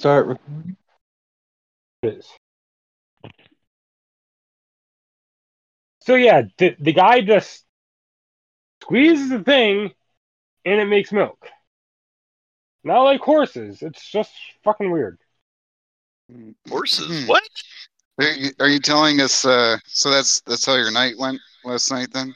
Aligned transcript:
Start 0.00 0.28
recording. 0.28 0.76
is. 2.04 2.26
So 6.00 6.14
yeah, 6.14 6.44
the, 6.56 6.74
the 6.80 6.94
guy 6.94 7.20
just 7.20 7.66
squeezes 8.82 9.28
the 9.28 9.44
thing 9.44 9.92
and 10.64 10.80
it 10.80 10.86
makes 10.86 11.12
milk. 11.12 11.46
Not 12.82 13.02
like 13.02 13.20
horses. 13.20 13.82
It's 13.82 14.10
just 14.10 14.32
fucking 14.64 14.90
weird. 14.90 15.18
Horses? 16.70 17.24
Hmm. 17.24 17.28
What? 17.28 17.42
Are 18.20 18.24
you, 18.24 18.50
are 18.58 18.68
you 18.68 18.80
telling 18.80 19.20
us? 19.20 19.44
Uh, 19.44 19.76
so 19.84 20.10
that's 20.10 20.40
that's 20.46 20.64
how 20.64 20.76
your 20.76 20.90
night 20.90 21.18
went 21.18 21.42
last 21.62 21.90
night, 21.90 22.08
then? 22.10 22.32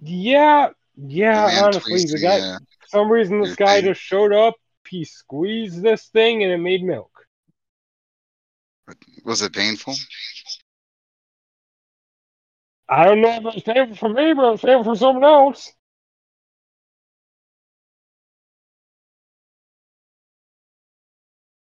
Yeah, 0.00 0.70
yeah, 0.96 1.46
The 1.46 1.52
man 1.52 1.64
honestly, 1.66 1.92
twisting, 1.92 2.20
the 2.20 2.26
guy 2.26 2.38
yeah. 2.38 2.58
for 2.80 2.88
some 2.88 3.12
reason 3.12 3.40
this 3.40 3.54
guy 3.54 3.80
just 3.80 4.00
showed 4.00 4.32
up, 4.32 4.56
he 4.88 5.04
squeezed 5.04 5.82
this 5.82 6.06
thing 6.06 6.42
and 6.42 6.52
it 6.52 6.58
made 6.58 6.82
milk. 6.82 7.10
Was 9.24 9.42
it 9.42 9.52
painful? 9.52 9.94
I 12.88 13.04
don't 13.04 13.20
know 13.20 13.28
if 13.30 13.38
it 13.38 13.54
was 13.54 13.62
painful 13.62 13.96
for 13.96 14.08
me, 14.08 14.32
but 14.32 14.44
it 14.44 14.50
was 14.52 14.60
painful 14.62 14.84
for 14.94 14.98
someone 14.98 15.24
else. 15.24 15.72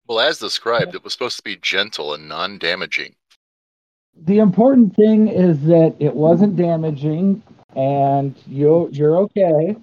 Well, 0.08 0.20
as 0.20 0.38
described, 0.38 0.94
it 0.94 1.04
was 1.04 1.12
supposed 1.12 1.36
to 1.36 1.42
be 1.42 1.56
gentle 1.56 2.12
and 2.14 2.28
non-damaging. 2.28 3.14
The 4.24 4.40
important 4.40 4.94
thing 4.94 5.28
is 5.28 5.62
that 5.64 5.94
it 5.98 6.14
wasn't 6.14 6.56
damaging, 6.56 7.42
and 7.74 8.34
you 8.46 8.90
you're 8.92 9.16
okay. 9.18 9.76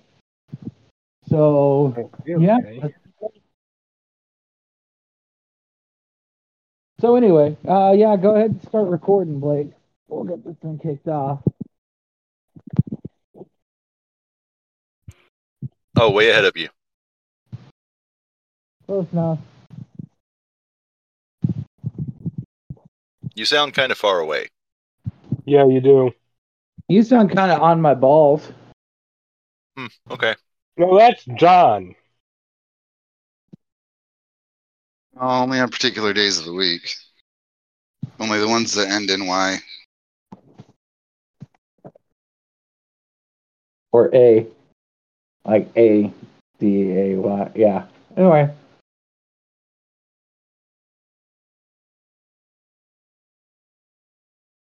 So 1.27 2.11
yeah. 2.25 2.57
Okay. 2.57 2.93
So 6.99 7.15
anyway, 7.15 7.55
uh, 7.67 7.93
yeah, 7.95 8.17
go 8.17 8.35
ahead 8.35 8.51
and 8.51 8.61
start 8.63 8.89
recording, 8.89 9.39
Blake. 9.39 9.71
We'll 10.09 10.25
get 10.25 10.43
this 10.43 10.55
thing 10.61 10.79
kicked 10.79 11.07
off. 11.07 11.39
Oh, 15.95 16.11
way 16.11 16.29
ahead 16.29 16.45
of 16.45 16.57
you. 16.57 16.67
Close 18.85 19.07
enough. 19.13 19.39
You 23.33 23.45
sound 23.45 23.73
kind 23.73 23.91
of 23.91 23.97
far 23.97 24.19
away. 24.19 24.47
Yeah, 25.45 25.65
you 25.67 25.79
do. 25.79 26.11
You 26.89 27.03
sound 27.03 27.31
kind 27.31 27.51
of 27.51 27.61
on 27.61 27.81
my 27.81 27.93
balls. 27.93 28.51
Hmm, 29.77 29.87
okay. 30.11 30.35
No, 30.75 30.97
that's 30.97 31.23
John. 31.37 31.95
Only 35.19 35.59
on 35.59 35.69
particular 35.69 36.13
days 36.13 36.39
of 36.39 36.45
the 36.45 36.53
week. 36.53 36.95
Only 38.19 38.39
the 38.39 38.47
ones 38.47 38.73
that 38.75 38.89
end 38.89 39.09
in 39.09 39.27
Y. 39.27 39.57
Or 43.91 44.15
A. 44.15 44.47
Like 45.43 45.69
A. 45.75 46.13
D 46.59 46.91
A 46.91 47.15
Y. 47.15 47.51
Yeah. 47.55 47.85
Anyway. 48.15 48.49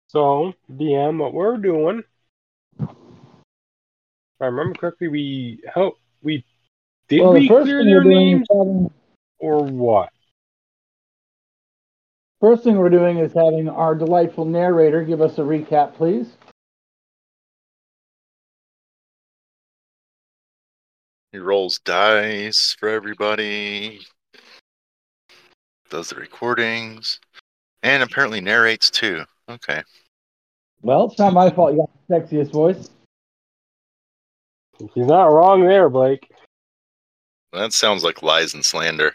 So, 0.08 0.52
DM, 0.72 1.18
what 1.18 1.32
we're 1.32 1.56
doing, 1.58 2.02
if 2.80 2.88
I 4.40 4.46
remember 4.46 4.76
correctly, 4.76 5.06
we 5.06 5.62
help 5.72 5.98
we 6.22 6.44
did 7.06 7.20
well, 7.20 7.34
we 7.34 7.46
first 7.46 7.66
clear 7.66 7.78
thing 7.78 7.86
their 7.86 7.98
we're 7.98 8.10
doing 8.10 8.18
names 8.18 8.46
having, 8.50 8.90
or 9.38 9.62
what? 9.62 10.10
First 12.40 12.64
thing 12.64 12.76
we're 12.78 12.88
doing 12.88 13.18
is 13.18 13.32
having 13.32 13.68
our 13.68 13.94
delightful 13.94 14.44
narrator 14.44 15.02
give 15.02 15.20
us 15.20 15.38
a 15.38 15.42
recap, 15.42 15.94
please. 15.94 16.36
He 21.32 21.38
rolls 21.38 21.78
dice 21.78 22.74
for 22.78 22.88
everybody, 22.88 24.00
does 25.88 26.08
the 26.08 26.16
recordings, 26.16 27.20
and 27.84 28.02
apparently 28.02 28.40
narrates 28.40 28.90
too. 28.90 29.24
Okay. 29.48 29.82
Well, 30.82 31.06
it's 31.06 31.18
not 31.18 31.32
my 31.32 31.50
fault. 31.50 31.72
You 31.74 31.86
got 32.08 32.28
the 32.28 32.36
sexiest 32.36 32.52
voice. 32.52 32.90
He's 34.94 35.06
not 35.06 35.26
wrong 35.26 35.64
there, 35.64 35.88
Blake. 35.88 36.32
That 37.52 37.72
sounds 37.72 38.02
like 38.02 38.22
lies 38.22 38.54
and 38.54 38.64
slander. 38.64 39.12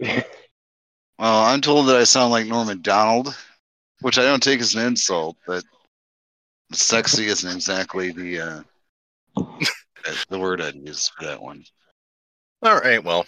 Well, 1.22 1.44
I'm 1.44 1.60
told 1.60 1.86
that 1.86 1.94
I 1.94 2.02
sound 2.02 2.32
like 2.32 2.48
Norm 2.48 2.66
Macdonald, 2.66 3.32
which 4.00 4.18
I 4.18 4.22
don't 4.22 4.42
take 4.42 4.58
as 4.58 4.74
an 4.74 4.84
insult, 4.84 5.36
but 5.46 5.62
sexy 6.72 7.26
isn't 7.26 7.54
exactly 7.54 8.10
the 8.10 8.64
uh, 9.36 9.36
the 10.30 10.38
word 10.40 10.60
I'd 10.60 10.74
use 10.74 11.06
for 11.16 11.24
that 11.26 11.40
one. 11.40 11.62
All 12.64 12.74
right, 12.74 13.04
well. 13.04 13.24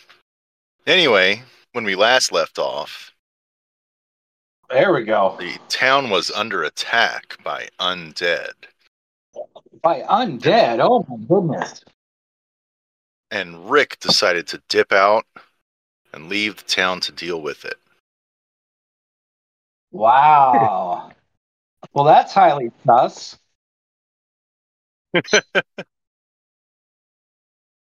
Anyway, 0.88 1.40
when 1.72 1.84
we 1.84 1.94
last 1.94 2.32
left 2.32 2.58
off, 2.58 3.12
There 4.70 4.92
we 4.92 5.04
go. 5.04 5.36
the 5.38 5.56
town 5.68 6.10
was 6.10 6.32
under 6.32 6.64
attack 6.64 7.36
by 7.44 7.68
undead, 7.78 8.54
By 9.82 10.00
undead. 10.00 10.80
Oh 10.82 11.06
my 11.08 11.16
goodness. 11.28 11.84
and 13.30 13.70
Rick 13.70 14.00
decided 14.00 14.48
to 14.48 14.60
dip 14.68 14.92
out 14.92 15.26
and 16.12 16.28
leave 16.28 16.56
the 16.56 16.64
town 16.64 16.98
to 17.02 17.12
deal 17.12 17.40
with 17.40 17.64
it. 17.64 17.76
Wow. 19.94 21.12
well, 21.92 22.04
that's 22.04 22.32
highly 22.32 22.72
sus. 22.84 23.38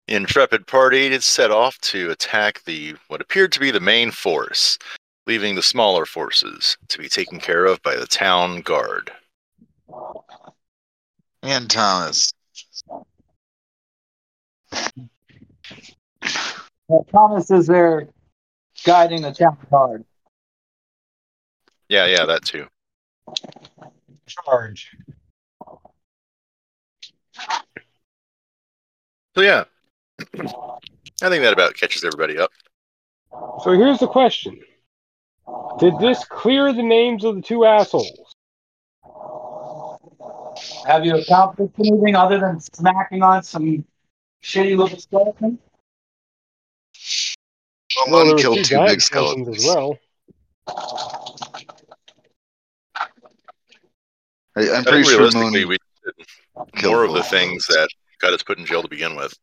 Intrepid 0.07 0.65
party 0.65 1.11
had 1.11 1.21
set 1.21 1.51
off 1.51 1.77
to 1.81 2.09
attack 2.09 2.63
the 2.63 2.95
what 3.07 3.21
appeared 3.21 3.51
to 3.51 3.59
be 3.59 3.69
the 3.69 3.79
main 3.79 4.09
force, 4.09 4.79
leaving 5.27 5.53
the 5.53 5.61
smaller 5.61 6.07
forces 6.07 6.75
to 6.87 6.97
be 6.97 7.07
taken 7.07 7.39
care 7.39 7.65
of 7.65 7.79
by 7.83 7.95
the 7.95 8.07
town 8.07 8.61
guard. 8.61 9.11
And 11.43 11.69
Thomas. 11.69 12.33
Well, 16.87 17.05
Thomas 17.11 17.51
is 17.51 17.67
there 17.67 18.07
guiding 18.83 19.21
the 19.21 19.31
town 19.31 19.59
guard. 19.69 20.03
Yeah, 21.91 22.05
yeah, 22.05 22.25
that 22.25 22.45
too. 22.45 22.67
Charge. 24.25 24.95
So 29.35 29.41
yeah, 29.41 29.65
I 30.37 31.27
think 31.27 31.43
that 31.43 31.51
about 31.51 31.75
catches 31.75 32.05
everybody 32.05 32.37
up. 32.37 32.49
So 33.61 33.71
here's 33.73 33.99
the 33.99 34.07
question: 34.07 34.57
Did 35.79 35.99
this 35.99 36.23
clear 36.23 36.71
the 36.71 36.81
names 36.81 37.25
of 37.25 37.35
the 37.35 37.41
two 37.41 37.65
assholes? 37.65 38.35
Have 40.87 41.05
you 41.05 41.17
accomplished 41.17 41.73
anything 41.77 42.15
other 42.15 42.39
than 42.39 42.61
smacking 42.61 43.21
on 43.21 43.43
some 43.43 43.83
shitty 44.41 44.77
little 44.77 44.97
skeleton? 44.97 45.59
Well, 47.97 48.05
Well, 48.07 48.15
there 48.19 48.25
one 48.27 48.35
were 48.37 48.41
killed 48.41 48.57
two 48.59 48.63
two 48.63 48.75
giant 48.75 48.89
big 48.91 49.01
skeletons. 49.01 49.57
as 49.57 49.65
well. 49.65 49.99
I, 54.55 54.69
I'm 54.71 54.83
pretty 54.83 55.03
sure 55.03 55.29
Moon 55.33 55.53
we 55.53 55.77
did 55.77 56.27
killed 56.75 56.93
more 56.93 57.03
of 57.05 57.13
the 57.13 57.23
things 57.23 57.65
that 57.67 57.89
got 58.19 58.33
us 58.33 58.43
put 58.43 58.57
in 58.57 58.65
jail 58.65 58.81
to 58.81 58.87
begin 58.89 59.15
with. 59.15 59.33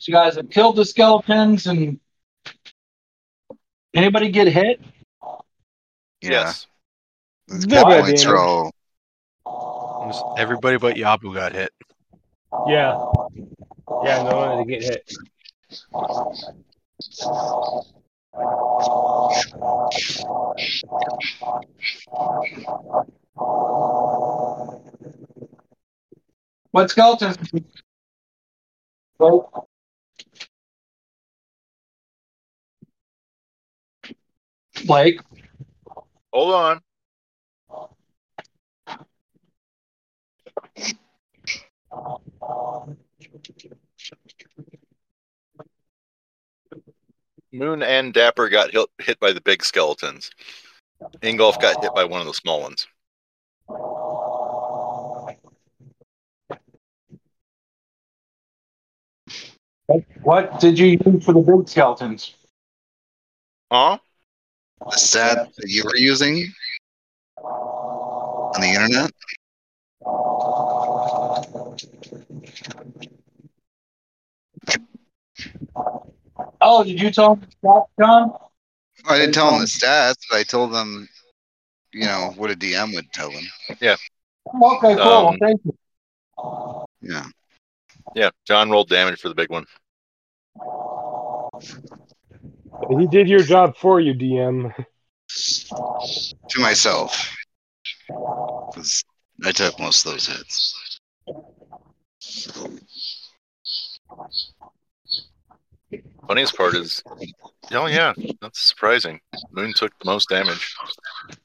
So 0.00 0.12
you 0.12 0.14
guys 0.14 0.36
have 0.36 0.48
killed 0.48 0.76
the 0.76 0.84
skeletons 0.84 1.66
and 1.66 1.98
anybody 3.94 4.30
get 4.30 4.46
hit? 4.46 4.80
Yeah, 6.22 6.30
Yes. 6.30 6.66
These 7.48 7.64
Very 7.66 7.84
points 7.84 8.24
are 8.26 8.34
damage. 8.34 8.40
all 8.40 8.72
Was 9.44 10.22
everybody 10.38 10.76
but 10.76 10.96
Yabu 10.96 11.34
got 11.34 11.52
hit. 11.52 11.72
Yeah, 12.66 13.04
yeah, 14.04 14.22
no 14.22 14.36
one 14.36 14.58
to 14.58 14.64
get 14.64 14.82
hit. 14.82 15.10
What 26.70 26.90
skeletons? 26.90 27.38
Well, 29.18 29.68
Blake. 34.86 35.20
Hold 36.32 36.54
on. 36.54 36.80
Moon 47.52 47.82
and 47.82 48.12
Dapper 48.12 48.48
got 48.48 48.70
hit, 48.70 48.86
hit 48.98 49.18
by 49.20 49.32
the 49.32 49.40
big 49.40 49.64
skeletons. 49.64 50.30
Ingolf 51.22 51.60
got 51.60 51.82
hit 51.82 51.94
by 51.94 52.04
one 52.04 52.20
of 52.20 52.26
the 52.26 52.34
small 52.34 52.60
ones. 52.60 52.86
What 60.22 60.60
did 60.60 60.78
you 60.78 60.98
use 61.04 61.24
for 61.24 61.32
the 61.32 61.40
big 61.40 61.68
skeletons? 61.68 62.34
Huh? 63.72 63.98
The 64.80 64.96
stat 64.96 65.48
that 65.56 65.68
you 65.68 65.84
were 65.84 65.96
using 65.96 66.52
on 67.38 68.60
the 68.60 68.68
internet? 68.68 69.10
Oh, 76.60 76.84
did 76.84 77.00
you 77.00 77.10
tell 77.10 77.34
him 77.34 77.46
that, 77.62 77.84
John? 77.98 78.32
I 79.08 79.18
didn't 79.18 79.34
tell 79.34 79.50
them 79.50 79.60
the 79.60 79.66
stats, 79.66 80.16
but 80.30 80.38
I 80.38 80.42
told 80.42 80.72
them, 80.72 81.08
you 81.92 82.04
know, 82.04 82.32
what 82.36 82.50
a 82.50 82.54
DM 82.54 82.94
would 82.94 83.10
tell 83.12 83.30
them. 83.30 83.44
Yeah. 83.80 83.96
Okay, 84.62 84.94
cool. 84.96 85.02
Um, 85.02 85.38
Thank 85.40 85.60
you. 85.64 85.76
Yeah. 87.00 87.24
Yeah, 88.14 88.30
John 88.46 88.70
rolled 88.70 88.88
damage 88.88 89.20
for 89.20 89.28
the 89.28 89.34
big 89.34 89.50
one. 89.50 89.66
He 92.98 93.06
did 93.06 93.28
your 93.28 93.42
job 93.42 93.76
for 93.76 94.00
you, 94.00 94.14
DM. 94.14 94.72
To 96.48 96.60
myself. 96.60 97.34
'Cause 98.08 99.04
I 99.44 99.52
took 99.52 99.78
most 99.78 100.06
of 100.06 100.12
those 100.12 100.26
hits. 100.26 100.74
Funniest 106.28 106.58
part 106.58 106.74
is, 106.74 107.02
oh 107.72 107.86
yeah, 107.86 108.12
that's 108.42 108.68
surprising. 108.68 109.18
Moon 109.50 109.72
took 109.72 109.98
the 109.98 110.04
most 110.04 110.28
damage, 110.28 110.76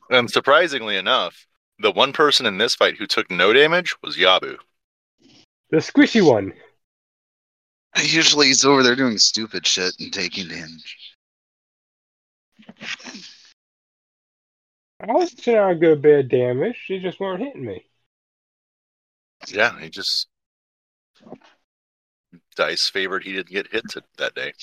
and 0.10 0.30
surprisingly 0.30 0.98
enough, 0.98 1.48
the 1.80 1.92
one 1.92 2.12
person 2.12 2.46
in 2.46 2.58
this 2.58 2.76
fight 2.76 2.98
who 2.98 3.08
took 3.08 3.32
no 3.32 3.54
damage 3.54 3.96
was 4.04 4.18
Yabu. 4.18 4.58
The 5.70 5.78
squishy 5.78 6.22
one. 6.22 6.52
Usually 8.04 8.48
he's 8.48 8.66
over 8.66 8.84
there 8.84 8.98
doing 8.98 9.18
stupid 9.18 9.66
shit 9.66 9.94
and 10.02 10.12
taking 10.12 10.50
damage. 10.50 10.98
I 15.00 15.14
was 15.14 15.34
taking 15.34 15.60
a 15.60 15.76
good 15.76 16.02
bad 16.02 16.28
damage. 16.28 16.78
She 16.86 17.00
just 17.00 17.22
weren't 17.22 17.42
hitting 17.42 17.66
me. 17.66 17.86
Yeah, 19.48 19.80
he 19.80 19.90
just 19.90 20.28
dice 22.54 22.90
favored 22.90 23.24
he 23.24 23.34
didn't 23.34 23.50
get 23.50 23.72
hit 23.72 23.90
to, 23.90 24.04
that 24.18 24.36
day. 24.36 24.54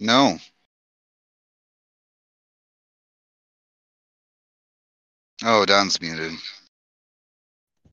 No. 0.00 0.38
Oh, 5.44 5.64
Don's 5.64 6.00
muted. 6.00 6.32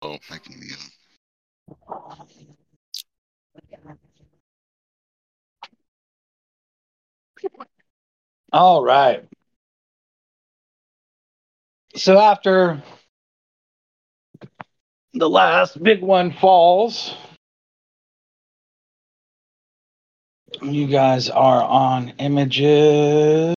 Oh. 0.02 0.18
I 0.30 0.38
can 0.38 0.60
mute 0.60 0.78
him. 0.78 0.92
All 8.52 8.84
right. 8.84 9.26
So 11.96 12.20
after 12.20 12.82
the 15.14 15.30
last 15.30 15.82
big 15.82 16.02
one 16.02 16.32
falls, 16.32 17.16
you 20.62 20.88
guys 20.88 21.30
are 21.30 21.64
on 21.64 22.14
images. 22.20 23.56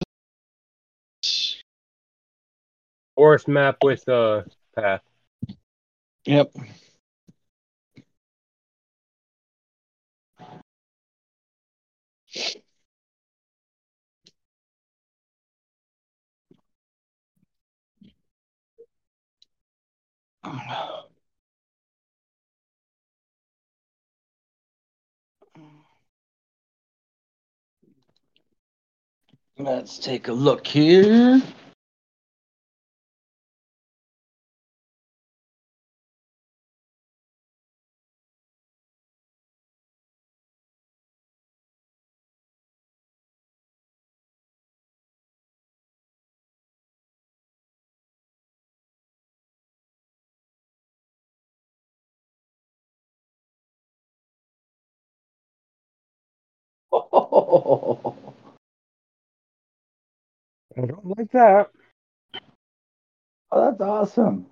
Forest 3.16 3.48
map 3.48 3.76
with 3.82 4.08
uh 4.08 4.42
path. 4.76 5.02
Yep. 6.26 6.52
Let's 29.58 29.98
take 29.98 30.28
a 30.28 30.32
look 30.32 30.66
here. 30.66 31.40
I 60.76 60.86
don't 60.86 61.06
like 61.18 61.30
that. 61.32 61.70
Oh, 63.52 63.70
that's 63.70 63.80
awesome. 63.82 64.46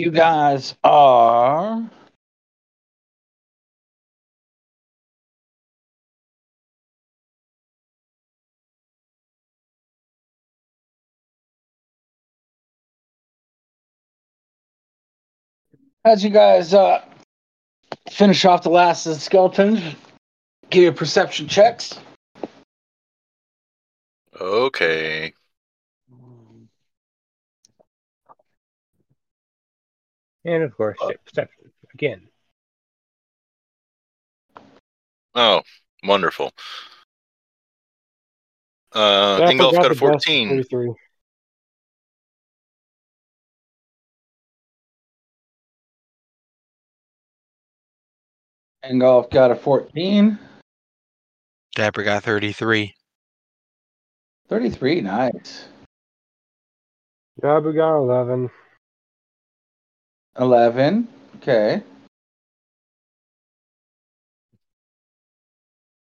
You 0.00 0.10
guys 0.10 0.74
are. 0.82 1.90
As 16.02 16.24
you 16.24 16.30
guys 16.30 16.72
uh, 16.72 17.04
finish 18.10 18.46
off 18.46 18.62
the 18.62 18.70
last 18.70 19.04
of 19.04 19.12
the 19.12 19.20
skeletons, 19.20 19.82
give 20.70 20.82
your 20.82 20.92
perception 20.92 21.46
checks. 21.46 21.92
Okay. 24.40 25.34
And 30.50 30.64
of 30.64 30.76
course, 30.76 30.98
oh. 31.00 31.10
uh, 31.10 31.12
perception 31.24 31.70
again. 31.94 32.22
Oh, 35.36 35.62
wonderful. 36.02 36.50
Uh, 38.92 39.38
yeah, 39.42 39.52
Ingolf 39.52 39.74
got 39.74 39.92
a 39.92 39.94
14. 39.94 40.64
Ingolf 48.84 49.30
got 49.30 49.52
a 49.52 49.54
14. 49.54 50.36
Dapper 51.76 52.02
got 52.02 52.24
33. 52.24 52.92
33, 54.48 55.00
nice. 55.02 55.68
Dabu 57.40 57.72
got 57.72 57.98
11. 57.98 58.50
11, 60.38 61.08
okay. 61.36 61.82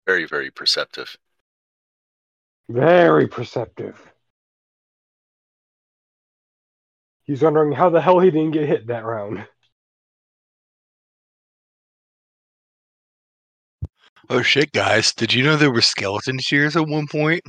Very, 0.05 0.25
very 0.25 0.51
perceptive. 0.51 1.17
Very 2.69 3.27
perceptive. 3.27 3.99
He's 7.23 7.41
wondering 7.41 7.71
how 7.71 7.89
the 7.89 8.01
hell 8.01 8.19
he 8.19 8.29
didn't 8.29 8.51
get 8.51 8.67
hit 8.67 8.87
that 8.87 9.03
round. 9.03 9.47
Oh 14.29 14.41
shit, 14.41 14.71
guys! 14.71 15.13
Did 15.13 15.33
you 15.33 15.43
know 15.43 15.55
there 15.55 15.71
were 15.71 15.81
skeleton 15.81 16.39
shears 16.39 16.75
at 16.75 16.87
one 16.87 17.07
point? 17.07 17.43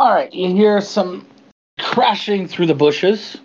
All 0.00 0.14
right, 0.14 0.32
you 0.32 0.54
hear 0.54 0.80
some 0.80 1.26
crashing 1.80 2.46
through 2.46 2.66
the 2.66 2.74
bushes. 2.74 3.36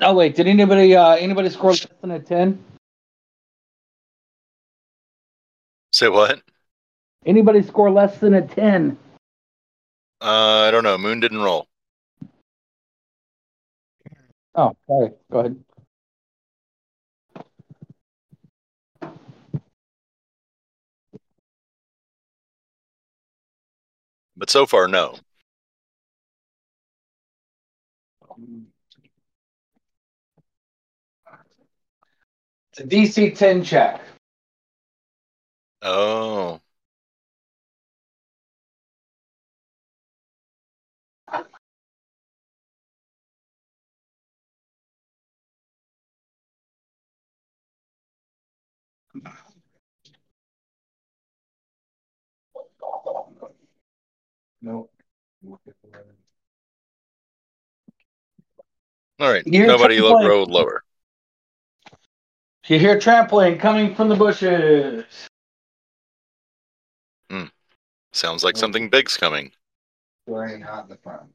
Oh 0.00 0.14
wait, 0.14 0.36
did 0.36 0.46
anybody 0.46 0.94
uh 0.94 1.16
anybody 1.16 1.50
score 1.50 1.72
less 1.72 1.86
than 2.00 2.12
a 2.12 2.20
10? 2.20 2.62
Say 5.92 6.08
what? 6.08 6.40
Anybody 7.26 7.62
score 7.62 7.90
less 7.90 8.18
than 8.18 8.34
a 8.34 8.42
10? 8.42 8.96
Uh, 10.20 10.66
I 10.68 10.70
don't 10.70 10.84
know. 10.84 10.96
Moon 10.96 11.20
didn't 11.20 11.38
roll. 11.38 11.66
Oh, 14.54 14.76
sorry. 14.86 15.10
Go 15.32 15.40
ahead. 15.40 15.64
But 24.44 24.50
so 24.50 24.66
far, 24.66 24.86
no. 24.88 25.16
It's 32.70 32.80
a 32.80 32.84
DC 32.84 33.34
10 33.38 33.64
check. 33.64 34.02
Oh. 35.80 36.60
No. 54.64 54.88
All 59.20 59.30
right. 59.30 59.46
You're 59.46 59.66
Nobody 59.66 60.00
lo- 60.00 60.10
trying 60.12 60.20
to 60.20 60.22
play- 60.22 60.28
rolled 60.28 60.50
lower. 60.50 60.82
You 62.66 62.78
hear 62.78 62.98
trampling 62.98 63.58
coming 63.58 63.94
from 63.94 64.08
the 64.08 64.16
bushes. 64.16 65.04
Hmm. 67.30 67.44
Sounds 68.12 68.42
like 68.42 68.56
something 68.56 68.88
big's 68.88 69.18
coming. 69.18 69.52
Wearing 70.26 70.62
out 70.62 70.84
in 70.84 70.88
the 70.88 70.96
front. 70.96 71.30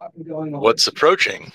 What's 0.00 0.86
approaching? 0.86 1.52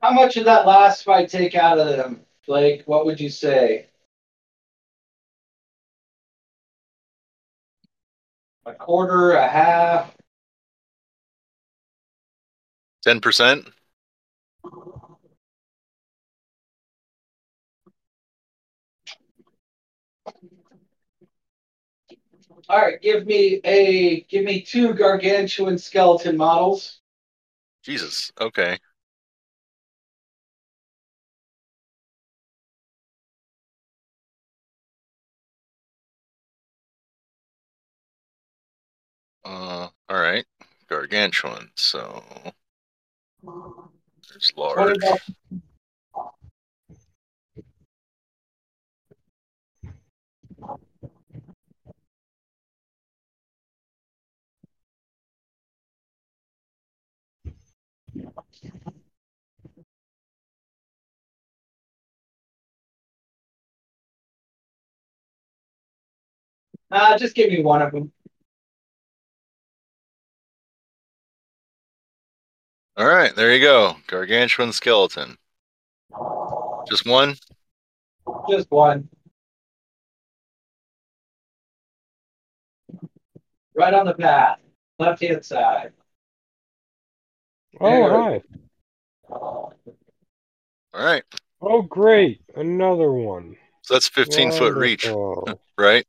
How 0.00 0.12
much 0.12 0.34
did 0.34 0.44
that 0.44 0.66
last 0.66 1.02
fight 1.02 1.30
take 1.30 1.54
out 1.54 1.78
of 1.78 1.88
them, 1.88 2.26
Blake? 2.46 2.82
What 2.84 3.06
would 3.06 3.18
you 3.18 3.30
say? 3.30 3.86
A 8.66 8.72
quarter, 8.72 9.32
a 9.32 9.46
half? 9.46 10.14
10%? 13.06 13.68
All 22.68 22.78
right, 22.80 23.00
give 23.02 23.26
me 23.26 23.60
a 23.64 24.22
give 24.22 24.44
me 24.44 24.62
two 24.62 24.94
gargantuan 24.94 25.76
skeleton 25.76 26.38
models. 26.38 27.00
Jesus. 27.82 28.32
Okay. 28.40 28.78
Uh, 39.54 39.88
all 40.08 40.20
right. 40.20 40.44
Gargantuan. 40.88 41.70
So 41.76 42.24
there's 44.28 44.52
large. 44.56 44.98
Uh, 66.90 67.18
just 67.18 67.36
give 67.36 67.50
me 67.50 67.62
one 67.62 67.82
of 67.82 67.92
them. 67.92 68.12
All 72.96 73.06
right, 73.06 73.34
there 73.34 73.52
you 73.52 73.60
go. 73.60 73.96
Gargantuan 74.06 74.72
skeleton. 74.72 75.36
Just 76.88 77.06
one. 77.06 77.34
Just 78.48 78.70
one. 78.70 79.08
Right 83.74 83.92
on 83.92 84.06
the 84.06 84.14
path, 84.14 84.58
left 85.00 85.20
hand 85.20 85.44
side. 85.44 85.92
Oh, 87.80 87.90
There. 87.90 88.10
hi. 88.10 88.42
All 89.28 89.74
right. 90.94 91.24
Oh, 91.60 91.82
great. 91.82 92.42
Another 92.54 93.10
one. 93.10 93.56
So 93.82 93.94
that's 93.94 94.08
15 94.08 94.52
foot 94.52 94.74
reach, 94.74 95.08
right? 95.76 96.06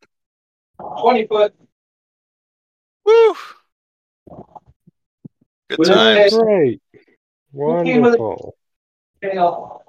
20 0.80 1.27
foot. 1.27 1.56
Woo! 3.06 3.36
Good 5.69 5.79
Well, 5.79 5.93
times. 5.93 6.34
Great. 6.38 6.81
Who 7.53 7.84
came 7.84 8.01
with 8.01 8.13
it? 8.15 8.19
Wonderful. 8.19 8.55
Tail. 9.22 9.84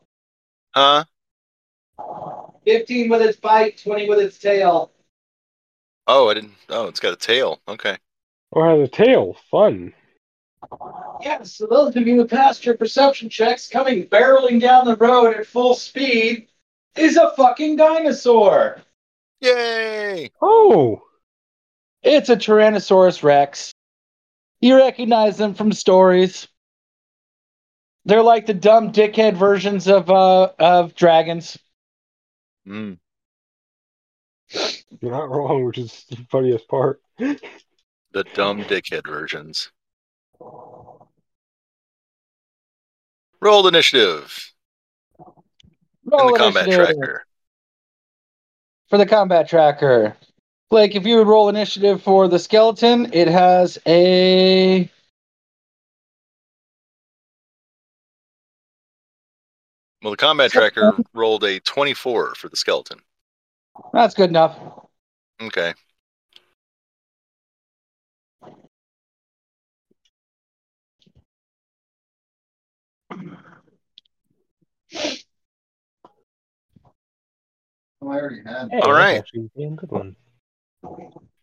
Huh? 0.74 1.04
15 2.64 3.08
with 3.08 3.22
its 3.22 3.38
bite, 3.38 3.78
20 3.78 4.08
with 4.08 4.18
its 4.20 4.38
tail. 4.38 4.90
Oh, 6.06 6.28
I 6.28 6.34
didn't. 6.34 6.54
Oh, 6.68 6.86
it's 6.86 7.00
got 7.00 7.12
a 7.12 7.16
tail. 7.16 7.60
Okay. 7.68 7.96
Oh, 8.52 8.60
or 8.60 8.68
has 8.68 8.88
a 8.88 8.90
tail. 8.90 9.36
Fun. 9.50 9.92
Yes, 11.22 11.52
so 11.52 11.66
those 11.66 11.96
of 11.96 12.06
you 12.06 12.16
who 12.16 12.26
passed 12.26 12.64
your 12.64 12.76
perception 12.76 13.28
checks 13.28 13.68
coming 13.68 14.06
barreling 14.06 14.60
down 14.60 14.84
the 14.84 14.96
road 14.96 15.34
at 15.36 15.46
full 15.46 15.74
speed 15.74 16.48
is 16.96 17.16
a 17.16 17.30
fucking 17.36 17.76
dinosaur. 17.76 18.80
Yay! 19.40 20.30
Oh, 20.40 21.02
It's 22.02 22.30
a 22.30 22.36
Tyrannosaurus 22.36 23.22
Rex. 23.22 23.72
You 24.66 24.76
recognize 24.78 25.36
them 25.36 25.54
from 25.54 25.72
stories. 25.72 26.48
They're 28.04 28.20
like 28.20 28.46
the 28.46 28.54
dumb 28.54 28.90
dickhead 28.90 29.36
versions 29.36 29.86
of 29.86 30.10
uh 30.10 30.50
of 30.58 30.96
dragons. 30.96 31.56
Mm. 32.66 32.98
you're 35.00 35.12
not 35.12 35.30
wrong, 35.30 35.64
which 35.64 35.78
is 35.78 36.04
the 36.10 36.16
funniest 36.32 36.66
part. 36.66 37.00
The 37.16 38.24
dumb 38.34 38.64
dickhead 38.64 39.06
versions. 39.06 39.70
Rolled 43.40 43.68
initiative 43.68 44.52
Roll 46.04 46.26
in 46.26 46.32
the 46.32 46.38
combat 46.40 46.72
tracker. 46.72 47.24
for 48.90 48.98
the 48.98 49.06
combat 49.06 49.48
tracker. 49.48 50.16
Blake, 50.68 50.96
if 50.96 51.06
you 51.06 51.16
would 51.18 51.28
roll 51.28 51.48
initiative 51.48 52.02
for 52.02 52.26
the 52.26 52.38
skeleton, 52.38 53.12
it 53.12 53.28
has 53.28 53.78
a 53.86 54.90
Well, 60.02 60.10
the 60.10 60.16
combat 60.16 60.50
tracker 60.50 60.98
rolled 61.14 61.44
a 61.44 61.60
24 61.60 62.34
for 62.34 62.48
the 62.48 62.56
skeleton. 62.56 63.00
that's 63.92 64.14
good 64.14 64.30
enough. 64.30 64.58
Okay. 65.40 65.74
Oh, 78.02 78.10
I 78.10 78.16
already 78.20 78.42
had. 78.44 78.70
Hey, 78.70 78.80
All 78.82 78.92
that's 78.92 78.98
right. 78.98 79.18
actually 79.18 79.50
a 79.64 79.70
good 79.70 79.90
one. 79.90 80.16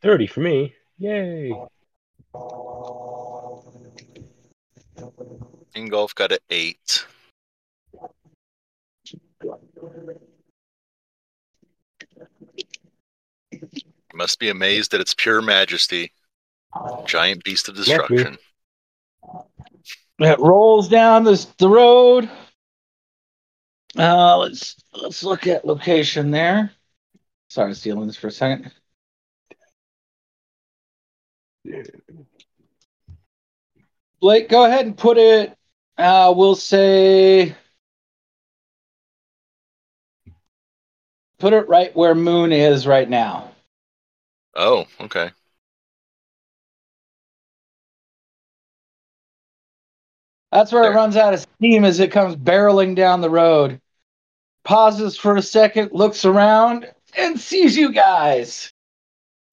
Thirty 0.02 0.28
for 0.28 0.42
me. 0.42 0.74
Yay! 0.98 1.54
Ingolf 5.76 6.16
got 6.16 6.32
an 6.32 6.38
8. 6.50 7.06
You 13.52 14.18
must 14.18 14.40
be 14.40 14.50
amazed 14.50 14.94
at 14.94 15.02
its 15.02 15.14
pure 15.14 15.42
majesty. 15.42 16.12
Giant 17.06 17.44
beast 17.44 17.70
of 17.70 17.76
destruction. 17.76 18.38
It 20.20 20.40
rolls 20.40 20.90
down 20.90 21.24
this 21.24 21.46
the 21.46 21.70
road. 21.70 22.30
Uh, 23.98 24.38
let's 24.38 24.76
let's 24.94 25.24
look 25.24 25.48
at 25.48 25.66
location 25.66 26.32
there. 26.32 26.72
Sorry, 27.50 27.74
stealing 27.76 28.08
this 28.08 28.18
for 28.18 28.28
a 28.28 28.32
second. 28.32 28.72
Blake, 34.20 34.50
go 34.50 34.66
ahead 34.66 34.86
and 34.86 34.98
put 34.98 35.18
it. 35.18 35.56
Uh, 35.98 36.34
we'll 36.36 36.56
say 36.56 37.56
put 41.40 41.54
it 41.54 41.68
right 41.68 41.96
where 41.96 42.16
Moon 42.16 42.52
is 42.52 42.88
right 42.88 43.10
now. 43.10 43.52
Oh, 44.56 44.86
okay. 45.02 45.32
That's 50.52 50.72
where 50.72 50.84
There. 50.84 50.92
it 50.92 50.96
runs 50.96 51.18
out 51.18 51.34
of 51.34 51.40
steam 51.42 51.84
as 51.84 52.00
it 52.00 52.12
comes 52.12 52.36
barreling 52.36 52.96
down 52.96 53.22
the 53.22 53.30
road. 53.30 53.82
Pauses 54.64 55.18
for 55.18 55.36
a 55.36 55.42
second, 55.42 55.92
looks 55.92 56.26
around, 56.26 56.90
and 57.18 57.40
sees 57.40 57.76
you 57.76 57.92
guys. 57.92 58.72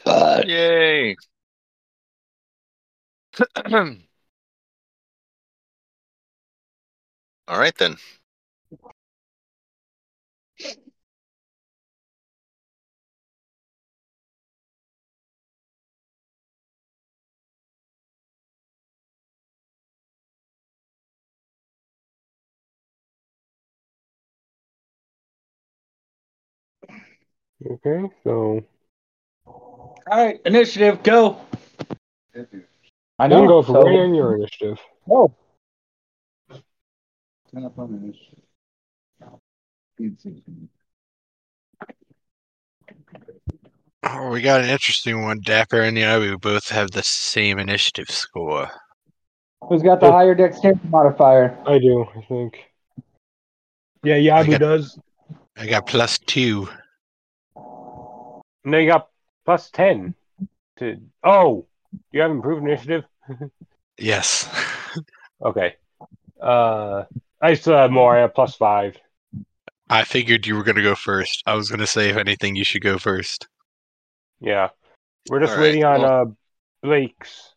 Uh, 0.04 0.42
Yay. 0.46 1.16
All 7.48 7.58
right 7.58 7.76
then. 7.76 7.96
Okay, 27.64 28.10
so 28.24 28.64
all 30.06 30.24
right, 30.24 30.40
initiative, 30.44 31.02
go. 31.02 31.40
I 33.20 33.28
then 33.28 33.42
know. 33.42 33.48
go 33.48 33.62
for 33.62 33.72
so- 33.74 33.82
right 33.82 33.98
on 33.98 34.14
your 34.14 34.34
initiative. 34.36 34.78
Oh, 35.10 35.30
Oh, 44.02 44.30
we 44.30 44.40
got 44.40 44.62
an 44.62 44.70
interesting 44.70 45.22
one. 45.22 45.40
Dapper 45.44 45.82
and 45.82 45.96
Yabu 45.96 46.40
both 46.40 46.68
have 46.70 46.90
the 46.90 47.02
same 47.02 47.58
initiative 47.58 48.08
score. 48.10 48.68
who's 49.68 49.82
got 49.82 50.00
the 50.00 50.10
higher 50.10 50.34
dexterity 50.34 50.80
modifier? 50.88 51.56
I 51.66 51.78
do, 51.78 52.06
I 52.16 52.22
think. 52.22 52.64
Yeah, 54.02 54.14
I 54.14 54.42
Yabu 54.44 54.50
got- 54.52 54.60
does. 54.60 54.98
I 55.56 55.66
got 55.66 55.86
plus 55.86 56.18
two. 56.20 56.68
No, 58.64 58.78
you 58.78 58.86
got 58.86 59.08
plus 59.44 59.70
ten. 59.70 60.14
To 60.78 60.96
oh, 61.22 61.66
you 62.12 62.22
have 62.22 62.30
improved 62.30 62.62
initiative. 62.66 63.04
Yes. 63.98 64.48
Okay. 65.42 65.74
Uh, 66.38 67.04
I 67.40 67.54
still 67.54 67.72
have 67.72 67.90
more. 67.90 68.14
I 68.14 68.20
have 68.20 68.34
plus 68.34 68.54
five. 68.56 68.94
I 69.88 70.04
figured 70.04 70.46
you 70.46 70.54
were 70.54 70.62
going 70.62 70.76
to 70.76 70.82
go 70.82 70.94
first. 70.94 71.42
I 71.46 71.54
was 71.54 71.70
going 71.70 71.80
to 71.80 71.86
say, 71.86 72.10
if 72.10 72.18
anything, 72.18 72.56
you 72.56 72.62
should 72.64 72.82
go 72.82 72.98
first. 72.98 73.48
Yeah, 74.40 74.68
we're 75.30 75.40
just 75.40 75.52
All 75.52 75.56
right, 75.56 75.62
waiting 75.62 75.84
on 75.84 76.02
well- 76.02 76.20
uh 76.20 76.24
Blake's 76.82 77.54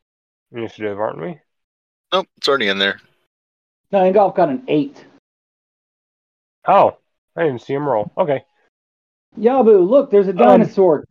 initiative, 0.54 0.98
aren't 0.98 1.20
we? 1.22 1.40
Nope, 2.14 2.28
it's 2.38 2.48
already 2.48 2.70
in 2.70 2.78
there. 2.78 3.02
No, 3.92 4.00
Ingolf 4.10 4.36
got 4.36 4.48
an 4.48 4.64
eight. 4.70 5.04
Oh, 6.66 6.98
I 7.36 7.44
didn't 7.44 7.64
see 7.64 7.74
him 7.74 7.86
roll. 7.86 8.14
Okay. 8.18 8.46
Yabu, 9.38 9.86
look, 9.90 10.10
there's 10.10 10.30
a 10.30 10.34
dinosaur. 10.34 11.04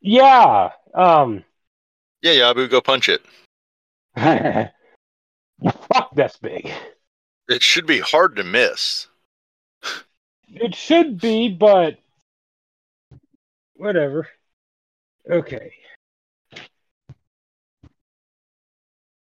Yeah. 0.00 0.70
Um. 0.92 1.44
Yeah, 2.22 2.32
Yabu, 2.32 2.68
go 2.70 2.80
punch 2.80 3.08
it. 3.08 3.22
Fuck, 5.62 6.14
that's 6.14 6.36
big. 6.38 6.70
It 7.48 7.62
should 7.62 7.86
be 7.86 8.00
hard 8.00 8.36
to 8.36 8.44
miss. 8.44 9.08
It 10.48 10.74
should 10.74 11.20
be, 11.20 11.48
but 11.48 11.98
whatever. 13.74 14.28
Okay. 15.28 15.72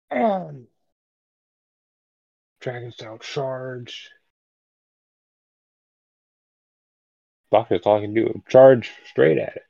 Um, 0.10 0.68
Dragon 2.60 2.92
style 2.92 3.18
charge. 3.20 4.10
Fuck, 7.52 7.70
that's 7.70 7.86
all 7.86 7.98
I 7.98 8.02
can 8.02 8.14
do. 8.14 8.42
Charge 8.50 8.92
straight 9.06 9.38
at 9.38 9.56
it. 9.56 9.64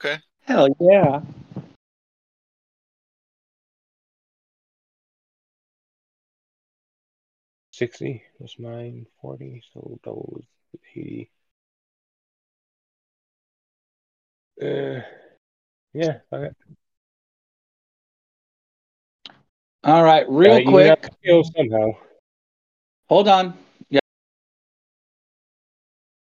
Okay. 0.00 0.22
Hell 0.42 0.68
yeah. 0.80 1.20
Sixty 7.76 8.22
plus 8.38 8.58
mine, 8.58 9.04
forty, 9.20 9.62
so 9.74 10.00
double 10.02 10.40
is 10.72 10.80
eighty. 10.96 11.30
Uh, 14.62 15.02
yeah. 15.92 16.20
Okay. 16.32 16.54
All 19.84 20.02
right, 20.02 20.24
real 20.26 20.66
Uh, 20.66 20.70
quick. 20.70 21.06
somehow. 21.54 21.90
Hold 23.10 23.28
on. 23.28 23.52
Yeah. 23.90 24.00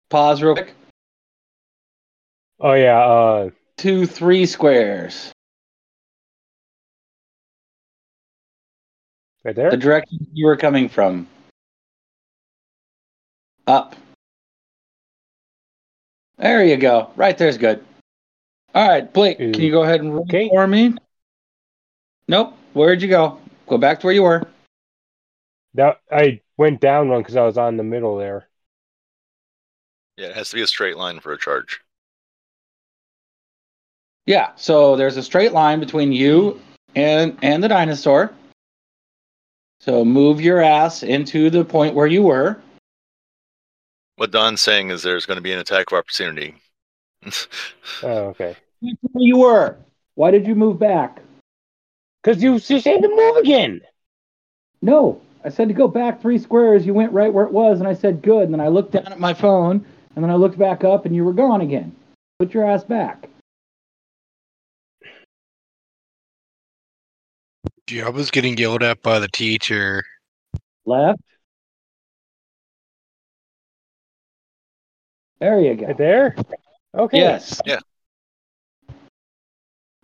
Pause 0.09 0.43
real 0.43 0.53
quick. 0.55 0.73
Oh 2.59 2.73
yeah. 2.73 2.99
Uh, 2.99 3.49
Two, 3.77 4.05
three 4.05 4.45
squares. 4.45 5.31
right 9.45 9.55
there. 9.55 9.71
The 9.71 9.77
direction 9.77 10.27
you 10.33 10.45
were 10.45 10.57
coming 10.57 10.89
from. 10.89 11.25
Up. 13.67 13.95
There 16.37 16.63
you 16.63 16.77
go. 16.77 17.11
Right 17.15 17.37
there's 17.37 17.57
good. 17.57 17.83
All 18.73 18.87
right, 18.87 19.11
Blake, 19.11 19.37
can 19.37 19.53
mm. 19.53 19.59
you 19.59 19.71
go 19.71 19.83
ahead 19.83 20.01
and 20.01 20.13
roll 20.13 20.23
Okay. 20.23 20.49
for 20.49 20.67
me? 20.67 20.93
Nope. 22.27 22.53
Where'd 22.73 23.01
you 23.01 23.07
go? 23.07 23.39
Go 23.67 23.77
back 23.77 23.99
to 23.99 24.07
where 24.07 24.13
you 24.13 24.23
were. 24.23 24.43
That 25.73 25.99
I 26.11 26.41
went 26.57 26.79
down 26.79 27.09
one 27.09 27.21
because 27.21 27.35
I 27.35 27.43
was 27.43 27.57
on 27.57 27.77
the 27.77 27.83
middle 27.83 28.17
there. 28.17 28.47
Yeah, 30.15 30.27
it 30.27 30.35
has 30.35 30.49
to 30.49 30.55
be 30.55 30.61
a 30.61 30.67
straight 30.67 30.97
line 30.97 31.19
for 31.19 31.33
a 31.33 31.37
charge. 31.37 31.81
Yeah, 34.25 34.51
so 34.55 34.95
there's 34.95 35.17
a 35.17 35.23
straight 35.23 35.53
line 35.53 35.79
between 35.79 36.11
you 36.11 36.59
and 36.95 37.37
and 37.41 37.63
the 37.63 37.67
dinosaur. 37.67 38.31
So 39.79 40.03
move 40.03 40.41
your 40.41 40.61
ass 40.61 41.03
into 41.03 41.49
the 41.49 41.63
point 41.63 41.95
where 41.95 42.07
you 42.07 42.23
were. 42.23 42.59
What 44.17 44.31
Don's 44.31 44.61
saying 44.61 44.89
is 44.89 45.03
there's 45.03 45.25
going 45.25 45.37
to 45.37 45.43
be 45.43 45.53
an 45.53 45.59
attack 45.59 45.91
of 45.91 45.97
opportunity. 45.97 46.55
Oh, 48.03 48.25
okay. 48.29 48.55
Where 48.81 49.23
you 49.23 49.37
were. 49.37 49.77
Why 50.15 50.31
did 50.31 50.47
you 50.47 50.55
move 50.55 50.79
back? 50.79 51.21
Because 52.21 52.41
you 52.41 52.59
just 52.59 52.85
had 52.85 53.01
to 53.01 53.09
move 53.09 53.37
again. 53.37 53.81
No, 54.81 55.21
I 55.45 55.49
said 55.49 55.67
to 55.67 55.73
go 55.73 55.87
back 55.87 56.21
three 56.21 56.39
squares. 56.39 56.85
You 56.85 56.93
went 56.93 57.11
right 57.11 57.31
where 57.31 57.45
it 57.45 57.51
was, 57.51 57.79
and 57.79 57.87
I 57.87 57.93
said 57.93 58.21
good. 58.21 58.43
And 58.43 58.53
then 58.53 58.59
I 58.59 58.67
looked 58.67 58.91
down 58.91 59.11
at 59.11 59.19
my 59.19 59.33
phone, 59.33 59.85
and 60.15 60.23
then 60.23 60.31
I 60.31 60.35
looked 60.35 60.57
back 60.57 60.83
up, 60.83 61.05
and 61.05 61.15
you 61.15 61.23
were 61.23 61.33
gone 61.33 61.61
again. 61.61 61.95
Put 62.39 62.53
your 62.53 62.69
ass 62.69 62.83
back. 62.83 63.29
Yeah, 67.89 68.07
I 68.07 68.09
was 68.09 68.31
getting 68.31 68.57
yelled 68.57 68.83
at 68.83 69.01
by 69.01 69.19
the 69.19 69.29
teacher. 69.29 70.03
Left. 70.85 71.21
There 75.39 75.59
you 75.59 75.75
go. 75.75 75.87
Right 75.87 75.97
there. 75.97 76.35
Okay. 76.95 77.17
Yes. 77.17 77.61
Yeah. 77.65 77.79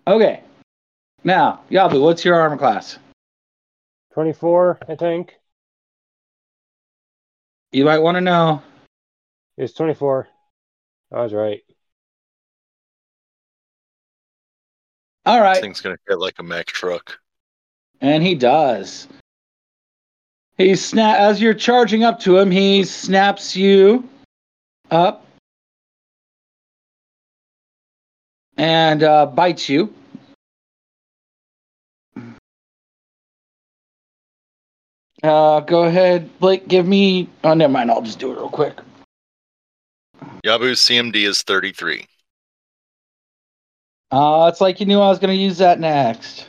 Okay. 0.06 0.41
Now, 1.24 1.62
Yabu, 1.72 2.02
what's 2.02 2.24
your 2.26 2.36
armor 2.36 2.58
class? 2.58 3.00
Twenty-four, 4.13 4.80
I 4.88 4.96
think. 4.96 5.34
You 7.72 7.86
might 7.86 8.00
want 8.00 8.15
to 8.15 8.22
know. 8.22 8.62
It's 9.58 9.74
twenty-four. 9.74 10.28
I 11.12 11.22
was 11.22 11.34
right. 11.34 11.62
All 15.26 15.39
right. 15.39 15.54
This 15.54 15.62
thing's 15.62 15.82
going 15.82 15.96
to 15.96 16.02
hit 16.08 16.19
like 16.19 16.36
a 16.39 16.43
Mack 16.43 16.67
truck. 16.67 17.17
And 18.02 18.22
he 18.22 18.36
does. 18.36 19.08
He 20.58 20.74
sna- 20.74 21.15
as 21.15 21.41
you're 21.41 21.54
charging 21.54 22.04
up 22.04 22.19
to 22.22 22.38
him, 22.38 22.52
he 22.52 22.84
snaps 22.84 23.56
you 23.56 24.08
up 24.91 25.22
and 28.57 29.03
uh, 29.03 29.25
bites 29.25 29.69
you. 29.69 29.93
Uh, 35.21 35.61
go 35.61 35.83
ahead, 35.83 36.29
Blake. 36.39 36.67
Give 36.67 36.85
me. 36.85 37.29
Oh, 37.43 37.53
never 37.53 37.71
mind. 37.71 37.89
I'll 37.89 38.01
just 38.01 38.19
do 38.19 38.31
it 38.31 38.35
real 38.35 38.49
quick. 38.49 38.77
Yabu's 40.45 40.79
CMD 40.79 41.27
is 41.27 41.41
33. 41.43 42.05
Uh, 44.11 44.49
it's 44.51 44.59
like 44.59 44.79
you 44.79 44.85
knew 44.85 44.99
I 44.99 45.07
was 45.07 45.19
going 45.19 45.35
to 45.35 45.41
use 45.41 45.57
that 45.59 45.79
next. 45.79 46.47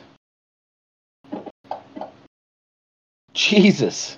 Jesus. 3.33 4.17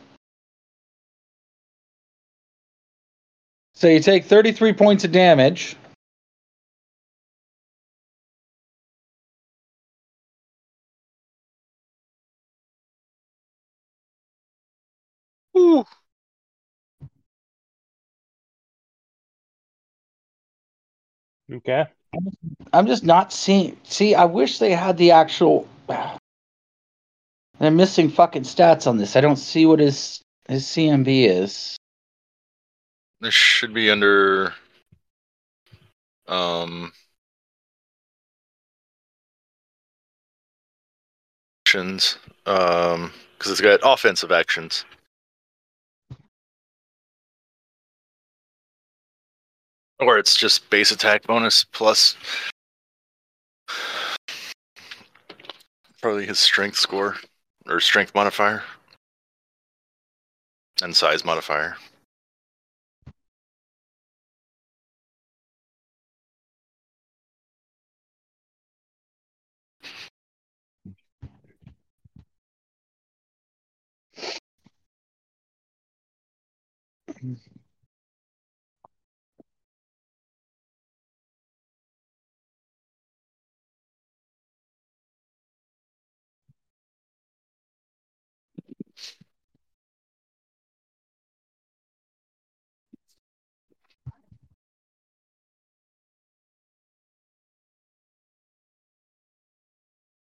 So 3.73 3.88
you 3.88 4.00
take 4.00 4.26
33 4.26 4.73
points 4.73 5.04
of 5.04 5.12
damage. 5.12 5.76
Okay. 21.52 21.86
I'm 22.74 22.88
just 22.88 23.04
not 23.04 23.32
seeing. 23.32 23.78
See, 23.84 24.16
I 24.16 24.26
wish 24.26 24.60
they 24.60 24.72
had 24.72 24.98
the 24.98 25.12
actual. 25.12 25.68
They're 27.60 27.72
missing 27.72 28.10
fucking 28.10 28.44
stats 28.44 28.86
on 28.86 28.98
this. 28.98 29.16
I 29.16 29.22
don't 29.22 29.38
see 29.38 29.66
what 29.66 29.80
his 29.80 30.22
his 30.48 30.66
CMB 30.66 31.08
is. 31.08 31.78
This 33.20 33.34
should 33.34 33.74
be 33.74 33.90
under 33.90 34.54
um 36.28 36.92
actions 41.66 42.18
um 42.46 43.12
because 43.38 43.52
it's 43.52 43.62
got 43.62 43.80
offensive 43.84 44.32
actions. 44.32 44.86
Or 50.00 50.18
it's 50.18 50.36
just 50.36 50.70
base 50.70 50.92
attack 50.92 51.24
bonus 51.24 51.64
plus 51.64 52.16
probably 56.02 56.26
his 56.28 56.40
strength 56.40 56.78
score 56.78 57.18
or 57.66 57.80
strength 57.80 58.14
modifier 58.14 58.64
and 60.82 60.96
size 60.96 61.26
modifier. 61.26 61.78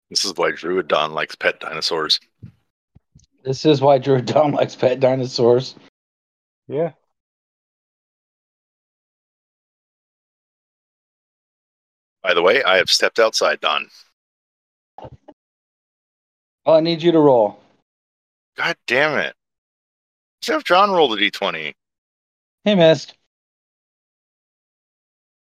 This 0.09 0.23
is 0.23 0.33
why 0.35 0.51
Druid 0.51 0.87
Don 0.87 1.13
likes 1.13 1.35
pet 1.35 1.59
dinosaurs. 1.59 2.19
This 3.43 3.65
is 3.65 3.81
why 3.81 3.97
Drew 3.97 4.21
Don 4.21 4.51
likes 4.51 4.75
pet 4.75 4.99
dinosaurs. 4.99 5.75
Yeah. 6.67 6.91
By 12.23 12.33
the 12.33 12.41
way, 12.41 12.63
I 12.63 12.77
have 12.77 12.89
stepped 12.89 13.19
outside, 13.19 13.61
Don. 13.61 13.87
Well, 14.99 15.11
oh, 16.65 16.73
I 16.73 16.81
need 16.81 17.01
you 17.01 17.13
to 17.13 17.19
roll. 17.19 17.59
God 18.57 18.75
damn 18.87 19.17
it. 19.17 19.33
Let's 20.41 20.47
have 20.47 20.63
John 20.65 20.91
roll 20.91 21.07
the 21.07 21.15
d20. 21.15 21.73
He 22.65 22.75
missed. 22.75 23.13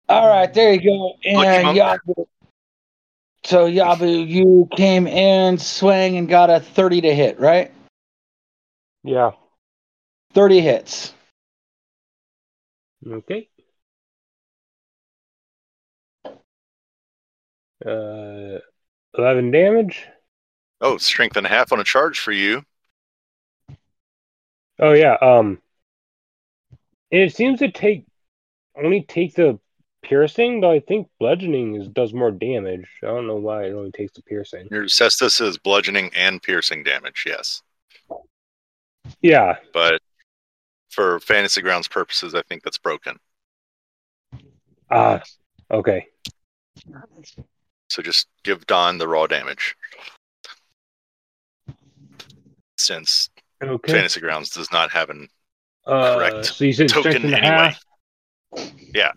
All 0.09 0.27
right, 0.27 0.53
there 0.53 0.73
you 0.73 0.81
go. 0.81 1.13
And 1.25 1.63
monk. 1.63 1.79
Yabu. 1.79 2.27
So 3.47 3.65
Yabu, 3.65 4.27
you 4.27 4.67
came 4.75 5.07
in, 5.07 5.57
swang, 5.57 6.17
and 6.17 6.27
got 6.27 6.49
a 6.49 6.59
30 6.59 6.99
to 6.99 7.15
hit, 7.15 7.39
right? 7.39 7.71
Yeah. 9.05 9.31
30 10.33 10.59
hits. 10.59 11.13
Okay. 13.09 13.47
Uh, 17.85 18.59
eleven 19.17 19.51
damage. 19.51 20.05
Oh, 20.81 20.97
strength 20.97 21.37
and 21.37 21.45
a 21.45 21.49
half 21.49 21.71
on 21.71 21.79
a 21.79 21.85
charge 21.85 22.19
for 22.19 22.33
you. 22.33 22.65
Oh 24.77 24.91
yeah. 24.91 25.13
Um. 25.21 25.61
It 27.11 27.33
seems 27.33 27.59
to 27.59 27.71
take 27.71 28.05
only 28.75 29.03
take 29.03 29.35
the 29.35 29.57
piercing, 30.07 30.61
though 30.61 30.71
I 30.71 30.79
think 30.79 31.07
bludgeoning 31.19 31.75
is 31.75 31.87
does 31.87 32.13
more 32.13 32.31
damage. 32.31 32.87
I 33.03 33.07
don't 33.07 33.27
know 33.27 33.35
why 33.35 33.65
it 33.65 33.73
only 33.73 33.91
takes 33.91 34.13
the 34.13 34.21
piercing. 34.21 34.67
Your 34.71 34.85
cestus 34.85 35.41
is 35.41 35.57
bludgeoning 35.57 36.11
and 36.15 36.41
piercing 36.41 36.83
damage, 36.83 37.23
yes. 37.25 37.61
Yeah. 39.21 39.57
But 39.73 40.01
for 40.89 41.19
fantasy 41.19 41.61
grounds 41.61 41.87
purposes, 41.87 42.33
I 42.35 42.41
think 42.43 42.63
that's 42.63 42.77
broken. 42.77 43.17
Ah. 44.89 45.21
Okay. 45.71 46.07
So 47.89 48.01
just 48.01 48.27
give 48.43 48.65
Don 48.67 48.97
the 48.97 49.07
raw 49.07 49.27
damage. 49.27 49.75
Since 52.77 53.29
Okay. 53.61 53.91
fantasy 53.91 54.19
grounds 54.21 54.49
does 54.51 54.71
not 54.71 54.91
have 54.91 55.09
an 55.09 55.27
Uh, 55.85 56.15
Correct. 56.15 56.45
So 56.45 56.85
Token 56.87 57.33
anyway. 57.33 57.39
half. 57.39 57.81
Yeah. 58.93 59.11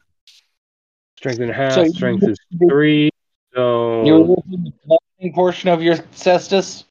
Strength 1.21 1.41
and 1.41 1.51
a 1.51 1.53
half. 1.55 1.75
So 1.75 1.85
strength 1.85 2.23
is 2.27 2.39
three. 2.67 3.11
So 3.53 4.05
You're 4.07 4.21
using 4.27 4.65
the 4.65 4.73
bludgeoning 4.87 5.35
portion 5.35 5.69
of 5.69 5.83
your 5.83 5.97
cestus. 6.17 6.85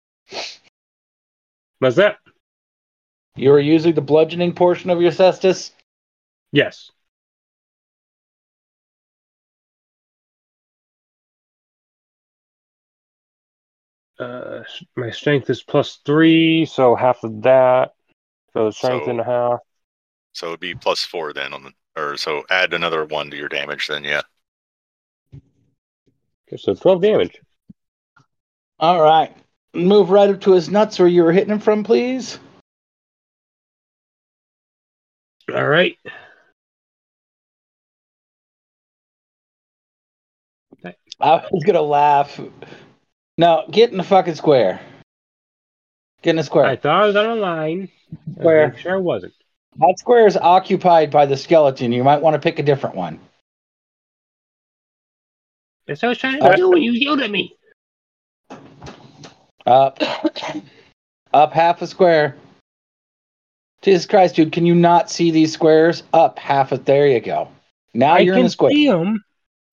what's 1.79 1.95
that? 1.95 2.17
You 3.35 3.49
were 3.49 3.59
using 3.59 3.95
the 3.95 4.01
bludgeoning 4.01 4.53
portion 4.53 4.91
of 4.91 5.01
your 5.01 5.11
cestus. 5.11 5.71
Yes. 6.51 6.91
Uh, 14.19 14.63
my 14.95 15.09
strength 15.11 15.49
is 15.49 15.63
plus 15.63 15.99
three, 16.05 16.65
so 16.65 16.95
half 16.95 17.23
of 17.23 17.41
that. 17.43 17.93
So 18.53 18.69
strength 18.71 19.05
So- 19.05 19.11
and 19.11 19.19
a 19.21 19.23
half. 19.23 19.59
So 20.33 20.47
it'd 20.49 20.59
be 20.59 20.75
plus 20.75 21.03
four 21.03 21.33
then 21.33 21.53
on 21.53 21.63
the, 21.63 21.71
or 21.95 22.17
so 22.17 22.43
add 22.49 22.73
another 22.73 23.05
one 23.05 23.29
to 23.31 23.37
your 23.37 23.49
damage 23.49 23.87
then, 23.87 24.03
yeah. 24.03 24.21
Okay, 25.33 26.57
so 26.57 26.73
twelve 26.73 27.01
damage. 27.01 27.39
All 28.79 29.01
right. 29.01 29.35
Move 29.73 30.09
right 30.09 30.29
up 30.29 30.41
to 30.41 30.53
his 30.53 30.69
nuts 30.69 30.97
where 30.97 31.07
you 31.07 31.23
were 31.23 31.31
hitting 31.31 31.51
him 31.51 31.59
from, 31.59 31.83
please. 31.83 32.39
All 35.53 35.67
right. 35.67 35.97
I 41.21 41.45
was 41.51 41.63
gonna 41.65 41.81
laugh. 41.81 42.39
No, 43.37 43.65
get 43.69 43.91
in 43.91 43.97
the 43.97 44.03
fucking 44.03 44.35
square. 44.35 44.79
Get 46.21 46.31
in 46.31 46.35
the 46.37 46.43
square. 46.43 46.65
I 46.65 46.75
thought 46.75 47.03
I 47.03 47.05
was 47.05 47.15
on 47.15 47.25
a 47.25 47.35
line. 47.35 47.89
I 48.39 48.43
Where? 48.43 48.77
Sure, 48.77 48.95
I 48.95 48.99
wasn't. 48.99 49.33
That 49.79 49.95
square 49.97 50.27
is 50.27 50.35
occupied 50.37 51.09
by 51.09 51.25
the 51.25 51.37
skeleton. 51.37 51.91
You 51.91 52.03
might 52.03 52.21
want 52.21 52.33
to 52.33 52.39
pick 52.39 52.59
a 52.59 52.63
different 52.63 52.95
one. 52.95 53.19
That's 55.87 56.01
what 56.01 56.07
I 56.07 56.09
was 56.09 56.17
trying 56.17 56.43
Uh, 56.43 56.51
to 56.51 56.55
do 56.57 56.69
when 56.69 56.81
you 56.81 56.91
yelled 56.91 57.21
at 57.21 57.31
me. 57.31 57.55
Up. 59.65 59.99
Up 61.33 61.53
half 61.53 61.81
a 61.81 61.87
square. 61.87 62.35
Jesus 63.81 64.05
Christ, 64.05 64.35
dude, 64.35 64.51
can 64.51 64.65
you 64.65 64.75
not 64.75 65.09
see 65.09 65.31
these 65.31 65.53
squares? 65.53 66.03
Up 66.13 66.37
half 66.37 66.71
a 66.73 66.77
there 66.77 67.07
you 67.07 67.21
go. 67.21 67.49
Now 67.93 68.15
I 68.15 68.19
you're 68.19 68.33
in 68.33 68.39
can 68.39 68.43
the 68.45 68.49
square. 68.49 68.71
see 68.71 68.87
them. 68.87 69.23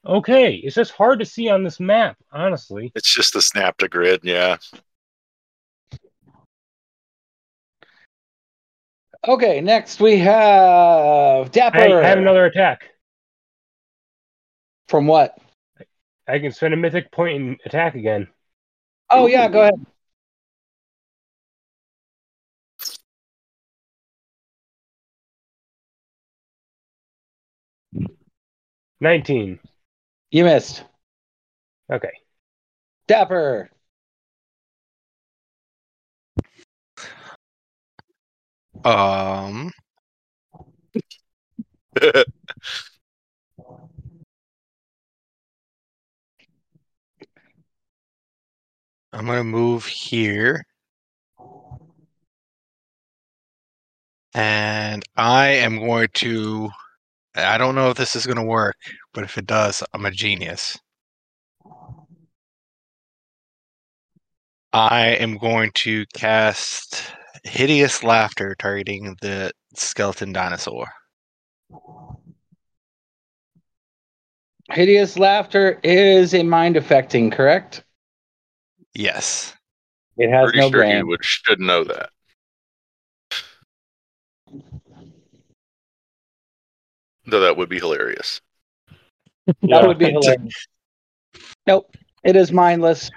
Okay, 0.07 0.55
it's 0.55 0.77
just 0.77 0.93
hard 0.93 1.19
to 1.19 1.25
see 1.27 1.49
on 1.49 1.65
this 1.65 1.81
map, 1.81 2.17
honestly. 2.31 2.93
It's 2.95 3.13
just 3.13 3.35
a 3.35 3.43
snap 3.43 3.79
to 3.79 3.89
grid, 3.89 4.21
yeah. 4.23 4.59
Okay, 9.29 9.61
next 9.61 10.01
we 10.01 10.19
have 10.19 11.51
Dapper. 11.51 11.79
Hey, 11.79 11.93
I 11.93 12.09
have 12.09 12.19
another 12.19 12.45
attack. 12.45 12.91
From 14.89 15.09
what? 15.09 15.37
I 16.29 16.39
can 16.39 16.53
spend 16.53 16.75
a 16.75 16.77
mythic 16.77 17.11
point 17.11 17.37
and 17.37 17.61
attack 17.65 17.97
again. 17.97 18.29
Oh 19.11 19.27
yeah, 19.27 19.49
go 19.49 19.63
ahead. 19.63 19.87
Nineteen. 29.01 29.59
You 30.31 30.45
missed. 30.45 30.85
Okay. 31.93 32.13
Dapper. 33.09 33.71
Um, 38.85 39.71
I'm 49.13 49.27
gonna 49.27 49.43
move 49.45 49.87
here. 49.87 50.63
And 54.35 55.03
I 55.17 55.49
am 55.49 55.79
going 55.79 56.09
to 56.15 56.71
I 57.37 57.59
don't 57.59 57.75
know 57.77 57.91
if 57.91 57.99
this 57.99 58.17
is 58.17 58.27
gonna 58.27 58.45
work, 58.45 58.77
but 59.15 59.25
if 59.25 59.39
it 59.39 59.47
does, 59.47 59.83
I'm 59.95 60.07
a 60.07 60.11
genius. 60.13 60.79
I 64.73 65.07
am 65.09 65.39
going 65.39 65.73
to 65.77 66.07
cast 66.15 67.13
Hideous 67.45 68.03
Laughter 68.03 68.55
targeting 68.59 69.17
the 69.21 69.53
skeleton 69.75 70.33
dinosaur. 70.33 70.87
Hideous 74.71 75.17
laughter 75.19 75.79
is 75.85 76.35
a 76.35 76.43
mind 76.43 76.77
affecting, 76.77 77.31
correct? 77.31 77.85
Yes. 78.95 79.55
It 80.17 80.31
has 80.31 80.45
Pretty 80.45 80.59
no 80.59 80.71
sure 80.71 80.81
brain. 80.81 80.97
you 80.99 81.07
would 81.07 81.25
should 81.25 81.61
know 81.61 81.85
that. 81.85 82.11
Though 87.27 87.41
that 87.41 87.57
would 87.57 87.69
be 87.69 87.79
hilarious. 87.79 88.41
That 89.63 89.87
would 89.87 89.99
be 89.99 90.11
hilarious. 90.11 90.67
Nope. 91.67 91.95
It 92.25 92.35
is 92.35 92.51
mindless. 92.51 93.11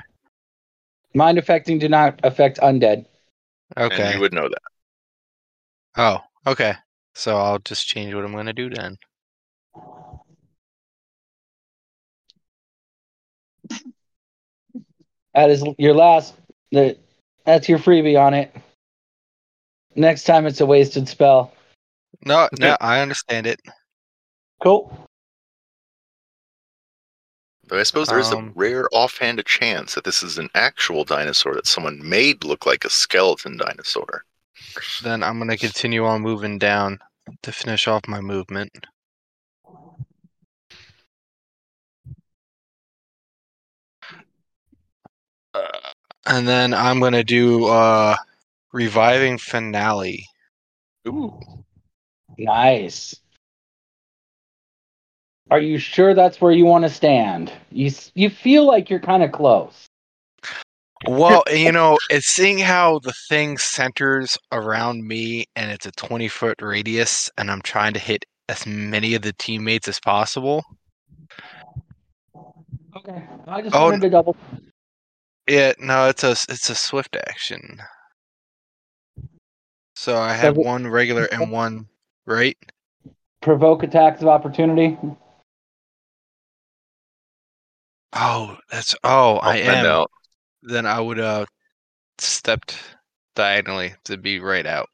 Mind 1.15 1.38
affecting 1.39 1.79
do 1.79 1.89
not 1.89 2.19
affect 2.23 2.60
undead. 2.60 3.05
And 3.75 3.91
Okay. 3.91 4.13
you 4.13 4.19
would 4.19 4.34
know 4.34 4.49
that. 4.49 4.62
Oh, 5.97 6.19
okay. 6.47 6.73
So 7.15 7.38
I'll 7.38 7.60
just 7.60 7.88
change 7.88 8.13
what 8.13 8.23
I'm 8.23 8.34
gonna 8.34 8.53
do 8.53 8.69
then. 8.69 8.97
That 15.34 15.49
is 15.49 15.63
your 15.77 15.93
last. 15.93 16.36
The, 16.71 16.97
that's 17.45 17.69
your 17.69 17.79
freebie 17.79 18.19
on 18.19 18.34
it. 18.34 18.55
Next 19.95 20.23
time 20.23 20.45
it's 20.45 20.62
a 20.62 20.65
wasted 20.65 21.08
spell. 21.08 21.53
No, 22.25 22.49
no, 22.58 22.75
I 22.79 22.99
understand 22.99 23.47
it. 23.47 23.62
Cool. 24.62 25.08
Though 27.69 27.79
I 27.79 27.84
suppose 27.84 28.08
there 28.08 28.17
is 28.17 28.32
Um, 28.32 28.47
a 28.47 28.51
rare 28.60 28.89
offhand 28.91 29.45
chance 29.45 29.93
that 29.93 30.03
this 30.03 30.23
is 30.23 30.39
an 30.39 30.49
actual 30.55 31.03
dinosaur 31.05 31.53
that 31.53 31.67
someone 31.67 31.99
made 32.08 32.43
look 32.43 32.65
like 32.65 32.84
a 32.84 32.89
skeleton 32.89 33.58
dinosaur. 33.58 34.25
Then 35.03 35.21
I'm 35.21 35.38
gonna 35.38 35.55
continue 35.55 36.03
on 36.03 36.21
moving 36.21 36.58
down 36.58 36.99
to 37.43 37.51
finish 37.51 37.88
off 37.88 38.08
my 38.08 38.21
movement. 38.21 38.88
Uh, 45.53 45.91
and 46.25 46.47
then 46.47 46.73
I'm 46.73 46.99
gonna 46.99 47.23
do 47.23 47.65
uh 47.65 48.15
reviving 48.73 49.38
finale. 49.38 50.25
Ooh. 51.08 51.39
Nice. 52.38 53.15
Are 55.51 55.59
you 55.59 55.77
sure 55.77 56.13
that's 56.13 56.39
where 56.39 56.51
you 56.51 56.65
want 56.65 56.83
to 56.83 56.89
stand? 56.89 57.51
You 57.71 57.91
you 58.13 58.29
feel 58.29 58.65
like 58.65 58.89
you're 58.89 58.99
kind 58.99 59.23
of 59.23 59.31
close. 59.31 59.85
Well, 61.07 61.43
you 61.51 61.71
know, 61.71 61.97
it's 62.09 62.27
seeing 62.27 62.59
how 62.59 62.99
the 62.99 63.13
thing 63.29 63.57
centers 63.57 64.38
around 64.51 65.07
me 65.07 65.45
and 65.55 65.71
it's 65.71 65.85
a 65.85 65.91
20 65.91 66.27
foot 66.27 66.62
radius, 66.62 67.31
and 67.38 67.49
I'm 67.49 67.62
trying 67.62 67.93
to 67.93 67.99
hit 67.99 68.25
as 68.49 68.65
many 68.65 69.15
of 69.15 69.21
the 69.21 69.33
teammates 69.33 69.88
as 69.88 69.99
possible. 69.99 70.63
Okay. 72.97 73.23
I 73.47 73.62
just 73.62 73.75
Oh, 73.75 73.85
wanted 73.85 74.01
to 74.01 74.09
double. 74.09 74.35
Yeah, 75.47 75.73
no, 75.79 76.09
it's 76.09 76.23
a 76.23 76.31
it's 76.31 76.69
a 76.69 76.75
swift 76.75 77.15
action. 77.15 77.81
So 79.95 80.17
I 80.17 80.33
have 80.33 80.57
one 80.57 80.88
regular 80.88 81.25
and 81.25 81.51
one 81.51 81.88
right. 82.25 82.57
Provoke 83.41 83.83
attacks 83.83 84.21
of 84.21 84.27
opportunity. 84.27 84.97
Oh, 88.13 88.57
that's 88.71 88.95
oh, 89.03 89.37
I'll 89.37 89.51
I 89.51 89.57
am. 89.57 89.85
out. 89.85 90.11
Then 90.63 90.85
I 90.85 90.99
would 90.99 91.19
uh 91.19 91.45
stepped 92.17 92.77
diagonally 93.35 93.95
to 94.05 94.17
be 94.17 94.39
right 94.39 94.65
out. 94.65 94.89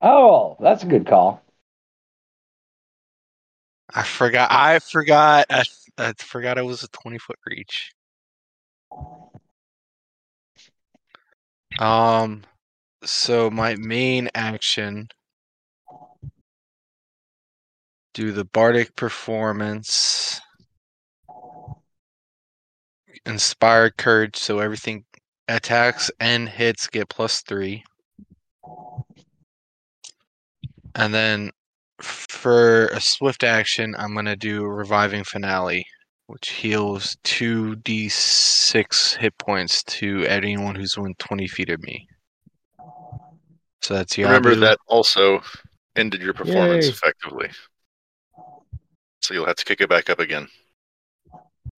Oh, 0.00 0.56
that's 0.60 0.82
a 0.84 0.86
good 0.86 1.06
call. 1.06 1.42
I 3.94 4.02
forgot. 4.02 4.50
I 4.50 4.78
forgot. 4.78 5.46
I, 5.50 5.64
I 5.98 6.12
forgot 6.18 6.58
it 6.58 6.64
was 6.64 6.82
a 6.82 6.88
twenty 6.88 7.18
foot 7.18 7.38
reach. 7.46 7.92
Um. 11.78 12.42
So 13.04 13.50
my 13.50 13.76
main 13.76 14.30
action. 14.34 15.08
Do 18.14 18.32
the 18.32 18.44
bardic 18.44 18.96
performance. 18.96 20.40
Inspired 23.26 23.96
courage, 23.96 24.36
so 24.36 24.58
everything 24.60 25.04
attacks 25.48 26.10
and 26.20 26.48
hits 26.48 26.86
get 26.86 27.08
plus 27.08 27.42
three. 27.42 27.84
And 30.94 31.12
then 31.12 31.50
for 32.00 32.86
a 32.88 33.00
swift 33.00 33.42
action, 33.44 33.94
I'm 33.98 34.14
gonna 34.14 34.36
do 34.36 34.64
reviving 34.64 35.24
finale, 35.24 35.86
which 36.26 36.50
heals 36.50 37.16
two 37.24 37.76
d6 37.76 39.16
hit 39.16 39.36
points 39.38 39.82
to 39.84 40.24
anyone 40.26 40.74
who's 40.74 40.96
within 40.96 41.14
20 41.18 41.48
feet 41.48 41.70
of 41.70 41.82
me. 41.82 42.06
So 43.82 43.94
that's 43.94 44.16
your. 44.16 44.28
Remember 44.28 44.54
that 44.56 44.78
also 44.86 45.42
ended 45.96 46.22
your 46.22 46.32
performance 46.32 46.86
Yay. 46.86 46.90
effectively. 46.90 47.50
So 49.24 49.32
you'll 49.32 49.46
have 49.46 49.56
to 49.56 49.64
kick 49.64 49.80
it 49.80 49.88
back 49.88 50.10
up 50.10 50.18
again 50.18 50.48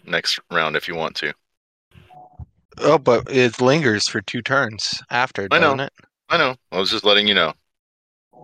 next 0.05 0.41
round 0.51 0.75
if 0.75 0.89
you 0.89 0.97
want 0.97 1.15
to. 1.15 1.33
Oh, 2.79 2.99
but 2.99 3.31
it 3.31 3.61
lingers 3.61 4.09
for 4.09 4.21
two 4.21 4.43
turns 4.43 5.01
after, 5.11 5.47
I 5.53 5.59
know. 5.61 5.67
doesn't 5.77 5.81
it? 5.81 5.93
I 6.29 6.39
know. 6.39 6.57
I 6.73 6.79
was 6.79 6.91
just 6.91 7.05
letting 7.05 7.29
you 7.29 7.35
know. 7.35 7.53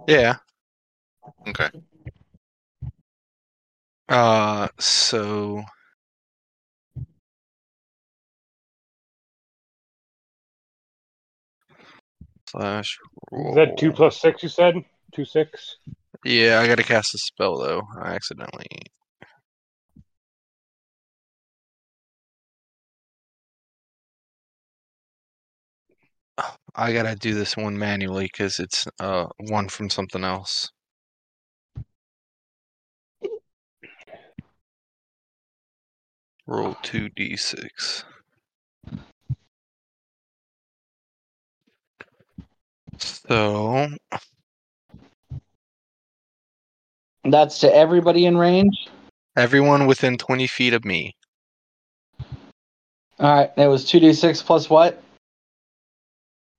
Yeah. 0.06 0.36
Okay. 1.48 1.68
Uh, 4.08 4.68
so 4.78 5.64
slash. 12.48 13.00
Is 13.32 13.54
that 13.56 13.76
two 13.76 13.90
plus 13.90 14.20
six? 14.20 14.44
You 14.44 14.48
said 14.48 14.76
two 15.12 15.24
six. 15.24 15.78
Yeah, 16.24 16.61
I 16.61 16.66
gotta 16.66 16.82
cast 16.82 17.14
a 17.14 17.18
spell 17.18 17.58
though. 17.58 17.82
I 18.00 18.14
accidentally. 18.14 18.66
I 26.74 26.92
gotta 26.92 27.14
do 27.16 27.32
this 27.35 27.56
one 27.56 27.78
manually 27.78 28.26
because 28.26 28.58
it's 28.58 28.87
uh 29.00 29.26
one 29.38 29.68
from 29.70 29.88
something 29.88 30.24
else. 30.24 30.70
Roll 36.46 36.76
two 36.82 37.08
d 37.08 37.37
six. 37.37 38.04
So 42.98 43.88
That's 47.24 47.61
to 47.61 47.74
everybody 47.74 48.26
in 48.26 48.37
range. 48.37 48.88
everyone 49.37 49.87
within 49.87 50.18
twenty 50.18 50.46
feet 50.46 50.74
of 50.74 50.85
me. 50.85 51.14
All 53.20 53.32
right, 53.32 53.50
it 53.56 53.66
was 53.68 53.85
two 53.85 54.00
d 54.00 54.12
six 54.12 54.42
plus 54.42 54.68
what? 54.68 55.00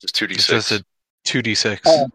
Just 0.02 0.15
two 0.15 0.28
d 0.28 0.36
It's 0.36 0.47
just 0.47 0.69
six. 0.69 0.82
a 0.82 0.86
two 1.26 1.41
d 1.41 1.54
six. 1.56 1.82
Oh. 1.86 2.08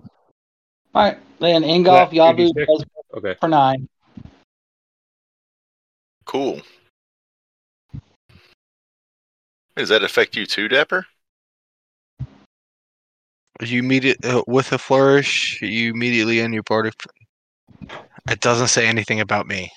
All 0.94 1.04
right, 1.04 1.18
then 1.38 1.62
Ingolf 1.62 2.12
Yeah, 2.12 2.32
Yabu 2.32 2.50
2d6. 2.54 2.84
Okay. 3.18 3.34
for 3.40 3.48
nine. 3.48 3.86
Cool. 6.24 6.60
Does 9.76 9.90
that 9.90 10.02
affect 10.02 10.34
you 10.36 10.46
too, 10.46 10.68
Dapper? 10.68 11.06
You 13.60 13.80
immediate 13.80 14.24
uh, 14.24 14.42
with 14.46 14.72
a 14.72 14.78
flourish. 14.78 15.60
You 15.62 15.90
immediately 15.92 16.40
end 16.40 16.54
your 16.54 16.62
party. 16.62 16.90
It 18.28 18.40
doesn't 18.40 18.68
say 18.68 18.86
anything 18.86 19.20
about 19.20 19.46
me. 19.46 19.70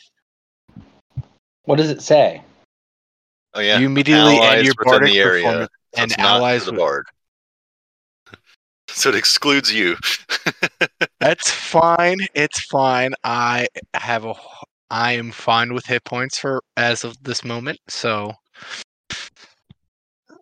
What 1.63 1.77
does 1.77 1.89
it 1.89 2.01
say? 2.01 2.41
Oh 3.53 3.59
yeah. 3.61 3.79
You 3.79 3.85
immediately 3.87 4.37
Allies 4.37 4.57
end 4.57 4.65
your 4.65 4.73
within 4.77 4.91
bardic 4.91 5.11
the 5.13 5.19
area. 5.19 5.43
performance, 5.43 5.69
and 5.97 6.11
it's 6.11 6.19
allies. 6.19 6.65
the 6.65 6.73
bard. 6.73 7.05
So 8.93 9.07
it 9.07 9.15
excludes 9.15 9.73
you. 9.73 9.95
That's 11.21 11.49
fine. 11.49 12.17
It's 12.33 12.59
fine. 12.65 13.13
I 13.23 13.67
have 13.93 14.25
a 14.25 14.33
I 14.91 15.13
am 15.13 15.31
fine 15.31 15.73
with 15.73 15.85
hit 15.85 16.03
points 16.03 16.37
for 16.37 16.61
as 16.75 17.05
of 17.05 17.15
this 17.23 17.45
moment. 17.45 17.79
So, 17.87 18.33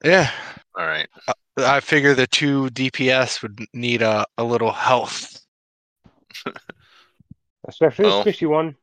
yeah, 0.04 0.32
All 0.76 0.88
right. 0.88 1.08
Uh, 1.28 1.34
I 1.60 1.80
figure 1.80 2.16
the 2.16 2.26
two 2.26 2.70
DPS 2.72 3.44
would 3.44 3.64
need 3.76 4.02
a, 4.02 4.26
a 4.40 4.44
little 4.44 4.72
health. 4.72 5.46
Especially 7.70 8.06
Well. 8.06 8.24
squishy 8.24 8.50
one. 8.50 8.76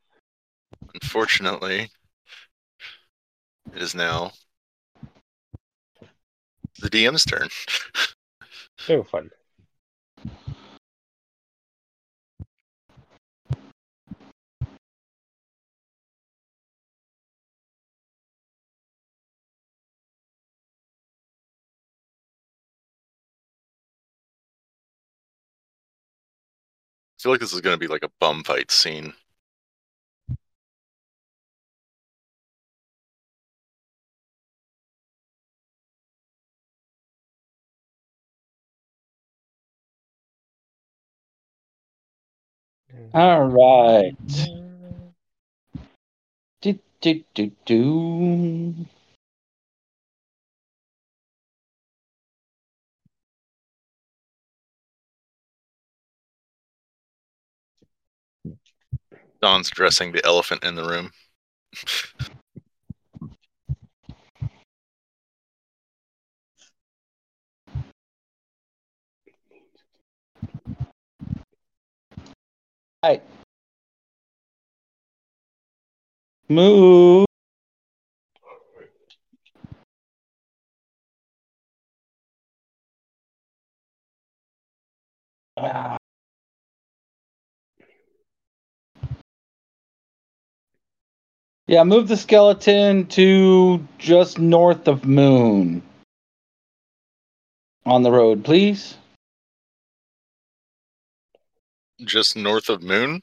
Unfortunately, 0.95 1.91
it 3.75 3.83
is 3.83 3.95
now 3.95 4.33
the 6.81 6.89
DM's 6.89 7.25
turn. 7.25 7.49
So 8.79 9.03
fun. 9.03 9.31
I 27.19 27.23
feel 27.23 27.33
like 27.33 27.41
this 27.41 27.53
is 27.53 27.61
going 27.63 27.75
to 27.75 27.81
be 27.81 27.87
like 27.87 28.05
a 28.05 28.11
bum 28.21 28.45
fight 28.45 28.71
scene. 28.71 29.15
All 43.15 43.45
right. 43.47 44.17
Mm. 44.29 45.13
Do, 46.61 46.79
do, 47.01 47.25
do, 47.35 47.53
do. 47.65 48.75
Don's 59.41 59.71
dressing 59.71 60.13
the 60.13 60.25
elephant 60.25 60.65
in 60.65 60.75
the 60.75 60.85
room. 60.85 61.13
Right. 73.03 73.23
Move. 76.49 77.27
Ah. 85.57 85.97
Yeah, 91.69 91.83
move 91.83 92.07
the 92.07 92.17
skeleton 92.17 93.07
to 93.09 93.87
just 93.99 94.39
north 94.39 94.87
of 94.87 95.05
Moon. 95.05 95.83
On 97.85 98.03
the 98.03 98.11
road, 98.11 98.45
please. 98.45 98.97
Just 102.05 102.37
north 102.37 102.69
of 102.69 102.83
Moon. 102.83 103.21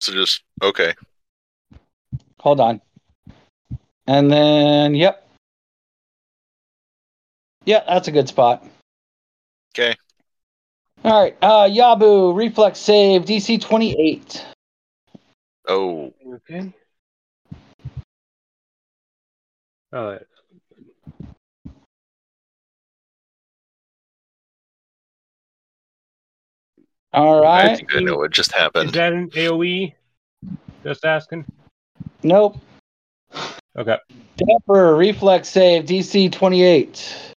So 0.00 0.12
just 0.12 0.42
okay. 0.62 0.94
Hold 2.40 2.58
on. 2.58 2.80
And 4.08 4.32
then, 4.32 4.96
yep. 4.96 5.28
Yep, 7.66 7.86
that's 7.86 8.08
a 8.08 8.12
good 8.12 8.28
spot. 8.28 8.66
Okay. 9.72 9.94
All 11.04 11.20
right. 11.22 11.36
Uh, 11.42 11.68
Yabu, 11.68 12.36
reflex 12.36 12.78
save, 12.78 13.24
DC 13.24 13.60
28. 13.60 14.44
Oh, 15.68 16.12
Okay. 16.34 16.72
All 19.92 20.06
right. 20.10 20.22
All 27.12 27.42
right. 27.42 27.72
I 27.72 27.76
think 27.76 27.94
I 27.94 28.00
know 28.00 28.16
what 28.16 28.30
just 28.30 28.52
happened. 28.52 28.90
is 28.90 28.96
happened. 28.96 29.34
that 29.34 29.42
an 29.42 29.50
AOE? 29.52 29.92
Just 30.82 31.04
asking. 31.04 31.44
Nope. 32.22 32.58
Okay. 33.76 33.98
Dapper, 34.36 34.96
reflex 34.96 35.48
save, 35.48 35.84
DC 35.84 36.32
28. 36.32 37.31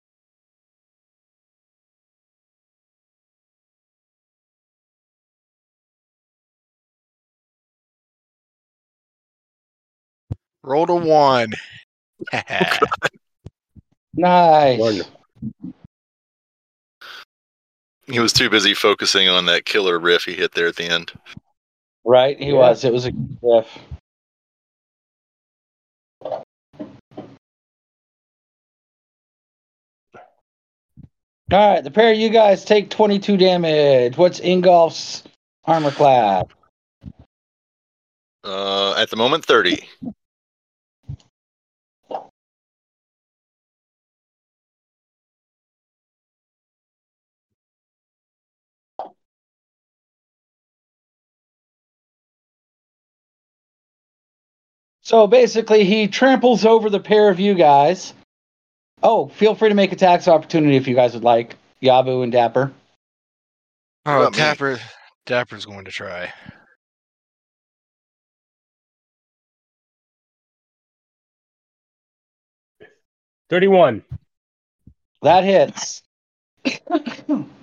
Roll 10.63 10.87
to 10.87 10.95
one. 10.95 11.53
Nice. 14.15 14.79
Wonderful. 14.79 15.21
He 18.07 18.19
was 18.21 18.33
too 18.35 18.51
busy 18.51 18.75
focusing 18.75 19.27
on 19.27 19.47
that 19.47 19.65
killer 19.65 19.99
riff 19.99 20.25
he 20.25 20.35
hit 20.35 20.53
there 20.53 20.67
at 20.67 20.77
the 20.77 20.85
end. 20.85 21.13
Right, 22.05 22.39
he 22.39 22.49
Yeah. 22.49 22.55
was. 22.55 22.85
It 22.85 22.93
was 22.93 23.07
a 23.07 23.13
riff. 23.41 23.67
All 31.51 31.75
right, 31.75 31.85
the 31.85 31.91
pair 31.91 32.13
of 32.13 32.19
you 32.19 32.31
guys 32.31 32.65
take 32.65 32.89
22 32.91 33.37
damage. 33.37 34.17
What's 34.17 34.41
Ingolf's 34.41 35.23
armor 35.65 35.91
class? 35.91 36.45
Uh, 38.45 38.95
at 38.95 39.11
the 39.11 39.17
moment, 39.17 39.45
30. 39.45 39.87
So 55.03 55.27
basically, 55.27 55.85
he 55.85 56.07
tramples 56.07 56.65
over 56.65 56.89
the 56.89 57.01
pair 57.01 57.29
of 57.29 57.41
you 57.41 57.55
guys. 57.55 58.15
Oh, 59.03 59.27
feel 59.29 59.57
free 59.57 59.69
to 59.69 59.75
make 59.75 59.91
a 59.91 59.97
tax 59.97 60.29
opportunity 60.29 60.77
if 60.77 60.87
you 60.87 60.95
guys 60.95 61.15
would 61.15 61.25
like. 61.25 61.57
Yabu 61.83 62.23
and 62.23 62.31
Dapper. 62.31 62.73
Oh, 64.07 64.21
about 64.21 64.33
me? 64.33 64.39
Dapper, 64.39 64.81
Dapper's 65.27 65.67
going 65.67 65.85
to 65.87 65.91
try. 65.91 66.33
Thirty-one. 73.51 74.05
That 75.23 75.45
hits. 75.45 76.03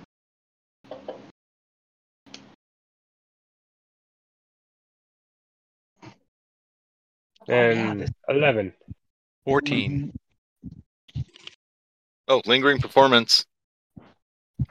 Oh, 7.49 7.53
and 7.53 8.13
eleven. 8.27 8.73
14. 9.45 10.13
Mm-hmm. 11.15 11.21
Oh, 12.27 12.41
lingering 12.45 12.79
performance. 12.79 13.45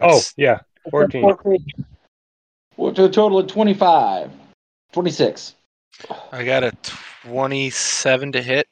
Oh, 0.01 0.09
That's- 0.09 0.35
yeah. 0.37 0.61
Fourteen. 0.91 1.22
Well, 2.76 2.95
to 2.95 3.05
a 3.07 3.11
total 3.11 3.39
of 3.39 3.49
25. 3.49 4.31
26. 4.93 5.55
I 6.33 6.45
got 6.45 6.62
a 6.62 6.72
27 7.26 8.33
to 8.33 8.43
hit. 8.43 8.66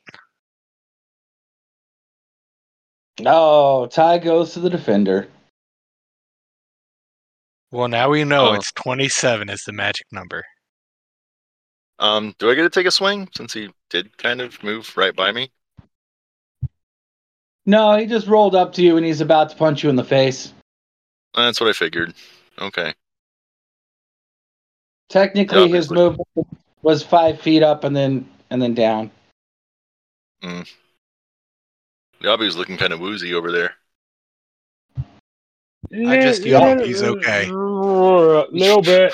No, 3.20 3.88
tie 3.90 4.18
goes 4.18 4.52
to 4.52 4.60
the 4.60 4.70
defender. 4.70 5.26
Well, 7.72 7.88
now 7.88 8.08
we 8.10 8.24
know 8.24 8.50
Oh. 8.50 8.54
it's 8.54 8.70
27 8.72 9.48
is 9.48 9.62
the 9.64 9.72
magic 9.72 10.06
number. 10.12 10.44
Um, 11.98 12.34
do 12.38 12.50
I 12.50 12.54
get 12.54 12.62
to 12.62 12.70
take 12.70 12.86
a 12.86 12.90
swing 12.90 13.28
since 13.34 13.52
he 13.52 13.70
did 13.90 14.16
kind 14.18 14.40
of 14.40 14.62
move 14.62 14.94
right 14.96 15.14
by 15.14 15.32
me? 15.32 15.50
No, 17.64 17.96
he 17.96 18.06
just 18.06 18.26
rolled 18.26 18.54
up 18.54 18.72
to 18.74 18.82
you 18.82 18.96
and 18.96 19.04
he's 19.04 19.20
about 19.20 19.50
to 19.50 19.56
punch 19.56 19.82
you 19.82 19.90
in 19.90 19.96
the 19.96 20.04
face. 20.04 20.52
That's 21.34 21.60
what 21.60 21.68
I 21.68 21.72
figured. 21.72 22.14
Okay. 22.60 22.94
Technically, 25.08 25.68
Yeah, 25.70 25.76
his 25.76 25.90
obviously. 25.90 26.18
move 26.36 26.46
was 26.82 27.02
five 27.02 27.40
feet 27.40 27.62
up 27.62 27.84
and 27.84 27.94
then 27.96 28.28
and 28.50 28.60
then 28.62 28.74
down. 28.74 29.10
Yabu's 32.22 32.56
looking 32.56 32.76
kind 32.76 32.92
of 32.92 33.00
woozy 33.00 33.34
over 33.34 33.50
there. 33.50 33.74
I 35.92 36.20
just 36.20 36.44
healed 36.44 36.62
him. 36.62 36.80
He's 36.80 37.02
okay. 37.02 37.48
A 37.48 37.52
Little 37.52 38.82
bit. 38.82 39.12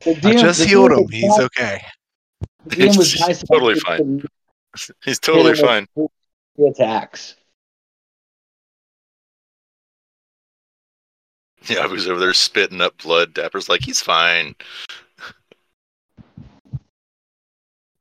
The 0.00 0.12
I 0.24 0.34
just 0.34 0.60
the 0.60 0.66
healed 0.66 0.92
him. 0.92 1.08
He's 1.08 1.38
okay. 1.38 1.82
the 2.70 2.76
DM 2.76 2.96
was 2.96 3.12
He's 3.12 3.20
nice 3.20 3.42
totally 3.44 3.74
giving 3.74 4.20
fine. 4.20 4.24
He's 5.04 5.18
totally 5.18 5.52
him 5.52 5.66
fine. 5.66 5.86
the 6.56 6.66
attacks. 6.66 7.36
Yabu's 11.64 12.08
over 12.08 12.18
there 12.20 12.34
spitting 12.34 12.80
up 12.80 13.00
blood. 13.02 13.34
Dapper's 13.34 13.68
like, 13.68 13.82
he's 13.82 14.00
fine. 14.00 14.54
All 16.72 16.80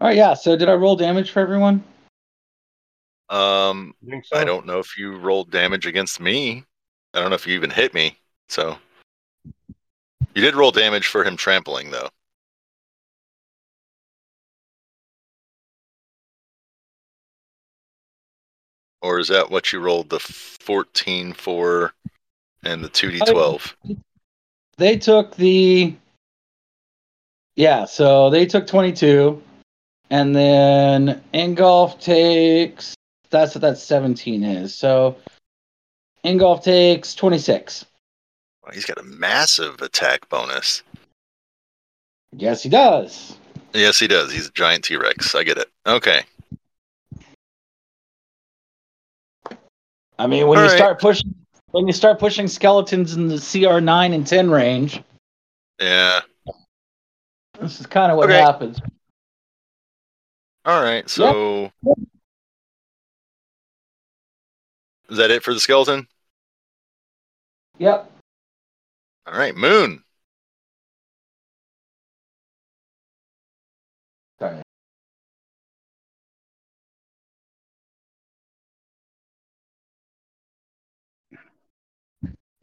right, 0.02 0.16
yeah. 0.16 0.34
So 0.34 0.56
did 0.56 0.70
I 0.70 0.74
roll 0.74 0.96
damage 0.96 1.32
for 1.32 1.40
everyone? 1.40 1.84
Um, 3.30 3.96
I 4.06 4.12
think 4.12 4.26
so. 4.26 4.38
I 4.38 4.44
don't 4.44 4.68
know 4.68 4.80
if 4.80 4.98
you 4.98 5.16
rolled 5.18 5.50
damage 5.52 5.88
against 5.88 6.20
me. 6.20 6.64
I 7.14 7.22
don't 7.22 7.30
know 7.30 7.36
if 7.36 7.48
you 7.48 7.56
even 7.56 7.72
hit 7.72 7.94
me. 7.94 8.18
So 8.50 8.78
you 10.36 10.42
did 10.42 10.56
roll 10.56 10.72
damage 10.72 11.08
for 11.08 11.24
him 11.24 11.36
trampling, 11.36 11.90
though. 11.90 12.10
Or 19.06 19.20
is 19.20 19.28
that 19.28 19.52
what 19.52 19.72
you 19.72 19.80
rolled 19.80 20.10
the 20.10 20.20
14 20.20 21.34
for 21.34 21.94
and 22.64 22.84
the 22.84 22.90
2d12? 22.90 24.00
They 24.78 24.98
took 24.98 25.36
the 25.36 25.94
yeah, 27.56 27.86
so 27.86 28.32
they 28.32 28.48
took 28.48 28.66
22, 28.66 29.42
and 30.10 30.36
then 30.36 31.22
Ingolf 31.36 32.02
takes 32.02 32.96
that's 33.30 33.54
what 33.54 33.62
that 33.62 33.78
17 33.78 34.44
is. 34.44 34.74
So 34.74 35.16
Ingolf 36.26 36.64
takes 36.64 37.14
26. 37.14 37.86
Wow, 38.64 38.72
he's 38.74 38.86
got 38.86 38.98
a 38.98 39.04
massive 39.04 39.84
attack 39.84 40.28
bonus. 40.30 40.82
Yes, 42.32 42.64
he 42.64 42.70
does. 42.70 43.38
Yes, 43.72 44.00
he 44.00 44.08
does. 44.08 44.32
He's 44.32 44.48
a 44.48 44.52
giant 44.52 44.84
T 44.84 44.98
Rex. 44.98 45.36
I 45.36 45.44
get 45.44 45.60
it. 45.60 45.70
Okay. 45.86 46.24
I 50.18 50.28
mean, 50.28 50.48
when 50.48 50.58
All 50.58 50.64
you 50.64 50.70
right. 50.70 50.78
start 50.78 51.00
pushing 51.00 51.36
when 51.72 51.88
you 51.88 51.94
start 51.94 52.20
pushing 52.20 52.48
skeletons 52.48 53.16
in 53.16 53.28
the 53.28 53.38
CR 53.38 53.82
9 53.82 54.14
and 54.14 54.26
10 54.26 54.50
range, 54.50 55.04
Yeah. 55.78 56.22
this 57.60 57.82
is 57.82 57.86
kind 57.86 58.14
of 58.14 58.18
what 58.18 58.30
Okay. 58.30 58.40
happens. 58.40 58.80
All 60.64 60.82
right. 60.82 61.08
So 61.10 61.70
is 65.10 65.18
that 65.18 65.32
it 65.32 65.44
for 65.44 65.54
the 65.54 65.60
skeleton? 65.60 66.08
Yep. 67.78 68.10
All 69.28 69.38
right. 69.38 69.56
Moon. 69.56 70.05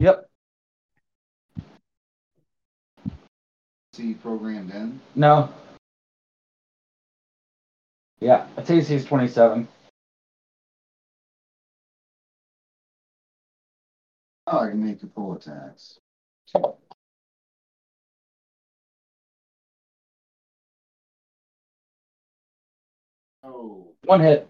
Yep. 0.02 0.28
See 3.92 4.14
programmed 4.14 4.72
in. 4.72 5.00
No. 5.14 5.48
Yeah, 8.18 8.48
Atasi's 8.56 9.04
27. 9.04 9.68
Oh, 14.48 14.58
I 14.58 14.70
can 14.70 14.84
make 14.84 15.00
the 15.00 15.06
pull 15.06 15.34
attacks. 15.34 16.00
Oh. 23.44 23.94
One 24.02 24.20
hit. 24.20 24.48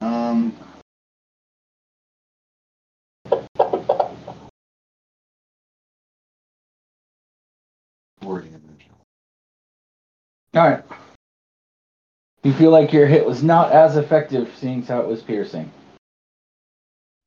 Um. 0.00 0.56
Four 8.26 8.40
damage. 8.40 8.88
All 10.54 10.68
right. 10.68 10.82
You 12.42 12.52
feel 12.52 12.72
like 12.72 12.92
your 12.92 13.06
hit 13.06 13.24
was 13.24 13.44
not 13.44 13.70
as 13.70 13.96
effective, 13.96 14.52
seeing 14.58 14.82
as 14.82 14.88
how 14.88 15.00
it 15.00 15.06
was 15.06 15.22
piercing. 15.22 15.70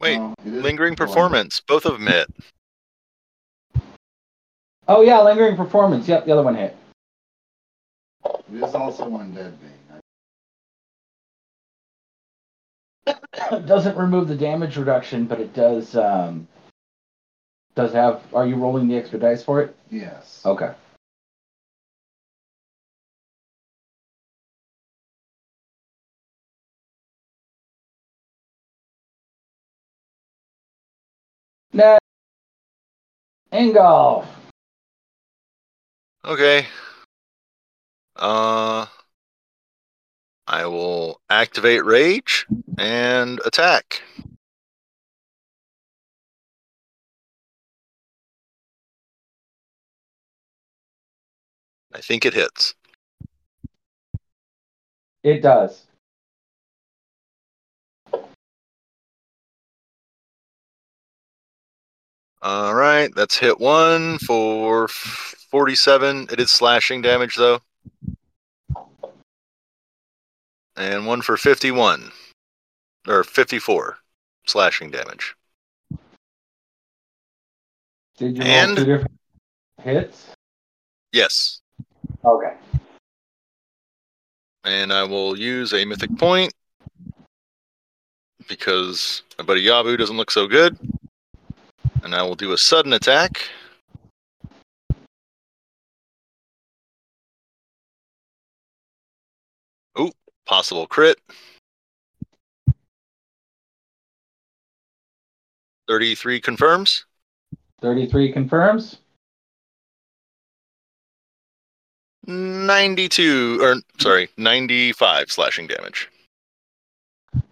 Wait. 0.01 0.17
Oh, 0.17 0.33
Lingering 0.43 0.97
performance. 0.97 1.61
Both 1.61 1.85
of 1.85 1.93
them 1.93 2.07
hit. 2.07 2.27
Oh 4.89 5.01
yeah, 5.01 5.21
lingering 5.21 5.55
performance. 5.55 6.05
Yep, 6.05 6.25
the 6.25 6.33
other 6.33 6.43
one 6.43 6.55
hit. 6.55 6.75
It 8.25 8.61
is 8.61 8.75
also 8.75 9.07
one 9.07 9.33
dead 9.33 9.57
being. 9.61 9.71
I- 13.07 13.59
doesn't 13.65 13.95
remove 13.95 14.27
the 14.27 14.35
damage 14.35 14.75
reduction, 14.75 15.23
but 15.23 15.39
it 15.39 15.53
does. 15.53 15.95
Um, 15.95 16.45
does 17.75 17.93
have? 17.93 18.21
Are 18.33 18.45
you 18.45 18.55
rolling 18.57 18.89
the 18.89 18.97
extra 18.97 19.17
dice 19.17 19.41
for 19.41 19.61
it? 19.61 19.73
Yes. 19.89 20.41
Okay. 20.45 20.73
Ingolf. 33.51 34.25
Okay. 36.23 36.67
Uh, 38.15 38.85
I 40.47 40.65
will 40.65 41.21
activate 41.29 41.85
rage 41.85 42.45
and 42.77 43.39
attack. 43.45 44.01
I 51.93 52.01
think 52.01 52.25
it 52.25 52.33
hits. 52.33 52.75
It 55.23 55.41
does. 55.41 55.88
All 62.41 62.73
right, 62.73 63.13
that's 63.15 63.37
hit 63.37 63.59
one 63.59 64.17
for 64.19 64.87
47. 64.87 66.27
It 66.31 66.39
is 66.39 66.51
slashing 66.51 67.01
damage 67.01 67.35
though. 67.35 67.59
And 70.77 71.05
one 71.05 71.21
for 71.21 71.35
51 71.35 72.11
or 73.07 73.23
54 73.25 73.97
slashing 74.47 74.89
damage. 74.91 75.35
Did 78.17 78.37
you 78.37 78.43
And- 78.43 78.77
two 78.77 78.85
different 78.85 79.19
hits? 79.81 80.27
Yes. 81.11 81.59
Okay. 82.23 82.55
And 84.63 84.93
I 84.93 85.03
will 85.03 85.37
use 85.37 85.73
a 85.73 85.83
mythic 85.83 86.17
point 86.17 86.53
because 88.47 89.23
my 89.37 89.43
buddy 89.43 89.65
Yabu 89.65 89.97
doesn't 89.97 90.17
look 90.17 90.31
so 90.31 90.47
good. 90.47 90.77
And 92.03 92.15
I 92.15 92.23
will 92.23 92.35
do 92.35 92.53
a 92.53 92.57
sudden 92.57 92.93
attack. 92.93 93.41
Ooh, 99.99 100.11
possible 100.45 100.87
crit. 100.87 101.17
33 105.87 106.39
confirms. 106.39 107.05
33 107.81 108.31
confirms. 108.31 108.99
92 112.27 113.59
or 113.61 113.75
sorry, 113.99 114.29
95 114.37 115.31
slashing 115.31 115.67
damage. 115.67 116.09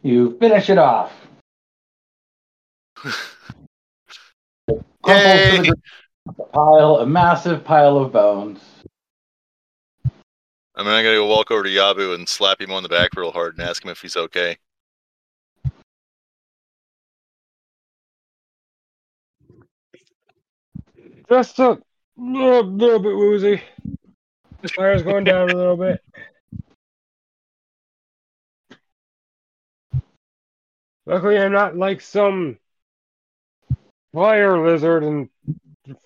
You 0.04 0.38
finish 0.40 0.70
it 0.70 0.78
off. 0.78 1.12
Crumpled 5.04 5.66
to 5.66 5.72
the 5.72 5.76
a 6.28 6.34
pile, 6.34 6.98
a 6.98 7.06
massive 7.06 7.64
pile 7.64 7.98
of 7.98 8.12
bones. 8.12 8.60
I 10.76 10.84
mean, 10.84 10.92
I 10.92 11.02
gotta 11.02 11.16
go 11.16 11.28
walk 11.28 11.50
over 11.50 11.64
to 11.64 11.70
Yabu 11.70 12.14
and 12.14 12.28
slap 12.28 12.62
him 12.62 12.72
on 12.72 12.84
the 12.84 12.90
back 12.90 13.16
real 13.16 13.32
hard 13.32 13.58
and 13.58 13.68
ask 13.68 13.84
him 13.84 13.90
if 13.90 14.02
he's 14.02 14.16
okay. 14.16 14.58
Just 21.30 21.60
a 21.60 21.80
little, 22.16 22.64
little 22.64 23.00
bit 23.00 23.16
woozy. 23.16 23.62
The 24.62 24.70
fire's 24.70 25.04
going 25.04 25.24
down 25.24 25.50
a 25.50 25.56
little 25.56 25.78
bit. 25.78 26.02
Luckily, 31.06 31.38
I'm 31.38 31.52
not 31.52 31.76
like 31.76 32.02
some 32.02 32.58
fire 34.18 34.60
lizard, 34.66 35.04
and 35.04 35.30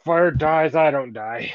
fire 0.03 0.31
dies, 0.31 0.75
I 0.75 0.91
don't 0.91 1.13
die. 1.13 1.53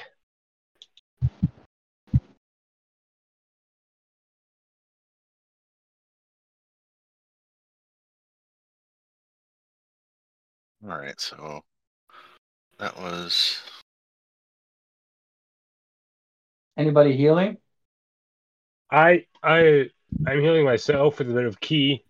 All 10.83 10.97
right, 10.97 11.21
so 11.21 11.63
that 12.79 12.97
was 12.97 13.61
Anybody 16.79 17.15
healing? 17.15 17.59
I, 18.91 19.27
I, 19.43 19.91
I'm 20.27 20.41
healing 20.41 20.65
myself 20.65 21.19
with 21.19 21.31
a 21.31 21.35
bit 21.35 21.45
of 21.45 21.61
ki. 21.61 22.03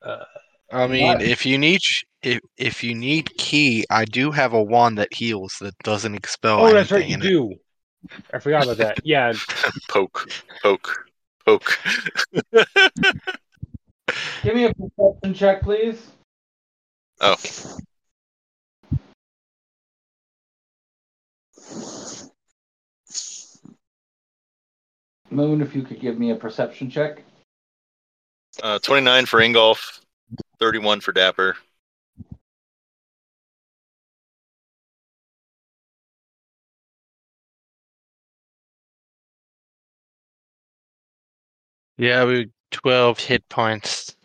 Uh, 0.00 0.24
I 0.70 0.86
mean, 0.86 1.18
Nice. 1.18 1.22
if 1.22 1.44
you 1.46 1.58
need 1.58 1.82
sh- 1.82 2.04
if 2.22 2.40
if 2.56 2.82
you 2.82 2.94
need 2.94 3.30
ki, 3.36 3.84
I 3.90 4.04
do 4.04 4.30
have 4.30 4.52
a 4.52 4.62
wand 4.62 4.98
that 4.98 5.12
heals 5.12 5.56
that 5.60 5.76
doesn't 5.78 6.14
expel 6.14 6.60
oh, 6.60 6.72
that's 6.72 6.90
right, 6.90 7.02
anything 7.02 7.10
you 7.10 7.14
in 7.14 7.22
it. 7.22 7.28
do. 7.28 7.54
I 8.32 8.38
forgot 8.38 8.64
about 8.64 8.78
that. 8.78 9.04
Yeah, 9.04 9.32
poke, 9.88 10.28
poke, 10.62 11.10
poke. 11.44 11.78
Give 14.42 14.54
me 14.54 14.64
a 14.64 14.74
perception 14.74 15.34
check, 15.34 15.62
please. 15.62 16.10
oh, 17.20 17.36
Moon, 25.30 25.60
if 25.60 25.74
you 25.74 25.82
could 25.82 26.00
give 26.00 26.18
me 26.18 26.30
a 26.30 26.34
perception 26.34 26.90
check. 26.90 27.22
uh, 28.62 28.78
29 28.78 29.26
for 29.26 29.40
Ingolf, 29.40 30.00
31 30.58 31.00
for 31.00 31.12
Dapper. 31.12 31.56
Yeah, 41.98 42.24
we 42.24 42.50
twelve 42.70 43.18
hit 43.18 43.48
points. 43.48 44.16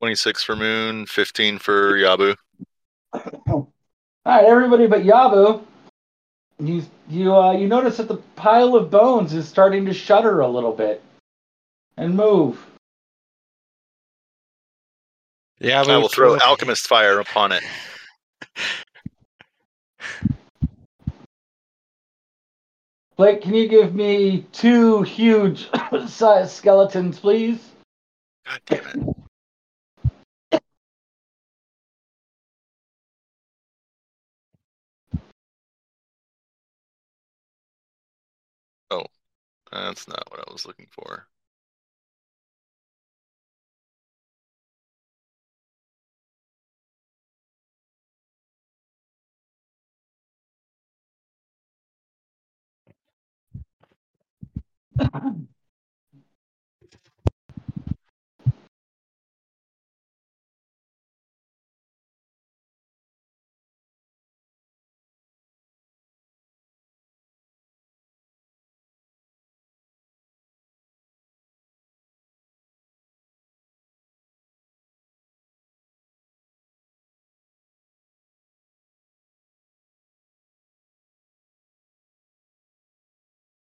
Twenty-six 0.00 0.44
for 0.44 0.54
Moon, 0.54 1.06
fifteen 1.06 1.58
for 1.58 1.94
Yabu. 1.94 2.36
All 3.12 3.72
right, 4.24 4.44
everybody 4.44 4.86
but 4.86 5.02
Yabu. 5.02 5.62
You 6.60 6.84
you 7.08 7.34
uh, 7.34 7.52
you 7.52 7.66
notice 7.66 7.96
that 7.96 8.06
the 8.06 8.18
pile 8.36 8.76
of 8.76 8.88
bones 8.88 9.34
is 9.34 9.48
starting 9.48 9.84
to 9.86 9.92
shudder 9.92 10.40
a 10.40 10.48
little 10.48 10.72
bit 10.72 11.02
and 11.96 12.14
move. 12.14 12.64
Yeah, 15.58 15.82
I 15.82 15.96
will 15.96 16.08
throw 16.08 16.38
alchemist 16.38 16.86
fire 16.86 17.18
upon 17.18 17.50
it. 17.50 17.64
Blake, 23.16 23.42
can 23.42 23.54
you 23.54 23.68
give 23.68 23.94
me 23.94 24.44
two 24.50 25.02
huge 25.02 25.70
size 26.08 26.52
skeletons, 26.52 27.20
please? 27.20 27.70
God 28.44 28.60
damn 28.66 29.14
it! 30.50 30.60
Oh, 38.90 39.06
that's 39.70 40.08
not 40.08 40.28
what 40.30 40.40
I 40.40 40.52
was 40.52 40.66
looking 40.66 40.88
for. 40.90 41.28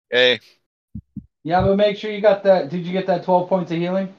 Hey. 0.09 0.39
Okay, 1.43 1.61
but 1.61 1.75
make 1.75 1.97
sure 1.97 2.11
you 2.11 2.21
got 2.21 2.43
that. 2.43 2.69
Did 2.69 2.85
you 2.85 2.91
get 2.91 3.07
that 3.07 3.23
12 3.23 3.49
points 3.49 3.71
of 3.71 3.77
healing? 3.77 4.13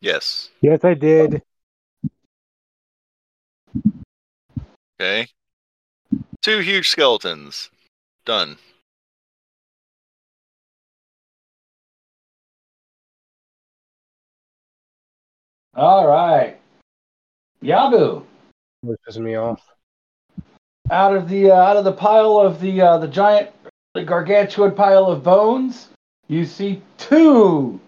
yes. 0.00 0.50
yes, 0.60 0.84
I 0.84 0.94
did. 0.94 1.42
Okay. 5.00 5.26
Two 6.42 6.60
huge 6.60 6.88
skeletons. 6.90 7.70
Done. 8.24 8.56
All 15.74 16.06
right. 16.06 16.58
Yabu, 17.62 18.22
Which 18.82 18.98
pisses 19.08 19.18
me 19.18 19.34
off. 19.34 19.60
out 20.90 21.16
of 21.16 21.28
the 21.28 21.50
uh, 21.50 21.54
out 21.54 21.76
of 21.76 21.84
the 21.84 21.92
pile 21.92 22.38
of 22.38 22.60
the 22.60 22.80
uh, 22.80 22.98
the 22.98 23.08
giant 23.08 23.50
the 23.96 24.04
gargantuan 24.04 24.72
pile 24.72 25.06
of 25.06 25.24
bones, 25.24 25.88
you 26.28 26.44
see 26.44 26.82
two 26.98 27.80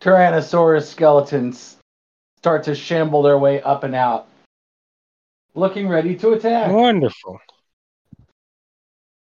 Tyrannosaurus 0.00 0.86
skeletons 0.86 1.76
start 2.38 2.64
to 2.64 2.74
shamble 2.74 3.22
their 3.22 3.38
way 3.38 3.60
up 3.60 3.84
and 3.84 3.94
out, 3.94 4.26
looking 5.54 5.86
ready 5.86 6.16
to 6.16 6.30
attack. 6.30 6.72
Wonderful. 6.72 7.38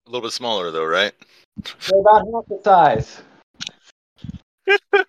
A 0.05 0.09
little 0.09 0.21
bit 0.21 0.31
smaller 0.31 0.69
though, 0.69 0.85
right? 0.85 1.13
They're 1.89 1.99
about 1.99 2.27
half 2.31 2.45
the 2.47 2.61
size. 2.63 3.21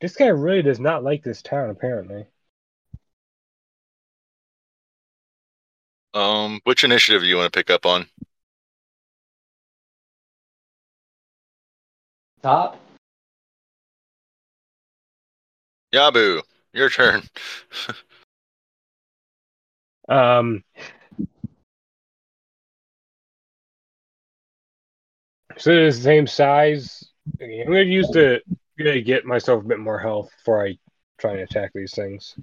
This 0.00 0.14
guy 0.14 0.26
really 0.26 0.62
does 0.62 0.78
not 0.78 1.02
like 1.02 1.22
this 1.22 1.42
town, 1.42 1.70
apparently. 1.70 2.26
Um, 6.14 6.60
which 6.64 6.84
initiative 6.84 7.22
do 7.22 7.28
you 7.28 7.36
want 7.36 7.52
to 7.52 7.56
pick 7.58 7.70
up 7.70 7.84
on? 7.84 8.06
Top. 12.42 12.80
Yabu, 15.92 16.42
your 16.72 16.90
turn. 16.90 17.22
Um, 20.08 20.64
so 25.58 25.70
it 25.70 25.78
is 25.78 25.98
the 25.98 26.02
same 26.02 26.26
size. 26.26 27.04
Okay, 27.36 27.60
I'm 27.60 27.66
gonna 27.66 27.82
use 27.82 28.08
the 28.08 28.40
gonna 28.78 29.00
get 29.00 29.24
myself 29.24 29.64
a 29.64 29.68
bit 29.68 29.78
more 29.78 29.98
health 29.98 30.30
before 30.38 30.64
I 30.64 30.78
try 31.18 31.32
and 31.32 31.40
attack 31.40 31.72
these 31.74 31.94
things. 31.94 32.34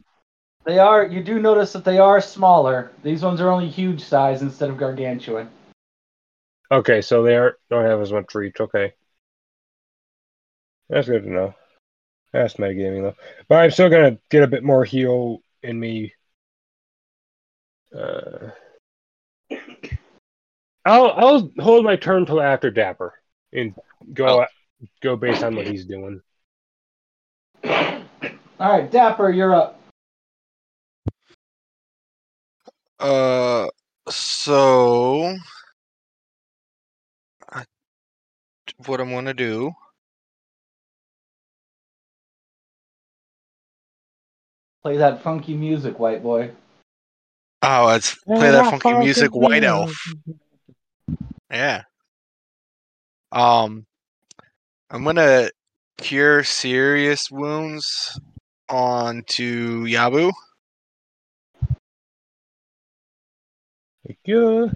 They 0.66 0.80
are. 0.80 1.06
You 1.06 1.24
do 1.24 1.40
notice 1.40 1.74
that 1.74 1.86
they 1.86 2.00
are 2.00 2.20
smaller. 2.20 2.92
These 3.04 3.24
ones 3.24 3.40
are 3.40 3.52
only 3.52 3.70
huge 3.70 4.04
size 4.04 4.42
instead 4.42 4.70
of 4.70 4.78
gargantuan. 4.78 5.50
Okay, 6.72 7.02
so 7.02 7.22
they 7.22 7.36
are, 7.36 7.58
don't 7.70 7.86
have 7.86 8.02
as 8.02 8.12
much 8.12 8.34
reach. 8.34 8.60
Okay, 8.60 8.94
that's 10.90 11.08
good 11.08 11.24
to 11.24 11.30
know. 11.32 11.56
That's 12.34 12.56
metagaming 12.56 13.04
though, 13.04 13.16
but 13.48 13.64
I'm 13.64 13.72
still 13.72 13.90
gonna 13.90 14.18
get 14.30 14.44
a 14.44 14.48
bit 14.48 14.64
more 14.64 14.84
heal 14.84 15.42
in 15.62 15.80
me. 15.80 16.14
Uh, 17.96 18.50
I'll 20.84 21.12
I'll 21.12 21.52
hold 21.60 21.86
my 21.86 21.96
turn 21.96 22.26
till 22.26 22.42
after 22.42 22.70
Dapper 22.70 23.14
and 23.54 23.74
go 24.14 24.42
Oh. 24.42 24.46
Go 25.02 25.16
based 25.16 25.44
on 25.44 25.56
what 25.56 25.68
he's 25.68 25.86
doing. 25.86 26.22
All 27.64 28.02
right, 28.60 28.90
Dapper, 28.90 29.32
you're 29.32 29.54
up. 29.54 29.80
Uh, 33.00 33.68
so 34.10 35.36
I, 37.52 37.64
what 38.86 39.02
I'm 39.02 39.12
gonna 39.12 39.34
do? 39.34 39.72
Play 44.82 44.98
that 44.98 45.22
funky 45.24 45.56
music, 45.56 46.00
white 46.00 46.24
boy. 46.24 46.52
Oh, 47.68 47.86
let's 47.88 48.16
play 48.24 48.52
that 48.52 48.70
funky 48.70 48.94
music, 48.94 49.36
White 49.36 49.64
Elf. 49.64 49.92
Yeah. 51.50 51.82
Um, 53.32 53.88
I'm 54.90 55.04
gonna 55.04 55.50
cure 55.98 56.44
serious 56.44 57.32
wounds 57.32 58.20
onto 58.70 59.86
Yabu. 59.86 60.32
Thank 64.06 64.20
you. 64.26 64.72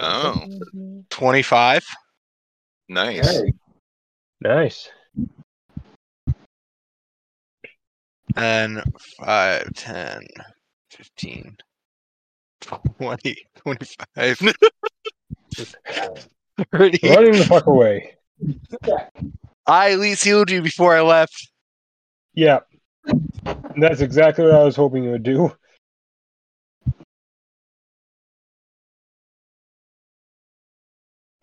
Oh, 0.00 0.34
mm-hmm. 0.46 1.00
Twenty-five. 1.10 1.84
nice. 2.88 3.40
Hey, 3.40 3.52
Nice. 4.40 4.90
And 8.34 8.82
5, 9.24 9.74
10, 9.74 10.26
15, 10.90 11.56
20, 12.60 13.36
25, 13.56 14.40
Running 16.72 17.32
the 17.32 17.44
fuck 17.46 17.66
away. 17.66 18.14
I 19.66 19.92
at 19.92 19.98
least 19.98 20.24
healed 20.24 20.50
you 20.50 20.62
before 20.62 20.96
I 20.96 21.02
left. 21.02 21.50
Yeah. 22.34 22.60
That's 23.76 24.00
exactly 24.00 24.44
what 24.44 24.54
I 24.54 24.62
was 24.62 24.76
hoping 24.76 25.04
you 25.04 25.10
would 25.10 25.22
do. 25.22 25.52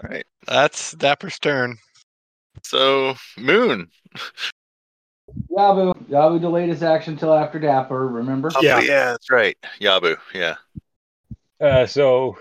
All 0.03 0.09
right. 0.09 0.25
That's 0.47 0.93
Dapper's 0.93 1.39
turn. 1.39 1.77
So, 2.63 3.15
Moon. 3.37 3.89
Yabu. 5.51 5.93
Yabu 6.09 6.39
delayed 6.41 6.69
his 6.69 6.83
action 6.83 7.17
till 7.17 7.33
after 7.33 7.59
Dapper. 7.59 8.07
Remember? 8.07 8.49
Oh, 8.55 8.61
Yeah. 8.61 8.79
yeah, 8.79 9.11
that's 9.11 9.29
right. 9.29 9.57
Yabu, 9.79 10.17
yeah. 10.33 10.55
Uh, 11.61 11.85
so 11.85 12.37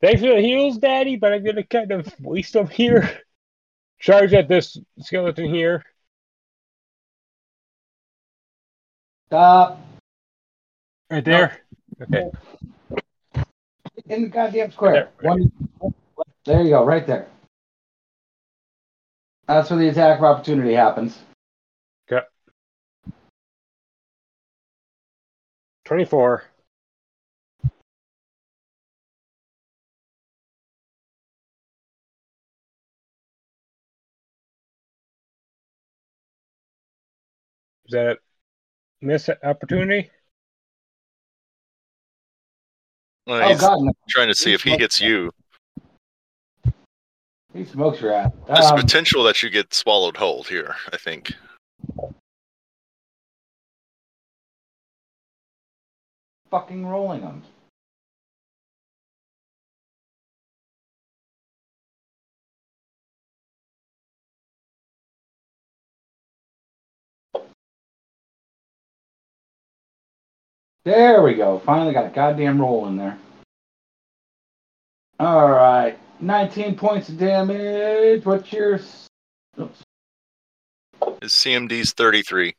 thanks 0.00 0.20
for 0.22 0.28
the 0.28 0.40
heals, 0.40 0.78
Daddy, 0.78 1.16
but 1.16 1.32
I'm 1.32 1.44
gonna 1.44 1.62
kind 1.62 1.92
of 1.92 2.12
waste 2.20 2.54
them 2.54 2.66
here. 2.66 3.20
Charge 3.98 4.32
at 4.34 4.48
this 4.48 4.78
skeleton 5.00 5.52
here. 5.52 5.84
Stop. 9.26 9.80
Right 11.10 11.24
there. 11.24 11.60
Okay. 12.00 12.30
In 14.06 14.22
the 14.22 14.28
goddamn 14.28 14.70
square. 14.70 15.10
There, 15.20 15.30
One. 15.30 15.52
There 16.44 16.62
you 16.62 16.70
go. 16.70 16.84
Right 16.84 17.06
there. 17.06 17.28
That's 19.46 19.70
where 19.70 19.78
the 19.78 19.88
attack 19.88 20.18
of 20.18 20.24
opportunity 20.24 20.74
happens. 20.74 21.18
Okay. 22.10 22.24
Twenty-four. 25.84 26.44
Is 37.88 37.92
that 37.92 38.06
a 38.06 38.16
miss 39.00 39.30
opportunity? 39.42 40.10
Well, 43.26 43.42
Oh 43.42 43.48
he's 43.48 43.60
God, 43.60 43.80
no. 43.80 43.92
trying 44.10 44.28
to 44.28 44.34
see 44.34 44.52
if 44.52 44.62
he 44.62 44.76
hits 44.76 45.00
you. 45.00 45.30
He 47.54 47.64
smokes 47.64 48.02
your 48.02 48.12
ass. 48.12 48.30
There's 48.46 48.66
Um, 48.66 48.76
potential 48.78 49.22
that 49.24 49.42
you 49.42 49.48
get 49.48 49.72
swallowed 49.72 50.18
whole 50.18 50.42
here, 50.42 50.76
I 50.92 50.98
think. 50.98 51.32
fucking 56.50 56.86
rolling 56.86 57.20
them. 57.20 57.42
There 70.88 71.20
we 71.20 71.34
go. 71.34 71.58
Finally 71.66 71.92
got 71.92 72.06
a 72.06 72.08
goddamn 72.08 72.58
roll 72.58 72.88
in 72.88 72.96
there. 72.96 73.18
All 75.20 75.50
right. 75.50 75.98
19 76.20 76.76
points 76.76 77.10
of 77.10 77.18
damage. 77.18 78.24
What's 78.24 78.50
your. 78.50 78.76
s- 78.76 79.06
Oops. 79.60 79.82
His 81.20 81.32
CMD's 81.32 81.92
33. 81.92 82.54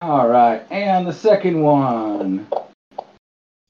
All 0.00 0.28
right. 0.28 0.64
And 0.70 1.04
the 1.04 1.12
second 1.12 1.60
one. 1.60 2.46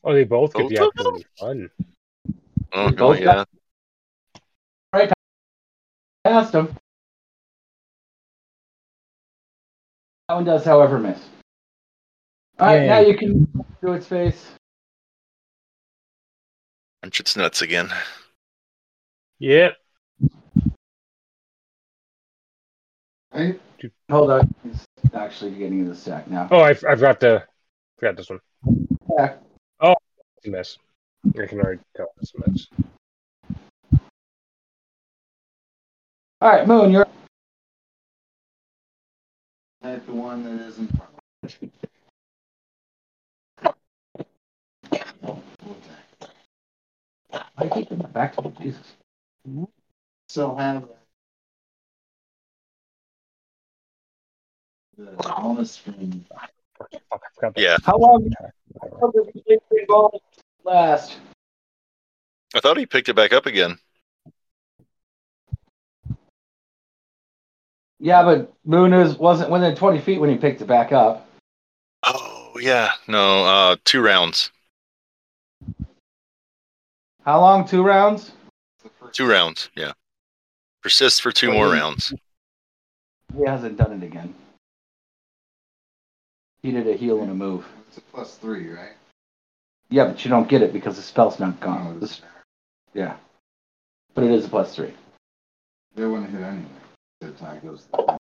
Oh, 0.05 0.13
they 0.13 0.25
both 0.25 0.53
get 0.53 0.69
the 0.69 0.77
Both 0.81 0.93
of 0.99 1.05
them? 1.15 1.23
Fun. 1.39 1.71
Oh, 2.75 2.89
no, 2.89 2.93
Both 2.93 3.21
yeah. 3.21 3.45
Past 6.31 6.55
him. 6.55 6.73
That 10.29 10.35
one 10.37 10.45
does, 10.45 10.65
however, 10.65 10.97
miss. 10.97 11.19
All 12.61 12.69
right, 12.69 12.83
Yay. 12.83 12.87
now 12.87 13.01
you 13.01 13.17
can 13.19 13.65
do 13.83 13.95
its 13.95 14.07
face. 14.07 14.47
Punch 17.03 17.19
its 17.19 17.37
nuts 17.37 17.63
again. 17.63 17.93
Yep. 19.41 19.75
Hold 24.09 24.31
on. 24.31 24.55
He's 24.63 24.87
actually 25.13 25.51
getting 25.51 25.81
into 25.81 25.91
the 25.91 25.97
sack 25.97 26.31
now. 26.31 26.47
Oh, 26.53 26.61
I, 26.61 26.71
I 26.71 26.75
forgot 26.75 27.19
to 27.23 27.45
forgot 27.99 28.17
this 28.17 28.31
one. 28.31 28.39
Sack. 29.19 29.41
Oh, 29.81 29.97
it's 30.37 30.47
a 30.47 30.51
miss. 30.51 30.79
I 31.27 31.47
can 31.47 31.59
already 31.59 31.81
tell 31.97 32.07
it's 32.23 32.33
a 32.35 32.49
miss. 32.49 32.69
All 36.43 36.51
right, 36.51 36.67
Moon, 36.67 36.91
you're. 36.91 37.07
Type 39.83 40.07
the 40.07 40.13
one 40.13 40.43
that 40.45 40.67
isn't. 40.69 40.91
I 47.59 47.69
keep 47.69 47.91
coming 47.91 48.07
back 48.13 48.37
to 48.37 48.43
me, 48.43 48.53
Jesus. 48.59 48.95
Still 50.29 50.57
have 50.57 50.89
the 54.97 55.11
bonus 55.11 55.77
from 55.77 56.25
Fuck, 56.79 56.91
I 57.13 57.19
forgot 57.35 57.55
that. 57.55 57.61
Yeah, 57.61 57.77
How 57.85 57.99
long 57.99 58.33
how 58.81 58.89
long 58.99 59.13
did 59.13 59.35
the 59.35 59.43
big 59.47 59.59
three 59.69 59.85
balls 59.87 60.23
last? 60.65 61.19
I 62.55 62.61
thought 62.61 62.79
he 62.79 62.87
picked 62.87 63.11
it 63.11 63.15
back 63.15 63.35
up 63.35 63.45
again. 63.45 63.79
Yeah, 68.01 68.23
but 68.23 68.53
Moon 68.65 68.93
is, 68.95 69.17
wasn't 69.19 69.51
within 69.51 69.77
20 69.77 70.01
feet 70.01 70.19
when 70.21 70.31
he 70.31 70.37
picked 70.37 70.63
it 70.63 70.67
back 70.67 70.91
up. 70.93 71.27
Oh 72.03 72.53
yeah, 72.61 72.93
no, 73.07 73.45
uh, 73.45 73.77
two 73.85 74.01
rounds, 74.01 74.51
How 77.25 77.41
long? 77.41 77.69
Two 77.69 77.83
rounds? 77.83 78.33
two 79.13 79.29
rounds. 79.29 79.69
Yeah, 79.77 79.93
persist 80.83 81.21
for 81.21 81.31
two 81.31 81.49
Well, 81.49 81.59
more 81.59 81.75
he- 81.75 81.81
rounds. 81.81 82.15
He 83.37 83.45
hasn't 83.47 83.77
done 83.77 83.93
it 84.03 84.05
again. 84.07 84.35
He 86.63 86.73
did 86.73 86.87
a 86.89 86.95
heal 86.95 87.21
and 87.23 87.31
a 87.31 87.35
move. 87.35 87.67
It's 87.89 87.99
a 87.99 88.01
plus 88.01 88.37
three, 88.37 88.69
right? 88.71 88.93
Yeah, 89.91 90.07
but 90.07 90.25
you 90.25 90.31
don't 90.31 90.49
get 90.49 90.63
it 90.63 90.73
because 90.73 90.97
the 90.97 91.03
spell's 91.03 91.39
not 91.39 91.55
Oh, 91.61 91.65
gone. 91.65 92.01
this- 92.01 92.23
Yeah. 92.95 93.17
But 94.15 94.25
it 94.25 94.31
is 94.33 94.47
a 94.47 94.49
plus 94.49 94.75
three. 94.75 94.95
They 95.95 96.07
wouldn't 96.07 96.31
hit 96.31 96.41
anyway. 96.43 96.67
The 97.21 97.33
tie 97.33 97.59
goes. 97.59 97.87
All 97.95 98.19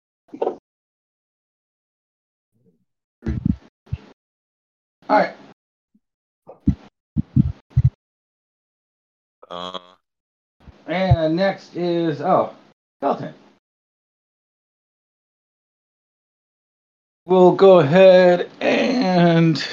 right. 5.09 5.33
Uh, 9.49 9.79
And 10.87 11.35
next 11.35 11.75
is 11.75 12.21
oh, 12.21 12.53
Skeleton. 12.99 13.33
We'll 17.25 17.51
go 17.55 17.79
ahead 17.79 18.49
and 18.61 19.63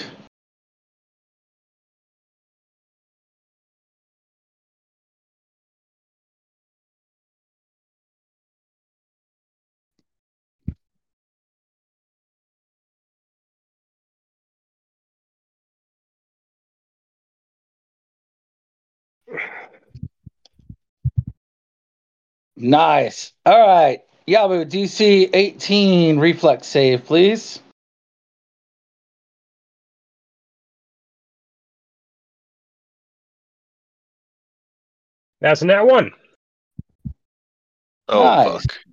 Nice. 22.65 23.35
All 23.45 23.61
right. 23.61 24.01
Yabu, 24.27 24.65
DC 24.65 25.29
18 25.35 26.19
reflex 26.19 26.67
save, 26.67 27.05
please. 27.05 27.61
That's 35.43 35.61
a 35.61 35.67
nat 35.67 35.83
one. 35.83 36.13
oh 38.09 38.25
Nice. 38.25 38.63
fuck. 38.63 38.84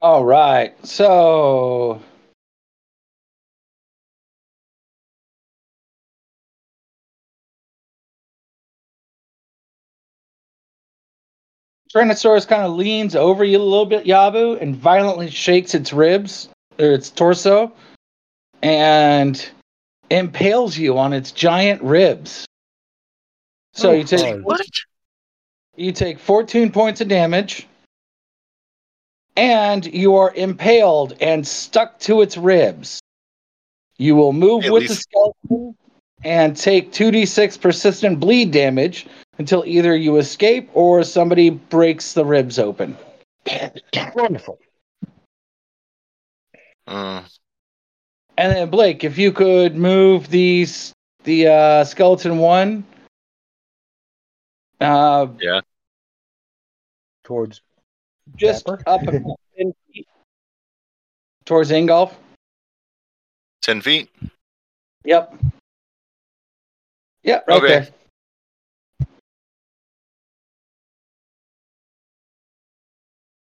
All 0.00 0.24
right. 0.24 0.74
So 0.86 2.00
Tyrannosaurus 11.92 12.46
kind 12.46 12.62
of 12.62 12.72
leans 12.72 13.16
over 13.16 13.44
you 13.44 13.58
a 13.58 13.62
little 13.62 13.86
bit, 13.86 14.04
Yabu, 14.04 14.60
and 14.60 14.76
violently 14.76 15.30
shakes 15.30 15.74
its 15.74 15.92
ribs 15.92 16.48
or 16.78 16.92
its 16.92 17.10
torso 17.10 17.72
and 18.62 19.48
impales 20.10 20.76
you 20.76 20.98
on 20.98 21.12
its 21.12 21.32
giant 21.32 21.82
ribs. 21.82 22.46
So 23.72 23.90
Oh, 23.90 23.94
you 23.94 24.04
take 24.04 24.40
What? 24.44 24.60
you 25.76 25.92
take 25.92 26.18
14 26.18 26.70
points 26.72 27.00
of 27.00 27.08
damage 27.08 27.66
and 29.38 29.86
you 29.94 30.16
are 30.16 30.34
impaled 30.34 31.14
and 31.20 31.46
stuck 31.46 31.96
to 32.00 32.22
its 32.22 32.36
ribs. 32.36 33.00
You 33.96 34.16
will 34.16 34.32
move 34.32 34.64
At 34.64 34.72
with 34.72 34.88
the 34.88 34.96
skeleton 34.96 35.76
and 36.24 36.56
take 36.56 36.90
2d6 36.90 37.60
persistent 37.60 38.18
bleed 38.18 38.50
damage 38.50 39.06
until 39.38 39.64
either 39.64 39.96
you 39.96 40.16
escape 40.16 40.68
or 40.74 41.04
somebody 41.04 41.50
breaks 41.50 42.14
the 42.14 42.24
ribs 42.24 42.58
open. 42.58 42.96
Wonderful. 44.16 44.58
Uh, 46.88 47.22
And 48.36 48.52
then 48.52 48.70
Blake, 48.70 49.04
if 49.04 49.18
you 49.18 49.30
could 49.30 49.76
move 49.76 50.28
these 50.28 50.92
the 51.22 51.46
uh, 51.46 51.84
skeleton 51.84 52.38
one 52.38 52.84
uh, 54.80 55.26
Towards 57.22 57.60
just 58.36 58.64
Dapper? 58.66 58.82
up 58.86 59.06
about 59.06 59.38
10 59.56 59.72
feet 59.92 60.06
towards 61.44 61.70
Ingolf. 61.70 62.12
ten 63.62 63.80
feet. 63.80 64.10
Yep. 65.04 65.34
Yep, 67.22 67.44
right 67.48 67.56
Okay. 67.56 67.68
there. 67.68 67.88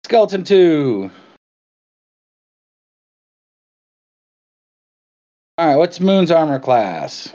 Skeleton 0.05 0.43
2. 0.43 1.09
Alright, 5.59 5.77
what's 5.77 5.99
Moon's 5.99 6.31
armor 6.31 6.59
class? 6.59 7.31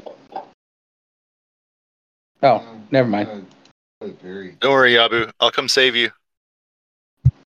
Oh, 2.43 2.63
never 2.91 3.09
mind. 3.09 3.29
Uh, 4.01 4.05
uh, 4.05 4.09
very. 4.23 4.57
Don't 4.61 4.73
worry, 4.73 4.93
Yabu. 4.95 5.31
I'll 5.41 5.51
come 5.51 5.69
save 5.69 5.95
you 5.97 6.11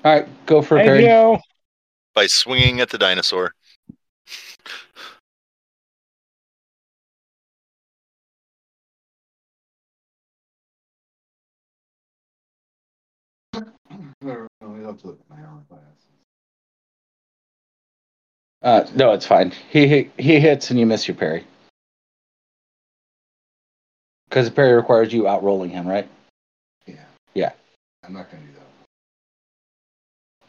Alright, 0.04 0.28
go 0.46 0.62
for 0.62 0.76
a 0.76 0.80
Hey, 0.80 0.86
parry. 0.86 1.02
Leo. 1.02 1.40
by 2.14 2.26
swinging 2.26 2.80
at 2.80 2.90
the 2.90 2.98
dinosaur. 2.98 3.52
No, 14.22 14.46
we 14.62 14.84
have 14.84 14.98
to 15.00 15.06
look 15.08 15.20
at 15.20 15.30
my 15.36 15.42
armor 15.42 15.62
class. 15.68 15.80
Uh, 18.62 18.86
no, 18.94 19.12
it's 19.12 19.26
fine. 19.26 19.50
He 19.70 19.86
hit- 19.88 20.10
he 20.18 20.38
hits 20.38 20.70
and 20.70 20.78
you 20.78 20.84
miss 20.86 21.08
your 21.08 21.16
parry. 21.16 21.46
Because 24.28 24.46
the 24.48 24.54
parry 24.54 24.74
requires 24.74 25.12
you 25.12 25.22
outrolling 25.22 25.70
him, 25.70 25.86
right? 25.88 26.08
Yeah. 26.86 27.04
Yeah. 27.34 27.52
I'm 28.04 28.12
not 28.12 28.30
gonna 28.30 28.44
do 28.44 28.52
that. 28.52 28.59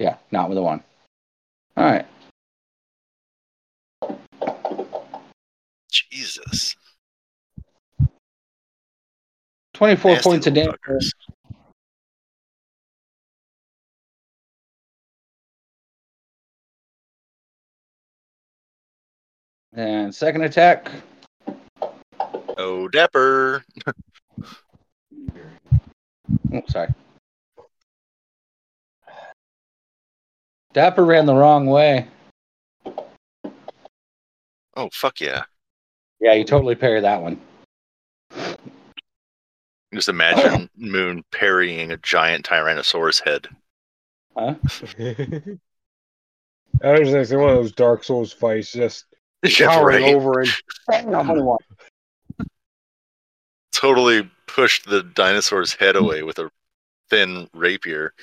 Yeah, 0.02 0.16
not 0.32 0.50
with 0.50 0.58
a 0.58 0.62
one. 0.64 0.82
All 1.78 1.86
right. 1.86 2.08
Jesus. 5.92 6.76
24 9.76 10.12
Nasty 10.12 10.24
points 10.24 10.46
damage. 10.48 10.76
fuckers. 10.88 11.12
And 19.74 20.16
second 20.16 20.42
attack. 20.42 20.90
Oh, 22.58 22.88
dapper. 22.88 23.64
Oh, 26.54 26.62
sorry. 26.68 26.90
Dapper 30.74 31.06
ran 31.06 31.26
the 31.26 31.36
wrong 31.36 31.66
way. 31.66 32.08
Oh 34.76 34.90
fuck 34.94 35.20
yeah! 35.20 35.44
Yeah, 36.20 36.34
you 36.34 36.44
totally 36.44 36.76
parry 36.76 37.02
that 37.02 37.22
one. 37.22 37.42
Just 39.94 40.08
imagine 40.08 40.70
Moon 40.78 41.24
parrying 41.32 41.92
a 41.92 41.98
giant 41.98 42.46
Tyrannosaurus 42.46 43.22
head. 43.24 43.48
Huh? 44.38 44.56
I 46.84 47.00
was 47.00 47.12
like 47.12 47.30
one 47.40 47.50
of 47.50 47.56
those 47.58 47.74
Dark 47.74 48.04
Souls 48.04 48.32
fights, 48.32 48.72
just 48.72 49.06
Yeah, 49.44 49.68
towering 49.68 50.04
right. 50.04 50.16
over 50.16 50.42
and 50.42 50.50
Totally 53.74 54.30
pushed 54.48 54.86
the 54.86 55.04
dinosaur's 55.04 55.74
head 55.74 55.96
away 55.96 56.24
with 56.24 56.40
a 56.40 56.50
thin 57.10 57.50
rapier. 57.54 58.14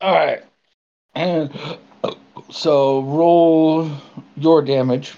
All 0.00 0.14
right. 0.14 0.42
And 1.14 1.50
so 2.50 3.02
roll 3.02 3.90
your 4.36 4.62
damage. 4.62 5.14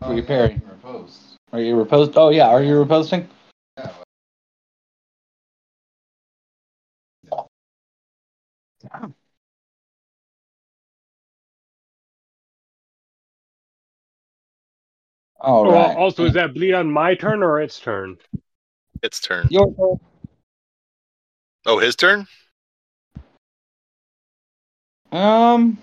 For 0.00 0.14
your 0.14 0.24
parry. 0.24 0.60
Are 1.52 1.60
you 1.60 1.76
reposed? 1.76 2.16
Oh 2.16 2.30
yeah, 2.30 2.48
are 2.48 2.62
you 2.62 2.74
riposting? 2.74 3.26
All 15.42 15.66
Oh, 15.66 15.72
right. 15.72 15.96
also, 15.96 16.24
is 16.24 16.34
that 16.34 16.54
bleed 16.54 16.72
on 16.72 16.90
my 16.90 17.14
turn 17.14 17.42
or 17.42 17.60
its 17.60 17.78
turn? 17.78 18.16
Its 19.02 19.20
turn. 19.20 19.48
Your 19.50 19.66
turn. 19.74 19.96
Oh, 21.66 21.78
his 21.78 21.96
turn. 21.96 22.26
Um. 25.12 25.78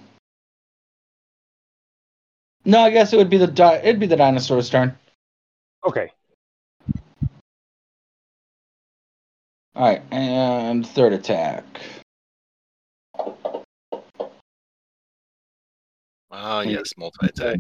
No, 2.66 2.82
I 2.82 2.90
guess 2.90 3.14
it 3.14 3.18
would 3.18 3.30
be 3.30 3.38
the 3.38 3.48
di- 3.48 3.78
it'd 3.78 4.00
be 4.00 4.08
the 4.08 4.18
dinosaur's 4.18 4.70
turn. 4.70 4.98
Okay. 5.88 6.12
All 9.76 9.88
right, 9.88 10.02
and 10.12 10.86
third 10.86 11.14
attack. 11.14 11.64
Ah, 16.32 16.62
yes, 16.62 16.92
multi 16.98 17.28
attack. 17.28 17.60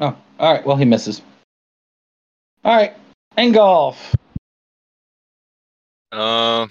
Oh, 0.00 0.16
all 0.38 0.54
right. 0.54 0.64
Well, 0.64 0.76
he 0.76 0.84
misses. 0.84 1.20
All 2.64 2.74
right, 2.74 2.94
Ingolf. 3.36 3.96
Um, 6.12 6.70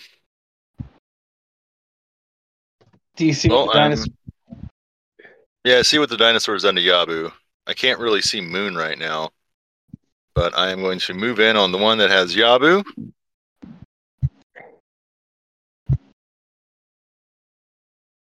Do 3.15 3.25
you 3.25 3.33
see 3.33 3.49
Well, 3.49 3.65
what 3.67 3.73
the 3.73 3.79
I'm- 3.79 3.91
dinosaur? 3.91 4.13
yeah. 5.65 5.81
See 5.81 5.99
what 5.99 6.09
the 6.09 6.17
dinosaur's 6.17 6.63
done 6.63 6.75
to 6.75 6.81
Yabu. 6.81 7.31
I 7.67 7.73
can't 7.73 7.99
really 7.99 8.21
see 8.21 8.39
Moon 8.41 8.75
right 8.75 8.97
now, 8.97 9.31
but 10.33 10.57
I 10.57 10.71
am 10.71 10.81
going 10.81 10.99
to 10.99 11.13
move 11.13 11.39
in 11.39 11.55
on 11.57 11.71
the 11.71 11.77
one 11.77 11.97
that 11.99 12.09
has 12.09 12.35
Yabu. 12.35 12.83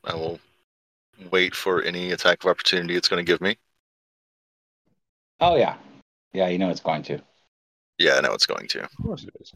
I 0.05 0.15
will 0.15 0.39
wait 1.31 1.55
for 1.55 1.83
any 1.83 2.11
attack 2.13 2.45
of 2.45 2.51
opportunity 2.51 2.95
it's 2.97 3.09
going 3.09 3.25
to 3.25 3.31
give 3.31 3.41
me. 3.41 3.57
Oh 5.41 5.57
yeah, 5.57 5.77
yeah. 6.33 6.49
You 6.49 6.59
know 6.59 6.71
it's 6.71 6.81
going 6.81 7.03
to. 7.05 7.21
Yeah, 7.99 8.15
I 8.17 8.21
know 8.21 8.33
it's 8.35 8.47
going 8.47 8.69
to. 8.69 8.85
Of 8.85 8.97
course 9.03 9.25
it 9.25 9.35
is. 9.41 9.53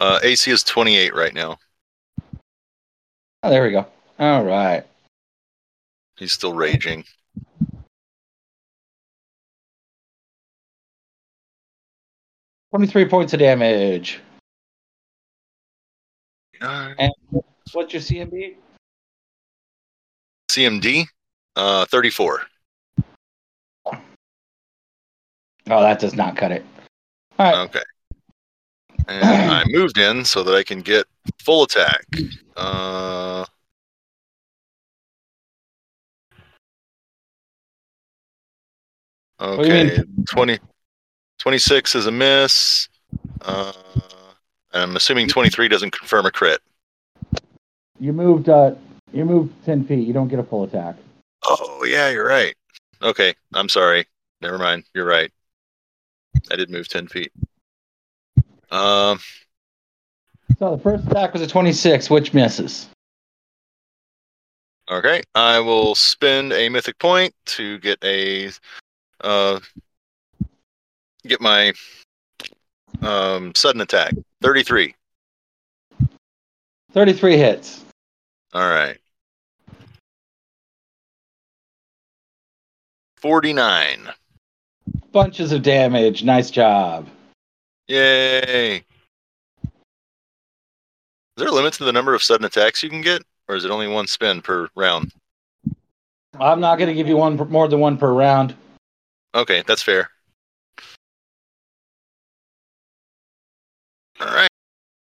Uh, 0.00 0.18
AC 0.22 0.50
is 0.50 0.64
28 0.64 1.14
right 1.14 1.34
now. 1.34 1.58
Oh, 3.42 3.50
there 3.50 3.62
we 3.62 3.70
go. 3.70 3.86
All 4.18 4.42
right. 4.44 4.82
He's 6.16 6.32
still 6.32 6.54
raging. 6.54 7.04
Twenty-three 12.70 13.06
points 13.06 13.32
of 13.32 13.40
damage. 13.40 14.20
Uh, 16.60 16.94
What's 17.72 17.92
your 17.92 18.02
CMB? 18.02 18.54
CMD, 20.50 21.06
uh, 21.56 21.84
34. 21.86 22.42
Oh, 23.86 23.96
that 25.66 25.98
does 25.98 26.14
not 26.14 26.36
cut 26.36 26.52
it. 26.52 26.64
All 27.38 27.46
right. 27.46 27.58
Okay. 27.68 27.82
And 29.08 29.50
I 29.50 29.64
moved 29.68 29.98
in 29.98 30.24
so 30.24 30.42
that 30.42 30.54
I 30.54 30.62
can 30.62 30.80
get 30.80 31.06
full 31.38 31.64
attack. 31.64 32.04
Uh, 32.56 33.44
okay, 39.40 39.98
20, 40.28 40.58
26 41.38 41.94
is 41.94 42.06
a 42.06 42.10
miss. 42.10 42.88
Uh, 43.42 43.72
and 44.72 44.82
I'm 44.82 44.96
assuming 44.96 45.28
23 45.28 45.68
doesn't 45.68 45.90
confirm 45.90 46.26
a 46.26 46.30
crit. 46.30 46.60
You 47.98 48.12
moved. 48.12 48.48
Uh, 48.48 48.74
you 49.12 49.24
moved 49.24 49.52
ten 49.64 49.84
feet. 49.84 50.06
You 50.06 50.14
don't 50.14 50.28
get 50.28 50.38
a 50.38 50.42
full 50.42 50.64
attack. 50.64 50.96
Oh, 51.44 51.84
yeah, 51.84 52.10
you're 52.10 52.26
right. 52.26 52.54
Okay, 53.02 53.34
I'm 53.52 53.68
sorry. 53.68 54.06
Never 54.40 54.58
mind. 54.58 54.84
You're 54.94 55.06
right. 55.06 55.30
I 56.50 56.56
did 56.56 56.70
move 56.70 56.88
10 56.88 57.08
feet. 57.08 57.32
Um, 58.70 59.18
So 60.58 60.76
the 60.76 60.82
first 60.82 61.06
attack 61.06 61.32
was 61.32 61.42
a 61.42 61.46
twenty-six, 61.46 62.08
which 62.10 62.32
misses. 62.34 62.88
Okay, 64.90 65.22
I 65.34 65.60
will 65.60 65.94
spend 65.94 66.52
a 66.52 66.68
mythic 66.68 66.98
point 66.98 67.34
to 67.46 67.78
get 67.78 67.98
a 68.04 68.50
uh 69.22 69.60
get 71.26 71.40
my 71.40 71.72
um 73.02 73.54
sudden 73.54 73.80
attack. 73.80 74.14
33. 74.42 74.94
Thirty-three 76.92 77.36
hits. 77.36 77.84
All 78.52 78.68
right. 78.68 78.98
49. 83.18 84.08
Bunches 85.12 85.52
of 85.52 85.62
damage. 85.62 86.24
Nice 86.24 86.50
job. 86.50 87.06
Yay. 87.90 88.76
Is 88.76 89.72
there 91.36 91.48
a 91.48 91.52
limit 91.52 91.72
to 91.74 91.84
the 91.84 91.92
number 91.92 92.14
of 92.14 92.22
sudden 92.22 92.46
attacks 92.46 92.84
you 92.84 92.88
can 92.88 93.00
get 93.00 93.20
or 93.48 93.56
is 93.56 93.64
it 93.64 93.72
only 93.72 93.88
one 93.88 94.06
spin 94.06 94.40
per 94.42 94.68
round? 94.76 95.12
I'm 96.38 96.60
not 96.60 96.78
going 96.78 96.86
to 96.86 96.94
give 96.94 97.08
you 97.08 97.16
one 97.16 97.36
per- 97.36 97.46
more 97.46 97.66
than 97.66 97.80
one 97.80 97.98
per 97.98 98.12
round. 98.12 98.54
Okay, 99.34 99.64
that's 99.66 99.82
fair. 99.82 100.08
All 104.20 104.28
right. 104.28 104.50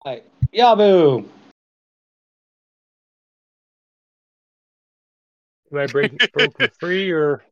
Right. 0.04 0.24
Yabu. 0.52 1.24
Am 5.72 5.78
I 5.78 5.86
break, 5.86 6.32
broken 6.32 6.68
free 6.78 7.10
or? 7.10 7.42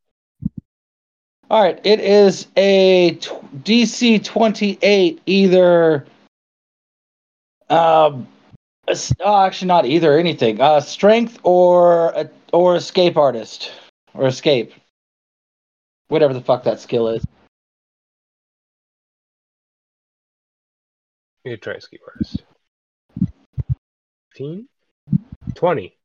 All 1.55 1.63
right. 1.63 1.79
It 1.85 2.01
is 2.01 2.49
a 2.57 3.13
t- 3.13 3.31
DC 3.63 4.25
28, 4.25 5.23
either. 5.25 6.05
Um, 7.71 8.27
oh, 9.21 9.45
actually, 9.45 9.69
not 9.69 9.87
either. 9.87 10.19
Anything. 10.19 10.61
Uh, 10.61 10.81
strength 10.81 11.39
or 11.45 12.09
a, 12.09 12.29
or 12.53 12.75
escape 12.75 13.17
artist 13.17 13.71
or 14.15 14.27
escape. 14.27 14.73
Whatever 16.09 16.35
the 16.35 16.41
fuck 16.41 16.65
that 16.65 16.81
skill 16.81 17.07
is. 17.07 17.25
Me 21.45 21.57
try 21.57 21.79
ski 21.79 22.01
artist. 22.05 22.43
15? 24.33 24.67
20. 25.55 25.97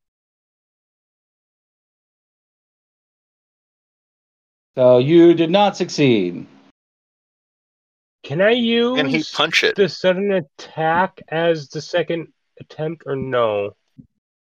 So 4.75 4.99
you 4.99 5.33
did 5.33 5.49
not 5.49 5.75
succeed. 5.75 6.45
Can 8.23 8.41
I 8.41 8.51
use 8.51 8.97
Can 8.97 9.07
he 9.07 9.23
punch 9.33 9.63
it? 9.63 9.75
the 9.75 9.89
sudden 9.89 10.31
attack 10.33 11.21
as 11.29 11.69
the 11.69 11.81
second 11.81 12.27
attempt 12.59 13.03
or 13.05 13.15
no? 13.15 13.75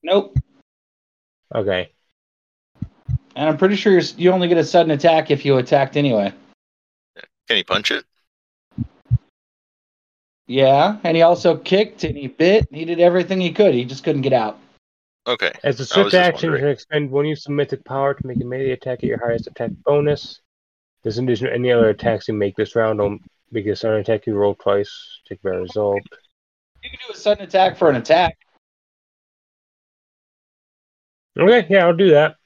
Nope. 0.03 0.37
Okay. 1.55 1.93
And 3.37 3.49
I'm 3.49 3.57
pretty 3.57 3.77
sure 3.77 3.93
you're, 3.93 4.03
you 4.17 4.33
only 4.33 4.49
get 4.49 4.59
a 4.59 4.65
sudden 4.65 4.91
attack 4.91 5.31
if 5.31 5.45
you 5.45 5.57
attacked 5.59 5.97
anyway. 5.97 6.33
Can 7.47 7.57
he 7.57 7.63
punch 7.65 7.91
it? 7.91 8.05
Yeah, 10.47 10.99
and 11.05 11.17
he 11.17 11.23
also 11.23 11.57
kicked 11.57 12.03
and 12.03 12.17
he 12.17 12.27
bit. 12.27 12.67
He 12.73 12.85
did 12.85 12.99
everything 12.99 13.41
he 13.41 13.53
could. 13.53 13.73
He 13.73 13.85
just 13.85 14.03
couldn't 14.03 14.23
get 14.23 14.33
out. 14.33 14.59
Okay. 15.27 15.53
As 15.63 15.79
a 15.81 15.85
swift 15.85 16.13
just 16.13 16.15
action, 16.15 16.53
you 16.53 16.59
can 16.59 16.69
expend 16.69 17.11
one 17.11 17.27
use 17.27 17.47
of 17.47 17.53
mythic 17.53 17.85
power 17.85 18.15
to 18.15 18.27
make 18.27 18.41
a 18.41 18.45
melee 18.45 18.71
attack 18.71 18.99
at 18.99 19.05
your 19.05 19.19
highest 19.19 19.47
attack 19.47 19.71
bonus. 19.85 20.41
This 21.03 21.19
in 21.19 21.25
addition 21.25 21.47
to 21.47 21.55
any 21.55 21.73
other 21.73 21.91
attacks 21.91 22.29
you 22.29 22.35
make 22.35 22.57
this 22.57 22.75
round, 22.77 22.99
don't 22.99 23.23
make 23.51 23.67
a 23.67 23.77
sudden 23.77 24.01
attack 24.01 24.27
you 24.27 24.35
roll 24.35 24.55
twice, 24.55 25.21
take 25.29 25.41
the 25.43 25.51
result. 25.51 26.03
You 26.83 26.91
can 26.91 26.99
do 27.07 27.13
a 27.13 27.17
sudden 27.17 27.45
attack 27.45 27.77
for 27.77 27.91
an 27.91 27.97
attack. 27.97 28.37
Okay, 31.39 31.67
yeah, 31.71 31.87
I'll 31.87 31.97
do 31.97 32.11
that. 32.11 32.37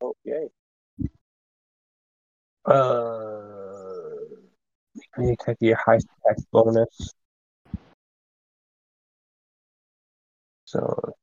Okay. 0.00 0.48
Uh, 2.64 3.41
melee 5.16 5.32
attack 5.32 5.56
at 5.60 5.62
your 5.62 5.78
highest 5.84 6.06
attack 6.24 6.38
bonus. 6.52 7.14
So, 10.64 11.14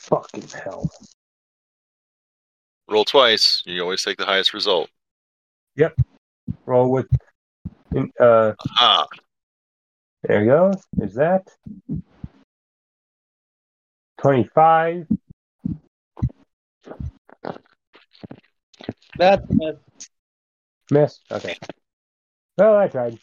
fucking 0.00 0.48
hell. 0.48 0.90
Roll 2.88 3.04
twice. 3.04 3.62
You 3.66 3.82
always 3.82 4.02
take 4.04 4.16
the 4.16 4.24
highest 4.24 4.54
result. 4.54 4.88
Yep. 5.76 6.00
Roll 6.66 6.90
with. 6.90 7.06
Uh, 8.20 8.52
Ah, 8.78 9.06
there 10.22 10.40
you 10.40 10.46
go. 10.50 10.72
Is 11.00 11.14
that 11.14 11.48
25? 14.18 15.06
That's 19.18 19.46
it. 19.50 19.78
Miss. 20.90 21.20
Okay. 21.30 21.56
Well, 22.56 22.76
I 22.76 22.88
tried. 22.88 23.18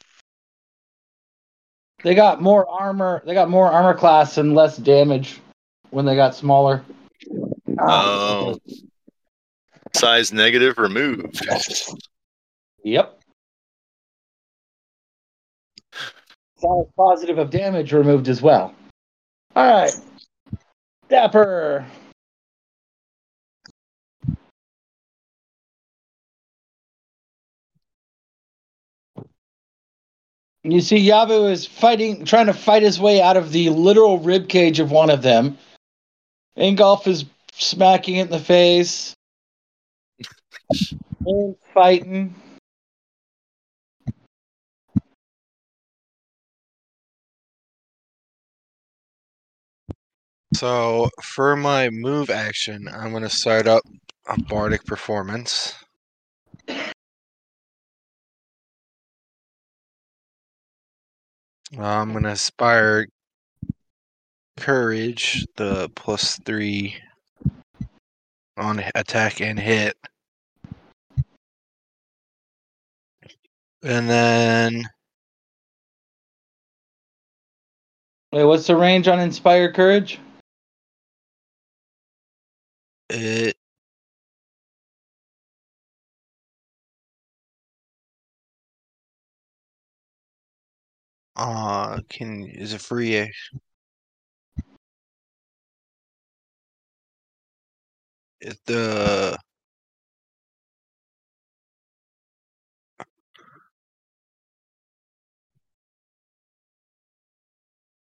They 2.04 2.16
got 2.16 2.42
more 2.42 2.68
armor. 2.70 3.24
They 3.26 3.34
got 3.34 3.50
more 3.50 3.72
armor 3.72 3.98
class 3.98 4.38
and 4.38 4.54
less 4.54 4.78
damage 4.78 5.40
when 5.90 6.06
they 6.06 6.16
got 6.16 6.36
smaller. 6.36 6.84
oh. 7.80 8.58
Size 9.96 10.34
negative 10.34 10.78
removed. 10.78 11.48
Yep. 12.84 13.20
Size 16.58 16.86
positive 16.98 17.38
of 17.38 17.50
damage 17.50 17.94
removed 17.94 18.28
as 18.28 18.42
well. 18.42 18.76
All 19.56 19.72
right. 19.72 19.94
Dapper. 21.10 21.86
You 30.66 30.80
see, 30.80 31.06
Yabu 31.06 31.52
is 31.52 31.66
fighting, 31.66 32.24
trying 32.24 32.46
to 32.46 32.54
fight 32.54 32.84
his 32.84 32.98
way 32.98 33.22
out 33.22 33.36
of 33.36 33.52
the 33.52 33.70
literal 33.70 34.20
rib 34.20 34.48
cage 34.48 34.80
of 34.80 34.92
one 34.92 35.10
of 35.10 35.22
them. 35.22 35.58
Ingolf 36.58 37.06
is 37.06 37.26
smacking 37.52 38.16
it 38.16 38.24
in 38.24 38.30
the 38.30 38.40
face. 38.40 39.14
And 41.26 41.56
fighting. 41.74 42.34
So 50.56 51.10
for 51.22 51.58
my 51.58 51.90
move 51.90 52.30
action, 52.30 52.88
I'm 52.88 53.12
gonna 53.12 53.30
start 53.30 53.68
up 53.68 53.84
a 54.30 54.42
bardic 54.44 54.86
performance. 54.86 55.74
Uh, 61.78 61.84
I'm 61.84 62.14
gonna 62.14 62.30
inspire 62.30 63.08
courage, 64.58 65.46
the 65.56 65.90
plus 65.96 66.40
three 66.46 66.96
on 68.58 68.84
attack 68.96 69.42
and 69.42 69.60
hit. 69.60 69.98
And 73.84 74.10
then 74.10 74.84
Wait, 78.32 78.46
what's 78.46 78.66
the 78.66 78.76
range 78.76 79.08
on 79.08 79.20
Inspire 79.20 79.72
Courage? 79.72 80.20
it 83.10 83.56
uh 91.36 92.00
can 92.10 92.46
is 92.46 92.74
it 92.74 92.82
free 92.82 93.16
it 98.42 98.58
the 98.66 99.38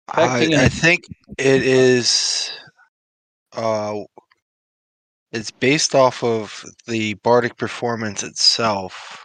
I, 0.09 0.47
I 0.55 0.67
think 0.67 1.05
it 1.37 1.63
is 1.63 2.51
uh 3.53 3.99
it's 5.31 5.51
based 5.51 5.95
off 5.95 6.23
of 6.23 6.63
the 6.87 7.13
bardic 7.15 7.55
performance 7.57 8.23
itself 8.23 9.23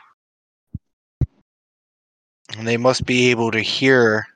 and 2.57 2.67
they 2.67 2.77
must 2.77 3.05
be 3.07 3.31
able 3.31 3.51
to 3.51 3.61
hear 3.61 4.27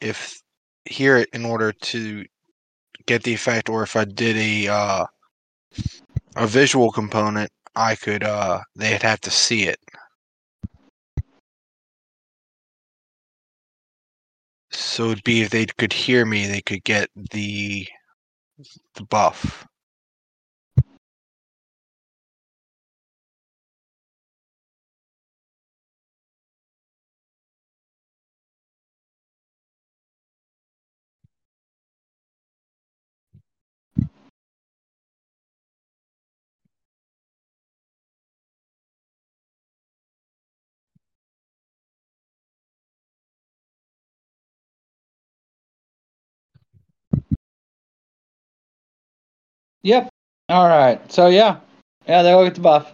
if 0.00 0.42
hear 0.84 1.16
it 1.16 1.28
in 1.32 1.44
order 1.44 1.72
to 1.72 2.24
get 3.06 3.22
the 3.22 3.34
effect 3.34 3.68
or 3.68 3.82
if 3.82 3.96
i 3.96 4.04
did 4.04 4.36
a 4.36 4.68
uh 4.68 5.06
a 6.36 6.46
visual 6.46 6.90
component 6.92 7.50
i 7.74 7.94
could 7.94 8.22
uh 8.22 8.60
they'd 8.74 9.02
have 9.02 9.20
to 9.20 9.30
see 9.30 9.64
it. 9.64 9.78
So 14.70 15.10
it'd 15.10 15.24
be 15.24 15.42
if 15.42 15.50
they 15.50 15.66
could 15.66 15.92
hear 15.92 16.24
me 16.26 16.46
they 16.46 16.60
could 16.60 16.84
get 16.84 17.10
the 17.32 17.86
the 18.94 19.04
buff 19.04 19.66
Yep. 49.86 50.08
All 50.48 50.66
right. 50.66 51.00
So 51.12 51.28
yeah, 51.28 51.60
yeah, 52.08 52.22
they'll 52.24 52.42
get 52.42 52.56
the 52.56 52.60
buff. 52.60 52.92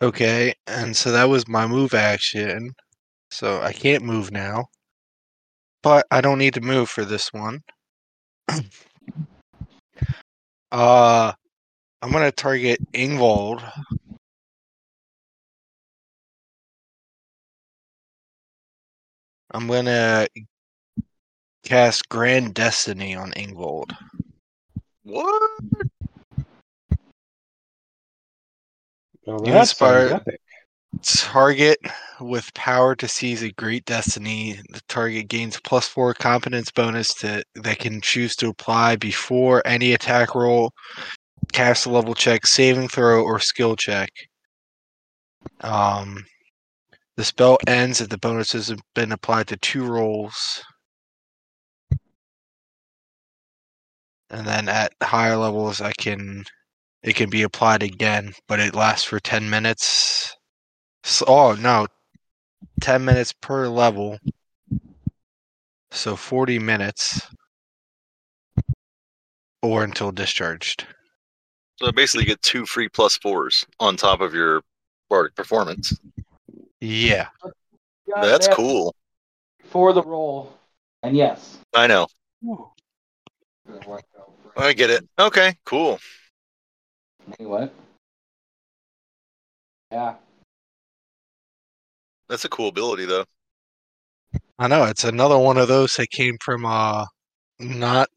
Okay, 0.00 0.54
and 0.68 0.96
so 0.96 1.10
that 1.10 1.28
was 1.28 1.48
my 1.48 1.66
move 1.66 1.92
action. 1.92 2.72
So 3.32 3.60
I 3.60 3.72
can't 3.72 4.04
move 4.04 4.30
now. 4.30 4.66
But 5.82 6.06
I 6.12 6.20
don't 6.20 6.38
need 6.38 6.54
to 6.54 6.60
move 6.60 6.88
for 6.88 7.04
this 7.04 7.32
one. 7.32 7.64
uh 10.70 11.32
I'm 12.00 12.12
gonna 12.12 12.30
target 12.30 12.78
Ingolf. 12.92 13.68
I'm 19.50 19.66
gonna 19.66 20.28
cast 21.64 22.08
Grand 22.08 22.54
Destiny 22.54 23.16
on 23.16 23.32
Ingolf. 23.32 23.90
What? 25.06 25.42
Well, 29.24 29.40
You 29.46 29.52
that 29.52 29.68
sounds 29.68 29.70
inspire- 29.70 30.14
epic. 30.14 30.40
Target 31.02 31.78
with 32.20 32.52
power 32.54 32.96
to 32.96 33.06
seize 33.06 33.42
a 33.42 33.52
great 33.52 33.84
destiny. 33.84 34.54
The 34.70 34.80
target 34.88 35.28
gains 35.28 35.60
plus 35.60 35.86
four 35.86 36.14
competence 36.14 36.70
bonus 36.70 37.12
to 37.16 37.44
that 37.54 37.78
can 37.78 38.00
choose 38.00 38.34
to 38.36 38.48
apply 38.48 38.96
before 38.96 39.62
any 39.66 39.92
attack 39.92 40.34
roll, 40.34 40.72
caster 41.52 41.90
level 41.90 42.14
check, 42.14 42.46
saving 42.46 42.88
throw, 42.88 43.22
or 43.22 43.38
skill 43.38 43.76
check. 43.76 44.08
Um, 45.60 46.24
the 47.16 47.24
spell 47.24 47.58
ends 47.66 48.00
if 48.00 48.08
the 48.08 48.18
bonus 48.18 48.52
has 48.52 48.74
been 48.94 49.12
applied 49.12 49.48
to 49.48 49.56
two 49.58 49.84
rolls. 49.84 50.62
And 54.30 54.46
then 54.46 54.68
at 54.68 54.92
higher 55.02 55.36
levels, 55.36 55.80
I 55.80 55.92
can 55.92 56.44
it 57.02 57.14
can 57.14 57.30
be 57.30 57.42
applied 57.42 57.82
again, 57.82 58.32
but 58.48 58.60
it 58.60 58.74
lasts 58.74 59.04
for 59.04 59.20
ten 59.20 59.48
minutes. 59.48 60.36
So, 61.04 61.24
oh 61.28 61.52
no, 61.54 61.86
ten 62.80 63.04
minutes 63.04 63.32
per 63.32 63.68
level, 63.68 64.18
so 65.90 66.16
forty 66.16 66.58
minutes, 66.58 67.26
or 69.62 69.84
until 69.84 70.10
discharged. 70.10 70.86
So 71.76 71.92
basically, 71.92 72.24
you 72.24 72.28
get 72.28 72.42
two 72.42 72.66
free 72.66 72.88
plus 72.88 73.16
fours 73.18 73.66
on 73.80 73.96
top 73.96 74.20
of 74.20 74.34
your 74.34 74.62
bardic 75.08 75.34
performance. 75.34 75.96
Yeah, 76.80 77.28
Yeah, 78.06 78.20
That's 78.20 78.48
cool. 78.48 78.94
For 79.64 79.92
the 79.92 80.02
roll. 80.02 80.52
And 81.02 81.16
yes. 81.16 81.58
I 81.74 81.86
know. 81.86 82.06
I 84.56 84.72
get 84.72 84.90
it. 84.90 85.06
Okay, 85.18 85.56
cool. 85.64 85.98
Anyway. 87.38 87.70
Yeah. 89.90 90.14
That's 92.28 92.44
a 92.44 92.48
cool 92.48 92.68
ability, 92.68 93.04
though. 93.04 93.24
I 94.58 94.68
know 94.68 94.84
it's 94.84 95.04
another 95.04 95.38
one 95.38 95.58
of 95.58 95.68
those 95.68 95.94
that 95.96 96.10
came 96.10 96.36
from 96.42 96.64
uh 96.64 97.04
not 97.58 98.08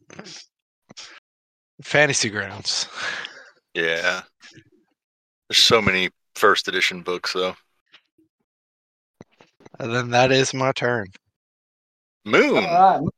fantasy 1.82 2.30
grounds. 2.30 2.88
Yeah. 3.74 4.22
There's 5.50 5.58
so 5.58 5.82
many 5.82 6.10
first 6.36 6.68
edition 6.68 7.02
books, 7.02 7.34
though. 7.34 7.56
And 9.80 9.94
then 9.94 10.10
that 10.12 10.32
is 10.32 10.54
my 10.54 10.72
turn. 10.72 11.08
Moon. 12.26 12.64
All 12.66 13.02
right. 13.02 13.10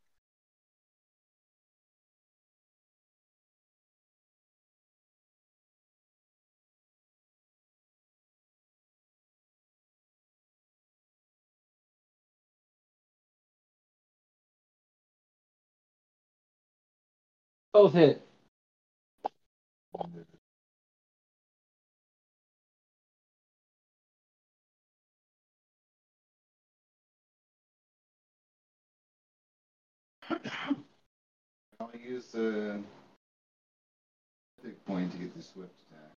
Both 17.73 17.93
hit. 17.93 18.21
I'll 31.79 31.91
use 31.99 32.25
the 32.33 32.79
big 34.63 34.85
point 34.85 35.11
to 35.13 35.17
get 35.17 35.35
the 35.35 35.41
swift 35.41 35.71
attack. 35.89 36.11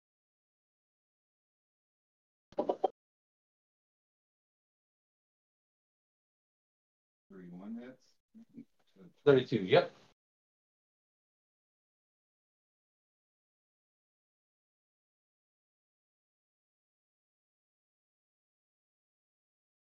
Thirty-one 7.31 7.77
hits. 7.81 7.97
32. 9.25 9.57
Yep. 9.57 9.91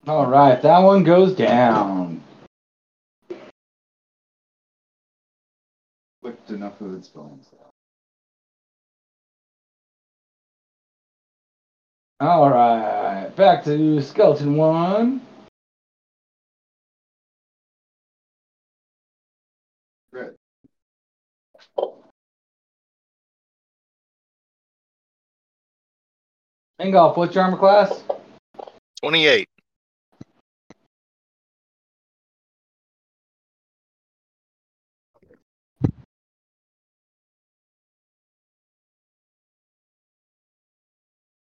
All 0.07 0.27
right, 0.27 0.61
that 0.61 0.79
one 0.79 1.03
goes 1.03 1.35
down. 1.35 2.21
Whipped 6.21 6.49
enough 6.49 6.79
of 6.81 6.95
its 6.95 7.09
bones. 7.09 7.47
All 12.21 12.49
right, 12.49 13.29
back 13.35 13.63
to 13.65 14.01
skeleton 14.01 14.55
one. 14.55 15.21
Crit. 20.11 20.35
Ingolf, 26.81 27.17
what's 27.17 27.35
your 27.35 27.43
armor 27.43 27.57
class? 27.57 28.01
28. 29.01 29.48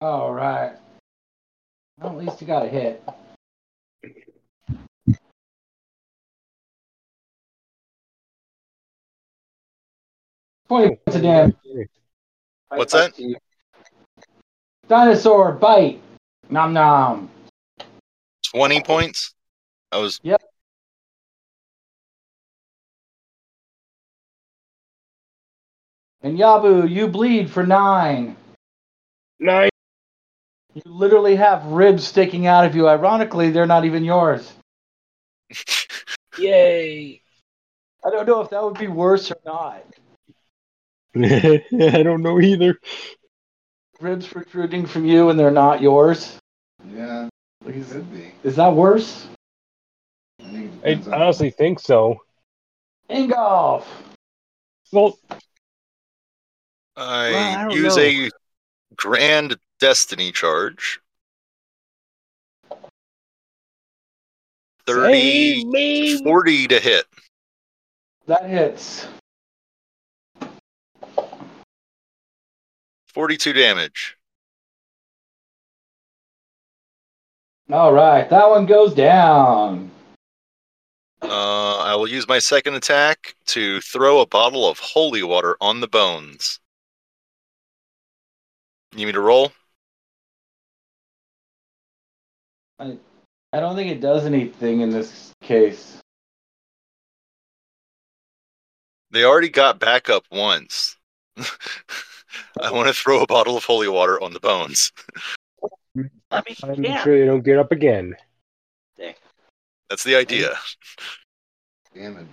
All 0.00 0.32
right. 0.32 0.72
Well, 1.98 2.18
at 2.18 2.24
least 2.24 2.40
you 2.40 2.46
got 2.46 2.64
a 2.64 2.68
hit. 2.68 3.04
Twenty 10.68 10.96
points 10.96 11.16
of 11.16 11.22
damage. 11.22 11.54
What's 12.68 12.92
that? 12.92 13.12
Dinosaur 14.88 15.52
bite. 15.52 16.00
Nom 16.48 16.72
nom. 16.72 17.30
20 18.44 18.82
points? 18.82 19.34
I 19.92 19.98
was. 19.98 20.18
Yep. 20.22 20.42
And 26.22 26.38
Yabu, 26.38 26.88
you 26.88 27.08
bleed 27.08 27.50
for 27.50 27.66
nine. 27.66 28.36
Nine. 29.38 29.69
You 30.74 30.82
literally 30.84 31.36
have 31.36 31.64
ribs 31.66 32.06
sticking 32.06 32.46
out 32.46 32.64
of 32.64 32.76
you. 32.76 32.88
Ironically, 32.88 33.50
they're 33.50 33.66
not 33.66 33.84
even 33.84 34.04
yours. 34.04 34.52
Yay. 36.38 37.20
I 38.04 38.10
don't 38.10 38.26
know 38.26 38.40
if 38.40 38.50
that 38.50 38.62
would 38.62 38.78
be 38.78 38.86
worse 38.86 39.30
or 39.30 39.36
not. 39.44 39.84
I 41.16 42.02
don't 42.02 42.22
know 42.22 42.40
either. 42.40 42.78
Ribs 44.00 44.26
protruding 44.28 44.86
from 44.86 45.04
you 45.04 45.28
and 45.28 45.38
they're 45.38 45.50
not 45.50 45.82
yours. 45.82 46.38
Yeah, 46.94 47.28
it 47.66 47.90
could 47.90 48.10
be. 48.12 48.32
Is 48.44 48.56
that 48.56 48.72
worse? 48.72 49.26
I 50.40 50.44
think 50.44 50.64
it 50.72 50.86
I 50.86 50.88
depends 50.94 51.08
on- 51.08 51.14
honestly 51.22 51.50
think 51.50 51.80
so. 51.80 52.18
Ingolf. 53.10 53.84
Well, 54.92 55.18
I, 56.96 57.30
Well, 57.32 57.68
I 57.70 57.72
use 57.74 57.96
know. 57.96 58.02
a 58.02 58.30
grand 58.96 59.56
destiny 59.80 60.30
charge. 60.30 61.00
30, 64.86 65.64
me. 65.66 66.22
40 66.22 66.68
to 66.68 66.80
hit. 66.80 67.06
That 68.26 68.48
hits. 68.48 69.06
42 73.08 73.52
damage. 73.52 74.16
All 77.72 77.92
right, 77.92 78.28
that 78.30 78.48
one 78.48 78.66
goes 78.66 78.94
down. 78.94 79.90
Uh, 81.22 81.78
I 81.78 81.94
will 81.94 82.08
use 82.08 82.26
my 82.26 82.38
second 82.38 82.74
attack 82.74 83.34
to 83.46 83.80
throw 83.80 84.20
a 84.20 84.26
bottle 84.26 84.68
of 84.68 84.78
holy 84.78 85.22
water 85.22 85.56
on 85.60 85.80
the 85.80 85.86
bones. 85.86 86.58
You 88.92 88.98
need 88.98 89.06
me 89.06 89.12
to 89.12 89.20
roll? 89.20 89.52
I 92.80 92.96
I 93.52 93.60
don't 93.60 93.76
think 93.76 93.90
it 93.90 94.00
does 94.00 94.24
anything 94.24 94.80
in 94.80 94.90
this 94.90 95.32
case. 95.42 95.98
They 99.10 99.24
already 99.24 99.48
got 99.48 99.80
back 99.80 100.08
up 100.08 100.24
once. 100.30 100.96
I 101.36 102.70
want 102.70 102.88
to 102.88 102.94
throw 102.94 103.22
a 103.22 103.26
bottle 103.26 103.56
of 103.56 103.64
holy 103.64 103.88
water 103.88 104.22
on 104.22 104.32
the 104.32 104.40
bones. 104.40 104.92
I'm 106.30 106.44
sure 107.02 107.18
they 107.18 107.26
don't 107.26 107.44
get 107.44 107.58
up 107.58 107.72
again. 107.72 108.16
That's 109.88 110.04
the 110.04 110.14
idea. 110.14 110.56
Damage. 111.92 112.28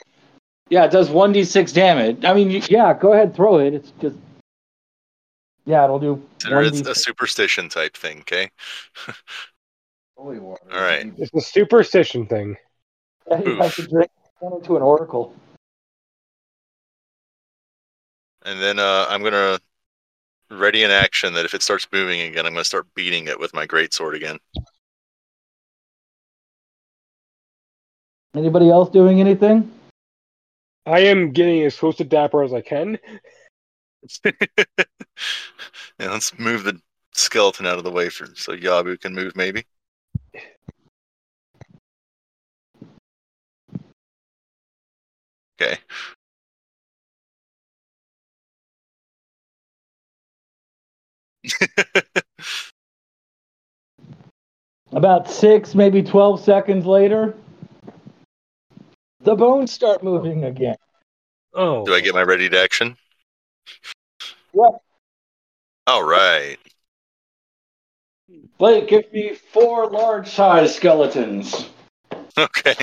Yeah, 0.69 0.85
it 0.85 0.91
does 0.91 1.09
1d6 1.09 1.73
damage. 1.73 2.23
I 2.23 2.33
mean, 2.35 2.61
yeah, 2.69 2.93
go 2.93 3.13
ahead, 3.13 3.35
throw 3.35 3.57
it. 3.57 3.73
It's 3.73 3.91
just. 3.99 4.15
Yeah, 5.65 5.83
it'll 5.83 5.99
do. 5.99 6.23
It's 6.35 6.45
a 6.45 6.49
1d6. 6.49 6.95
superstition 6.97 7.69
type 7.69 7.97
thing, 7.97 8.19
okay? 8.19 8.51
Holy 10.17 10.39
water. 10.39 10.63
All 10.73 10.81
right. 10.81 11.05
It's 11.17 11.33
a 11.33 11.41
superstition 11.41 12.25
thing. 12.25 12.57
Yeah, 13.29 13.41
you 13.43 13.55
have 13.57 13.75
to 13.75 13.87
drink 13.87 14.09
into 14.41 14.75
an 14.75 14.81
oracle. 14.81 15.35
And 18.43 18.59
then 18.59 18.79
uh, 18.79 19.05
I'm 19.09 19.21
gonna 19.21 19.59
ready 20.49 20.83
in 20.83 20.89
action 20.89 21.33
that 21.33 21.45
if 21.45 21.53
it 21.53 21.61
starts 21.61 21.87
moving 21.91 22.21
again, 22.21 22.45
I'm 22.47 22.53
gonna 22.53 22.63
start 22.63 22.87
beating 22.95 23.27
it 23.27 23.39
with 23.39 23.53
my 23.53 23.65
great 23.65 23.93
sword 23.93 24.15
again. 24.15 24.39
Anybody 28.35 28.69
else 28.69 28.89
doing 28.89 29.19
anything? 29.19 29.71
I 30.85 30.99
am 31.01 31.31
getting 31.31 31.63
as 31.63 31.77
close 31.77 31.97
to 31.97 32.05
Dapper 32.05 32.43
as 32.43 32.53
I 32.53 32.61
can. 32.61 32.97
yeah, 34.23 34.31
let's 35.99 36.37
move 36.39 36.63
the 36.63 36.79
skeleton 37.13 37.65
out 37.65 37.77
of 37.77 37.83
the 37.83 37.91
way 37.91 38.09
for 38.09 38.27
so 38.35 38.55
Yabu 38.55 38.99
can 38.99 39.13
move 39.13 39.35
maybe. 39.35 39.65
Okay. 45.59 45.77
About 54.91 55.29
six, 55.29 55.75
maybe 55.75 56.01
12 56.01 56.41
seconds 56.41 56.85
later, 56.85 57.35
the 59.21 59.35
bones 59.35 59.71
start 59.73 60.03
moving 60.03 60.45
again. 60.45 60.77
Oh, 61.53 61.85
Do 61.85 61.93
I 61.93 61.99
get 61.99 62.13
my 62.13 62.23
ready 62.23 62.47
to 62.49 62.59
action? 62.59 62.95
Yep. 64.53 64.81
All 65.87 66.03
right. 66.03 66.57
Blake, 68.57 68.87
give 68.87 69.11
me 69.13 69.33
four 69.33 69.89
large 69.89 70.29
size 70.29 70.75
skeletons. 70.75 71.69
Okay. 72.37 72.75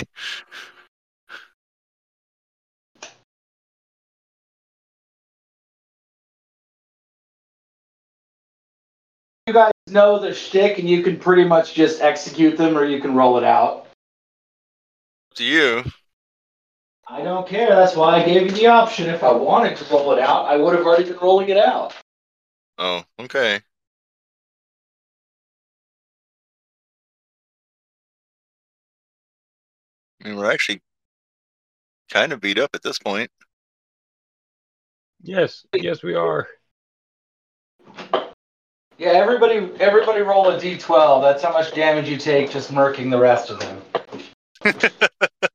You 9.46 9.52
guys 9.52 9.72
know 9.88 10.18
the 10.18 10.32
shtick, 10.32 10.78
and 10.78 10.88
you 10.88 11.02
can 11.02 11.18
pretty 11.18 11.44
much 11.44 11.74
just 11.74 12.00
execute 12.00 12.56
them, 12.56 12.78
or 12.78 12.84
you 12.84 13.00
can 13.00 13.14
roll 13.14 13.36
it 13.36 13.44
out. 13.44 13.86
To 15.34 15.44
you. 15.44 15.84
I 17.06 17.22
don't 17.22 17.46
care. 17.46 17.68
That's 17.68 17.94
why 17.94 18.22
I 18.22 18.24
gave 18.24 18.42
you 18.42 18.50
the 18.50 18.68
option. 18.68 19.10
If 19.10 19.22
I 19.22 19.32
wanted 19.32 19.76
to 19.76 19.84
roll 19.92 20.12
it 20.12 20.20
out, 20.20 20.46
I 20.46 20.56
would 20.56 20.74
have 20.74 20.86
already 20.86 21.04
been 21.04 21.18
rolling 21.18 21.50
it 21.50 21.58
out. 21.58 21.92
Oh, 22.78 23.04
okay. 23.20 23.60
I 30.24 30.28
mean, 30.28 30.38
we're 30.38 30.50
actually 30.50 30.80
kind 32.10 32.32
of 32.32 32.40
beat 32.40 32.58
up 32.58 32.70
at 32.74 32.82
this 32.82 32.98
point. 32.98 33.30
yes, 35.22 35.66
yes, 35.74 36.02
we 36.02 36.14
are. 36.14 36.48
Yeah, 38.96 39.08
everybody, 39.08 39.70
everybody 39.80 40.22
roll 40.22 40.48
a 40.48 40.58
d12. 40.58 41.20
That's 41.20 41.42
how 41.42 41.52
much 41.52 41.74
damage 41.74 42.08
you 42.08 42.16
take 42.16 42.50
just 42.50 42.70
murking 42.70 43.10
the 43.10 43.18
rest 43.18 43.50
of 43.50 43.60
them. 43.60 43.82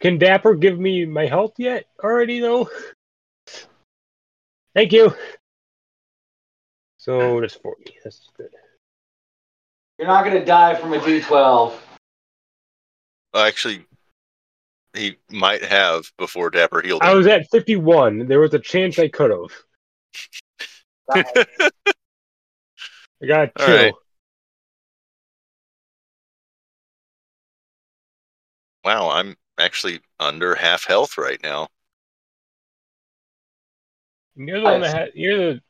Can 0.00 0.18
Dapper 0.18 0.54
give 0.54 0.78
me 0.78 1.04
my 1.04 1.26
health 1.26 1.52
yet? 1.58 1.84
Already 2.02 2.40
though. 2.40 2.70
Thank 4.74 4.92
you. 4.92 5.14
So 6.96 7.40
that's 7.40 7.54
forty. 7.54 7.96
That's 8.02 8.30
good. 8.36 8.48
You're 9.98 10.08
not 10.08 10.24
gonna 10.24 10.44
die 10.44 10.74
from 10.74 10.94
a 10.94 10.98
d12. 10.98 11.72
Actually, 13.34 13.84
he 14.94 15.16
might 15.30 15.64
have 15.64 16.10
before 16.18 16.50
Dapper 16.50 16.82
healed 16.82 17.02
I 17.02 17.14
was 17.14 17.26
at 17.26 17.50
fifty-one. 17.50 18.26
There 18.26 18.40
was 18.40 18.54
a 18.54 18.58
chance 18.58 18.98
I 18.98 19.08
could 19.08 19.30
have. 19.30 19.52
I 21.10 21.24
got 23.26 23.54
two. 23.54 23.62
right. 23.64 23.94
wow, 28.84 29.10
I'm 29.10 29.36
actually 29.58 30.00
under 30.20 30.54
half 30.54 30.84
health 30.84 31.18
right 31.18 31.42
now. 31.42 31.68
You're 34.34 34.60
the 34.60 34.64
one 34.64 34.80
that 34.80 34.94
had, 34.94 35.10
you're 35.14 35.54
the 35.54 35.60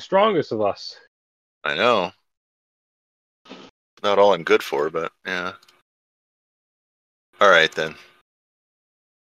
strongest 0.00 0.52
of 0.52 0.60
us. 0.60 0.96
I 1.64 1.74
know. 1.74 2.12
Not 4.02 4.18
all 4.18 4.34
I'm 4.34 4.44
good 4.44 4.62
for, 4.62 4.90
but 4.90 5.12
yeah. 5.26 5.52
All 7.42 7.50
right 7.50 7.72
then. 7.72 7.96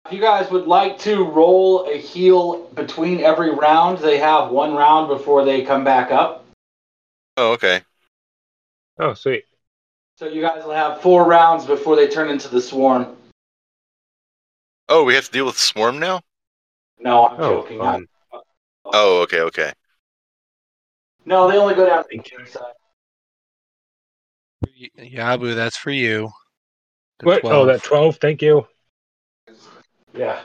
If 0.05 0.13
you 0.13 0.21
guys 0.21 0.51
would 0.51 0.67
like 0.67 0.99
to 0.99 1.25
roll 1.25 1.87
a 1.89 1.97
heal 1.97 2.67
between 2.75 3.21
every 3.21 3.51
round, 3.51 3.97
they 3.97 4.19
have 4.19 4.51
one 4.51 4.75
round 4.75 5.09
before 5.09 5.43
they 5.47 5.63
come 5.63 5.85
back 5.85 6.11
up. 6.11 6.45
Oh, 7.39 7.53
okay. 7.53 7.81
Oh, 8.99 9.15
sweet. 9.15 9.45
So 10.19 10.29
you 10.29 10.43
guys 10.43 10.63
will 10.67 10.75
have 10.75 11.01
four 11.01 11.27
rounds 11.27 11.65
before 11.65 11.97
they 11.97 12.07
turn 12.07 12.29
into 12.29 12.49
the 12.49 12.61
swarm. 12.61 13.17
Oh, 14.91 15.05
we 15.05 15.15
have 15.15 15.25
to 15.25 15.33
deal 15.33 15.47
with 15.47 15.57
swarm 15.57 15.99
now. 15.99 16.21
No, 16.99 17.27
I'm 17.29 17.41
Oh, 17.41 17.63
joking. 17.63 17.79
fun. 17.79 18.07
Oh, 18.85 19.23
okay, 19.23 19.41
okay. 19.41 19.73
No, 21.25 21.51
they 21.51 21.57
only 21.57 21.75
go 21.75 21.87
down 21.87 22.03
to 22.03 22.09
the 22.11 22.23
inside. 22.39 22.75
Yabu, 24.99 25.55
that's 25.55 25.79
for 25.79 25.91
you. 25.91 26.31
The 27.25 27.31
What? 27.31 27.45
Oh, 27.45 27.65
that 27.67 27.83
twelve. 27.83 28.17
Thank 28.17 28.43
you. 28.43 28.67
Yeah. 30.15 30.41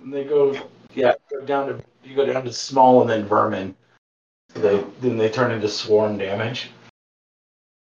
And 0.00 0.14
they 0.14 0.24
go, 0.24 0.56
yeah, 0.94 1.14
go 1.30 1.44
down 1.44 1.66
to 1.66 1.82
you 2.04 2.14
go 2.14 2.24
down 2.24 2.44
to 2.44 2.52
small 2.52 3.00
and 3.00 3.10
then 3.10 3.26
vermin. 3.26 3.74
So 4.54 4.60
they 4.60 4.84
then 5.00 5.18
they 5.18 5.28
turn 5.28 5.50
into 5.50 5.68
swarm 5.68 6.16
damage. 6.16 6.70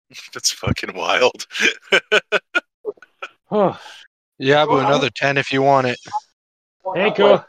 That's 0.33 0.51
fucking 0.51 0.95
wild. 0.95 1.45
Yeah, 4.37 4.65
Yabu, 4.65 4.83
another 4.83 5.09
10 5.09 5.37
if 5.37 5.53
you 5.53 5.61
want 5.61 5.87
it. 5.87 5.97
Thank 6.93 7.17
you. 7.17 7.25
You 7.27 7.39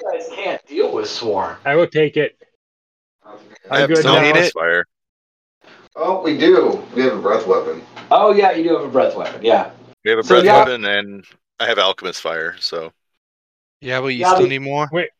guys 0.00 0.28
can't 0.32 0.66
deal 0.66 0.94
with 0.94 1.10
swarm. 1.10 1.58
I 1.66 1.74
will 1.76 1.86
take 1.86 2.16
it. 2.16 2.40
I 3.26 3.32
I'm 3.70 3.80
have 3.80 3.90
good 3.90 4.04
now. 4.04 4.22
Need 4.22 4.36
it? 4.36 4.52
fire. 4.54 4.86
Oh, 5.94 6.22
we 6.22 6.38
do. 6.38 6.82
We 6.94 7.02
have 7.02 7.18
a 7.18 7.20
breath 7.20 7.46
weapon. 7.46 7.82
Oh 8.10 8.32
yeah, 8.32 8.52
you 8.52 8.64
do 8.64 8.76
have 8.76 8.84
a 8.84 8.88
breath 8.88 9.14
weapon. 9.16 9.42
Yeah. 9.44 9.70
We 10.04 10.10
have 10.10 10.20
a 10.20 10.22
So, 10.22 10.34
breath 10.36 10.44
yeah. 10.44 10.58
weapon, 10.58 10.84
and 10.84 11.24
I 11.60 11.66
have 11.66 11.78
alchemist 11.78 12.20
fire. 12.20 12.56
So 12.58 12.92
Yabu, 13.82 14.14
you 14.16 14.24
Yabu- 14.24 14.34
still 14.34 14.46
need 14.48 14.60
more? 14.60 14.88
Wait. 14.92 15.10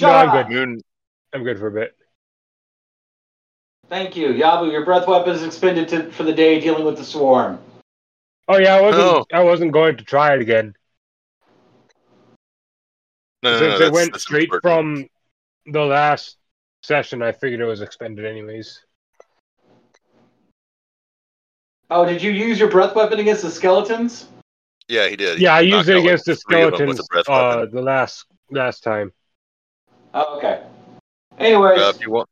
No, 0.00 0.08
Shut 0.08 0.28
I'm 0.28 0.48
good. 0.48 0.54
moon. 0.54 0.80
I'm 1.32 1.44
good 1.44 1.58
for 1.58 1.68
a 1.68 1.72
bit. 1.72 1.96
Thank 3.88 4.16
you, 4.16 4.28
Yabu. 4.28 4.70
Your 4.70 4.84
breath 4.84 5.06
weapon 5.06 5.34
is 5.34 5.42
expended 5.42 5.88
to, 5.88 6.10
for 6.12 6.22
the 6.22 6.32
day 6.32 6.60
dealing 6.60 6.84
with 6.84 6.96
the 6.96 7.04
swarm. 7.04 7.58
Oh 8.48 8.58
yeah, 8.58 8.74
I 8.74 8.80
wasn't. 8.80 9.04
Oh. 9.04 9.24
I 9.32 9.42
wasn't 9.42 9.72
going 9.72 9.96
to 9.96 10.04
try 10.04 10.34
it 10.34 10.40
again 10.40 10.74
No, 13.42 13.58
no, 13.58 13.78
no, 13.78 13.84
it 13.86 13.92
went 13.92 14.16
straight 14.20 14.44
important. 14.52 14.62
from 14.62 15.72
the 15.72 15.84
last 15.84 16.36
session. 16.82 17.22
I 17.22 17.32
figured 17.32 17.60
it 17.60 17.64
was 17.64 17.82
expended 17.82 18.24
anyways. 18.24 18.80
Oh, 21.94 22.06
did 22.06 22.22
you 22.22 22.30
use 22.30 22.58
your 22.58 22.70
breath 22.70 22.94
weapon 22.94 23.20
against 23.20 23.42
the 23.42 23.50
skeletons? 23.50 24.26
Yeah, 24.88 25.08
he 25.08 25.16
did. 25.16 25.38
Yeah, 25.38 25.54
I 25.54 25.60
used 25.60 25.90
it 25.90 25.92
out, 25.92 25.96
like, 25.96 26.04
against 26.04 26.24
the 26.24 26.36
three 26.36 26.62
of 26.62 26.70
them 26.70 26.76
skeletons 26.78 26.98
with 26.98 27.06
a 27.06 27.08
breath 27.10 27.28
uh, 27.28 27.66
the 27.66 27.82
last 27.82 28.24
last 28.50 28.82
time. 28.82 29.12
Oh, 30.14 30.38
okay. 30.38 30.62
Anyways, 31.38 31.78
Uh, 31.78 31.92
if 31.94 32.00
you 32.00 32.10
want, 32.10 32.28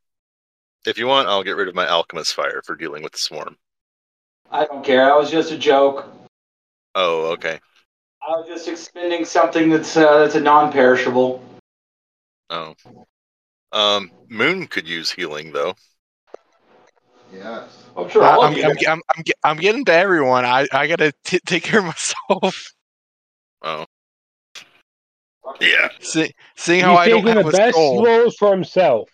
if 0.87 0.99
you 0.99 1.07
want, 1.07 1.29
I'll 1.29 1.43
get 1.43 1.57
rid 1.57 1.69
of 1.69 1.75
my 1.75 1.87
alchemist 1.87 2.35
fire 2.35 2.63
for 2.65 2.75
dealing 2.75 3.03
with 3.03 3.13
the 3.13 3.19
swarm. 3.19 3.57
I 4.51 4.65
don't 4.65 4.83
care. 4.83 5.13
I 5.13 5.17
was 5.17 5.31
just 5.31 5.53
a 5.53 5.59
joke. 5.59 6.07
Oh, 6.95 7.27
okay. 7.33 7.61
I 8.27 8.31
was 8.31 8.49
just 8.49 8.67
expending 8.67 9.27
something 9.27 9.69
that's 9.69 9.95
uh, 9.95 10.19
that's 10.21 10.37
a 10.37 10.41
non-perishable. 10.41 11.43
Oh, 12.49 12.75
um, 13.73 14.11
Moon 14.29 14.67
could 14.67 14.89
use 14.89 15.11
healing 15.11 15.53
though. 15.53 15.75
Yes. 17.33 17.85
I'm 17.97 18.09
sure 18.09 18.25
I, 18.25 18.37
oh, 18.37 18.43
I'm, 18.43 18.53
of 18.53 18.59
you 18.59 18.65
I'm, 18.65 18.77
I'm, 18.89 19.01
I'm, 19.17 19.25
I'm 19.45 19.57
getting 19.59 19.85
to 19.87 19.93
everyone. 19.93 20.45
I, 20.45 20.67
I 20.73 20.87
gotta 20.87 21.13
t- 21.25 21.41
take 21.47 21.63
care 21.63 21.81
of 21.81 21.87
myself. 21.87 22.73
Oh, 23.63 23.85
yeah. 25.61 25.91
See, 26.01 26.33
seeing 26.57 26.83
how 26.83 26.93
He's 26.93 27.01
I 27.01 27.09
don't 27.11 27.19
taking 27.25 27.37
have 27.37 27.45
the 27.45 27.51
a 27.51 27.53
best 27.53 27.75
soul. 27.75 28.03
rolls 28.07 28.37
for 28.37 28.51
himself. 28.53 29.11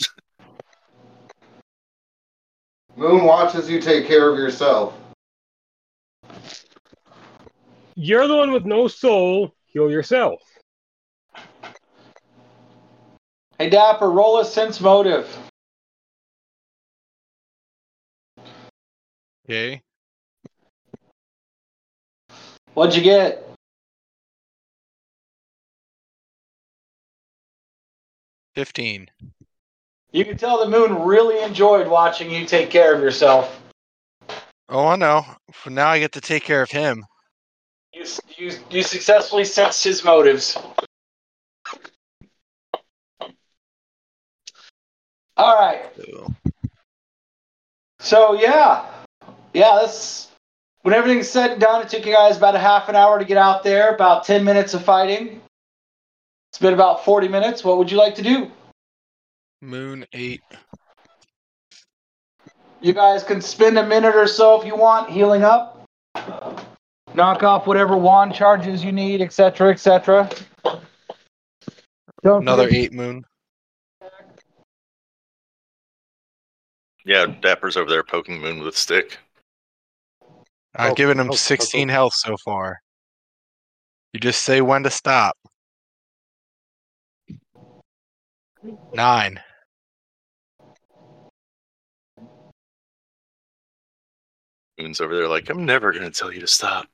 Moon 2.96 3.24
watches 3.24 3.70
you 3.70 3.80
take 3.80 4.08
care 4.08 4.28
of 4.28 4.36
yourself. 4.36 4.94
You're 7.94 8.26
the 8.26 8.36
one 8.36 8.50
with 8.50 8.64
no 8.64 8.88
soul. 8.88 9.54
Heal 9.66 9.88
yourself. 9.90 10.42
Hey 13.58 13.70
Dapper, 13.70 14.10
roll 14.10 14.40
a 14.40 14.44
sense 14.44 14.80
motive. 14.80 15.28
Okay. 19.48 19.80
What'd 22.74 22.96
you 22.96 23.02
get? 23.02 23.48
Fifteen. 28.56 29.06
You 30.10 30.24
can 30.24 30.36
tell 30.36 30.58
the 30.58 30.68
moon 30.68 31.04
really 31.04 31.40
enjoyed 31.44 31.86
watching 31.86 32.28
you 32.28 32.44
take 32.44 32.70
care 32.70 32.92
of 32.92 33.00
yourself. 33.00 33.60
Oh, 34.68 34.88
I 34.88 34.96
know. 34.96 35.24
For 35.52 35.70
now, 35.70 35.90
I 35.90 36.00
get 36.00 36.10
to 36.12 36.20
take 36.20 36.42
care 36.42 36.62
of 36.62 36.70
him. 36.70 37.04
You, 37.92 38.04
you, 38.36 38.52
you 38.68 38.82
successfully 38.82 39.44
sensed 39.44 39.84
his 39.84 40.02
motives. 40.02 40.58
All 45.36 45.54
right. 45.54 45.84
So, 45.96 46.34
So 48.00 48.34
yeah, 48.34 48.86
yeah. 49.56 49.78
This 49.82 50.28
when 50.82 50.94
everything's 50.94 51.28
said 51.28 51.50
and 51.52 51.60
done, 51.60 51.82
it 51.82 51.88
took 51.88 52.06
you 52.06 52.12
guys 52.12 52.36
about 52.36 52.54
a 52.54 52.58
half 52.58 52.88
an 52.88 52.94
hour 52.94 53.18
to 53.18 53.24
get 53.24 53.36
out 53.38 53.64
there. 53.64 53.94
About 53.94 54.24
ten 54.24 54.44
minutes 54.44 54.74
of 54.74 54.84
fighting. 54.84 55.40
It's 56.50 56.58
been 56.58 56.74
about 56.74 57.04
forty 57.04 57.26
minutes. 57.28 57.64
What 57.64 57.78
would 57.78 57.90
you 57.90 57.96
like 57.96 58.14
to 58.16 58.22
do? 58.22 58.50
Moon 59.62 60.04
eight. 60.12 60.42
You 62.80 62.92
guys 62.92 63.24
can 63.24 63.40
spend 63.40 63.78
a 63.78 63.86
minute 63.86 64.14
or 64.14 64.26
so 64.26 64.60
if 64.60 64.66
you 64.66 64.76
want, 64.76 65.10
healing 65.10 65.42
up. 65.42 65.82
Knock 67.14 67.42
off 67.42 67.66
whatever 67.66 67.96
wand 67.96 68.34
charges 68.34 68.84
you 68.84 68.92
need, 68.92 69.22
etc., 69.22 69.70
etc. 69.72 70.28
Don't 72.22 72.42
Another 72.42 72.64
forget- 72.64 72.78
eight 72.78 72.92
moon. 72.92 73.24
Yeah, 77.06 77.26
Dapper's 77.26 77.76
over 77.76 77.88
there 77.88 78.02
poking 78.02 78.40
Moon 78.40 78.58
with 78.58 78.74
a 78.74 78.76
stick. 78.76 79.18
I've 80.76 80.92
Oh, 80.92 80.94
given 80.94 81.18
him 81.18 81.28
oh, 81.30 81.32
oh, 81.32 81.36
16 81.36 81.88
health 81.88 82.12
so 82.14 82.36
far. 82.44 82.80
You 84.12 84.20
just 84.20 84.42
say 84.42 84.60
when 84.60 84.82
to 84.82 84.90
stop. 84.90 85.36
Nine. 88.92 89.40
Moon's 94.78 95.00
over 95.00 95.16
there 95.16 95.28
like, 95.28 95.48
I'm 95.48 95.64
never 95.64 95.92
gonna 95.92 96.10
tell 96.10 96.32
you 96.32 96.40
to 96.40 96.46
stop. 96.46 96.86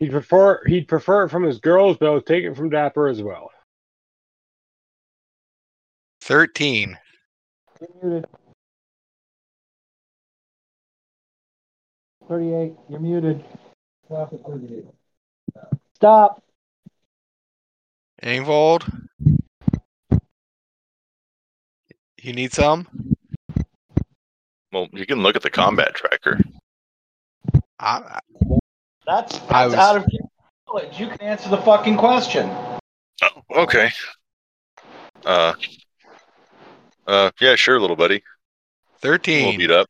He'd 0.00 0.10
prefer 0.10 0.64
he'd 0.66 0.88
prefer 0.88 1.24
it 1.24 1.30
from 1.30 1.44
his 1.44 1.60
girls, 1.60 1.96
but 1.98 2.10
he'll 2.10 2.20
take 2.20 2.44
it 2.44 2.56
from 2.56 2.70
Dapper 2.70 3.08
as 3.08 3.22
well. 3.22 3.50
13. 6.22 6.98
38. 12.28 12.72
You're 12.88 13.00
muted. 13.00 13.44
Stop 14.06 14.32
at 14.32 14.44
38. 14.46 14.84
Stop. 15.94 16.42
Ingolf. 18.22 18.82
You 22.22 22.32
need 22.32 22.52
some? 22.52 22.86
Well, 24.72 24.88
you 24.92 25.06
can 25.06 25.22
look 25.22 25.36
at 25.36 25.42
the 25.42 25.50
combat 25.50 25.94
tracker. 25.94 26.40
I, 27.78 28.18
That's, 29.06 29.38
that's 29.38 29.50
I 29.52 29.66
was- 29.66 29.74
out 29.74 29.96
of 29.96 30.06
your 30.10 30.22
knowledge. 30.66 30.98
You 30.98 31.08
can 31.08 31.20
answer 31.20 31.48
the 31.50 31.58
fucking 31.58 31.96
question. 31.96 32.50
Oh, 33.22 33.42
okay. 33.62 33.90
Uh, 35.24 35.54
uh, 37.06 37.30
yeah, 37.40 37.54
sure, 37.56 37.78
little 37.80 37.96
buddy. 37.96 38.22
We'll 39.02 39.12
13. 39.12 39.58
beat 39.58 39.70
up. 39.70 39.86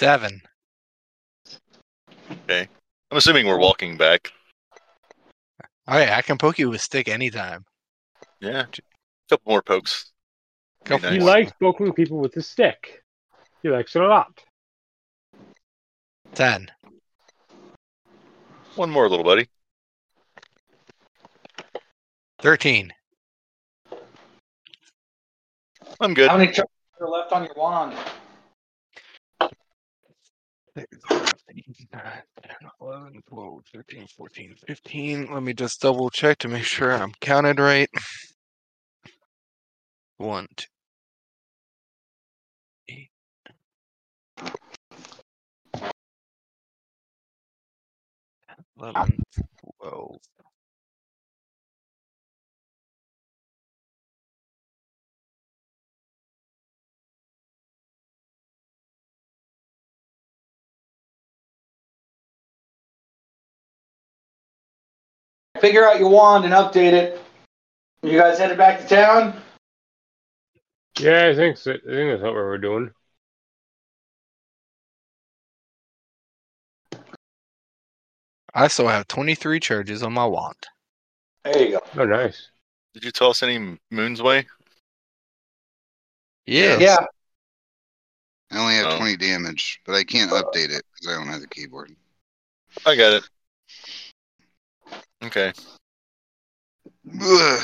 Seven. 0.00 0.40
Okay. 2.30 2.66
I'm 3.10 3.18
assuming 3.18 3.46
we're 3.46 3.58
walking 3.58 3.98
back. 3.98 4.32
Oh, 5.86 5.98
okay, 5.98 6.10
I 6.10 6.22
can 6.22 6.38
poke 6.38 6.58
you 6.58 6.70
with 6.70 6.80
stick 6.80 7.06
anytime. 7.06 7.66
Yeah, 8.40 8.64
couple 9.28 9.52
more 9.52 9.60
pokes. 9.60 10.10
Be 10.84 10.88
Couple 10.88 11.10
He 11.10 11.20
likes 11.20 11.52
poking 11.60 11.92
people 11.92 12.18
with 12.18 12.34
a 12.38 12.42
stick. 12.42 13.02
He 13.62 13.68
likes 13.68 13.94
it 13.94 14.00
a 14.00 14.08
lot. 14.08 14.42
10. 16.34 16.70
One 18.76 18.88
more, 18.88 19.06
little 19.06 19.22
buddy. 19.22 19.50
13. 22.40 22.90
I'm 26.00 26.14
good. 26.14 26.30
How 26.30 26.38
many 26.38 26.52
charges 26.52 26.72
are 27.02 27.06
left 27.06 27.32
on 27.32 27.44
your 27.44 27.54
wand? 27.54 27.94
11, 32.80 33.22
12, 33.28 33.62
13, 33.74 34.06
14, 34.16 34.54
15. 34.66 35.34
Let 35.34 35.42
me 35.42 35.54
just 35.54 35.80
double 35.82 36.10
check 36.10 36.38
to 36.38 36.48
make 36.48 36.64
sure 36.64 36.92
I'm 36.92 37.12
counted 37.20 37.60
right. 37.60 37.90
One, 40.18 40.46
two, 40.56 40.66
eight. 42.88 43.10
Eleven, 48.78 49.18
twelve. 49.80 50.18
Figure 65.60 65.84
out 65.86 65.98
your 65.98 66.08
wand 66.08 66.44
and 66.44 66.54
update 66.54 66.92
it. 66.92 67.20
You 68.02 68.18
guys 68.18 68.38
headed 68.38 68.56
back 68.56 68.80
to 68.80 68.86
town? 68.88 69.40
Yeah, 70.98 71.28
I 71.28 71.34
think 71.34 71.56
so. 71.58 71.72
I 71.72 71.74
think 71.74 71.84
that's 72.12 72.22
what 72.22 72.32
we 72.34 72.40
were 72.40 72.58
doing. 72.58 72.90
I 78.54 78.68
still 78.68 78.88
have 78.88 79.06
23 79.06 79.60
charges 79.60 80.02
on 80.02 80.12
my 80.12 80.26
wand. 80.26 80.56
There 81.44 81.62
you 81.62 81.72
go. 81.72 81.80
Oh, 82.02 82.04
nice. 82.04 82.50
Did 82.94 83.04
you 83.04 83.12
toss 83.12 83.42
any 83.42 83.78
moons 83.90 84.20
way? 84.20 84.46
Yeah. 86.46 86.78
Yeah. 86.78 86.96
I 88.50 88.58
only 88.58 88.74
have 88.74 88.94
Oh. 88.94 88.96
20 88.98 89.16
damage, 89.16 89.80
but 89.86 89.94
I 89.94 90.02
can't 90.02 90.32
uh, 90.32 90.42
update 90.42 90.70
it 90.70 90.84
because 90.92 91.08
I 91.08 91.12
don't 91.18 91.28
have 91.28 91.40
the 91.40 91.46
keyboard. 91.46 91.94
I 92.84 92.96
got 92.96 93.12
it. 93.12 93.28
Okay. 95.22 95.52
Ugh. 97.20 97.62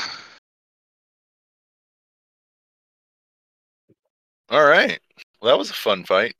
All 4.49 4.65
right. 4.65 4.99
Well, 5.41 5.51
that 5.51 5.57
was 5.57 5.69
a 5.69 5.73
fun 5.73 6.03
fight. 6.03 6.35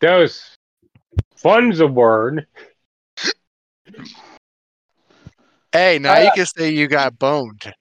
That 0.00 0.16
was 0.16 0.56
fun's 1.36 1.80
a 1.80 1.86
word. 1.86 2.46
Hey, 5.72 5.98
now 5.98 6.12
I, 6.12 6.24
you 6.24 6.30
can 6.32 6.46
say 6.46 6.70
you 6.70 6.86
got 6.86 7.18
boned. 7.18 7.72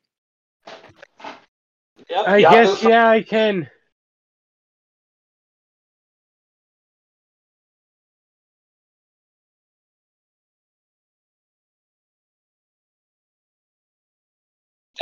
Yep, 2.09 2.27
I 2.27 2.37
yeah, 2.37 2.51
guess 2.51 2.83
yeah, 2.83 3.07
I 3.07 3.21
can. 3.21 3.69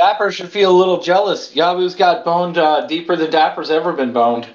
Dapper 0.02 0.32
should 0.32 0.50
feel 0.50 0.72
a 0.72 0.76
little 0.76 1.00
jealous. 1.00 1.54
Yabu's 1.54 1.94
got 1.94 2.24
boned 2.24 2.58
uh, 2.58 2.88
deeper 2.88 3.14
than 3.14 3.30
Dapper's 3.30 3.70
ever 3.70 3.92
been 3.92 4.12
boned. 4.12 4.48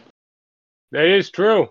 That 0.91 1.05
is 1.05 1.31
true. 1.31 1.69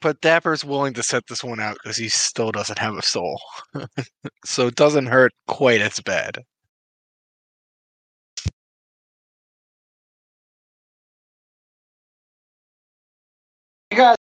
But 0.00 0.20
Dapper's 0.20 0.64
willing 0.64 0.92
to 0.94 1.04
set 1.04 1.22
this 1.28 1.44
one 1.44 1.60
out 1.60 1.78
because 1.80 1.96
he 1.96 2.08
still 2.08 2.50
doesn't 2.50 2.80
have 2.80 2.96
a 2.96 3.02
soul. 3.02 3.40
so 4.44 4.66
it 4.66 4.74
doesn't 4.74 5.06
hurt 5.06 5.30
quite 5.46 5.80
as 5.80 6.00
bad. 6.00 6.42
You 13.92 13.98
guys 13.98 14.16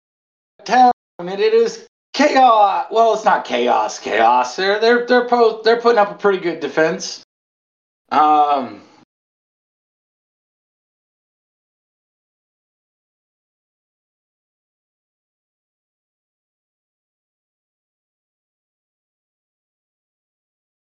town 0.66 0.92
and 1.20 1.30
it 1.30 1.54
is 1.54 1.86
chaos. 2.12 2.88
Well, 2.90 3.14
it's 3.14 3.24
not 3.24 3.46
chaos. 3.46 3.98
Chaos. 3.98 4.56
They're 4.56 4.78
they're 4.78 5.06
they're 5.06 5.26
po- 5.26 5.62
they're 5.62 5.80
putting 5.80 5.98
up 5.98 6.10
a 6.10 6.14
pretty 6.14 6.38
good 6.38 6.60
defense. 6.60 7.22
Um. 8.10 8.82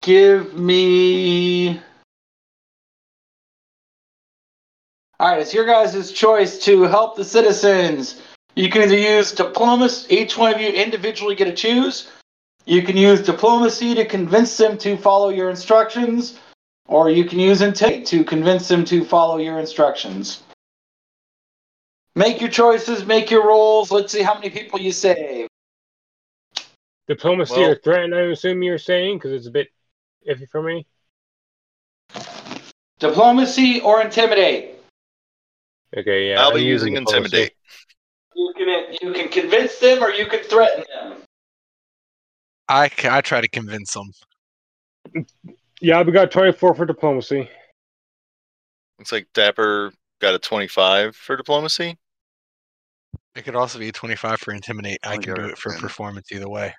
Give 0.02 0.54
me. 0.54 1.80
All 5.20 5.30
right, 5.30 5.40
it's 5.40 5.54
your 5.54 5.66
guys' 5.66 6.12
choice 6.12 6.58
to 6.64 6.82
help 6.84 7.16
the 7.16 7.24
citizens 7.24 8.22
You 8.56 8.68
can 8.68 8.82
either 8.82 8.96
use 8.98 9.32
diplomacy, 9.32 10.14
each 10.14 10.36
one 10.36 10.52
of 10.54 10.60
you 10.60 10.68
individually 10.68 11.34
get 11.34 11.46
to 11.46 11.54
choose. 11.54 12.10
You 12.66 12.82
can 12.82 12.96
use 12.96 13.22
diplomacy 13.22 13.94
to 13.94 14.04
convince 14.04 14.56
them 14.56 14.76
to 14.78 14.96
follow 14.96 15.30
your 15.30 15.50
instructions, 15.50 16.38
or 16.90 17.08
you 17.08 17.24
can 17.24 17.38
use 17.38 17.62
intimidate 17.62 18.04
to 18.04 18.24
convince 18.24 18.66
them 18.66 18.84
to 18.84 19.04
follow 19.04 19.38
your 19.38 19.60
instructions. 19.60 20.42
Make 22.16 22.40
your 22.40 22.50
choices, 22.50 23.06
make 23.06 23.30
your 23.30 23.46
rolls. 23.46 23.92
Let's 23.92 24.12
see 24.12 24.22
how 24.22 24.34
many 24.34 24.50
people 24.50 24.80
you 24.80 24.90
save. 24.90 25.46
Diplomacy 27.06 27.54
Well- 27.60 27.70
or 27.70 27.74
threat, 27.76 28.12
I 28.12 28.22
assume 28.22 28.62
you're 28.64 28.78
saying, 28.78 29.18
because 29.18 29.32
it's 29.32 29.46
a 29.46 29.50
bit 29.52 29.68
iffy 30.28 30.48
for 30.50 30.62
me. 30.62 30.84
Diplomacy 32.98 33.80
or 33.80 34.02
intimidate. 34.02 34.74
Okay, 35.96 36.30
yeah. 36.30 36.42
I'll 36.42 36.50
I'm 36.50 36.56
be 36.56 36.62
using 36.62 36.94
diplomacy. 36.94 37.18
intimidate. 37.24 37.56
You 38.34 38.52
can 38.56 38.96
you 39.00 39.12
can 39.12 39.28
convince 39.28 39.78
them 39.78 40.02
or 40.02 40.10
you 40.10 40.26
can 40.26 40.40
threaten 40.40 40.84
them. 40.92 41.22
I 42.68 42.90
I 43.04 43.20
try 43.20 43.40
to 43.40 43.48
convince 43.48 43.94
them. 43.94 44.12
Yeah, 45.80 46.02
we 46.02 46.12
got 46.12 46.30
24 46.30 46.74
for 46.74 46.86
diplomacy. 46.86 47.48
Looks 48.98 49.12
like 49.12 49.26
Dapper 49.32 49.92
got 50.20 50.34
a 50.34 50.38
25 50.38 51.16
for 51.16 51.36
diplomacy. 51.36 51.96
It 53.34 53.42
could 53.44 53.56
also 53.56 53.78
be 53.78 53.88
a 53.88 53.92
25 53.92 54.40
for 54.40 54.52
intimidate. 54.52 54.98
I 55.04 55.14
Only 55.14 55.24
can 55.24 55.34
do 55.36 55.42
a 55.42 55.48
it 55.48 55.58
for 55.58 55.72
performance 55.78 56.30
either 56.32 56.48
way. 56.48 56.74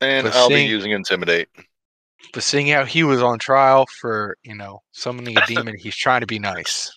And 0.00 0.24
But 0.24 0.34
I'll 0.34 0.48
seeing- 0.48 0.66
be 0.66 0.70
using 0.70 0.90
intimidate. 0.90 1.48
But 2.32 2.42
seeing 2.42 2.66
how 2.68 2.84
he 2.84 3.04
was 3.04 3.22
on 3.22 3.38
trial 3.38 3.86
for, 4.00 4.36
you 4.42 4.54
know, 4.54 4.80
summoning 4.92 5.36
a 5.38 5.42
demon, 5.46 5.76
he's 5.78 5.96
trying 5.96 6.20
to 6.20 6.26
be 6.26 6.38
nice. 6.38 6.90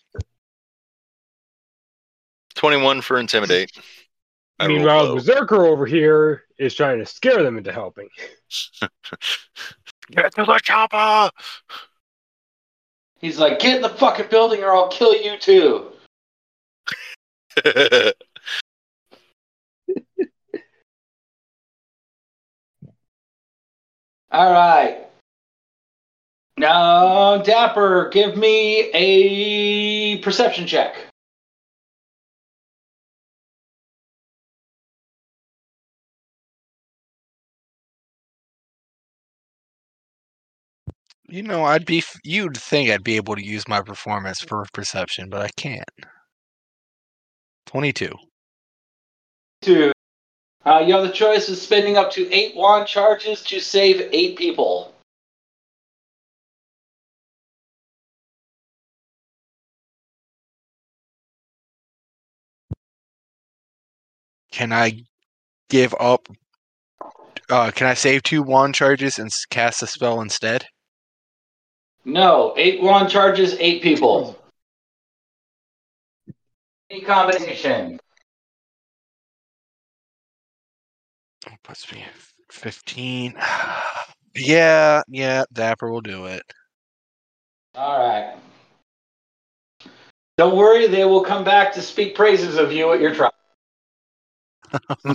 21 2.55 3.01
for 3.01 3.19
intimidate. 3.19 3.71
I 4.59 4.65
rolled 4.65 4.77
Meanwhile, 4.79 5.03
low. 5.05 5.15
Berserker 5.15 5.65
over 5.67 5.85
here 5.85 6.43
is 6.57 6.73
trying 6.73 6.99
to 6.99 7.05
scare 7.05 7.43
them 7.43 7.57
into 7.57 7.71
helping. 7.71 8.09
Get 10.11 10.33
to 10.35 10.45
the 10.45 10.59
chopper! 10.63 11.29
He's 13.19 13.39
like, 13.39 13.59
get 13.59 13.77
in 13.77 13.81
the 13.81 13.89
fucking 13.89 14.27
building 14.29 14.63
or 14.63 14.73
I'll 14.73 14.89
kill 14.89 15.15
you 15.15 15.37
too. 15.37 15.91
All 24.31 24.51
right. 24.51 25.07
Now, 26.57 27.37
Dapper, 27.37 28.09
give 28.09 28.35
me 28.35 28.89
a 28.93 30.17
perception 30.19 30.67
check. 30.67 30.95
You 41.29 41.43
know, 41.43 41.65
I'd 41.65 41.85
be. 41.85 42.03
You'd 42.23 42.55
think 42.55 42.89
I'd 42.89 43.03
be 43.03 43.17
able 43.17 43.35
to 43.35 43.45
use 43.45 43.67
my 43.67 43.81
performance 43.81 44.39
for 44.39 44.65
perception, 44.73 45.29
but 45.29 45.41
I 45.41 45.49
can't. 45.57 45.83
22. 47.65 48.13
Two. 49.61 49.91
Uh, 50.65 50.79
you 50.85 50.93
have 50.93 51.03
the 51.03 51.11
choice 51.11 51.49
of 51.49 51.57
spending 51.57 51.97
up 51.97 52.11
to 52.11 52.31
eight 52.31 52.55
wand 52.55 52.87
charges 52.87 53.41
to 53.43 53.59
save 53.59 54.09
eight 54.13 54.37
people. 54.37 54.93
Can 64.51 64.71
I 64.71 65.03
give 65.69 65.93
up? 65.99 66.27
Uh, 67.49 67.71
can 67.71 67.87
I 67.87 67.93
save 67.93 68.23
two 68.23 68.43
wand 68.43 68.75
charges 68.75 69.19
and 69.19 69.29
cast 69.49 69.83
a 69.83 69.87
spell 69.87 70.21
instead? 70.21 70.65
No, 72.07 72.53
eight 72.55 72.81
wand 72.81 73.09
charges, 73.09 73.57
eight 73.59 73.81
people. 73.81 74.39
Any 76.89 77.01
combination. 77.01 77.99
Puts 81.65 81.91
me 81.91 82.03
at 82.03 82.13
15. 82.49 83.35
yeah, 84.35 85.01
yeah, 85.09 85.43
Dapper 85.51 85.91
will 85.91 85.99
do 85.99 86.27
it. 86.27 86.43
All 87.75 87.99
right. 87.99 88.37
Don't 90.37 90.55
worry, 90.55 90.87
they 90.87 91.03
will 91.03 91.25
come 91.25 91.43
back 91.43 91.73
to 91.73 91.81
speak 91.81 92.15
praises 92.15 92.55
of 92.55 92.71
you 92.71 92.93
at 92.93 93.01
your 93.01 93.13
trial. 93.13 93.33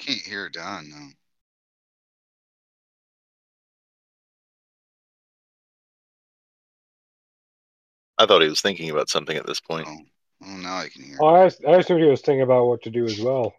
can't 0.00 0.20
hear 0.20 0.48
Don 0.48 0.90
though. 0.90 1.08
I 8.18 8.26
thought 8.26 8.42
he 8.42 8.48
was 8.48 8.60
thinking 8.60 8.90
about 8.90 9.08
something 9.08 9.36
at 9.36 9.46
this 9.46 9.60
point. 9.60 9.88
Oh, 9.88 9.98
oh 10.44 10.56
now 10.56 10.76
I 10.76 10.88
can 10.88 11.04
hear. 11.04 11.18
Oh, 11.20 11.26
I, 11.26 11.50
I 11.66 11.76
assumed 11.76 12.02
he 12.02 12.08
was 12.08 12.20
thinking 12.20 12.42
about 12.42 12.66
what 12.66 12.82
to 12.82 12.90
do 12.90 13.06
as 13.06 13.18
well. 13.18 13.54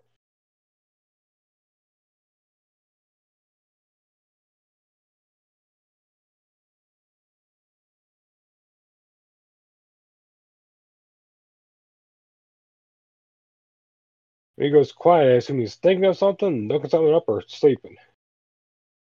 When 14.62 14.70
he 14.70 14.74
goes 14.74 14.92
quiet, 14.92 15.28
I 15.28 15.36
assume 15.38 15.58
he's 15.58 15.74
thinking 15.74 16.06
of 16.06 16.18
something, 16.18 16.68
looking 16.68 16.92
something 16.92 17.16
up, 17.16 17.24
or 17.28 17.44
sleeping. 17.48 17.98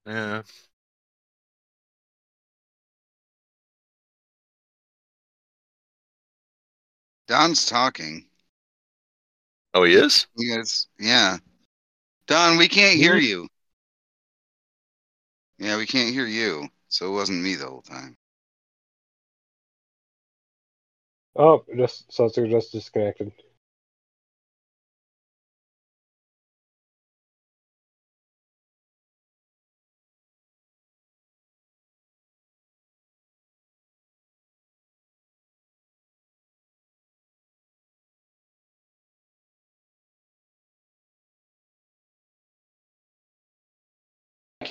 Yeah. 0.06 0.44
Don's 7.26 7.66
talking. 7.66 8.24
Oh, 9.74 9.84
he 9.84 9.92
is? 9.92 10.26
He 10.38 10.46
is, 10.46 10.88
yeah. 10.98 11.36
Don, 12.26 12.56
we 12.56 12.66
can't 12.66 12.96
hear 12.96 13.18
hmm? 13.18 13.24
you. 13.24 13.48
Yeah, 15.58 15.76
we 15.76 15.84
can't 15.84 16.14
hear 16.14 16.26
you. 16.26 16.70
So 16.88 17.08
it 17.08 17.12
wasn't 17.12 17.42
me 17.42 17.56
the 17.56 17.66
whole 17.66 17.82
time. 17.82 18.16
Oh, 21.36 21.62
just 21.76 22.10
sounds 22.10 22.38
like 22.38 22.50
just 22.50 22.72
disconnected. 22.72 23.32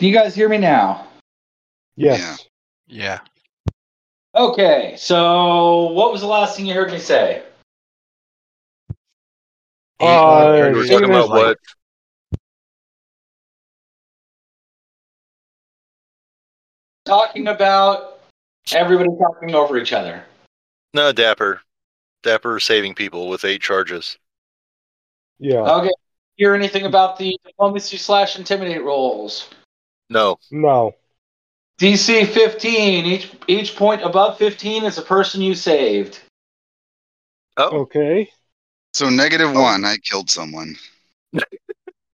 Can 0.02 0.07
you 0.07 0.15
guys 0.15 0.34
hear 0.34 0.49
me 0.49 0.57
now? 0.57 1.06
Yes. 1.95 2.48
Yeah. 2.88 3.19
Okay, 4.34 4.95
so 4.98 5.91
what 5.91 6.11
was 6.11 6.22
the 6.22 6.28
last 6.28 6.57
thing 6.57 6.65
you 6.65 6.73
heard 6.73 6.91
me 6.91 6.98
say? 6.98 7.44
Eight 9.99 10.07
Uh, 10.07 10.26
wand 10.26 10.73
We 10.73 10.80
were 10.80 10.88
talking 10.88 11.06
about 11.06 11.30
like- 11.30 11.30
what 11.30 11.57
talking 17.06 17.48
about 17.48 18.22
everybody 18.73 19.10
talking 19.19 19.53
over 19.53 19.78
each 19.78 19.94
other? 19.94 20.26
No, 20.95 21.11
Dapper. 21.11 21.61
Dapper 22.23 22.60
saving 22.60 22.95
people 22.95 23.30
with 23.30 23.45
eight 23.45 23.61
charges. 23.61 24.18
Yeah. 25.38 25.60
Okay. 25.60 25.94
Hear 26.38 26.56
anything 26.56 26.88
about 26.88 27.19
the 27.19 27.38
diplomacy 27.45 27.98
slash 27.98 28.36
intimidate 28.36 28.84
rolls? 28.84 29.48
No. 30.12 30.40
No. 30.52 30.94
DC 31.80 32.28
15. 32.28 33.06
Each 33.06 33.32
each 33.48 33.76
point 33.76 34.02
above 34.04 34.38
15 34.38 34.84
is 34.84 34.98
a 34.98 35.02
person 35.02 35.42
you 35.42 35.56
saved. 35.56 36.20
Oh, 37.58 37.82
Okay. 37.82 38.30
So 38.94 39.10
negative 39.10 39.52
oh. 39.56 39.62
one, 39.62 39.86
I 39.86 39.98
killed 39.98 40.30
someone. 40.30 40.76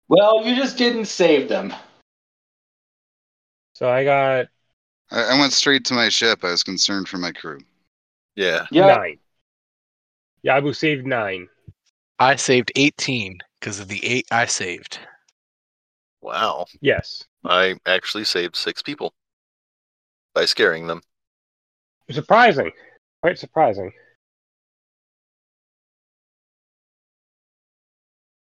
Well, 0.08 0.46
you 0.46 0.54
just 0.54 0.78
didn't 0.78 1.06
save 1.06 1.48
them. 1.48 1.74
So 3.74 3.90
I 3.90 4.04
got 4.04 4.46
I, 5.10 5.34
I 5.34 5.40
went 5.40 5.52
straight 5.52 5.84
to 5.86 5.94
my 5.94 6.10
ship. 6.10 6.44
I 6.44 6.52
was 6.52 6.62
concerned 6.62 7.08
for 7.08 7.18
my 7.18 7.32
crew. 7.32 7.58
yeah. 8.36 8.66
Yeah. 8.70 8.94
nine. 8.94 9.18
Yabu 10.46 10.76
saved 10.76 11.08
nine. 11.08 11.48
I 12.20 12.36
saved 12.36 12.70
18 12.76 13.38
because 13.58 13.80
of 13.80 13.88
the 13.88 14.04
eight 14.06 14.26
I 14.30 14.46
saved. 14.46 15.00
Wow. 16.22 16.66
Yes. 16.80 17.24
I 17.48 17.76
actually 17.86 18.24
saved 18.24 18.56
six 18.56 18.82
people 18.82 19.14
by 20.34 20.44
scaring 20.44 20.86
them. 20.86 21.02
Surprising. 22.10 22.72
Quite 23.22 23.38
surprising. 23.38 23.92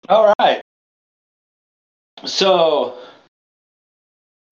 All 0.08 0.32
right. 0.38 0.62
So, 2.24 2.98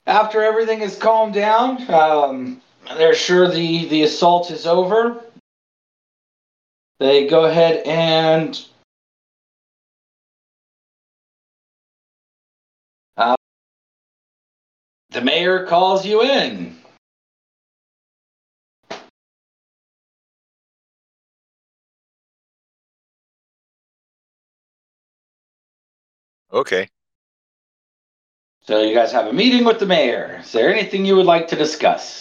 after 0.07 0.43
everything 0.43 0.83
is 0.83 0.97
calmed 0.97 1.35
down, 1.35 1.91
um, 1.91 2.63
they're 2.97 3.15
sure 3.15 3.51
the, 3.51 3.87
the 3.89 4.03
assault 4.03 4.51
is 4.51 4.67
over. 4.67 5.25
They 7.01 7.27
go 7.27 7.45
ahead 7.45 7.87
and 7.87 8.59
the 15.17 15.23
mayor 15.23 15.65
calls 15.65 16.05
you 16.05 16.21
in. 16.21 16.77
Okay. 26.53 26.87
So 28.61 28.83
you 28.83 28.95
guys 28.95 29.11
have 29.13 29.27
a 29.29 29.33
meeting 29.33 29.65
with 29.65 29.79
the 29.79 29.87
mayor. 29.87 30.41
Is 30.43 30.53
there 30.53 30.71
anything 30.71 31.07
you 31.07 31.17
would 31.17 31.25
like 31.25 31.49
to 31.49 31.57
discuss? 31.57 32.21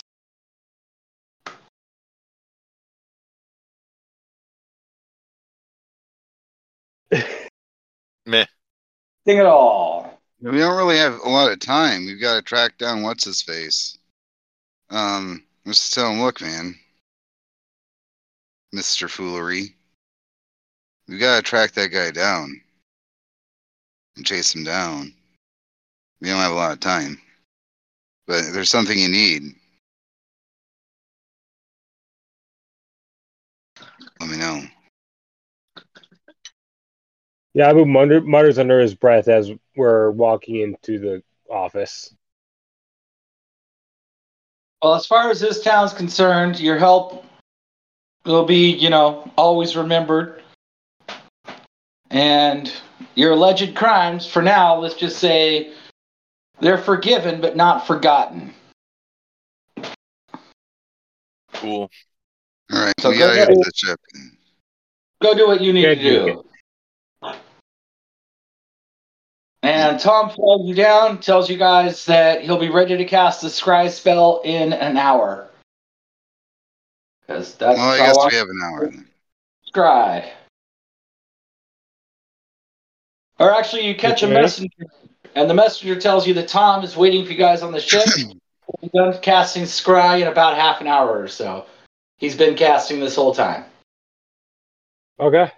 Meh. 8.26 8.46
Thing 9.26 9.40
at 9.40 9.46
all. 9.46 9.95
We 10.46 10.60
don't 10.60 10.78
really 10.78 10.98
have 10.98 11.22
a 11.22 11.30
lot 11.30 11.52
of 11.52 11.60
time. 11.60 12.06
We've 12.06 12.22
got 12.22 12.36
to 12.36 12.42
track 12.44 12.78
down 12.78 13.02
what's 13.02 13.26
his 13.26 13.42
face. 13.42 13.98
Um, 14.92 15.44
let's 15.66 15.80
just 15.80 15.96
tell 15.96 16.12
him, 16.12 16.22
look, 16.22 16.40
man, 16.40 16.76
Mister 18.72 19.08
Foolery, 19.08 19.74
We've 21.08 21.20
got 21.20 21.38
to 21.38 21.42
track 21.44 21.72
that 21.74 21.90
guy 21.90 22.12
down 22.12 22.62
and 24.18 24.26
chase 24.26 24.56
him 24.56 24.64
down. 24.64 25.14
We 26.22 26.30
don't 26.30 26.40
have 26.40 26.52
a 26.52 26.56
lot 26.56 26.74
of 26.74 26.80
time, 26.80 27.20
but 28.26 28.44
there's 28.52 28.70
something 28.70 28.98
you 28.98 29.10
need. 29.10 29.44
Let 34.20 34.30
me 34.30 34.38
know. 34.38 34.64
Yabu 37.56 37.88
mutter, 37.88 38.22
mutters 38.22 38.58
under 38.58 38.80
his 38.80 38.96
breath 38.96 39.28
as 39.28 39.52
we're 39.76 40.12
walking 40.12 40.58
into 40.58 41.00
the 41.00 41.24
office. 41.50 42.14
Well, 44.82 44.96
as 44.96 45.06
far 45.06 45.30
as 45.32 45.40
this 45.40 45.64
town's 45.64 45.94
concerned, 45.94 46.60
your 46.60 46.78
help 46.78 47.26
will 48.26 48.46
be, 48.46 48.72
you 48.72 48.90
know, 48.90 49.30
always 49.38 49.76
remembered. 49.76 50.42
And 52.12 52.72
your 53.16 53.32
alleged 53.32 53.76
crimes, 53.76 54.28
for 54.28 54.42
now, 54.42 54.76
let's 54.76 54.96
just 54.96 55.18
say 55.18 55.74
they're 56.60 56.78
forgiven 56.78 57.42
but 57.42 57.56
not 57.56 57.88
forgotten. 57.88 58.54
Cool. 61.54 61.90
All 62.72 62.80
right, 62.86 62.94
So 63.00 63.10
we 63.10 63.18
go 63.18 63.28
got 63.28 63.32
to 63.32 63.38
get 63.40 63.48
ahead. 63.50 63.58
the 63.58 63.72
ship. 63.76 64.00
Go 65.22 65.34
do 65.34 65.48
what 65.48 65.62
you 65.62 65.74
need 65.74 65.84
Yeah, 65.84 65.96
to 65.96 66.02
do 66.02 66.46
And 69.66 70.00
Tom 70.00 70.30
flags 70.30 70.70
you 70.70 70.76
down, 70.76 71.20
tells 71.20 71.50
you 71.50 71.58
guys 71.58 72.06
that 72.06 72.44
he'll 72.44 72.60
be 72.60 72.70
ready 72.70 72.98
to 72.98 73.06
cast 73.06 73.42
the 73.42 73.48
scry 73.48 73.90
spell 73.90 74.42
in 74.44 74.74
an 74.74 74.96
hour. 74.96 75.50
Because 77.22 77.56
that's 77.56 77.76
Well, 77.76 77.90
I 77.90 77.98
guess 77.98 78.18
we 78.30 78.38
have 78.38 78.50
an 78.50 78.60
hour. 78.64 78.86
Then. 78.92 79.08
scry. 79.74 80.30
Or 83.40 83.52
actually, 83.52 83.88
you 83.88 83.96
catch 83.96 84.22
a 84.22 84.28
messenger, 84.28 84.86
and 85.34 85.50
the 85.50 85.56
messenger 85.56 86.00
tells 86.00 86.28
you 86.28 86.36
that 86.36 86.48
Tom 86.48 86.84
is 86.84 86.96
waiting 86.96 87.26
for 87.26 87.32
you 87.32 87.38
guys 87.38 87.64
on 87.64 87.72
the 87.72 87.82
ship. 87.82 88.04
He's 88.82 88.92
done 88.92 89.18
casting 89.24 89.64
scry 89.64 90.22
in 90.22 90.28
about 90.28 90.58
half 90.58 90.80
an 90.80 90.86
hour 90.86 91.20
or 91.20 91.28
so. 91.28 91.66
He's 92.18 92.36
been 92.36 92.56
casting 92.56 93.00
this 93.00 93.16
whole 93.16 93.34
time. 93.34 93.66
Okay. 95.20 95.52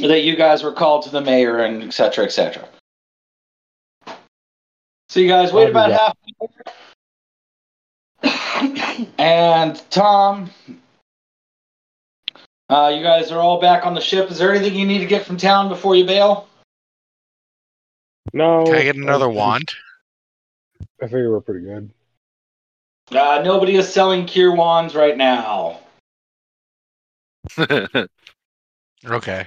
That 0.00 0.22
you 0.22 0.36
guys 0.36 0.62
were 0.62 0.72
called 0.72 1.02
to 1.04 1.10
the 1.10 1.20
mayor 1.20 1.58
and 1.58 1.82
et 1.82 1.92
cetera, 1.92 2.24
et 2.24 2.32
cetera. 2.32 2.66
So 5.08 5.20
you 5.20 5.28
guys 5.28 5.52
wait 5.52 5.70
about 5.70 5.90
half 5.92 6.16
an 6.26 6.34
hour. 8.22 9.06
and 9.18 9.90
Tom, 9.90 10.50
uh, 12.68 12.92
you 12.94 13.02
guys 13.02 13.30
are 13.30 13.38
all 13.40 13.60
back 13.60 13.86
on 13.86 13.94
the 13.94 14.00
ship. 14.00 14.30
Is 14.30 14.38
there 14.38 14.52
anything 14.52 14.74
you 14.74 14.86
need 14.86 14.98
to 14.98 15.06
get 15.06 15.24
from 15.24 15.36
town 15.36 15.68
before 15.68 15.94
you 15.94 16.04
bail? 16.04 16.48
No. 18.32 18.64
Can 18.64 18.74
I 18.74 18.82
get 18.82 18.96
another 18.96 19.28
wand? 19.28 19.70
I 21.00 21.06
figure 21.06 21.30
we're 21.30 21.40
pretty 21.40 21.64
good. 21.64 21.90
Uh, 23.12 23.42
nobody 23.44 23.76
is 23.76 23.92
selling 23.92 24.26
cure 24.26 24.54
wands 24.54 24.94
right 24.94 25.16
now. 25.16 25.80
Okay. 29.06 29.46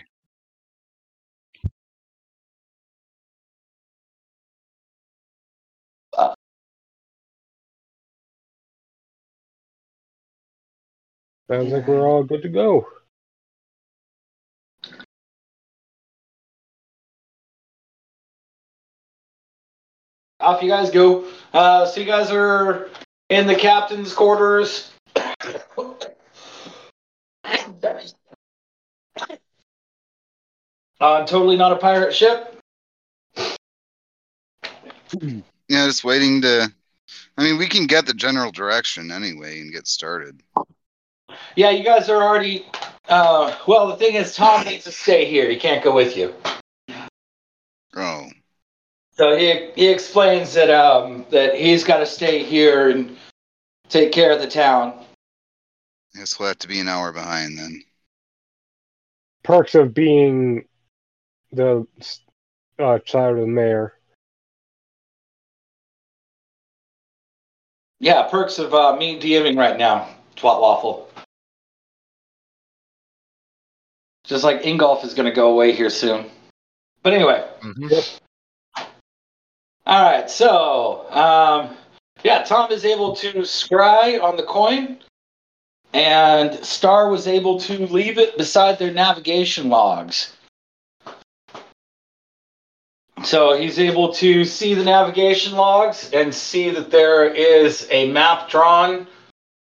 Sounds 11.49 11.71
like 11.71 11.87
we're 11.87 12.05
all 12.05 12.23
good 12.23 12.41
to 12.41 12.49
go. 12.49 12.87
Off 20.39 20.61
you 20.61 20.69
guys 20.69 20.91
go. 20.91 21.25
Uh, 21.53 21.85
so 21.85 21.99
you 21.99 22.05
guys 22.05 22.31
are 22.31 22.89
in 23.29 23.47
the 23.47 23.55
captain's 23.55 24.13
quarters. 24.13 24.91
Uh, 30.99 31.25
totally 31.25 31.55
not 31.55 31.71
a 31.71 31.77
pirate 31.77 32.13
ship. 32.13 32.59
Yeah, 35.69 35.85
just 35.85 36.03
waiting 36.03 36.41
to. 36.41 36.71
I 37.37 37.43
mean, 37.43 37.57
we 37.57 37.67
can 37.67 37.87
get 37.87 38.05
the 38.05 38.13
general 38.13 38.51
direction 38.51 39.11
anyway 39.11 39.61
and 39.61 39.71
get 39.71 39.87
started. 39.87 40.41
Yeah, 41.55 41.71
you 41.71 41.83
guys 41.83 42.09
are 42.09 42.21
already. 42.21 42.65
Uh, 43.09 43.55
well, 43.67 43.87
the 43.87 43.95
thing 43.95 44.15
is, 44.15 44.35
Tom 44.35 44.65
needs 44.65 44.83
to 44.83 44.91
stay 44.91 45.25
here. 45.25 45.49
He 45.49 45.57
can't 45.57 45.83
go 45.83 45.93
with 45.93 46.15
you. 46.17 46.33
Oh, 47.95 48.27
So 49.13 49.35
he 49.35 49.71
he 49.75 49.87
explains 49.87 50.53
that 50.53 50.69
um 50.69 51.25
that 51.31 51.55
he's 51.55 51.83
got 51.83 51.97
to 51.97 52.05
stay 52.05 52.43
here 52.43 52.89
and 52.89 53.17
take 53.89 54.11
care 54.11 54.31
of 54.31 54.39
the 54.39 54.47
town. 54.47 54.93
I 56.15 56.19
guess 56.19 56.37
we'll 56.37 56.49
have 56.49 56.59
to 56.59 56.67
be 56.67 56.79
an 56.79 56.87
hour 56.87 57.11
behind 57.11 57.57
then. 57.57 57.83
Perks 59.43 59.75
of 59.75 59.93
being 59.93 60.65
the 61.51 61.87
uh, 62.77 62.99
child 62.99 63.35
of 63.37 63.41
the 63.41 63.47
mayor. 63.47 63.93
Yeah, 67.99 68.27
perks 68.29 68.59
of 68.59 68.73
uh, 68.75 68.95
me 68.95 69.19
DMing 69.19 69.57
right 69.57 69.77
now. 69.77 70.07
Twat 70.35 70.61
waffle. 70.61 71.06
Just 74.27 74.43
like 74.43 74.61
Ingolf 74.63 75.03
is 75.03 75.13
going 75.13 75.25
to 75.25 75.31
go 75.35 75.51
away 75.51 75.71
here 75.71 75.89
soon. 75.89 76.29
But 77.01 77.13
anyway, 77.13 77.47
Mhm. 77.61 78.19
All 79.85 80.03
right, 80.03 80.29
so 80.29 81.09
um, 81.11 81.77
yeah, 82.23 82.43
Tom 82.43 82.71
is 82.71 82.83
able 82.83 83.15
to 83.15 83.33
scry 83.43 84.21
on 84.21 84.35
the 84.35 84.43
coin, 84.43 84.99
and 85.93 86.53
Star 86.65 87.09
was 87.09 87.25
able 87.25 87.57
to 87.61 87.87
leave 87.87 88.17
it 88.17 88.37
beside 88.37 88.79
their 88.79 88.91
navigation 88.91 89.69
logs. 89.69 90.33
So 93.23 93.57
he's 93.57 93.79
able 93.79 94.13
to 94.15 94.43
see 94.43 94.73
the 94.73 94.83
navigation 94.83 95.53
logs 95.53 96.11
and 96.11 96.35
see 96.35 96.69
that 96.71 96.91
there 96.91 97.25
is 97.25 97.87
a 97.89 98.11
map 98.11 98.49
drawn 98.49 99.07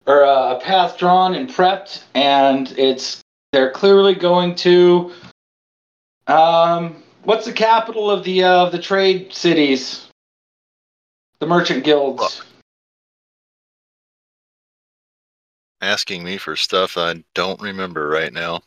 or 0.06 0.20
a 0.22 0.60
path 0.60 0.96
drawn 0.96 1.34
and 1.34 1.48
prepped, 1.48 2.04
and 2.14 2.72
it's 2.78 3.23
they're 3.54 3.70
clearly 3.70 4.14
going 4.16 4.52
to 4.56 5.12
um, 6.26 7.02
what's 7.22 7.46
the 7.46 7.52
capital 7.52 8.10
of 8.10 8.24
the 8.24 8.42
uh, 8.42 8.64
of 8.64 8.72
the 8.72 8.80
trade 8.80 9.32
cities? 9.32 10.08
The 11.38 11.46
merchant 11.46 11.84
guilds. 11.84 12.20
Look. 12.20 12.46
Asking 15.80 16.24
me 16.24 16.36
for 16.36 16.56
stuff 16.56 16.96
I 16.96 17.22
don't 17.34 17.60
remember 17.60 18.08
right 18.08 18.32
now. 18.32 18.62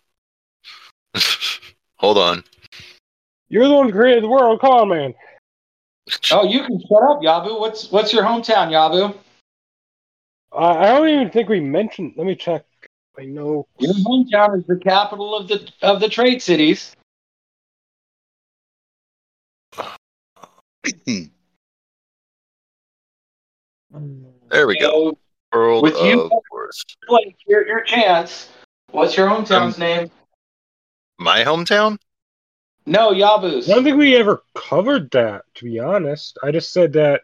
Hold 1.98 2.18
on. 2.18 2.44
You're 3.50 3.68
the 3.68 3.74
one 3.74 3.88
who 3.88 3.92
created 3.92 4.24
the 4.24 4.30
world. 4.30 4.62
Come 4.62 4.72
on, 4.72 4.90
man. 4.90 5.14
Oh, 6.32 6.46
you 6.46 6.64
can 6.64 6.80
shut 6.80 7.04
up, 7.04 7.22
Yabu. 7.22 7.60
What's 7.60 7.92
what's 7.92 8.14
your 8.14 8.24
hometown, 8.24 8.72
Yabu? 8.72 9.14
Uh, 10.54 10.58
I 10.58 10.86
don't 10.86 11.10
even 11.10 11.30
think 11.30 11.50
we 11.50 11.60
mentioned. 11.60 12.14
Let 12.16 12.26
me 12.26 12.36
check. 12.36 12.64
I 13.20 13.26
know. 13.26 13.68
Your 13.80 13.94
hometown 13.94 14.60
is 14.60 14.66
the 14.68 14.78
capital 14.78 15.36
of 15.36 15.48
the 15.48 15.68
of 15.82 16.00
the 16.00 16.10
trade 16.10 16.42
cities. 16.42 16.96
There 24.50 24.68
we 24.68 24.78
go. 24.80 25.18
World 25.54 25.84
With 25.84 25.96
you- 26.02 26.22
of 26.24 26.42
Blake, 27.08 27.38
your 27.48 27.66
your 27.68 27.82
chance. 27.82 28.50
What's 28.92 29.16
your 29.18 29.28
hometown's 29.28 29.76
Um, 29.76 29.80
name? 29.80 30.12
My 31.18 31.44
hometown? 31.44 31.98
No, 32.86 33.12
Yabu's. 33.12 33.70
I 33.70 33.76
don't 33.76 33.84
think 33.84 33.98
we 33.98 34.16
ever 34.16 34.44
covered 34.56 35.10
that. 35.12 35.44
To 35.56 35.66
be 35.66 35.80
honest, 35.80 36.38
I 36.44 36.52
just 36.52 36.72
said 36.72 36.94
that. 36.94 37.22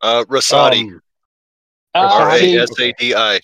Uh, 0.00 0.24
Rasadi. 0.28 0.90
um, 0.92 1.02
R 1.94 2.38
see, 2.38 2.56
A 2.56 2.62
S 2.62 2.80
A 2.80 2.92
D 2.92 3.14
I. 3.14 3.40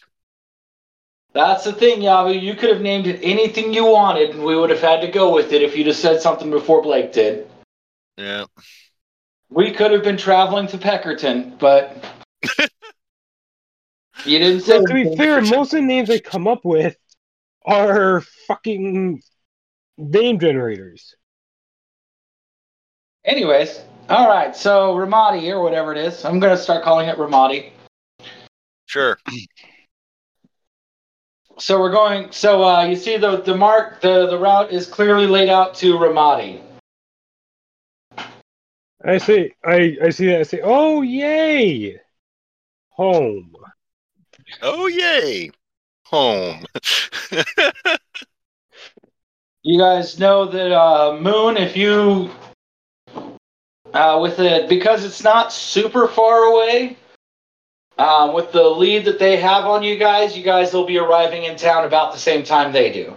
that's 1.32 1.64
the 1.64 1.72
thing, 1.72 2.00
Yabu. 2.00 2.40
You 2.40 2.54
could 2.54 2.70
have 2.70 2.80
named 2.80 3.06
it 3.06 3.20
anything 3.22 3.72
you 3.72 3.84
wanted, 3.84 4.30
and 4.30 4.44
we 4.44 4.56
would 4.56 4.70
have 4.70 4.80
had 4.80 5.00
to 5.02 5.08
go 5.08 5.34
with 5.34 5.52
it 5.52 5.62
if 5.62 5.76
you 5.76 5.84
just 5.84 6.00
said 6.00 6.20
something 6.20 6.50
before 6.50 6.82
Blake 6.82 7.12
did. 7.12 7.48
Yeah. 8.16 8.46
We 9.50 9.70
could 9.72 9.90
have 9.92 10.02
been 10.02 10.16
traveling 10.16 10.66
to 10.68 10.78
Peckerton, 10.78 11.58
but 11.58 12.04
you 14.24 14.38
didn't 14.38 14.60
say. 14.62 14.78
well, 14.78 14.86
to 14.86 14.94
be 14.94 15.16
fair, 15.16 15.40
most 15.40 15.72
of 15.72 15.80
the 15.80 15.86
names 15.86 16.10
I 16.10 16.18
come 16.18 16.46
up 16.46 16.64
with 16.64 16.96
are 17.64 18.22
fucking 18.46 19.22
name 19.96 20.38
generators. 20.38 21.14
Anyways, 23.24 23.82
all 24.08 24.28
right. 24.28 24.56
So 24.56 24.94
Ramadi 24.94 25.50
or 25.50 25.62
whatever 25.62 25.92
it 25.92 25.98
is, 25.98 26.24
I'm 26.24 26.40
gonna 26.40 26.56
start 26.56 26.82
calling 26.82 27.08
it 27.08 27.16
Ramadi. 27.16 27.70
Sure. 28.88 29.18
So 31.58 31.78
we're 31.78 31.92
going. 31.92 32.32
So 32.32 32.64
uh, 32.64 32.84
you 32.84 32.96
see 32.96 33.18
the 33.18 33.42
the 33.42 33.54
mark, 33.54 34.00
the 34.00 34.26
the 34.26 34.38
route 34.38 34.72
is 34.72 34.86
clearly 34.86 35.26
laid 35.26 35.50
out 35.50 35.74
to 35.76 35.94
Ramadi. 35.94 36.62
I 39.04 39.18
see. 39.18 39.52
I, 39.64 39.96
I 40.02 40.08
see 40.08 40.26
that. 40.26 40.40
I 40.40 40.42
say, 40.42 40.60
oh 40.64 41.02
yay, 41.02 42.00
home. 42.90 43.54
Oh 44.62 44.86
yay. 44.86 45.50
Home. 46.06 46.64
You 49.64 49.78
guys 49.78 50.18
know 50.18 50.46
that 50.46 50.72
uh, 50.72 51.18
Moon, 51.20 51.58
if 51.58 51.76
you 51.76 52.30
uh, 53.92 54.18
with 54.22 54.38
it 54.38 54.66
because 54.66 55.04
it's 55.04 55.22
not 55.22 55.52
super 55.52 56.08
far 56.08 56.44
away. 56.44 56.96
Um, 57.98 58.32
with 58.32 58.52
the 58.52 58.62
lead 58.62 59.04
that 59.06 59.18
they 59.18 59.36
have 59.36 59.64
on 59.64 59.82
you 59.82 59.96
guys, 59.96 60.36
you 60.36 60.44
guys 60.44 60.72
will 60.72 60.86
be 60.86 60.98
arriving 60.98 61.44
in 61.44 61.56
town 61.56 61.84
about 61.84 62.12
the 62.12 62.18
same 62.18 62.44
time 62.44 62.72
they 62.72 62.92
do. 62.92 63.16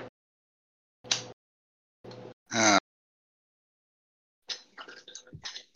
Uh, 2.54 2.80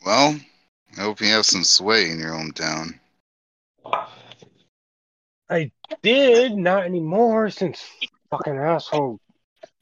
well, 0.04 0.40
I 0.98 1.02
hope 1.02 1.22
you 1.22 1.28
have 1.28 1.46
some 1.46 1.64
sway 1.64 2.10
in 2.10 2.20
your 2.20 2.32
hometown. 2.32 3.00
I 5.50 5.72
did 6.02 6.56
not 6.58 6.86
anymore 6.86 7.52
since 7.52 7.84
fucking 8.32 8.58
asshole 8.58 9.20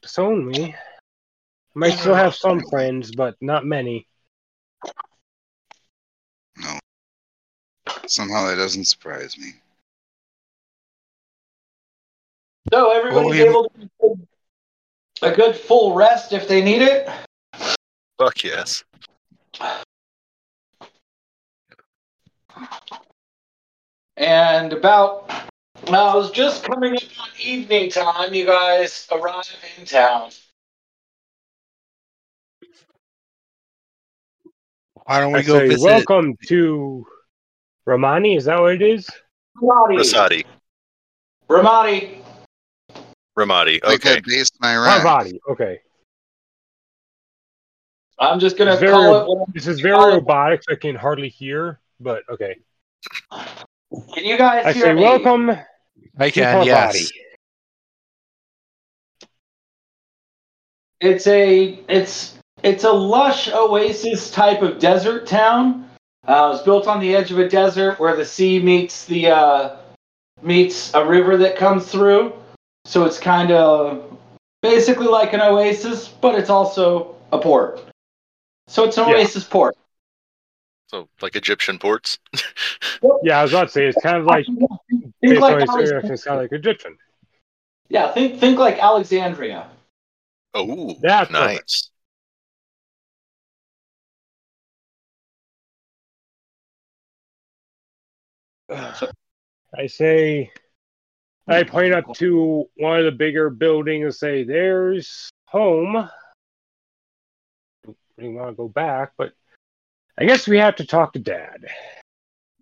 disowned 0.02 0.46
me. 0.46 0.74
Might 1.74 1.98
still 1.98 2.14
have 2.14 2.34
some 2.34 2.60
friends, 2.68 3.10
but 3.16 3.36
not 3.40 3.64
many. 3.64 4.06
Somehow 8.06 8.46
that 8.46 8.56
doesn't 8.56 8.84
surprise 8.84 9.36
me. 9.38 9.52
So 12.72 12.90
everybody's 12.92 13.26
Well, 13.26 13.34
you- 13.34 13.46
able 13.50 13.68
to 13.68 13.90
get 15.20 15.32
a 15.32 15.34
good 15.34 15.56
full 15.56 15.94
rest 15.94 16.32
if 16.32 16.48
they 16.48 16.62
need 16.62 16.82
it. 16.82 17.08
Fuck 18.18 18.44
yes. 18.44 18.84
And 24.16 24.72
about, 24.72 25.30
well, 25.88 26.14
it 26.14 26.16
was 26.16 26.30
just 26.30 26.62
coming 26.64 26.94
up 26.96 27.02
on 27.20 27.28
evening 27.40 27.90
time. 27.90 28.32
You 28.32 28.46
guys 28.46 29.08
arrive 29.10 29.44
in 29.78 29.84
town. 29.84 30.30
Why 35.06 35.20
don't 35.20 35.32
we 35.32 35.40
I 35.40 35.42
go 35.42 35.58
say, 35.58 35.68
visit? 35.68 35.82
welcome 35.82 36.36
to 36.46 37.06
Romani. 37.86 38.36
Is 38.36 38.44
that 38.46 38.60
what 38.60 38.74
it 38.74 38.82
is? 38.82 39.08
Ramadi. 39.60 39.98
Rasadi. 39.98 40.44
Ramadi. 41.48 42.18
Ramadi. 43.38 43.82
Like 43.84 44.00
Okay. 44.00 44.14
that 44.16 44.24
base 44.24 44.50
in 44.62 44.68
Iraq. 44.68 45.02
Ravati. 45.02 45.38
Okay. 45.50 45.80
I'm 48.18 48.38
just 48.38 48.56
gonna 48.56 48.76
very- 48.76 48.92
call 48.92 49.42
it. 49.44 49.54
This 49.54 49.66
is 49.66 49.80
very 49.80 50.14
robotic. 50.14 50.62
so 50.62 50.72
I 50.72 50.76
can 50.76 50.94
hardly 50.94 51.28
hear, 51.28 51.80
but 52.00 52.22
okay. 52.30 52.56
Can 53.32 54.24
you 54.24 54.38
guys 54.38 54.64
I 54.66 54.72
hear 54.72 54.84
say, 54.86 54.92
me? 54.94 55.02
welcome 55.02 55.50
I 56.18 56.30
to 56.30 56.30
can, 56.30 56.64
yes. 56.64 56.92
Parvati. 56.92 57.20
It's 61.00 61.26
a 61.26 61.80
it's 61.88 62.38
it's 62.62 62.84
a 62.84 62.90
lush 62.92 63.48
oasis 63.52 64.30
type 64.30 64.62
of 64.62 64.78
desert 64.78 65.26
town. 65.26 65.90
Uh, 66.26 66.52
it's 66.54 66.64
built 66.64 66.86
on 66.86 67.00
the 67.00 67.14
edge 67.14 67.30
of 67.30 67.38
a 67.38 67.48
desert 67.48 67.98
where 68.00 68.16
the 68.16 68.24
sea 68.24 68.58
meets 68.58 69.04
the 69.04 69.28
uh, 69.28 69.76
meets 70.42 70.92
a 70.94 71.04
river 71.04 71.36
that 71.36 71.56
comes 71.56 71.90
through. 71.90 72.32
So 72.86 73.04
it's 73.04 73.18
kind 73.18 73.50
of 73.50 74.18
basically 74.62 75.06
like 75.06 75.32
an 75.34 75.40
oasis, 75.40 76.08
but 76.08 76.34
it's 76.38 76.50
also 76.50 77.16
a 77.32 77.38
port. 77.38 77.84
So 78.68 78.84
it's 78.84 78.96
an 78.98 79.08
Yeah. 79.08 79.16
oasis 79.16 79.44
port. 79.44 79.76
So 80.88 81.08
like 81.20 81.36
Egyptian 81.36 81.78
ports. 81.78 82.18
Yeah, 83.22 83.40
I 83.40 83.42
was 83.42 83.52
about 83.52 83.64
to 83.64 83.72
say, 83.72 83.86
it's 83.86 84.00
kind 84.00 84.16
of 84.16 84.24
like, 84.26 84.46
think 84.46 85.14
based 85.20 85.40
like 85.40 85.54
on 85.68 85.80
his 85.80 85.90
Alex- 85.92 86.10
it's 86.10 86.24
kind 86.24 86.36
of 86.38 86.42
like 86.44 86.52
Egyptian. 86.52 86.96
yeah, 87.88 88.12
think 88.12 88.38
think 88.40 88.58
like 88.58 88.78
Alexandria. 88.78 89.68
Oh, 90.54 90.94
That's 91.02 91.30
nice. 91.30 91.90
I 98.70 99.86
say, 99.86 100.50
I 101.46 101.62
point 101.64 101.94
up 101.94 102.14
to 102.14 102.66
one 102.76 102.98
of 102.98 103.04
the 103.04 103.12
bigger 103.12 103.50
buildings 103.50 104.04
and 104.04 104.14
say, 104.14 104.44
there's 104.44 105.30
home. 105.46 106.08
We 108.16 108.28
want 108.28 108.50
to 108.50 108.54
go 108.54 108.68
back, 108.68 109.12
but 109.18 109.32
I 110.16 110.24
guess 110.24 110.46
we 110.46 110.58
have 110.58 110.76
to 110.76 110.86
talk 110.86 111.12
to 111.14 111.18
Dad. 111.18 111.66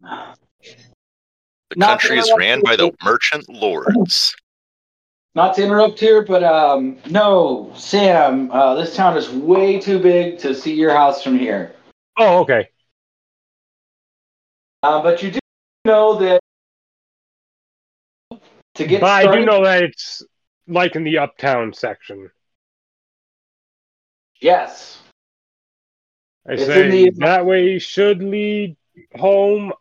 The 0.02 0.36
Not 1.76 2.00
country 2.00 2.18
is 2.18 2.32
ran 2.36 2.62
by 2.62 2.76
the 2.76 2.92
merchant 3.04 3.48
lords. 3.48 4.34
Not 5.34 5.54
to 5.54 5.62
interrupt 5.62 5.98
here, 5.98 6.22
but 6.22 6.44
um, 6.44 6.98
no, 7.08 7.72
Sam, 7.74 8.50
uh, 8.50 8.74
this 8.74 8.94
town 8.94 9.16
is 9.16 9.30
way 9.30 9.80
too 9.80 9.98
big 9.98 10.38
to 10.40 10.54
see 10.54 10.74
your 10.74 10.92
house 10.92 11.22
from 11.22 11.38
here. 11.38 11.74
Oh, 12.18 12.40
okay. 12.40 12.68
Uh, 14.82 15.00
but 15.02 15.22
you 15.22 15.30
do 15.30 15.38
know 15.84 16.14
that 16.18 16.40
to 18.74 18.86
get 18.86 19.00
But 19.00 19.26
I 19.26 19.32
do 19.36 19.44
know 19.44 19.64
that 19.64 19.82
it's 19.82 20.22
like 20.68 20.96
in 20.96 21.04
the 21.04 21.18
uptown 21.18 21.72
section. 21.72 22.30
yes. 24.40 24.98
I 26.48 26.54
It's 26.54 26.66
say 26.66 26.90
the- 26.90 27.10
that 27.18 27.46
way 27.46 27.78
should 27.78 28.22
lead 28.22 28.76
home. 29.16 29.72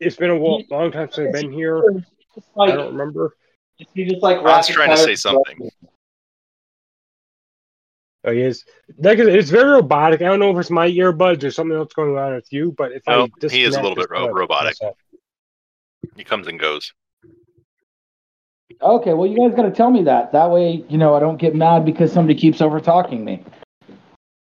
It's 0.00 0.16
been 0.16 0.30
a 0.30 0.36
wa- 0.36 0.60
long 0.70 0.92
time 0.92 1.10
since 1.10 1.26
I've 1.28 1.32
been 1.32 1.52
here. 1.52 1.82
Just 2.34 2.48
I 2.58 2.72
don't 2.72 2.92
remember. 2.92 3.36
he 3.94 4.04
just 4.04 4.22
like 4.22 4.38
Ron's 4.42 4.68
rapid 4.68 4.74
trying 4.74 4.90
to 4.90 4.96
say 5.02 5.14
something. 5.14 5.70
Oh, 8.24 8.32
he 8.32 8.40
is. 8.42 8.64
Like, 8.98 9.18
it's 9.18 9.50
very 9.50 9.70
robotic. 9.70 10.20
I 10.22 10.26
don't 10.26 10.38
know 10.38 10.50
if 10.52 10.58
it's 10.58 10.70
my 10.70 10.88
earbuds 10.88 11.42
or 11.42 11.50
something 11.50 11.76
else 11.76 11.92
going 11.92 12.16
on 12.16 12.34
with 12.34 12.52
you, 12.52 12.72
but 12.76 12.92
if 12.92 13.02
No, 13.08 13.28
I 13.42 13.48
he 13.48 13.64
is 13.64 13.74
a 13.74 13.80
little 13.82 13.96
bit 13.96 14.10
ro- 14.10 14.28
robotic. 14.28 14.76
He 16.16 16.24
comes 16.24 16.46
and 16.46 16.58
goes. 16.58 16.92
Okay, 18.80 19.12
well, 19.14 19.26
you 19.26 19.36
guys 19.36 19.56
got 19.56 19.62
to 19.62 19.70
tell 19.70 19.90
me 19.90 20.02
that. 20.04 20.32
That 20.32 20.50
way, 20.50 20.84
you 20.88 20.98
know, 20.98 21.14
I 21.14 21.20
don't 21.20 21.36
get 21.36 21.54
mad 21.54 21.84
because 21.84 22.12
somebody 22.12 22.38
keeps 22.38 22.60
over 22.60 22.80
talking 22.80 23.24
me. 23.24 23.44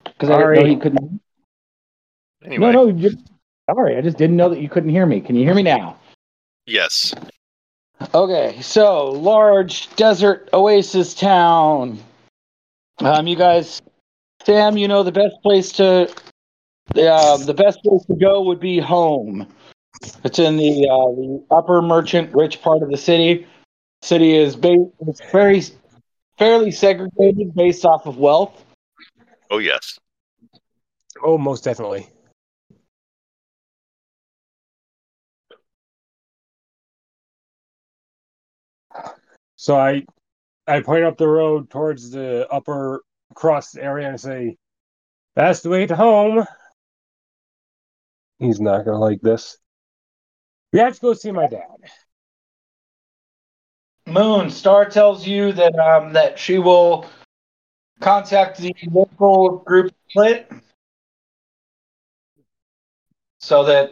Because 0.04 0.30
I 0.30 0.38
didn't 0.38 0.54
know 0.56 0.66
he 0.66 0.76
couldn't. 0.76 1.22
Anyway, 2.46 2.72
No, 2.72 2.86
no, 2.86 2.88
you 2.88 3.12
sorry, 3.70 3.98
I 3.98 4.02
just 4.02 4.18
didn't 4.18 4.36
know 4.36 4.50
that 4.50 4.60
you 4.60 4.70
couldn't 4.70 4.90
hear 4.90 5.06
me. 5.06 5.22
Can 5.22 5.36
you 5.36 5.44
hear 5.44 5.56
me 5.56 5.64
now? 5.64 5.98
yes. 6.66 7.14
Okay, 8.14 8.60
so 8.62 9.12
large 9.12 9.94
desert 9.96 10.50
oasis 10.54 11.14
town. 11.14 12.00
Um, 13.00 13.28
you 13.28 13.36
guys, 13.36 13.82
Sam, 14.46 14.78
you 14.78 14.88
know 14.88 15.04
the 15.04 15.12
best 15.12 15.36
place 15.42 15.72
to, 15.74 16.10
uh, 16.96 17.38
the 17.38 17.54
best 17.56 17.80
place 17.84 18.06
to 18.06 18.16
go 18.16 18.44
would 18.44 18.60
be 18.60 18.80
home. 18.80 19.48
It's 20.24 20.40
in 20.40 20.58
the 20.58 20.88
uh, 20.90 21.16
the 21.16 21.44
upper 21.52 21.82
merchant 21.82 22.34
rich 22.34 22.62
part 22.62 22.82
of 22.84 22.90
the 22.90 22.98
city. 22.98 23.48
City 24.02 24.36
is 24.36 24.56
ba- 24.56 24.90
it's 25.08 25.22
very 25.32 25.62
fairly 26.38 26.72
segregated 26.72 27.54
based 27.56 27.86
off 27.86 28.06
of 28.06 28.18
wealth. 28.18 28.64
Oh, 29.50 29.60
yes. 29.60 30.00
Oh, 31.24 31.38
most 31.38 31.64
definitely. 31.64 32.08
So 39.56 39.78
I, 39.78 40.04
I 40.68 40.82
point 40.82 41.04
up 41.04 41.18
the 41.18 41.28
road 41.28 41.70
towards 41.70 42.12
the 42.12 42.48
upper 42.50 43.04
crust 43.36 43.78
area 43.78 44.10
and 44.10 44.20
say, 44.20 44.58
"That's 45.36 45.62
the 45.62 45.70
way 45.70 45.86
to 45.86 45.96
home." 45.96 46.46
He's 48.40 48.62
not 48.62 48.86
gonna 48.86 49.00
like 49.00 49.22
this. 49.22 49.58
We 50.72 50.80
have 50.80 50.96
to 50.96 51.02
go 51.02 51.14
see 51.14 51.32
my 51.32 51.48
dad. 51.48 51.92
Moon 54.06 54.50
Star 54.50 54.90
tells 54.90 55.26
you 55.26 55.54
that 55.54 55.76
um 55.76 56.14
that 56.14 56.38
she 56.40 56.60
will 56.60 57.06
contact 58.00 58.58
the 58.58 58.76
local 58.92 59.60
group 59.60 59.94
split 60.10 60.52
so 63.40 63.64
that 63.64 63.92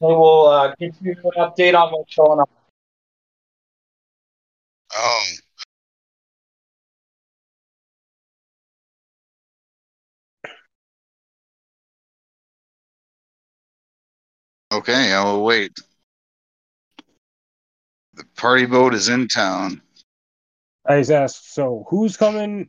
they 0.00 0.06
will 0.06 0.46
uh, 0.46 0.74
give 0.78 0.94
you 1.00 1.12
an 1.12 1.30
update 1.38 1.74
on 1.74 1.92
what's 1.92 2.14
going 2.14 2.40
on. 2.40 2.46
Oh. 4.96 5.24
Okay, 14.74 15.12
I 15.12 15.22
will 15.22 15.44
wait. 15.44 15.78
The 18.14 18.24
party 18.36 18.66
boat 18.66 18.92
is 18.92 19.08
in 19.08 19.28
town. 19.28 19.80
I 20.84 20.98
just 20.98 21.12
asked, 21.12 21.54
so 21.54 21.86
who's 21.88 22.16
coming 22.16 22.68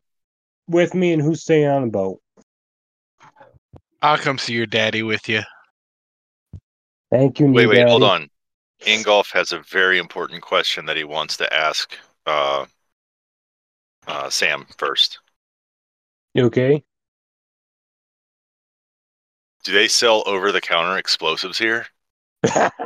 with 0.67 0.93
me 0.93 1.13
and 1.13 1.21
who's 1.21 1.41
staying 1.41 1.67
on 1.67 1.81
the 1.81 1.87
boat? 1.87 2.21
I'll 4.03 4.19
come 4.19 4.37
see 4.37 4.53
your 4.53 4.67
daddy 4.67 5.01
with 5.01 5.27
you. 5.27 5.41
Thank 7.11 7.39
you. 7.39 7.47
Wait, 7.47 7.63
new 7.63 7.69
wait, 7.69 7.87
hold 7.87 8.03
on. 8.03 8.29
Ingolf 8.81 9.31
has 9.31 9.51
a 9.51 9.59
very 9.61 9.97
important 9.97 10.43
question 10.43 10.85
that 10.85 10.97
he 10.97 11.03
wants 11.03 11.37
to 11.37 11.51
ask 11.51 11.97
uh, 12.27 12.67
uh, 14.05 14.29
Sam 14.29 14.67
first. 14.77 15.19
You 16.35 16.45
okay? 16.45 16.83
Do 19.63 19.71
they 19.71 19.87
sell 19.87 20.21
over 20.27 20.51
the 20.51 20.61
counter 20.61 20.99
explosives 20.99 21.57
here? 21.57 21.87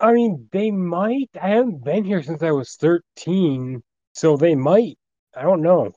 I 0.00 0.12
mean, 0.12 0.48
they 0.52 0.70
might. 0.70 1.30
I 1.40 1.50
haven't 1.50 1.84
been 1.84 2.04
here 2.04 2.22
since 2.22 2.42
I 2.42 2.50
was 2.50 2.74
13, 2.76 3.82
so 4.14 4.36
they 4.36 4.54
might. 4.54 4.98
I 5.34 5.42
don't 5.42 5.62
know. 5.62 5.92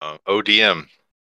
Uh, 0.00 0.18
ODM, 0.26 0.88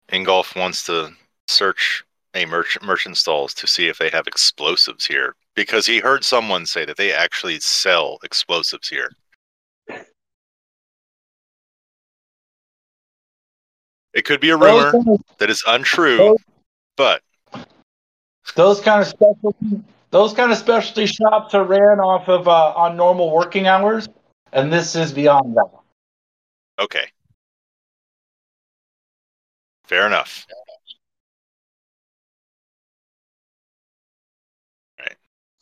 Ingolf 0.10 0.56
wants 0.56 0.84
to 0.86 1.14
search 1.48 2.04
a 2.34 2.46
merchant 2.46 2.86
merchant 2.86 3.18
stalls 3.18 3.54
to 3.56 3.68
see 3.68 3.88
if 3.88 3.98
they 3.98 4.10
have 4.10 4.28
explosives 4.28 5.06
here 5.06 5.36
because 5.58 5.88
he 5.88 5.98
heard 5.98 6.24
someone 6.24 6.68
say 6.68 6.86
that 6.86 6.98
they 6.98 7.12
actually 7.12 7.60
sell 7.60 8.20
explosives 8.24 8.88
here. 8.88 9.10
It 14.14 14.24
could 14.24 14.40
be 14.40 14.52
a 14.52 14.58
rumor 14.58 14.94
that 15.40 15.50
is 15.50 15.64
untrue, 15.68 16.38
but 16.96 17.22
those 18.56 18.80
kind 18.80 19.02
of 19.02 19.08
specialty 19.08 19.84
those 20.12 20.34
kind 20.34 20.52
of 20.52 20.58
specialty 20.58 21.06
shops 21.06 21.54
are 21.54 21.66
ran 21.66 22.00
off 22.00 22.30
of 22.30 22.48
uh, 22.48 22.74
on 22.76 22.96
normal 22.96 23.32
working 23.32 23.68
hours, 23.68 24.08
and 24.54 24.72
this 24.72 24.96
is 24.96 25.12
beyond 25.12 25.58
that. 25.58 25.70
okay. 26.80 27.08
Fair 29.86 30.06
enough. 30.06 30.46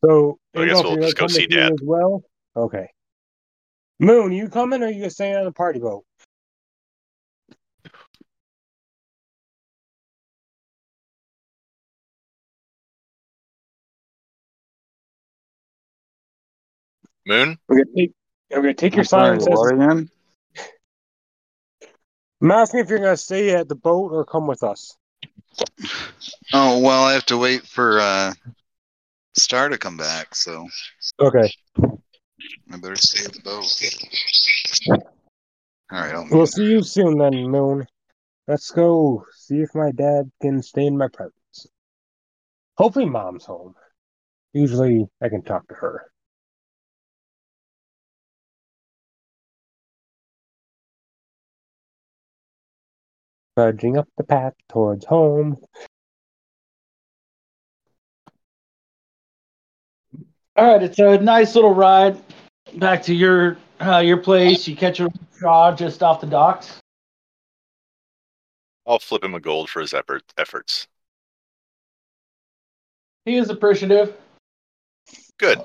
So, 0.05 0.37
I 0.55 0.65
guess 0.65 0.83
we'll 0.83 0.97
just 0.97 1.17
go 1.17 1.27
see 1.27 1.47
Dad. 1.47 1.71
as 1.73 1.79
well. 1.81 2.23
Okay. 2.55 2.89
Moon, 3.99 4.31
you 4.31 4.49
coming 4.49 4.83
or 4.83 4.87
you 4.87 4.99
gonna 4.99 5.09
stay 5.09 5.33
on 5.35 5.45
the 5.45 5.51
party 5.51 5.79
boat? 5.79 6.03
Moon, 17.25 17.57
We're 17.67 17.77
gonna 17.77 17.95
take. 17.97 18.11
We're 18.51 18.61
gonna 18.61 18.73
take 18.75 18.93
your 18.93 19.01
I'm 19.01 19.05
sorry, 19.05 19.39
silence 19.39 19.47
as. 19.47 19.57
what 19.57 19.73
again? 19.73 20.09
I'm 22.41 22.51
asking 22.51 22.81
if 22.81 22.89
you're 22.89 22.99
gonna 22.99 23.17
stay 23.17 23.55
at 23.55 23.67
the 23.67 23.75
boat 23.75 24.11
or 24.11 24.23
come 24.23 24.45
with 24.45 24.61
us. 24.61 24.95
Oh 26.53 26.79
well, 26.79 27.03
I 27.05 27.13
have 27.13 27.25
to 27.27 27.37
wait 27.37 27.65
for 27.65 27.99
uh, 27.99 28.33
Star 29.37 29.69
to 29.69 29.77
come 29.77 29.97
back, 29.97 30.33
so 30.33 30.67
Okay. 31.19 31.51
I 31.79 32.77
better 32.77 32.95
stay 32.95 33.25
at 33.25 33.33
the 33.33 33.41
boat. 33.41 33.65
All 35.91 35.99
right, 35.99 36.13
I'll 36.15 36.27
We'll 36.29 36.47
see 36.47 36.65
you 36.65 36.81
soon 36.83 37.17
then, 37.17 37.33
Moon. 37.49 37.85
Let's 38.47 38.71
go 38.71 39.25
see 39.33 39.57
if 39.61 39.73
my 39.73 39.91
dad 39.91 40.31
can 40.41 40.61
stay 40.61 40.85
in 40.85 40.97
my 40.97 41.07
presence. 41.07 41.67
Hopefully, 42.77 43.05
mom's 43.05 43.45
home. 43.45 43.75
Usually, 44.53 45.07
I 45.21 45.29
can 45.29 45.41
talk 45.41 45.67
to 45.67 45.73
her. 45.75 46.11
Trudging 53.57 53.97
up 53.97 54.07
the 54.17 54.23
path 54.23 54.53
towards 54.69 55.05
home. 55.05 55.57
All 60.57 60.65
right, 60.65 60.81
it's 60.81 60.99
a 60.99 61.17
nice 61.17 61.55
little 61.55 61.73
ride 61.73 62.21
back 62.75 63.03
to 63.03 63.13
your 63.13 63.57
uh, 63.81 63.97
your 63.97 64.17
place. 64.17 64.67
You 64.67 64.75
catch 64.75 64.99
a 64.99 65.09
draw 65.37 65.75
just 65.75 66.01
off 66.01 66.21
the 66.21 66.27
docks. 66.27 66.79
I'll 68.87 68.99
flip 68.99 69.23
him 69.23 69.33
a 69.33 69.39
gold 69.39 69.69
for 69.69 69.81
his 69.81 69.93
effort, 69.93 70.23
efforts. 70.37 70.87
He 73.25 73.35
is 73.35 73.49
appreciative. 73.49 74.15
Good. 75.39 75.61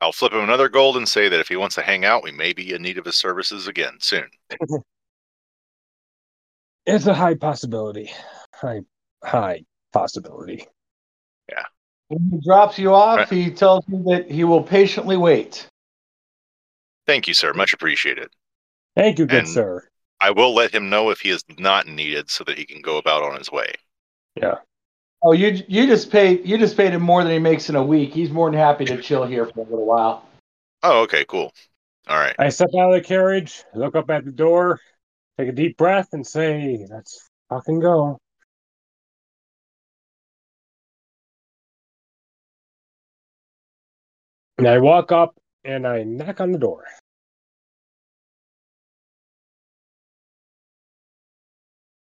I'll 0.00 0.12
flip 0.12 0.32
him 0.32 0.40
another 0.40 0.68
gold 0.68 0.96
and 0.96 1.08
say 1.08 1.28
that 1.28 1.40
if 1.40 1.48
he 1.48 1.56
wants 1.56 1.76
to 1.76 1.82
hang 1.82 2.04
out, 2.04 2.24
we 2.24 2.32
may 2.32 2.52
be 2.52 2.72
in 2.74 2.82
need 2.82 2.98
of 2.98 3.04
his 3.04 3.16
services 3.16 3.68
again 3.68 3.96
soon. 4.00 4.28
It's 6.86 7.06
a 7.06 7.14
high 7.14 7.34
possibility. 7.34 8.10
High, 8.54 8.80
high 9.22 9.64
possibility. 9.92 10.66
When 12.10 12.28
he 12.32 12.40
drops 12.44 12.76
you 12.76 12.92
off, 12.92 13.18
Right. 13.18 13.28
he 13.28 13.50
tells 13.52 13.84
you 13.86 14.02
that 14.08 14.28
he 14.28 14.42
will 14.42 14.64
patiently 14.64 15.16
wait. 15.16 15.68
Thank 17.06 17.28
you, 17.28 17.34
sir. 17.34 17.52
Much 17.54 17.72
appreciated. 17.72 18.30
Thank 18.96 19.20
you, 19.20 19.26
good 19.26 19.38
And- 19.40 19.48
sir. 19.48 19.88
I 20.20 20.32
will 20.32 20.52
let 20.52 20.74
him 20.74 20.90
know 20.90 21.10
if 21.10 21.20
he 21.20 21.30
is 21.30 21.44
not 21.58 21.86
needed 21.86 22.28
so 22.28 22.42
that 22.44 22.58
he 22.58 22.66
can 22.66 22.82
go 22.82 22.98
about 22.98 23.22
on 23.22 23.38
his 23.38 23.50
way. 23.50 23.72
Yeah. 24.34 24.56
Oh, 25.22 25.32
you 25.32 25.62
you 25.68 25.86
just 25.86 26.10
paid 26.10 26.44
you 26.44 26.58
just 26.58 26.76
paid 26.76 26.92
him 26.92 27.00
more 27.02 27.22
than 27.22 27.32
he 27.32 27.38
makes 27.38 27.68
in 27.70 27.76
a 27.76 27.82
week. 27.82 28.12
He's 28.12 28.30
more 28.30 28.50
than 28.50 28.58
happy 28.58 28.84
to 28.86 29.00
chill 29.00 29.24
here 29.24 29.46
for 29.46 29.60
a 29.60 29.64
little 29.64 29.86
while. 29.86 30.26
Oh, 30.82 31.02
okay, 31.02 31.24
cool. 31.26 31.52
All 32.08 32.18
right. 32.18 32.34
I 32.38 32.48
step 32.48 32.70
out 32.76 32.88
of 32.92 32.94
the 33.00 33.06
carriage, 33.06 33.62
look 33.72 33.94
up 33.94 34.10
at 34.10 34.24
the 34.24 34.32
door, 34.32 34.80
take 35.38 35.48
a 35.48 35.52
deep 35.52 35.76
breath, 35.76 36.08
and 36.12 36.26
say, 36.26 36.86
"Let's 36.90 37.28
fucking 37.48 37.80
go." 37.80 38.18
And 44.60 44.68
I 44.68 44.76
walk 44.76 45.10
up 45.10 45.34
and 45.64 45.86
I 45.86 46.02
knock 46.02 46.38
on 46.38 46.52
the 46.52 46.58
door. 46.58 46.84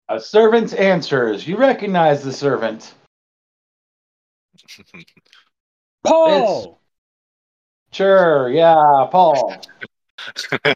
A 0.10 0.20
servant 0.20 0.74
answers. 0.74 1.48
You 1.48 1.56
recognize 1.56 2.24
the 2.24 2.34
servant. 2.34 2.96
Paul. 6.04 6.82
Sure, 7.92 8.50
yeah, 8.50 9.06
Paul. 9.12 9.62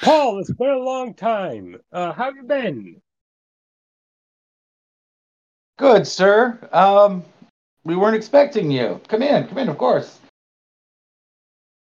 Paul, 0.00 0.38
it's 0.38 0.52
been 0.52 0.70
a 0.70 0.78
long 0.78 1.14
time. 1.14 1.80
Uh, 1.92 2.12
how 2.12 2.26
have 2.26 2.36
you 2.36 2.44
been? 2.44 3.02
Good, 5.78 6.06
sir. 6.06 6.60
Um, 6.70 7.24
we 7.82 7.96
weren't 7.96 8.14
expecting 8.14 8.70
you. 8.70 9.00
Come 9.08 9.22
in, 9.22 9.48
come 9.48 9.58
in, 9.58 9.68
of 9.68 9.78
course. 9.78 10.20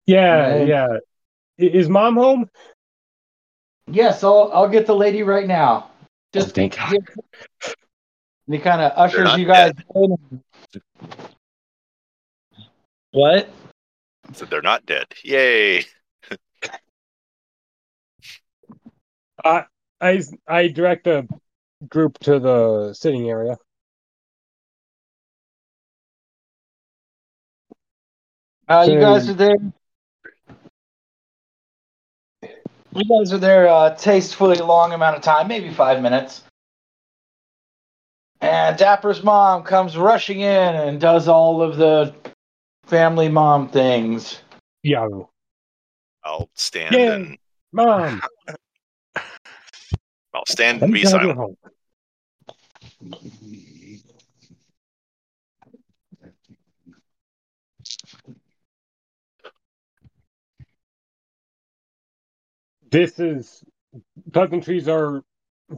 Yeah, 0.06 0.48
Hey. 0.48 0.68
yeah. 0.68 0.98
Is 1.58 1.88
mom 1.88 2.14
home? 2.16 2.48
Yes, 3.88 4.22
I'll 4.22 4.50
I'll 4.52 4.68
get 4.68 4.86
the 4.86 4.94
lady 4.94 5.22
right 5.22 5.46
now. 5.46 5.90
Just 6.32 6.48
Oh, 6.48 6.50
thank 6.50 6.76
God. 6.76 6.94
And 8.46 8.54
he 8.54 8.58
kind 8.58 8.80
of 8.80 8.92
ushers 8.96 9.36
you 9.36 9.46
guys 9.46 9.72
in. 9.94 10.42
What? 13.12 13.48
so 14.32 14.44
they're 14.44 14.62
not 14.62 14.84
dead. 14.86 15.06
Yay. 15.24 15.84
I 19.44 19.64
I 20.46 20.68
direct 20.68 21.04
the 21.04 21.28
group 21.88 22.18
to 22.20 22.38
the 22.38 22.92
sitting 22.94 23.28
area. 23.28 23.56
Uh, 28.68 28.86
you 28.88 29.00
guys 29.00 29.28
are 29.28 29.34
there. 29.34 29.56
You 32.96 33.04
guys 33.04 33.30
are 33.30 33.38
there 33.38 33.68
uh, 33.68 33.94
tastefully 33.94 34.56
long 34.56 34.94
amount 34.94 35.16
of 35.16 35.22
time, 35.22 35.48
maybe 35.48 35.70
five 35.70 36.00
minutes. 36.00 36.44
And 38.40 38.78
Dapper's 38.78 39.22
mom 39.22 39.64
comes 39.64 39.98
rushing 39.98 40.40
in 40.40 40.74
and 40.74 40.98
does 40.98 41.28
all 41.28 41.60
of 41.60 41.76
the 41.76 42.14
family 42.86 43.28
mom 43.28 43.68
things. 43.68 44.40
Yeah, 44.82 45.06
I'll 46.24 46.48
stand 46.54 46.94
Yay. 46.94 47.06
and 47.08 47.38
mom. 47.72 48.22
I'll 50.34 50.46
stand 50.46 50.80
let 50.80 50.86
and 50.86 50.94
be 50.94 51.04
silent. 51.04 51.58
This 62.90 63.18
is 63.18 63.64
pleasantries 64.32 64.88
are 64.88 65.22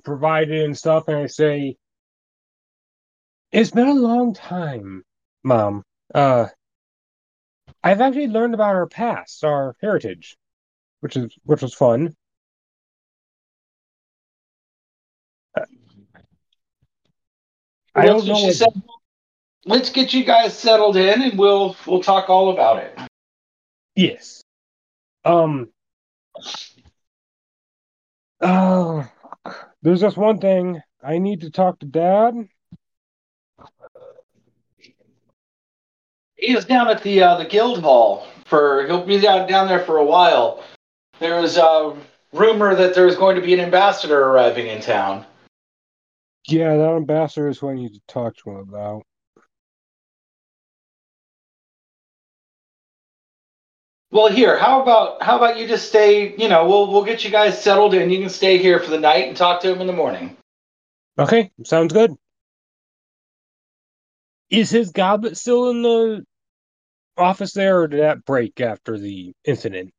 provided 0.05 0.64
and 0.64 0.76
stuff, 0.76 1.09
and 1.09 1.16
I 1.16 1.26
say, 1.26 1.76
"It's 3.52 3.70
been 3.70 3.89
a 3.89 3.94
long 3.94 4.35
time, 4.35 5.05
mom. 5.43 5.85
Uh, 6.14 6.48
I've 7.82 8.01
actually 8.01 8.28
learned 8.28 8.55
about 8.55 8.74
our 8.74 8.86
past, 8.86 9.44
our 9.44 9.76
heritage, 9.80 10.36
which 11.01 11.16
is 11.16 11.32
which 11.44 11.62
was 11.62 11.74
fun. 11.74 12.14
I 17.94 18.06
don't 18.06 18.26
know. 18.26 18.35
what- 18.35 18.55
said, 18.55 18.82
Let's 19.64 19.90
get 19.90 20.14
you 20.14 20.24
guys 20.24 20.56
settled 20.56 20.97
in, 20.97 21.20
and 21.20 21.39
we'll 21.39 21.76
we'll 21.86 22.02
talk 22.02 22.30
all 22.30 22.51
about 22.51 22.78
it. 22.78 22.98
Yes. 23.97 24.43
Um. 25.24 25.70
Oh, 28.40 29.09
there's 29.82 30.01
just 30.01 30.16
one 30.16 30.39
thing. 30.39 30.81
I 31.02 31.19
need 31.19 31.40
to 31.43 31.51
talk 31.51 31.78
to 31.81 31.86
Dad. 31.86 32.35
He 36.36 36.56
is 36.56 36.65
down 36.65 36.89
at 36.89 37.02
the 37.02 37.23
uh, 37.23 37.36
the 37.36 37.44
guild 37.44 37.82
hall 37.82 38.27
for 38.48 38.86
he'll 38.86 39.05
be 39.05 39.20
down 39.20 39.48
down 39.48 39.69
there 39.69 39.85
for 39.85 39.98
a 39.98 40.05
while. 40.05 40.62
There 41.20 41.40
was 41.40 41.56
a 41.56 41.97
rumor 42.32 42.74
that 42.74 42.94
there 42.94 43.06
was 43.06 43.16
going 43.16 43.36
to 43.36 43.43
be 43.43 43.55
an 43.55 43.60
ambassador 43.60 44.20
arriving 44.20 44.69
in 44.69 44.81
town. 44.81 45.27
Yeah, 46.47 46.77
that 46.77 46.97
ambassador 46.97 47.48
is 47.48 47.59
who 47.59 47.70
I 47.70 47.74
need 47.74 47.93
to 47.94 48.01
talk 48.06 48.36
to 48.39 48.51
him 48.51 48.69
about. 48.69 49.02
Well, 54.10 54.28
here, 54.28 54.59
how 54.59 54.80
about 54.82 55.22
how 55.22 55.36
about 55.36 55.59
you 55.59 55.68
just 55.68 55.89
stay? 55.89 56.35
You 56.36 56.48
know, 56.48 56.66
we'll 56.66 56.90
we'll 56.90 57.05
get 57.05 57.24
you 57.24 57.30
guys 57.30 57.62
settled 57.62 57.93
in. 57.94 58.10
You 58.10 58.20
can 58.20 58.30
stay 58.30 58.56
here 58.56 58.80
for 58.80 58.90
the 58.90 58.98
night 58.98 59.28
and 59.28 59.36
talk 59.36 59.60
to 59.62 59.72
him 59.72 59.80
in 59.80 59.86
the 59.86 59.93
morning. 59.93 60.36
Okay, 61.18 61.51
sounds 61.64 61.93
good. 61.93 62.14
Is 64.51 64.70
his 64.70 64.93
goblet 64.93 65.36
still 65.36 65.68
in 65.70 65.82
the 65.82 66.24
office 67.18 67.52
there, 67.52 67.82
or 67.82 67.89
did 67.89 68.01
that 68.01 68.24
break 68.24 68.60
after 68.62 68.98
the 68.98 69.32
incident? 69.44 69.93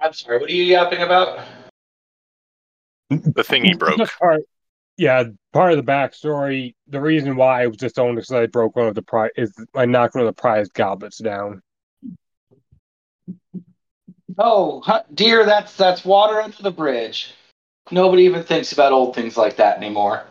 I'm 0.00 0.12
sorry, 0.12 0.38
what 0.38 0.50
are 0.50 0.52
you 0.54 0.64
yapping 0.64 1.00
about? 1.00 1.46
The 3.08 3.44
thing 3.44 3.64
he 3.64 3.74
broke. 3.74 3.98
Part, 4.18 4.42
yeah, 4.96 5.24
part 5.52 5.72
of 5.72 5.78
the 5.78 5.90
backstory. 5.90 6.74
The 6.88 7.00
reason 7.00 7.36
why 7.36 7.62
I 7.62 7.66
was 7.68 7.78
just 7.78 7.94
disowned 7.94 8.18
is 8.18 8.26
'cause 8.28 8.36
I 8.36 8.46
broke 8.46 8.76
one 8.76 8.86
of 8.86 8.94
the 8.94 9.02
prize. 9.02 9.30
Is 9.36 9.54
I 9.74 9.86
knocked 9.86 10.14
one 10.14 10.26
of 10.26 10.34
the 10.34 10.40
prized 10.40 10.74
goblets 10.74 11.18
down. 11.18 11.62
Oh, 14.38 14.82
dear, 15.14 15.44
that's 15.44 15.76
that's 15.76 16.04
water 16.04 16.40
under 16.40 16.62
the 16.62 16.70
bridge. 16.70 17.34
Nobody 17.90 18.24
even 18.24 18.42
thinks 18.42 18.72
about 18.72 18.92
old 18.92 19.14
things 19.14 19.36
like 19.36 19.56
that 19.56 19.76
anymore. 19.76 20.22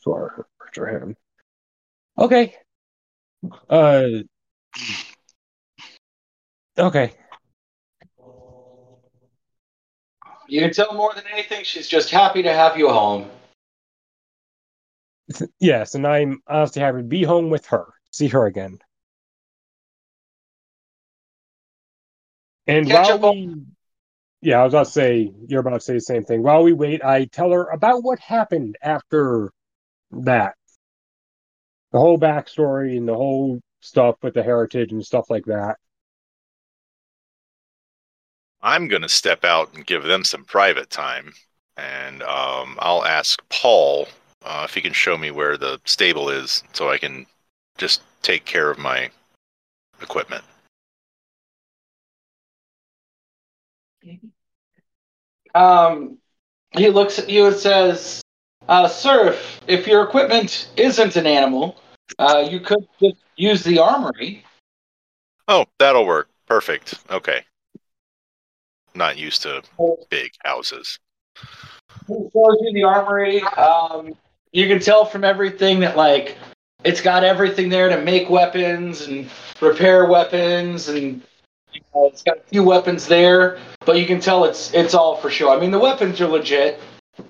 Sorry, 0.00 0.30
for 0.72 0.86
him. 0.86 1.16
Okay. 2.18 2.54
Uh. 3.68 4.06
Okay. 6.78 7.12
You 10.46 10.60
can 10.60 10.72
tell 10.72 10.92
more 10.94 11.14
than 11.14 11.24
anything, 11.32 11.64
she's 11.64 11.88
just 11.88 12.10
happy 12.10 12.42
to 12.42 12.52
have 12.52 12.76
you 12.76 12.88
home. 12.88 13.30
Yes, 15.58 15.94
and 15.94 16.06
I'm 16.06 16.42
honestly 16.46 16.82
happy 16.82 16.98
to 16.98 17.04
be 17.04 17.22
home 17.22 17.48
with 17.48 17.64
her. 17.66 17.86
See 18.10 18.28
her 18.28 18.46
again. 18.46 18.78
And 22.66 22.86
Catch 22.86 23.08
while 23.08 23.24
up 23.26 23.34
we, 23.34 23.54
yeah, 24.40 24.60
I 24.60 24.64
was 24.64 24.74
about 24.74 24.86
to 24.86 24.92
say 24.92 25.32
you're 25.48 25.60
about 25.60 25.74
to 25.74 25.80
say 25.80 25.94
the 25.94 26.00
same 26.00 26.24
thing. 26.24 26.42
While 26.42 26.62
we 26.62 26.72
wait, 26.72 27.04
I 27.04 27.26
tell 27.26 27.50
her 27.50 27.64
about 27.68 28.02
what 28.02 28.18
happened 28.18 28.76
after 28.82 29.50
that, 30.12 30.54
the 31.92 31.98
whole 31.98 32.18
backstory 32.18 32.96
and 32.96 33.08
the 33.08 33.14
whole 33.14 33.60
stuff 33.80 34.16
with 34.22 34.34
the 34.34 34.42
heritage 34.42 34.92
and 34.92 35.04
stuff 35.04 35.30
like 35.30 35.44
that. 35.46 35.76
I'm 38.62 38.88
going 38.88 39.02
to 39.02 39.08
step 39.10 39.44
out 39.44 39.74
and 39.74 39.86
give 39.86 40.04
them 40.04 40.24
some 40.24 40.44
private 40.44 40.88
time. 40.88 41.34
And 41.76 42.22
um, 42.22 42.78
I'll 42.78 43.04
ask 43.04 43.42
Paul 43.50 44.08
uh, 44.44 44.62
if 44.64 44.74
he 44.74 44.80
can 44.80 44.92
show 44.92 45.18
me 45.18 45.30
where 45.30 45.56
the 45.58 45.80
stable 45.84 46.30
is 46.30 46.62
so 46.72 46.90
I 46.90 46.98
can 46.98 47.26
just 47.76 48.02
take 48.22 48.44
care 48.44 48.70
of 48.70 48.78
my 48.78 49.10
equipment. 50.00 50.44
Um, 55.54 56.18
he 56.72 56.90
looks 56.90 57.18
at 57.18 57.28
you 57.28 57.46
and 57.46 57.56
says, 57.56 58.20
uh, 58.68 58.88
"Sir, 58.88 59.28
if, 59.28 59.60
if 59.66 59.86
your 59.86 60.02
equipment 60.02 60.68
isn't 60.76 61.16
an 61.16 61.26
animal, 61.26 61.76
uh, 62.18 62.46
you 62.50 62.60
could 62.60 62.86
just 63.00 63.16
use 63.36 63.62
the 63.62 63.78
armory." 63.78 64.44
Oh, 65.46 65.66
that'll 65.78 66.06
work. 66.06 66.28
Perfect. 66.46 66.98
Okay. 67.10 67.44
Not 68.94 69.16
used 69.16 69.42
to 69.42 69.62
big 70.08 70.32
houses. 70.44 70.98
He 72.06 72.14
shows 72.14 72.56
you 72.60 72.72
the 72.72 72.84
armory. 72.84 73.42
Um, 73.42 74.14
you 74.52 74.68
can 74.68 74.78
tell 74.78 75.04
from 75.04 75.24
everything 75.24 75.80
that 75.80 75.96
like 75.96 76.36
it's 76.84 77.00
got 77.00 77.24
everything 77.24 77.68
there 77.68 77.88
to 77.88 78.00
make 78.02 78.30
weapons 78.30 79.02
and 79.02 79.28
repair 79.60 80.06
weapons, 80.06 80.88
and 80.88 81.22
know, 81.94 82.06
it's 82.06 82.22
got 82.22 82.38
a 82.38 82.42
few 82.42 82.62
weapons 82.62 83.06
there. 83.06 83.58
But 83.86 83.98
you 83.98 84.06
can 84.06 84.20
tell 84.20 84.44
it's 84.44 84.72
it's 84.74 84.94
all 84.94 85.16
for 85.16 85.30
show. 85.30 85.54
I 85.54 85.60
mean, 85.60 85.70
the 85.70 85.78
weapons 85.78 86.20
are 86.20 86.28
legit. 86.28 86.80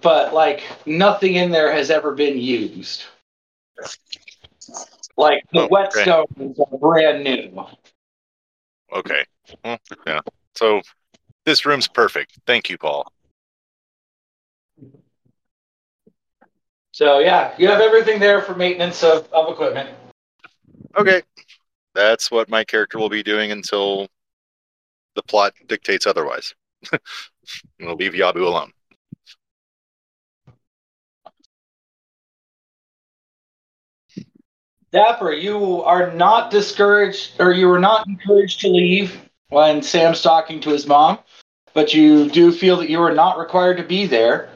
but 0.00 0.32
like 0.32 0.62
nothing 0.86 1.34
in 1.34 1.50
there 1.50 1.72
has 1.72 1.90
ever 1.90 2.12
been 2.14 2.38
used. 2.38 3.04
Like 5.16 5.44
the 5.52 5.60
Oh, 5.60 5.86
okay. 5.86 6.10
are 6.10 6.78
brand 6.78 7.24
new. 7.24 7.66
Okay. 8.92 9.24
Well, 9.64 9.78
yeah. 10.06 10.20
So 10.54 10.80
this 11.44 11.66
room's 11.66 11.88
perfect. 11.88 12.38
Thank 12.46 12.70
you, 12.70 12.78
Paul. 12.78 13.10
So 16.92 17.18
yeah, 17.18 17.54
you 17.58 17.68
have 17.68 17.80
everything 17.80 18.20
there 18.20 18.40
for 18.40 18.54
maintenance 18.54 19.02
of, 19.02 19.28
of 19.32 19.52
equipment. 19.52 19.90
Okay. 20.96 21.22
That's 21.94 22.30
what 22.30 22.48
my 22.48 22.64
character 22.64 22.98
will 22.98 23.08
be 23.08 23.22
doing 23.22 23.52
until 23.52 24.08
the 25.14 25.22
plot 25.22 25.54
dictates 25.66 26.06
otherwise. 26.06 26.54
we'll 27.80 27.96
leave 27.96 28.12
Yabu 28.12 28.46
alone. 28.46 28.72
Dapper, 34.92 35.32
you 35.32 35.82
are 35.82 36.12
not 36.12 36.52
discouraged, 36.52 37.32
or 37.40 37.52
you 37.52 37.66
were 37.66 37.80
not 37.80 38.06
encouraged 38.06 38.60
to 38.60 38.68
leave 38.68 39.28
when 39.48 39.82
Sam's 39.82 40.22
talking 40.22 40.60
to 40.60 40.70
his 40.70 40.86
mom, 40.86 41.18
but 41.72 41.92
you 41.92 42.30
do 42.30 42.52
feel 42.52 42.76
that 42.76 42.88
you 42.88 43.02
are 43.02 43.12
not 43.12 43.38
required 43.38 43.76
to 43.78 43.82
be 43.82 44.06
there. 44.06 44.50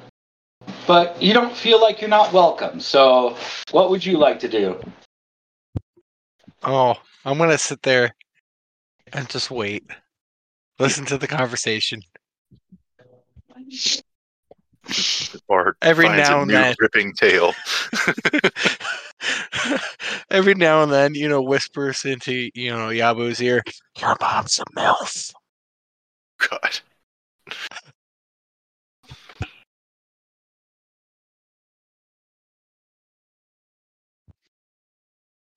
But 0.87 1.21
you 1.21 1.35
don't 1.35 1.57
feel 1.57 1.81
like 1.81 2.01
you're 2.01 2.09
not 2.09 2.33
welcome. 2.33 2.79
So, 2.79 3.37
what 3.73 3.91
would 3.91 4.07
you 4.07 4.17
like 4.17 4.39
to 4.41 4.49
do? 4.49 4.81
Oh, 6.63 6.95
I'm 7.25 7.37
gonna 7.37 7.59
sit 7.59 7.83
there 7.83 8.15
and 9.13 9.29
just 9.29 9.51
wait. 9.51 9.85
Listen 10.79 11.05
to 11.07 11.19
the 11.19 11.27
conversation. 11.27 12.03
Or 15.49 15.77
Every 15.83 16.09
now 16.09 16.43
and 16.43 16.51
then. 16.51 16.75
ripping 16.79 17.13
tale. 17.15 17.55
Every 20.31 20.55
now 20.55 20.83
and 20.83 20.93
then, 20.93 21.15
you 21.15 21.29
know, 21.29 21.43
whispers 21.43 22.05
into 22.05 22.51
you 22.55 22.71
know 22.71 22.89
Yabu's 22.89 23.43
ear. 23.43 23.63
Your 24.01 24.17
mom's 24.21 24.59
a 24.59 24.65
milf. 24.79 25.33
God. 26.49 26.81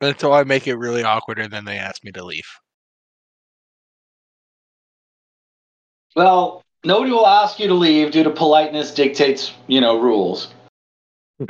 Until 0.02 0.34
I 0.34 0.44
make 0.44 0.68
it 0.68 0.76
really 0.76 1.04
awkward, 1.04 1.40
and 1.40 1.54
then 1.54 1.66
they 1.66 1.78
ask 1.78 2.04
me 2.04 2.12
to 2.14 2.26
leave. 2.26 2.48
Well, 6.16 6.64
nobody 6.84 7.12
will 7.12 7.28
ask 7.28 7.60
you 7.60 7.68
to 7.68 7.74
leave 7.74 8.12
due 8.12 8.24
to 8.24 8.30
politeness 8.30 8.94
dictates, 8.94 9.54
you 9.68 9.82
know, 9.82 10.00
rules. 10.00 10.54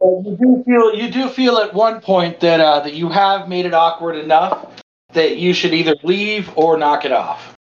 You 0.00 0.36
do 0.40 0.62
feel 0.64 0.94
you 0.94 1.10
do 1.10 1.28
feel 1.28 1.56
at 1.58 1.74
one 1.74 2.00
point 2.00 2.38
that 2.40 2.60
uh, 2.60 2.80
that 2.80 2.94
you 2.94 3.08
have 3.08 3.48
made 3.48 3.66
it 3.66 3.74
awkward 3.74 4.14
enough 4.16 4.80
that 5.12 5.38
you 5.38 5.52
should 5.52 5.74
either 5.74 5.96
leave 6.04 6.50
or 6.56 6.76
knock 6.76 7.04
it 7.04 7.12
off. 7.12 7.56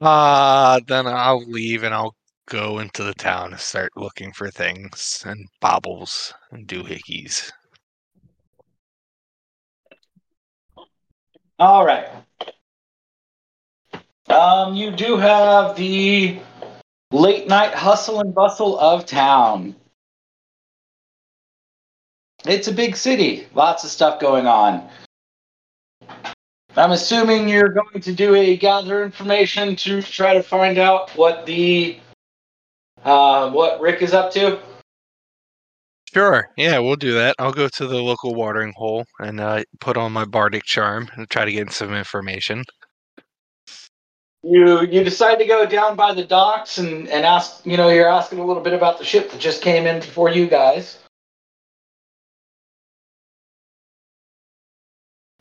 Uh, 0.00 0.80
then 0.86 1.06
I'll 1.06 1.44
leave 1.46 1.82
and 1.82 1.94
I'll 1.94 2.14
go 2.48 2.78
into 2.78 3.04
the 3.04 3.14
town 3.14 3.52
and 3.52 3.60
start 3.60 3.92
looking 3.96 4.32
for 4.32 4.50
things 4.50 5.22
and 5.26 5.46
baubles 5.60 6.32
and 6.52 6.66
doohickeys. 6.66 7.50
All 11.60 11.84
right. 11.84 12.08
Um, 14.30 14.74
you 14.74 14.90
do 14.90 15.18
have 15.18 15.76
the 15.76 16.38
late 17.10 17.48
night 17.48 17.74
hustle 17.74 18.20
and 18.20 18.34
bustle 18.34 18.78
of 18.78 19.04
town. 19.04 19.76
It's 22.46 22.68
a 22.68 22.72
big 22.72 22.96
city, 22.96 23.46
lots 23.54 23.84
of 23.84 23.90
stuff 23.90 24.20
going 24.20 24.46
on. 24.46 24.88
I'm 26.76 26.92
assuming 26.92 27.46
you're 27.46 27.68
going 27.68 28.00
to 28.00 28.12
do 28.14 28.34
a 28.34 28.56
gather 28.56 29.04
information 29.04 29.76
to 29.76 30.00
try 30.00 30.32
to 30.32 30.42
find 30.42 30.78
out 30.78 31.10
what 31.10 31.44
the 31.44 31.98
uh, 33.04 33.50
what 33.50 33.82
Rick 33.82 34.00
is 34.00 34.14
up 34.14 34.32
to. 34.32 34.58
Sure, 36.12 36.50
yeah, 36.56 36.78
we'll 36.80 36.96
do 36.96 37.14
that. 37.14 37.36
I'll 37.38 37.52
go 37.52 37.68
to 37.68 37.86
the 37.86 38.02
local 38.02 38.34
watering 38.34 38.72
hole 38.76 39.04
and 39.20 39.40
uh, 39.40 39.62
put 39.80 39.96
on 39.96 40.12
my 40.12 40.24
bardic 40.24 40.64
charm 40.64 41.08
and 41.14 41.30
try 41.30 41.44
to 41.44 41.52
get 41.52 41.70
some 41.70 41.94
information. 41.94 42.64
You 44.42 44.80
you 44.80 45.04
decide 45.04 45.36
to 45.36 45.44
go 45.44 45.66
down 45.66 45.94
by 45.94 46.12
the 46.14 46.24
docks 46.24 46.78
and, 46.78 47.06
and 47.08 47.24
ask 47.24 47.64
you 47.64 47.76
know 47.76 47.90
you're 47.90 48.08
asking 48.08 48.40
a 48.40 48.44
little 48.44 48.62
bit 48.62 48.72
about 48.72 48.98
the 48.98 49.04
ship 49.04 49.30
that 49.30 49.40
just 49.40 49.62
came 49.62 49.86
in 49.86 50.00
before 50.00 50.30
you 50.30 50.48
guys. 50.48 50.98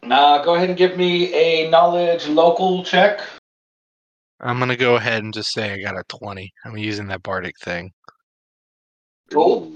Uh, 0.04 0.44
go 0.44 0.56
ahead 0.56 0.70
and 0.70 0.78
give 0.78 0.98
me 0.98 1.34
a 1.34 1.70
knowledge 1.70 2.28
local 2.28 2.84
check. 2.84 3.22
I'm 4.40 4.60
gonna 4.60 4.78
go 4.78 4.98
ahead 4.98 5.24
and 5.24 5.34
just 5.34 5.52
say 5.52 5.74
I 5.74 5.82
got 5.82 5.98
a 5.98 6.04
20. 6.10 6.52
I'm 6.66 6.78
using 6.78 7.08
that 7.08 7.24
bardic 7.24 7.56
thing. 7.60 7.91
Cool. 9.32 9.72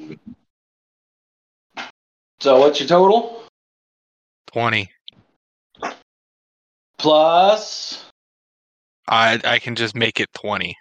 So 2.44 2.60
what's 2.60 2.78
your 2.78 2.90
total? 2.90 3.42
20. 4.48 4.92
Plus. 6.98 8.04
I 9.08 9.40
I 9.46 9.60
can 9.60 9.76
just 9.76 9.96
make 9.96 10.20
it 10.20 10.28
20. 10.34 10.76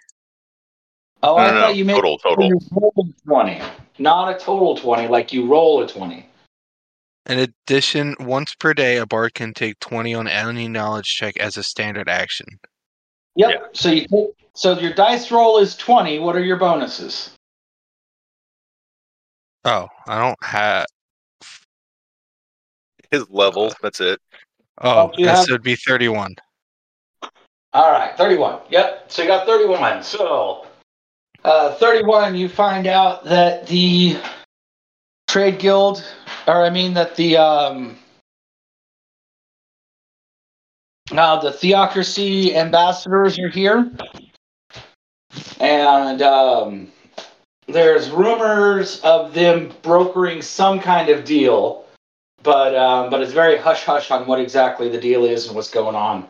Oh, 1.21 1.37
No, 1.37 1.41
I 1.41 1.47
no, 1.47 1.53
thought 1.53 1.67
no. 1.69 1.69
you 1.69 1.85
made 1.85 1.93
Total, 1.93 2.17
total. 2.17 2.47
you 2.49 2.59
rolled 2.69 3.13
twenty, 3.25 3.61
not 3.97 4.35
a 4.35 4.37
total 4.37 4.75
twenty. 4.75 5.07
Like 5.07 5.31
you 5.31 5.47
roll 5.47 5.81
a 5.81 5.87
twenty. 5.87 6.27
In 7.27 7.39
addition, 7.39 8.17
once 8.19 8.53
per 8.55 8.73
day, 8.73 8.97
a 8.97 9.05
bard 9.05 9.33
can 9.33 9.53
take 9.53 9.79
20 9.79 10.13
on 10.15 10.27
any 10.27 10.67
knowledge 10.67 11.05
check 11.05 11.37
as 11.37 11.55
a 11.55 11.63
standard 11.63 12.09
action. 12.09 12.59
Yep. 13.37 13.49
Yeah. 13.49 13.67
So 13.71 13.89
you 13.89 14.07
take, 14.09 14.27
so 14.53 14.77
your 14.79 14.93
dice 14.93 15.31
roll 15.31 15.59
is 15.59 15.77
twenty. 15.77 16.19
What 16.19 16.35
are 16.35 16.43
your 16.43 16.57
bonuses? 16.57 17.29
Oh, 19.63 19.87
I 20.09 20.19
don't 20.19 20.43
have. 20.43 20.87
His 23.13 23.29
level, 23.29 23.71
that's 23.79 24.01
it. 24.01 24.19
Oh, 24.81 25.11
you 25.15 25.25
that 25.27 25.37
have- 25.37 25.49
would 25.51 25.61
be 25.61 25.75
31. 25.75 26.35
All 27.71 27.91
right, 27.91 28.17
31. 28.17 28.61
Yep. 28.69 29.05
So 29.11 29.21
you 29.21 29.27
got 29.27 29.45
31. 29.45 30.01
So, 30.01 30.65
uh, 31.43 31.75
31, 31.75 32.33
you 32.35 32.49
find 32.49 32.87
out 32.87 33.23
that 33.25 33.67
the 33.67 34.17
trade 35.27 35.59
guild, 35.59 36.03
or 36.47 36.63
I 36.65 36.71
mean 36.71 36.95
that 36.95 37.15
the 37.15 37.37
um, 37.37 37.99
now 41.11 41.39
the 41.39 41.51
theocracy 41.51 42.55
ambassadors 42.55 43.37
are 43.37 43.49
here, 43.49 43.91
and 45.59 46.21
um, 46.23 46.91
there's 47.67 48.09
rumors 48.09 49.01
of 49.01 49.35
them 49.35 49.71
brokering 49.83 50.41
some 50.41 50.79
kind 50.79 51.09
of 51.09 51.25
deal, 51.25 51.82
but 52.43 52.75
um, 52.75 53.09
but 53.09 53.21
it's 53.21 53.31
very 53.31 53.57
hush 53.57 53.83
hush 53.83 54.11
on 54.11 54.27
what 54.27 54.39
exactly 54.39 54.89
the 54.89 54.99
deal 54.99 55.23
is 55.25 55.47
and 55.47 55.55
what's 55.55 55.71
going 55.71 55.95
on. 55.95 56.27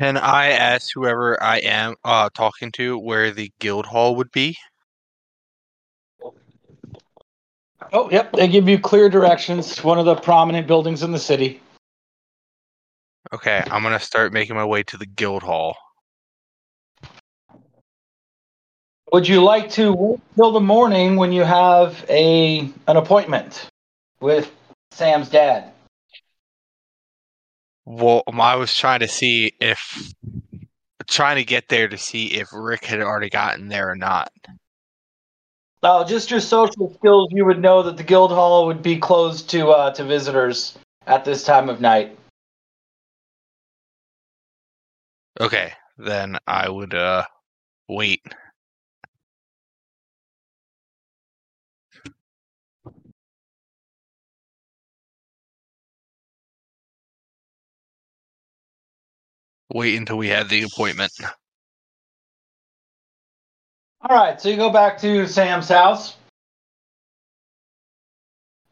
Can 0.00 0.16
I 0.16 0.48
ask 0.50 0.90
whoever 0.94 1.40
I 1.42 1.58
am 1.58 1.94
uh, 2.04 2.30
talking 2.34 2.72
to 2.72 2.98
where 2.98 3.30
the 3.30 3.52
guild 3.60 3.86
hall 3.86 4.16
would 4.16 4.32
be? 4.32 4.56
Oh, 7.92 8.10
yep. 8.10 8.32
They 8.32 8.48
give 8.48 8.68
you 8.68 8.78
clear 8.78 9.08
directions. 9.08 9.82
One 9.84 9.98
of 9.98 10.06
the 10.06 10.14
prominent 10.14 10.66
buildings 10.66 11.02
in 11.02 11.12
the 11.12 11.18
city. 11.18 11.60
Okay, 13.32 13.62
I'm 13.70 13.82
gonna 13.82 14.00
start 14.00 14.32
making 14.32 14.56
my 14.56 14.64
way 14.64 14.82
to 14.84 14.96
the 14.96 15.06
guild 15.06 15.42
hall. 15.42 15.76
Would 19.12 19.28
you 19.28 19.42
like 19.42 19.70
to 19.72 19.92
wait 19.92 20.20
till 20.36 20.52
the 20.52 20.60
morning 20.60 21.16
when 21.16 21.32
you 21.32 21.42
have 21.42 22.04
a 22.08 22.60
an 22.88 22.96
appointment 22.96 23.68
with 24.22 24.50
Sam's 24.92 25.28
dad? 25.28 25.72
Well, 27.84 28.22
um, 28.28 28.40
I 28.40 28.54
was 28.56 28.74
trying 28.74 29.00
to 29.00 29.08
see 29.08 29.52
if, 29.60 30.14
trying 31.08 31.36
to 31.36 31.44
get 31.44 31.68
there 31.68 31.88
to 31.88 31.98
see 31.98 32.26
if 32.34 32.48
Rick 32.52 32.84
had 32.84 33.00
already 33.00 33.28
gotten 33.28 33.68
there 33.68 33.90
or 33.90 33.96
not. 33.96 34.30
Oh, 35.82 36.04
just 36.04 36.30
your 36.30 36.38
social 36.38 36.94
skills. 36.94 37.28
You 37.32 37.44
would 37.44 37.60
know 37.60 37.82
that 37.82 37.96
the 37.96 38.04
guild 38.04 38.30
hall 38.30 38.66
would 38.66 38.82
be 38.82 38.98
closed 38.98 39.50
to 39.50 39.70
uh, 39.70 39.90
to 39.94 40.04
visitors 40.04 40.78
at 41.08 41.24
this 41.24 41.42
time 41.42 41.68
of 41.68 41.80
night. 41.80 42.16
Okay, 45.40 45.72
then 45.98 46.38
I 46.46 46.68
would 46.68 46.94
uh 46.94 47.24
wait. 47.88 48.22
Wait 59.74 59.98
until 59.98 60.18
we 60.18 60.28
had 60.28 60.48
the 60.48 60.62
appointment. 60.62 61.12
All 64.02 64.16
right, 64.16 64.40
so 64.40 64.48
you 64.48 64.56
go 64.56 64.70
back 64.70 64.98
to 64.98 65.26
Sam's 65.26 65.68
house. 65.68 66.16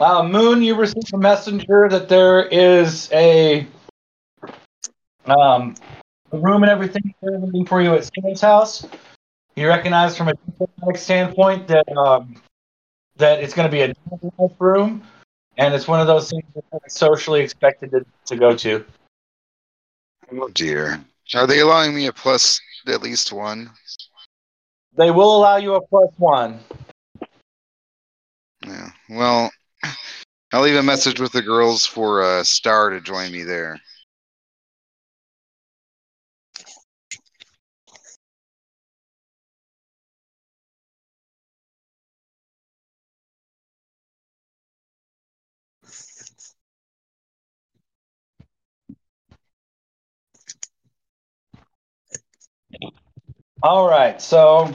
Uh, 0.00 0.22
Moon, 0.26 0.62
you 0.62 0.74
receive 0.74 1.04
a 1.12 1.18
messenger 1.18 1.88
that 1.88 2.08
there 2.08 2.46
is 2.46 3.10
a 3.12 3.66
um, 5.26 5.74
a 6.32 6.38
room 6.38 6.62
and 6.62 6.70
everything 6.70 7.14
waiting 7.20 7.66
for 7.66 7.80
you 7.80 7.94
at 7.94 8.10
Sam's 8.14 8.40
house. 8.40 8.86
You 9.56 9.68
recognize 9.68 10.16
from 10.16 10.28
a 10.28 10.34
diplomatic 10.34 11.00
standpoint 11.00 11.68
that 11.68 11.88
um, 11.96 12.40
that 13.16 13.42
it's 13.42 13.54
going 13.54 13.70
to 13.70 13.72
be 13.72 13.82
a 13.82 14.48
room, 14.58 15.02
and 15.56 15.74
it's 15.74 15.86
one 15.86 16.00
of 16.00 16.06
those 16.06 16.30
things 16.30 16.44
that's 16.72 16.98
socially 16.98 17.40
expected 17.40 17.90
to, 17.90 18.04
to 18.26 18.36
go 18.36 18.56
to. 18.56 18.84
Oh 20.32 20.48
dear. 20.48 21.02
Are 21.34 21.46
they 21.46 21.60
allowing 21.60 21.94
me 21.94 22.06
a 22.06 22.12
plus 22.12 22.60
at 22.86 23.02
least 23.02 23.32
one? 23.32 23.70
They 24.96 25.10
will 25.10 25.36
allow 25.36 25.56
you 25.56 25.74
a 25.74 25.80
plus 25.80 26.10
one. 26.18 26.58
Yeah. 28.66 28.90
Well, 29.08 29.50
I'll 30.52 30.62
leave 30.62 30.76
a 30.76 30.82
message 30.82 31.20
with 31.20 31.32
the 31.32 31.42
girls 31.42 31.86
for 31.86 32.22
uh, 32.22 32.42
Star 32.42 32.90
to 32.90 33.00
join 33.00 33.32
me 33.32 33.44
there. 33.44 33.80
All 53.62 53.86
right, 53.86 54.20
so 54.22 54.72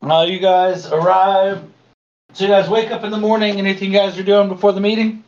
uh, 0.00 0.26
you 0.26 0.38
guys 0.38 0.86
arrive. 0.86 1.62
So 2.32 2.44
you 2.44 2.50
guys 2.50 2.70
wake 2.70 2.90
up 2.90 3.04
in 3.04 3.10
the 3.10 3.18
morning. 3.18 3.58
Anything 3.58 3.92
you 3.92 3.98
guys 3.98 4.18
are 4.18 4.22
doing 4.22 4.48
before 4.48 4.72
the 4.72 4.80
meeting? 4.80 5.24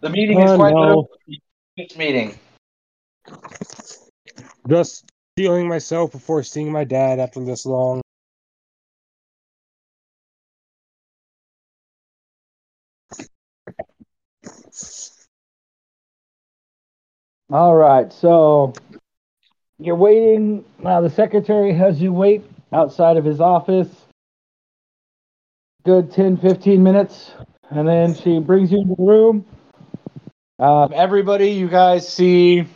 The 0.00 0.10
meeting 0.10 0.38
is 0.40 0.52
Uh, 0.52 0.56
quite 0.56 0.74
no. 0.74 1.08
This 1.76 1.96
meeting. 1.96 2.38
Just 4.68 5.10
feeling 5.36 5.66
myself 5.66 6.12
before 6.12 6.44
seeing 6.44 6.70
my 6.70 6.84
dad 6.84 7.18
after 7.18 7.44
this 7.44 7.66
long. 7.66 8.00
All 17.50 17.74
right, 17.74 18.12
so 18.12 18.72
you're 19.78 19.96
waiting. 19.96 20.64
Now 20.78 21.00
the 21.00 21.10
secretary 21.10 21.72
has 21.74 22.00
you 22.00 22.12
wait 22.12 22.44
outside 22.72 23.16
of 23.16 23.24
his 23.24 23.40
office. 23.40 23.88
Good 25.84 26.12
10, 26.12 26.36
15 26.36 26.82
minutes. 26.82 27.32
And 27.70 27.88
then 27.88 28.14
she 28.14 28.38
brings 28.38 28.70
you 28.70 28.80
into 28.82 28.94
the 28.96 29.02
room. 29.02 29.44
Um, 30.58 30.92
everybody, 30.94 31.50
you 31.50 31.68
guys 31.68 32.06
see 32.08 32.66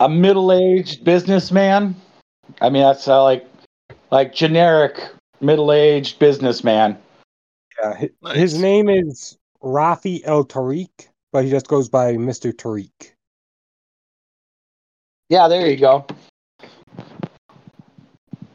a 0.00 0.08
middle 0.08 0.52
aged 0.52 1.04
businessman. 1.04 1.94
I 2.60 2.70
mean, 2.70 2.82
that's 2.82 3.06
uh, 3.06 3.22
like 3.22 3.46
like 4.10 4.32
generic 4.34 4.98
middle 5.40 5.72
aged 5.72 6.18
businessman. 6.18 6.98
Yeah, 7.80 7.94
hi- 7.96 8.10
Nice. 8.22 8.36
his 8.36 8.60
name 8.60 8.88
is 8.88 9.36
Rafi 9.62 10.22
El 10.24 10.44
Tariq, 10.46 10.88
but 11.36 11.44
he 11.44 11.50
just 11.50 11.68
goes 11.68 11.90
by 11.90 12.14
Mr. 12.14 12.50
Tariq. 12.50 13.12
Yeah, 15.28 15.48
there 15.48 15.68
you 15.68 15.76
go. 15.76 16.06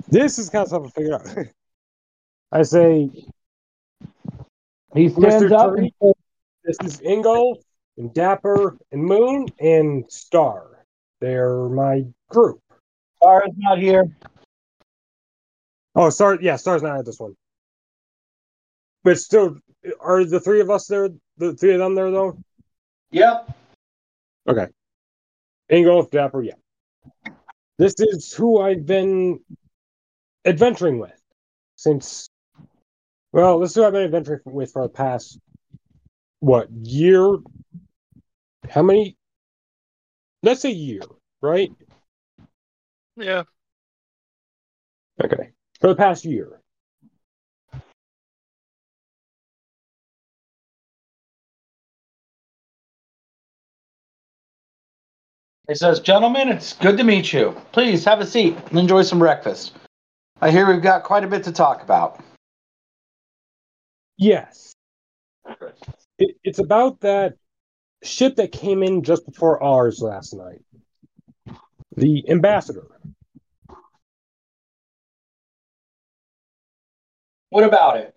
This 0.09 0.39
is 0.39 0.49
kind 0.49 0.63
of 0.63 0.69
something 0.69 0.89
I 0.89 0.99
figure 0.99 1.13
out. 1.13 1.47
I 2.51 2.63
say, 2.63 3.07
He 4.95 5.09
stands 5.09 5.43
Mr. 5.43 5.51
up. 5.51 5.77
and 5.77 5.91
Tariq, 6.01 6.13
this 6.63 6.77
is 6.83 7.01
Ingo 7.01 7.53
and 7.99 8.11
Dapper 8.15 8.79
and 8.91 9.03
Moon 9.03 9.45
and 9.59 10.11
Star. 10.11 10.83
They're 11.19 11.69
my 11.69 12.03
group. 12.31 12.61
Star 13.17 13.43
is 13.47 13.53
not 13.57 13.77
here. 13.77 14.05
Oh, 15.93 16.09
Star, 16.09 16.39
yeah, 16.41 16.55
Star's 16.55 16.81
not 16.81 16.97
at 16.97 17.05
this 17.05 17.19
one. 17.19 17.35
But 19.03 19.19
still, 19.19 19.57
are 19.99 20.25
the 20.25 20.39
three 20.39 20.61
of 20.61 20.71
us 20.71 20.87
there? 20.87 21.09
The 21.37 21.53
three 21.53 21.73
of 21.73 21.79
them 21.79 21.93
there 21.93 22.09
though? 22.09 22.39
Yep. 23.11 23.51
Okay. 24.47 24.67
Ingo, 25.71 26.09
Dapper, 26.09 26.43
yeah. 26.43 26.53
This 27.77 27.95
is 27.99 28.33
who 28.33 28.59
I've 28.59 28.85
been 28.85 29.39
adventuring 30.45 30.99
with 30.99 31.19
since. 31.75 32.29
Well, 33.31 33.59
this 33.59 33.71
is 33.71 33.75
who 33.75 33.85
I've 33.85 33.93
been 33.93 34.03
adventuring 34.03 34.41
with 34.45 34.71
for 34.71 34.83
the 34.83 34.89
past 34.89 35.39
what 36.39 36.69
year? 36.71 37.37
How 38.69 38.81
many? 38.81 39.17
Let's 40.43 40.61
say 40.61 40.71
year, 40.71 41.01
right? 41.41 41.71
Yeah. 43.15 43.43
Okay. 45.23 45.51
For 45.79 45.87
the 45.87 45.95
past 45.95 46.25
year. 46.25 46.60
He 55.71 55.75
says, 55.75 56.01
Gentlemen, 56.01 56.49
it's 56.49 56.73
good 56.73 56.97
to 56.97 57.05
meet 57.05 57.31
you. 57.31 57.55
Please 57.71 58.03
have 58.03 58.19
a 58.19 58.25
seat 58.25 58.57
and 58.71 58.77
enjoy 58.77 59.03
some 59.03 59.19
breakfast. 59.19 59.71
I 60.41 60.51
hear 60.51 60.67
we've 60.67 60.81
got 60.81 61.03
quite 61.03 61.23
a 61.23 61.27
bit 61.27 61.45
to 61.45 61.53
talk 61.53 61.81
about. 61.81 62.21
Yes. 64.17 64.73
It, 66.19 66.35
it's 66.43 66.59
about 66.59 66.99
that 66.99 67.35
ship 68.03 68.35
that 68.35 68.51
came 68.51 68.83
in 68.83 69.01
just 69.03 69.25
before 69.25 69.63
ours 69.63 70.01
last 70.01 70.33
night. 70.33 70.61
The 71.95 72.29
ambassador. 72.29 72.87
What 77.47 77.63
about 77.63 77.95
it? 77.95 78.13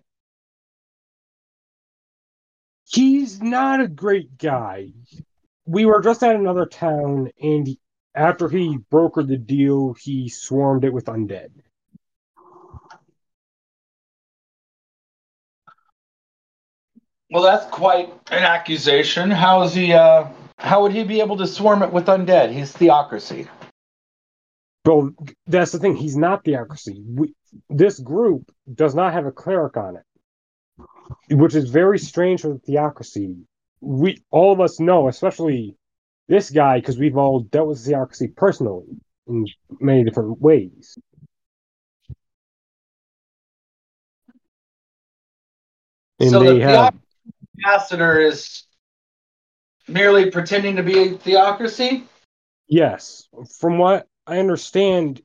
He's 2.83 3.41
not 3.41 3.79
a 3.79 3.87
great 3.87 4.37
guy. 4.37 4.91
We 5.65 5.85
were 5.85 6.01
just 6.01 6.23
at 6.23 6.35
another 6.35 6.65
town, 6.65 7.31
and 7.41 7.67
after 8.13 8.47
he 8.47 8.77
brokered 8.91 9.27
the 9.27 9.37
deal, 9.37 9.93
he 9.93 10.29
swarmed 10.29 10.83
it 10.83 10.93
with 10.93 11.05
undead. 11.05 11.49
Well, 17.31 17.43
that's 17.43 17.65
quite 17.71 18.13
an 18.31 18.43
accusation. 18.43 19.31
How 19.31 19.63
is 19.63 19.73
he, 19.73 19.93
uh, 19.93 20.27
how 20.59 20.83
would 20.83 20.91
he 20.91 21.03
be 21.03 21.19
able 21.19 21.37
to 21.37 21.47
swarm 21.47 21.81
it 21.81 21.91
with 21.91 22.05
undead? 22.05 22.51
He's 22.51 22.71
theocracy. 22.71 23.47
Well, 24.85 25.11
that's 25.47 25.71
the 25.71 25.79
thing. 25.79 25.95
He's 25.95 26.15
not 26.15 26.43
theocracy. 26.43 27.03
We, 27.03 27.33
this 27.69 27.99
group 27.99 28.51
does 28.71 28.93
not 28.93 29.13
have 29.13 29.25
a 29.25 29.31
cleric 29.31 29.75
on 29.77 29.97
it, 29.97 31.35
which 31.35 31.55
is 31.55 31.69
very 31.69 31.97
strange 31.97 32.41
for 32.41 32.49
the 32.49 32.59
theocracy. 32.59 33.35
We 33.85 34.23
all 34.31 34.51
of 34.51 34.59
us 34.59 34.79
know, 34.79 35.07
especially 35.07 35.75
this 36.27 36.49
guy, 36.49 36.79
because 36.79 36.97
we've 36.97 37.17
all 37.17 37.41
dealt 37.41 37.67
with 37.67 37.85
theocracy 37.85 38.29
personally 38.29 38.85
in 39.27 39.45
many 39.79 40.03
different 40.03 40.41
ways. 40.41 40.97
And 46.19 46.31
so 46.31 46.39
the 46.39 46.59
have 46.61 46.95
ambassador 47.57 48.19
is 48.19 48.63
merely 49.87 50.31
pretending 50.31 50.77
to 50.77 50.83
be 50.83 50.99
a 50.99 51.17
theocracy? 51.17 52.05
yes, 52.67 53.27
from 53.59 53.77
what 53.77 54.07
I 54.25 54.39
understand, 54.39 55.21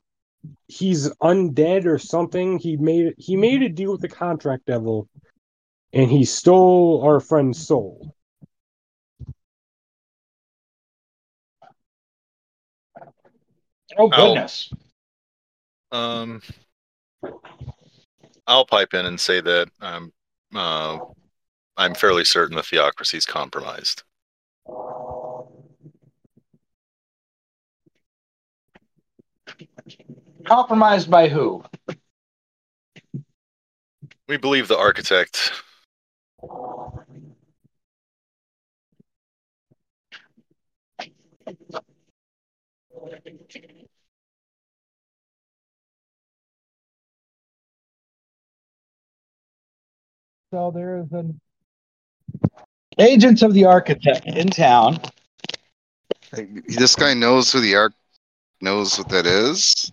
he's 0.67 1.09
undead 1.15 1.85
or 1.85 1.97
something. 1.97 2.59
He 2.59 2.77
made 2.77 3.13
he 3.17 3.35
made 3.35 3.61
a 3.63 3.69
deal 3.69 3.91
with 3.91 4.01
the 4.01 4.09
contract 4.09 4.65
devil, 4.65 5.07
and 5.93 6.09
he 6.09 6.25
stole 6.25 7.01
our 7.03 7.19
friend's 7.19 7.65
soul. 7.65 8.15
Oh, 13.97 14.07
goodness. 14.07 14.73
Um, 15.91 16.41
I'll 18.47 18.65
pipe 18.65 18.93
in 18.93 19.05
and 19.05 19.19
say 19.19 19.41
that 19.41 19.69
um, 19.81 20.11
uh, 20.55 20.99
I'm 21.77 21.93
fairly 21.93 22.23
certain 22.23 22.55
the 22.55 22.63
theocracy 22.63 23.17
is 23.17 23.25
compromised. 23.25 24.03
Compromised 30.45 31.09
by 31.09 31.27
who? 31.27 31.63
We 34.27 34.37
believe 34.37 34.67
the 34.67 34.77
architect 34.77 35.51
So 50.51 50.69
there's 50.75 51.11
an 51.13 51.39
Agents 52.99 53.41
of 53.41 53.53
the 53.53 53.65
architect 53.65 54.25
in 54.27 54.49
town. 54.49 54.99
This 56.67 56.95
guy 56.95 57.13
knows 57.13 57.51
who 57.51 57.61
the 57.61 57.75
arc 57.75 57.93
knows 58.59 58.97
what 58.97 59.07
that 59.09 59.25
is. 59.25 59.91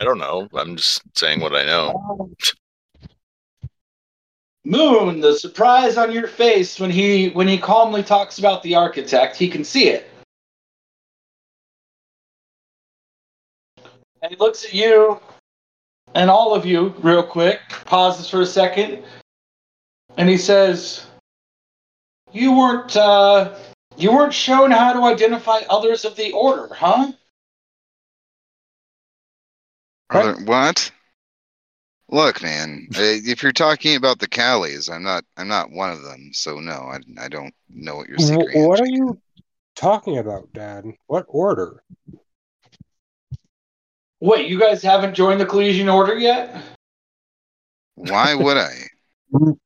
I 0.00 0.04
don't 0.04 0.18
know. 0.18 0.48
I'm 0.54 0.76
just 0.76 1.02
saying 1.14 1.40
what 1.40 1.54
I 1.54 1.64
know. 1.64 2.30
Moon, 4.64 5.20
the 5.20 5.38
surprise 5.38 5.96
on 5.96 6.10
your 6.10 6.26
face 6.26 6.80
when 6.80 6.90
he 6.90 7.28
when 7.30 7.46
he 7.46 7.56
calmly 7.56 8.02
talks 8.02 8.40
about 8.40 8.64
the 8.64 8.74
architect, 8.74 9.36
he 9.36 9.48
can 9.48 9.62
see 9.62 9.88
it. 9.88 10.10
And 14.22 14.30
he 14.30 14.36
looks 14.36 14.64
at 14.64 14.74
you 14.74 15.20
and 16.14 16.28
all 16.28 16.52
of 16.52 16.66
you 16.66 16.94
real 16.98 17.22
quick, 17.22 17.60
pauses 17.84 18.28
for 18.28 18.40
a 18.40 18.46
second, 18.46 19.04
and 20.16 20.28
he 20.28 20.36
says, 20.38 21.06
You 22.32 22.52
weren't 22.56 22.96
uh 22.96 23.54
you 23.96 24.12
weren't 24.12 24.34
shown 24.34 24.70
how 24.70 24.92
to 24.92 25.04
identify 25.04 25.60
others 25.70 26.04
of 26.04 26.16
the 26.16 26.32
order, 26.32 26.72
huh? 26.74 27.12
Are 30.10 30.22
there- 30.34 30.44
what? 30.44 30.92
Look, 32.08 32.42
man. 32.42 32.88
uh, 32.94 33.00
If 33.00 33.42
you're 33.42 33.52
talking 33.52 33.96
about 33.96 34.18
the 34.20 34.28
Callies, 34.28 34.92
I'm 34.92 35.02
not. 35.02 35.24
I'm 35.36 35.48
not 35.48 35.70
one 35.72 35.90
of 35.90 36.02
them. 36.02 36.30
So 36.32 36.60
no, 36.60 36.72
I, 36.72 36.98
I 37.18 37.28
don't 37.28 37.54
know 37.68 37.96
what 37.96 38.08
your 38.08 38.18
secret. 38.18 38.52
Wh- 38.52 38.68
What 38.68 38.80
are 38.80 38.86
you 38.86 39.20
talking 39.74 40.18
about, 40.18 40.52
Dad? 40.52 40.84
What 41.06 41.24
order? 41.28 41.82
Wait, 44.20 44.48
you 44.48 44.58
guys 44.58 44.82
haven't 44.82 45.14
joined 45.14 45.40
the 45.40 45.46
Collegian 45.46 45.88
Order 45.88 46.16
yet? 46.16 46.56
Why 47.96 48.34
would 48.34 48.56
I? 48.56 48.72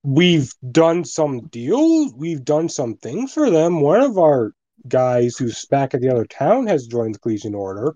We've 0.03 0.53
done 0.70 1.05
some 1.05 1.47
deals. 1.49 2.15
We've 2.15 2.45
done 2.45 2.69
some 2.69 2.97
things 2.97 3.32
for 3.32 3.51
them. 3.51 3.81
One 3.81 4.01
of 4.01 4.19
our 4.19 4.53
guys 4.89 5.37
who's 5.37 5.65
back 5.66 5.95
at 5.95 6.01
the 6.01 6.11
other 6.11 6.24
town 6.24 6.66
has 6.66 6.87
joined 6.87 7.15
the 7.15 7.19
Collegian 7.19 7.55
Order. 7.55 7.95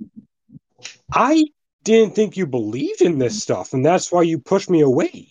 I 1.12 1.44
didn't 1.84 2.14
think 2.14 2.36
you 2.36 2.46
believed 2.46 3.02
in 3.02 3.18
this 3.18 3.42
stuff, 3.42 3.72
and 3.72 3.84
that's 3.84 4.12
why 4.12 4.22
you 4.22 4.38
pushed 4.38 4.70
me 4.70 4.80
away. 4.80 5.28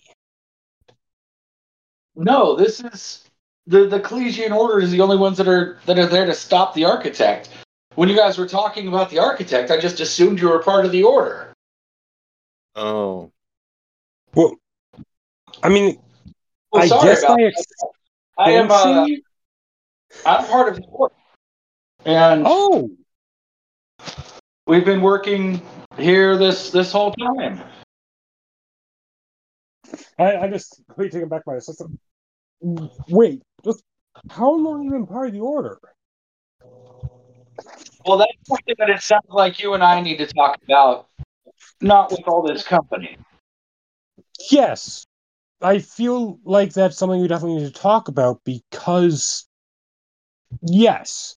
No, 2.16 2.56
this 2.56 2.80
is 2.80 3.24
the 3.66 3.86
the 3.86 4.00
Collegian 4.00 4.52
Order 4.52 4.80
is 4.80 4.90
the 4.90 5.00
only 5.00 5.16
ones 5.16 5.36
that 5.38 5.48
are 5.48 5.78
that 5.86 5.98
are 5.98 6.06
there 6.06 6.26
to 6.26 6.34
stop 6.34 6.74
the 6.74 6.84
architect. 6.84 7.50
When 7.94 8.08
you 8.08 8.16
guys 8.16 8.38
were 8.38 8.48
talking 8.48 8.88
about 8.88 9.10
the 9.10 9.20
architect, 9.20 9.70
I 9.70 9.78
just 9.78 10.00
assumed 10.00 10.40
you 10.40 10.48
were 10.48 10.62
part 10.62 10.84
of 10.84 10.90
the 10.92 11.04
order. 11.04 11.52
Oh, 12.74 13.30
Well, 14.34 14.56
I 15.62 15.68
mean, 15.68 15.98
Well, 16.74 16.82
I 16.82 16.86
sorry 16.88 17.08
guess 17.08 17.22
about 17.22 17.38
I 18.36 18.50
am 18.50 18.68
uh, 18.68 19.06
I'm 20.26 20.44
part 20.46 20.70
of 20.70 20.76
the 20.76 20.82
order, 20.90 21.14
and 22.04 22.42
Oh, 22.44 22.90
we've 24.66 24.84
been 24.84 25.00
working 25.00 25.62
here 25.96 26.36
this 26.36 26.72
this 26.72 26.90
whole 26.90 27.12
time. 27.12 27.62
I, 30.18 30.36
I 30.36 30.48
just 30.48 30.82
completely 30.88 31.20
taken 31.20 31.28
back 31.28 31.44
by 31.44 31.54
this. 31.54 31.68
Listen, 31.68 31.96
Wait, 33.08 33.40
just 33.64 33.84
how 34.28 34.52
long 34.52 34.78
have 34.78 34.84
you 34.86 34.90
been 34.90 35.06
part 35.06 35.28
of 35.28 35.32
the 35.34 35.40
order? 35.40 35.78
Well, 38.04 38.18
that's 38.18 38.32
something 38.48 38.74
that 38.78 38.90
it 38.90 39.00
sounds 39.00 39.28
like 39.28 39.62
you 39.62 39.74
and 39.74 39.82
I 39.84 40.00
need 40.00 40.16
to 40.16 40.26
talk 40.26 40.58
about, 40.64 41.06
not 41.80 42.10
with 42.10 42.26
all 42.26 42.42
this 42.42 42.66
company. 42.66 43.16
Yes, 44.50 45.06
I 45.64 45.78
feel 45.78 46.38
like 46.44 46.72
that's 46.72 46.96
something 46.96 47.20
we 47.20 47.26
definitely 47.26 47.62
need 47.62 47.74
to 47.74 47.80
talk 47.80 48.08
about 48.08 48.40
because, 48.44 49.46
yes, 50.62 51.36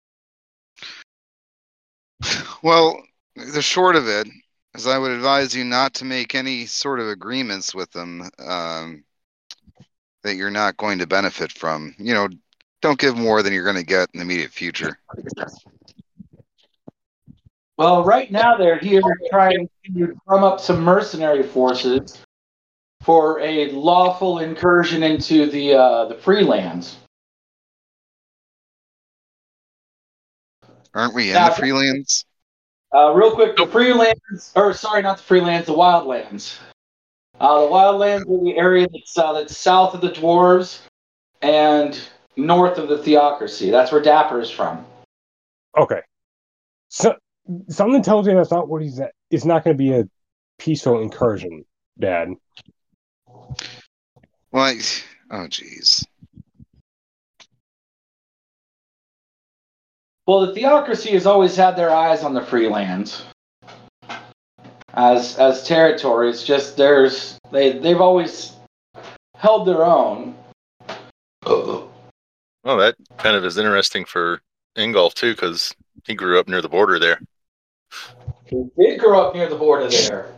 Well, 2.63 3.01
the 3.35 3.61
short 3.61 3.95
of 3.95 4.07
it 4.07 4.27
is, 4.75 4.87
I 4.87 4.97
would 4.97 5.11
advise 5.11 5.55
you 5.55 5.63
not 5.63 5.93
to 5.95 6.05
make 6.05 6.35
any 6.35 6.65
sort 6.65 6.99
of 6.99 7.07
agreements 7.07 7.73
with 7.75 7.91
them 7.91 8.29
um, 8.39 9.03
that 10.23 10.35
you're 10.35 10.51
not 10.51 10.77
going 10.77 10.99
to 10.99 11.07
benefit 11.07 11.51
from. 11.51 11.95
You 11.97 12.13
know, 12.13 12.27
don't 12.81 12.99
give 12.99 13.15
more 13.15 13.43
than 13.43 13.53
you're 13.53 13.63
going 13.63 13.75
to 13.75 13.83
get 13.83 14.09
in 14.13 14.19
the 14.19 14.25
immediate 14.25 14.51
future. 14.51 14.99
Well, 17.77 18.03
right 18.03 18.31
now 18.31 18.57
they're 18.57 18.79
here 18.79 19.01
trying 19.29 19.69
to 19.85 20.17
drum 20.27 20.43
up 20.43 20.59
some 20.59 20.83
mercenary 20.83 21.43
forces 21.43 22.17
for 23.07 23.39
a 23.39 23.71
lawful 23.71 24.39
incursion 24.39 25.01
into 25.01 25.45
the 25.49 25.73
uh, 25.73 26.05
the 26.09 26.15
freelands. 26.15 26.95
Aren't 30.93 31.13
we 31.15 31.29
in 31.29 31.35
Now- 31.35 31.47
the 31.49 31.55
freelands? 31.61 32.25
Uh, 32.93 33.13
real 33.13 33.31
quick, 33.31 33.55
the 33.55 33.65
freelands, 33.65 34.51
or 34.55 34.73
sorry, 34.73 35.01
not 35.01 35.17
the 35.17 35.23
freelands, 35.23 35.65
the 35.65 35.73
wildlands. 35.73 36.57
Uh, 37.39 37.61
the 37.61 37.67
wildlands 37.67 38.21
are 38.23 38.43
the 38.43 38.57
area 38.57 38.88
that's, 38.91 39.17
uh, 39.17 39.31
that's 39.34 39.55
south 39.57 39.93
of 39.93 40.01
the 40.01 40.09
dwarves 40.09 40.79
and 41.41 41.97
north 42.35 42.77
of 42.77 42.88
the 42.89 42.97
theocracy. 42.97 43.69
That's 43.71 43.91
where 43.91 44.01
Dapper 44.01 44.41
is 44.41 44.49
from. 44.49 44.85
okay. 45.77 46.01
So 46.89 47.15
something 47.69 48.01
tells 48.01 48.27
me 48.27 48.34
that's 48.34 48.51
not 48.51 48.67
what 48.67 48.81
he's 48.81 48.99
at. 48.99 49.11
It's 49.31 49.45
not 49.45 49.63
going 49.63 49.77
to 49.77 49.77
be 49.77 49.93
a 49.93 50.03
peaceful 50.57 51.01
incursion, 51.01 51.63
Dad. 51.99 52.29
Well, 54.52 54.64
I, 54.64 54.80
oh, 55.32 55.48
jeez. 55.48 56.06
Well, 60.26 60.45
the 60.45 60.53
theocracy 60.53 61.11
has 61.11 61.26
always 61.26 61.56
had 61.56 61.76
their 61.76 61.90
eyes 61.90 62.24
on 62.24 62.34
the 62.34 62.41
freelands 62.41 63.24
as 64.94 65.38
as 65.38 65.65
territories. 65.65 66.44
Just 66.44 66.76
there's 66.76 67.40
they 67.52 67.78
they've 67.80 68.02
always 68.02 68.53
held 69.36 69.68
their 69.68 69.86
own. 69.86 70.36
Oh, 71.45 71.90
well, 72.64 72.78
that 72.78 72.95
kind 73.18 73.38
of 73.38 73.45
is 73.45 73.57
interesting 73.57 74.03
for 74.03 74.41
Ingolf 74.78 75.14
too, 75.14 75.34
because 75.34 75.74
he 76.06 76.14
grew 76.14 76.40
up 76.40 76.49
near 76.49 76.61
the 76.61 76.68
border 76.68 76.99
there. 76.99 77.22
He 78.45 78.65
did 78.78 78.99
grow 78.99 79.22
up 79.22 79.34
near 79.34 79.48
the 79.48 79.56
border 79.56 79.88
there. 79.88 80.34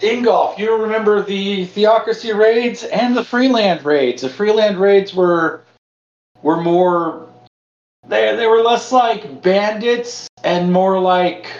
Ingolf, 0.00 0.58
you 0.58 0.74
remember 0.74 1.22
the 1.22 1.66
theocracy 1.66 2.32
raids 2.32 2.84
and 2.84 3.16
the 3.16 3.24
freeland 3.24 3.84
raids. 3.84 4.22
The 4.22 4.28
freeland 4.28 4.78
raids 4.78 5.14
were 5.14 5.62
were 6.42 6.60
more 6.60 7.28
they 8.06 8.36
they 8.36 8.46
were 8.46 8.62
less 8.62 8.92
like 8.92 9.42
bandits 9.42 10.28
and 10.44 10.72
more 10.72 11.00
like 11.00 11.50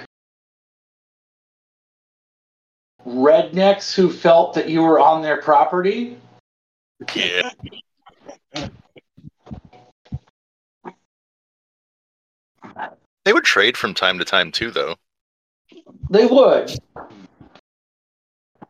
rednecks 3.06 3.94
who 3.94 4.10
felt 4.10 4.54
that 4.54 4.68
you 4.68 4.82
were 4.82 5.00
on 5.00 5.22
their 5.22 5.40
property. 5.40 6.18
Yeah. 7.14 7.50
They 13.24 13.32
would 13.32 13.44
trade 13.44 13.76
from 13.76 13.94
time 13.94 14.18
to 14.18 14.24
time 14.24 14.52
too, 14.52 14.70
though. 14.70 14.96
They 16.10 16.26
would. 16.26 16.78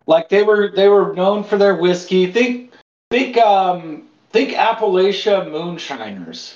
Like 0.06 0.28
they 0.28 0.42
were 0.42 0.70
they 0.74 0.88
were 0.88 1.12
known 1.14 1.42
for 1.42 1.58
their 1.58 1.76
whiskey. 1.76 2.30
Think 2.30 2.72
think 3.10 3.36
um 3.38 4.08
think 4.30 4.50
Appalachia 4.50 5.50
moonshiners. 5.50 6.54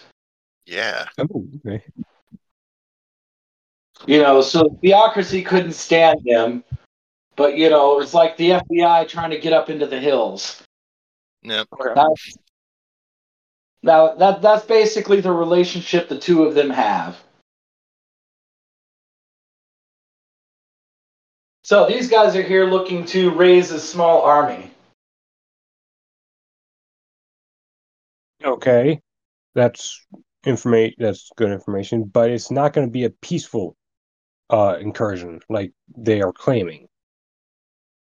Yeah. 0.67 1.07
Oh, 1.19 1.47
okay. 1.67 1.83
You 4.07 4.23
know, 4.23 4.41
so 4.41 4.79
theocracy 4.81 5.43
couldn't 5.43 5.73
stand 5.73 6.21
them. 6.25 6.65
But 7.37 7.57
you 7.57 7.71
know, 7.71 7.95
it 7.95 7.99
was 7.99 8.15
like 8.15 8.37
the 8.37 8.51
FBI 8.51 9.09
trying 9.09 9.31
to 9.31 9.39
get 9.39 9.53
up 9.53 9.69
into 9.69 9.87
the 9.87 9.99
hills. 9.99 10.63
Yep. 11.43 11.69
Now, 11.97 12.15
now 13.83 14.15
that 14.15 14.43
that's 14.43 14.67
basically 14.67 15.21
the 15.21 15.33
relationship 15.33 16.09
the 16.09 16.19
two 16.19 16.45
of 16.45 16.55
them 16.55 16.71
have. 16.71 17.19
So 21.71 21.87
these 21.87 22.11
guys 22.11 22.35
are 22.35 22.43
here 22.43 22.65
looking 22.65 23.05
to 23.15 23.31
raise 23.31 23.71
a 23.71 23.79
small 23.79 24.23
army. 24.23 24.73
Okay, 28.45 29.01
that's 29.55 30.05
information. 30.45 30.97
That's 30.99 31.31
good 31.37 31.53
information, 31.53 32.11
but 32.13 32.29
it's 32.29 32.51
not 32.51 32.73
going 32.73 32.89
to 32.89 32.91
be 32.91 33.05
a 33.05 33.11
peaceful 33.11 33.77
uh, 34.53 34.79
incursion 34.81 35.39
like 35.49 35.71
they 35.97 36.23
are 36.23 36.33
claiming. 36.33 36.89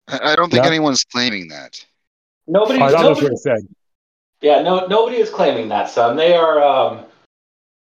I, 0.09 0.33
I 0.33 0.37
don't 0.37 0.51
think 0.51 0.65
Yeah. 0.65 0.71
anyone's 0.71 1.05
claiming 1.05 1.49
that. 1.49 1.85
Nobody, 2.47 2.81
I 2.81 2.91
thought 2.91 3.03
nobody 3.03 3.27
what 3.27 3.39
said. 3.39 3.69
Yeah, 4.41 4.63
no, 4.63 4.87
nobody 4.87 5.19
is 5.19 5.29
claiming 5.29 5.69
that, 5.69 5.91
son. 5.91 6.17
They 6.17 6.35
are, 6.35 6.63
um, 6.63 7.05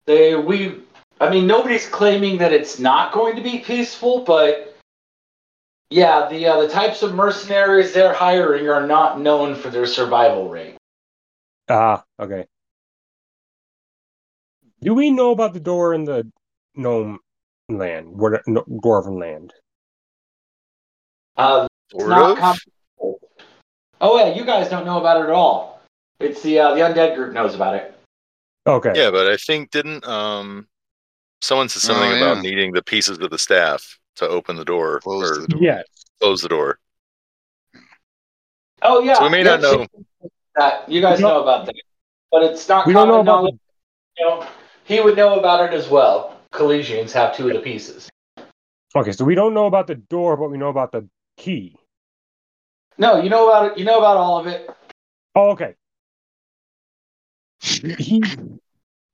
they 0.07 0.35
we 0.35 0.81
I 1.21 1.31
mean, 1.31 1.47
nobody's 1.47 1.89
claiming 1.89 2.39
that 2.39 2.53
it's 2.53 2.81
not 2.81 3.13
going 3.13 3.37
to 3.37 3.43
be 3.43 3.59
peaceful, 3.59 4.25
but 4.25 4.76
yeah, 5.91 6.29
the 6.29 6.47
uh, 6.47 6.61
the 6.61 6.69
types 6.69 7.03
of 7.03 7.15
mercenaries 7.15 7.93
they're 7.93 8.13
hiring 8.13 8.69
are 8.69 8.87
not 8.87 9.21
known 9.21 9.55
for 9.55 9.71
their 9.71 9.87
survival 9.87 10.49
rate. 10.49 10.77
Ah, 11.69 12.05
okay. 12.21 12.47
Do 14.81 14.95
we 14.95 15.11
know 15.11 15.31
about 15.31 15.53
the 15.53 15.61
door 15.61 15.95
in 15.95 16.05
the 16.05 16.31
gnome 16.75 17.21
land, 17.69 18.09
where 18.11 18.43
no, 18.47 18.63
dwarven 18.63 19.19
land? 19.21 19.55
Uh, 21.37 21.67
not 21.95 22.39
com- 22.39 22.57
oh 24.01 24.19
yeah, 24.19 24.35
you 24.35 24.45
guys 24.45 24.69
don't 24.69 24.85
know 24.85 24.99
about 24.99 25.21
it 25.21 25.25
at 25.25 25.31
all. 25.31 25.81
It's 26.19 26.43
the 26.43 26.59
uh, 26.59 26.75
the 26.75 26.81
undead 26.81 27.15
group 27.15 27.33
knows 27.33 27.55
about 27.55 27.75
it. 27.75 27.95
Okay. 28.67 28.93
Yeah, 28.95 29.11
but 29.11 29.29
I 29.29 29.37
think 29.37 29.71
didn't 29.71 30.07
um 30.07 30.67
someone 31.43 31.69
said 31.69 31.83
something 31.83 32.11
Oh, 32.11 32.17
about 32.17 32.43
needing 32.43 32.73
the 32.73 32.83
pieces 32.83 33.19
of 33.19 33.31
the 33.31 33.39
staff 33.39 33.99
to 34.17 34.29
open 34.29 34.57
the 34.57 34.65
door 34.65 35.01
Close 35.01 35.31
or 35.31 35.41
the 35.43 35.49
door. 35.49 35.63
Yes. 35.63 35.85
close 36.21 36.43
the 36.43 36.49
door. 36.49 36.79
Oh 38.83 39.01
yeah, 39.01 39.15
So 39.15 39.25
we 39.25 39.31
may 39.31 39.43
not 39.43 39.61
know. 39.61 39.87
that. 40.57 40.89
You 40.89 41.01
guys 41.01 41.21
know 41.21 41.43
about 41.43 41.67
that, 41.67 41.75
but 42.31 42.43
it's 42.43 42.69
not 42.69 42.87
We 42.87 42.93
don't 42.93 43.09
know 43.09 43.15
common 43.15 43.27
about 43.29 43.37
knowledge. 43.43 43.55
You 44.19 44.25
know, 44.27 44.47
he 44.85 45.01
would 45.01 45.17
know 45.17 45.39
about 45.39 45.65
it 45.73 45.75
as 45.75 45.89
well. 45.89 46.39
Collegians 46.53 47.13
have 47.13 47.37
two 47.37 47.49
of 47.49 47.55
the 47.55 47.61
pieces. 47.61 48.09
Okay, 48.95 49.13
so 49.13 49.25
we 49.25 49.35
don't 49.35 49.53
know 49.55 49.67
about 49.67 49.87
the 49.87 49.95
door, 49.95 50.37
but 50.37 50.51
we 50.51 50.57
know 50.57 50.69
about 50.69 50.93
the 50.93 51.09
key. 51.37 51.77
No, 52.99 53.21
you 53.21 53.29
know 53.29 53.49
about 53.49 53.73
it. 53.73 53.79
You 53.79 53.85
know 53.85 53.99
about 53.99 54.17
all 54.17 54.39
of 54.39 54.47
it. 54.47 54.71
Oh, 55.35 55.51
okay. 55.51 55.75
He 57.61 58.23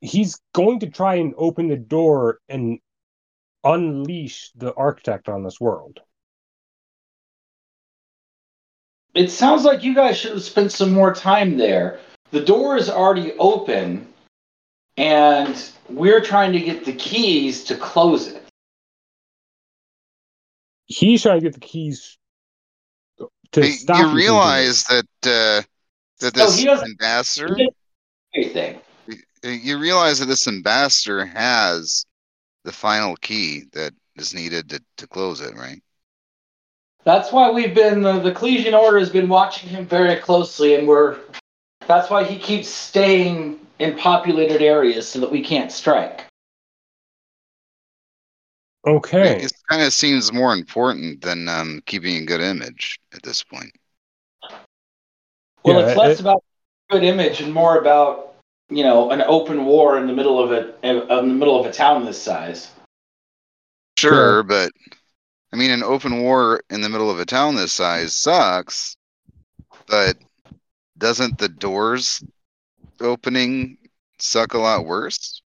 he's 0.01 0.41
going 0.55 0.81
to 0.81 0.91
try 0.91 1.15
and 1.17 1.35
open 1.37 1.69
the 1.69 1.77
door 1.77 2.39
and 2.49 2.79
unleash 3.65 4.51
the 4.55 4.75
architect 4.75 5.29
on 5.29 5.43
this 5.43 5.61
world. 5.61 6.01
It 9.15 9.31
sounds 9.31 9.65
like 9.65 9.85
you 9.85 9.95
guys 9.95 10.17
should 10.17 10.33
have 10.33 10.43
spent 10.43 10.73
some 10.73 10.93
more 10.93 11.15
time 11.15 11.57
there. 11.57 12.01
The 12.31 12.41
door 12.41 12.77
is 12.77 12.89
already 12.89 13.35
open, 13.39 14.09
and 14.97 15.71
we're 15.91 16.23
trying 16.23 16.53
to 16.53 16.61
get 16.61 16.85
the 16.85 16.95
keys 16.95 17.63
to 17.65 17.77
close 17.77 18.29
it. 18.29 18.43
He's 20.87 21.23
trying 21.23 21.41
to 21.41 21.45
get 21.45 21.55
the 21.55 21.61
keys 21.61 22.17
to 23.53 23.63
Hey, 23.63 23.71
stop 23.73 23.99
you 23.99 24.03
from 24.05 24.11
doing 24.13 24.23
realize 24.23 24.85
that 24.85 25.07
uh, 25.25 25.63
that 26.21 26.37
No, 26.37 26.47
this 26.47 26.59
he 26.59 26.69
ambassador, 26.69 27.57
he 28.33 28.79
you 29.43 29.79
realize 29.79 30.21
that 30.21 30.27
this 30.27 30.47
ambassador 30.47 31.25
has 31.25 32.07
the 32.65 32.73
final 32.73 33.17
key 33.17 33.65
that 33.73 33.93
is 34.17 34.35
needed 34.35 34.71
to, 34.71 34.83
to 34.99 35.07
close 35.07 35.41
it, 35.41 35.55
right? 35.57 35.83
That's 37.05 37.33
why 37.33 37.51
we've 37.51 37.75
been 37.75 38.03
the, 38.03 38.21
the 38.21 38.31
Ecclesian 38.31 38.75
Order 38.75 38.99
has 38.99 39.11
been 39.11 39.29
watching 39.29 39.69
him 39.69 39.87
very 39.87 40.17
closely, 40.17 40.75
and 40.77 40.87
we're. 40.87 41.19
That's 41.89 42.09
why 42.11 42.23
he 42.23 42.39
keeps 42.39 42.69
staying 42.69 43.59
in 43.81 43.97
populated 43.97 44.63
areas 44.63 45.09
so 45.09 45.19
that 45.19 45.31
we 45.33 45.43
can't 45.43 45.73
strike. 45.73 46.27
it. 48.85 48.89
Okay. 48.91 49.43
It 49.43 49.53
kind 49.69 49.83
of 49.83 49.93
seems 49.93 50.33
more 50.33 50.53
important 50.55 51.23
than 51.23 51.49
um, 51.49 51.83
keeping 51.87 52.17
a 52.23 52.25
good 52.25 52.41
image 52.41 53.01
at 53.13 53.23
this 53.23 53.43
point. 53.43 53.73
Well, 55.65 55.81
Yeah, 55.81 55.89
it's 55.89 55.99
less 55.99 56.19
it- 56.19 56.21
about 56.21 56.45
good 56.91 57.03
image 57.03 57.41
and 57.41 57.53
more 57.53 57.79
about 57.79 58.32
you 58.75 58.83
know 58.83 59.11
an 59.11 59.23
open 59.23 59.65
war 59.65 59.99
in 59.99 60.07
the 60.07 60.13
middle 60.13 60.43
of 60.43 60.53
a 60.53 60.75
in 60.87 61.07
the 61.09 61.35
middle 61.35 61.59
of 61.59 61.67
a 61.67 61.73
town 61.73 62.05
this 62.05 62.21
size. 62.21 62.71
Sure, 63.99 64.43
but 64.43 64.73
I 65.53 65.57
mean, 65.57 65.71
an 65.71 65.83
open 65.83 66.23
war 66.23 66.63
in 66.71 66.81
the 66.81 66.89
middle 66.89 67.11
of 67.11 67.21
a 67.21 67.27
town 67.27 67.55
this 67.55 67.73
size 67.73 68.15
sucks. 68.15 68.97
But 69.87 70.17
doesn't 70.97 71.39
the 71.39 71.49
doors 71.49 72.25
opening 73.01 73.77
suck 74.19 74.55
a 74.55 74.59
lot 74.59 74.87
worse? 74.87 75.43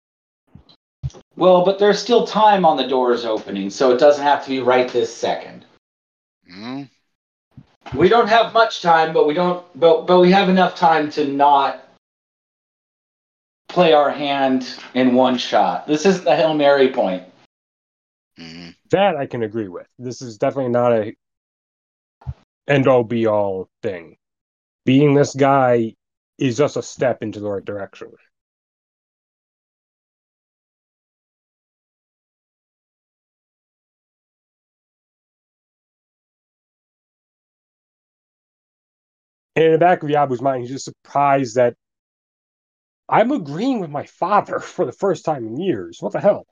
Well, 1.36 1.64
but 1.64 1.78
there's 1.78 1.98
still 1.98 2.26
time 2.26 2.64
on 2.64 2.76
the 2.76 2.86
doors 2.86 3.24
opening, 3.24 3.70
so 3.70 3.92
it 3.92 3.98
doesn't 3.98 4.22
have 4.22 4.44
to 4.44 4.51
be 4.51 4.60
right 4.60 4.88
this 4.88 5.14
second. 5.14 5.64
Hmm? 6.51 6.82
We 7.94 8.09
don't 8.09 8.28
have 8.28 8.52
much 8.52 8.82
time, 8.82 9.12
but 9.12 9.26
we 9.26 9.34
don't 9.34 9.64
but 9.78 10.06
but 10.06 10.20
we 10.20 10.30
have 10.32 10.48
enough 10.48 10.74
time 10.74 11.10
to 11.12 11.26
not 11.26 11.84
play 13.74 13.92
our 13.92 14.10
hand 14.10 14.80
in 14.94 15.14
one 15.14 15.36
shot. 15.36 15.86
This 15.86 16.06
isn't 16.06 16.24
the 16.24 16.36
Hail 16.36 16.55
Mary 16.55 16.92
point. 16.92 17.24
hmm 18.38 18.70
That 18.90 19.16
I 19.16 19.26
can 19.26 19.42
agree 19.42 19.68
with. 19.68 19.88
This 19.98 20.22
is 20.22 20.38
definitely 20.38 20.70
not 20.70 20.92
a 20.92 21.16
end 22.68 22.86
all 22.86 23.02
be 23.02 23.26
all 23.26 23.68
thing. 23.82 24.16
Being 24.86 25.14
this 25.14 25.34
guy 25.34 25.96
is 26.38 26.56
just 26.56 26.76
a 26.76 26.82
step 26.82 27.22
into 27.22 27.40
the 27.40 27.51
right 27.51 27.64
direction. 27.64 28.12
And 39.56 39.64
in 39.66 39.72
the 39.72 39.78
back 39.78 40.02
of 40.02 40.09
Yabu's 40.09 40.42
mind, 40.42 40.62
he's 40.62 40.70
just 40.70 40.84
surprised 40.84 41.56
that 41.56 41.74
I'm 43.09 43.32
agreeing 43.32 43.81
with 43.81 43.90
my 43.90 44.05
father 44.05 44.59
for 44.60 44.85
the 44.85 44.93
first 44.93 45.24
time 45.24 45.47
in 45.47 45.59
years. 45.59 45.98
What 46.01 46.12
the 46.12 46.20
hell? 46.20 46.47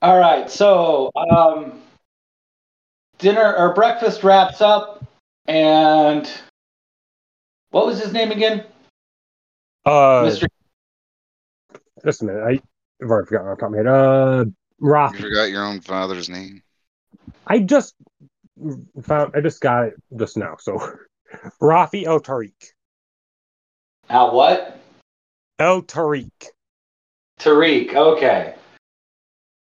All 0.00 0.18
right, 0.18 0.50
so 0.50 1.12
um, 1.14 1.80
dinner 3.18 3.54
or 3.54 3.72
breakfast 3.72 4.24
wraps 4.24 4.60
up, 4.60 5.04
and 5.46 6.28
what 7.70 7.86
was 7.86 8.02
his 8.02 8.12
name 8.12 8.32
again? 8.32 8.64
Uh, 9.86 10.24
Mr. 10.24 10.48
just 12.04 12.22
a 12.22 12.24
minute. 12.24 12.42
I, 12.42 12.50
I've 13.00 13.10
already 13.10 13.28
forgotten 13.28 13.48
off 13.48 13.58
the 13.58 13.60
top 13.60 13.68
of 13.68 13.72
my 13.72 13.78
head. 13.78 13.86
Uh, 13.86 14.44
You 15.14 15.20
forgot 15.20 15.50
your 15.50 15.64
own 15.64 15.80
father's 15.80 16.28
name. 16.28 16.62
I 17.46 17.58
just 17.60 17.94
found. 19.02 19.32
I 19.34 19.40
just 19.40 19.60
got 19.60 19.86
it 19.86 19.94
just 20.16 20.36
now. 20.36 20.56
So, 20.58 20.78
Rafi 21.62 22.04
El 22.04 22.20
Tariq. 22.20 22.52
Al 24.08 24.34
what? 24.34 24.80
El 25.58 25.82
Tariq. 25.82 26.30
Tariq. 27.40 27.94
Okay. 27.94 28.54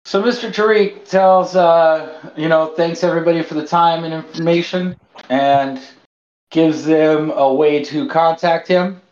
So 0.04 0.22
Mr. 0.22 0.50
Tariq 0.50 1.06
tells, 1.06 1.54
uh, 1.54 2.30
you 2.34 2.48
know, 2.48 2.72
thanks 2.74 3.04
everybody 3.04 3.42
for 3.42 3.52
the 3.52 3.66
time 3.66 4.04
and 4.04 4.14
information, 4.14 4.96
and 5.28 5.78
gives 6.50 6.84
them 6.86 7.30
a 7.32 7.52
way 7.52 7.84
to 7.84 8.08
contact 8.08 8.66
him. 8.68 9.02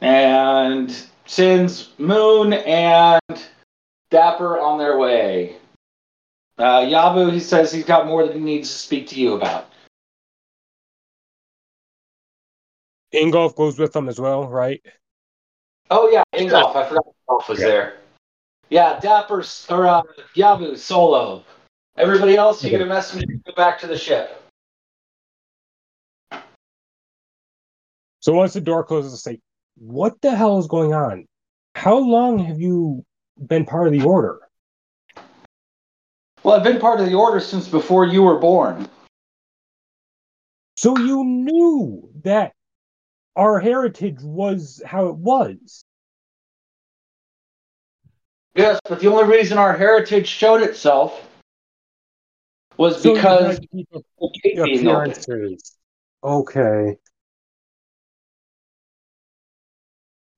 And 0.00 0.94
sends 1.26 1.90
Moon 1.98 2.52
and 2.52 3.20
Dapper 4.10 4.58
on 4.58 4.78
their 4.78 4.98
way. 4.98 5.56
Uh, 6.58 6.80
Yabu, 6.80 7.32
he 7.32 7.40
says 7.40 7.70
he's 7.72 7.84
got 7.84 8.06
more 8.06 8.26
that 8.26 8.34
he 8.34 8.40
needs 8.40 8.70
to 8.70 8.76
speak 8.78 9.08
to 9.08 9.20
you 9.20 9.34
about. 9.34 9.68
Ingolf 13.14 13.56
goes 13.56 13.78
with 13.78 13.92
them 13.92 14.08
as 14.08 14.20
well, 14.20 14.48
right? 14.48 14.82
Oh 15.90 16.08
yeah, 16.10 16.22
Ingolf. 16.34 16.74
I 16.74 16.88
forgot 16.88 17.04
Ingolf 17.28 17.48
was 17.48 17.60
Yeah. 17.60 17.66
there. 17.66 17.96
Yeah, 18.68 19.00
Dapper's 19.00 19.66
or 19.70 19.86
uh, 19.86 20.02
Yabu 20.34 20.76
solo. 20.76 21.44
Everybody 21.96 22.36
else, 22.36 22.62
you 22.64 22.70
get 22.70 22.80
a 22.82 22.86
message 22.86 23.22
to 23.22 23.38
go 23.46 23.52
back 23.54 23.78
to 23.80 23.86
the 23.86 23.96
ship. 23.96 24.42
So 28.20 28.32
once 28.34 28.54
the 28.54 28.60
door 28.60 28.82
closes, 28.82 29.14
I 29.14 29.32
say, 29.32 29.40
"What 29.76 30.20
the 30.20 30.34
hell 30.34 30.58
is 30.58 30.66
going 30.66 30.92
on? 30.92 31.26
How 31.76 31.96
long 31.96 32.38
have 32.40 32.60
you 32.60 33.04
been 33.44 33.64
part 33.64 33.86
of 33.86 33.92
the 33.92 34.02
order?" 34.02 34.40
Well, 36.42 36.54
I've 36.56 36.64
been 36.64 36.78
part 36.80 37.00
of 37.00 37.06
the 37.06 37.14
order 37.14 37.40
since 37.40 37.66
before 37.66 38.06
you 38.06 38.22
were 38.22 38.38
born. 38.38 38.88
So 40.76 40.96
you 40.98 41.24
knew 41.24 42.10
that 42.22 42.52
our 43.34 43.58
heritage 43.58 44.20
was 44.22 44.82
how 44.86 45.08
it 45.08 45.16
was. 45.16 45.84
Yes, 48.54 48.80
but 48.88 49.00
the 49.00 49.10
only 49.10 49.24
reason 49.24 49.58
our 49.58 49.76
heritage 49.76 50.28
showed 50.28 50.62
itself 50.62 51.28
was 52.76 53.02
So 53.02 53.14
because 53.14 53.56
tried 53.56 53.62
to 53.62 53.68
keep 53.68 53.88
up 53.94 54.02
the 54.20 54.40
gate 54.42 54.54
being 54.64 54.88
open. 54.88 55.10
appearances. 55.10 55.76
Okay. 56.22 56.96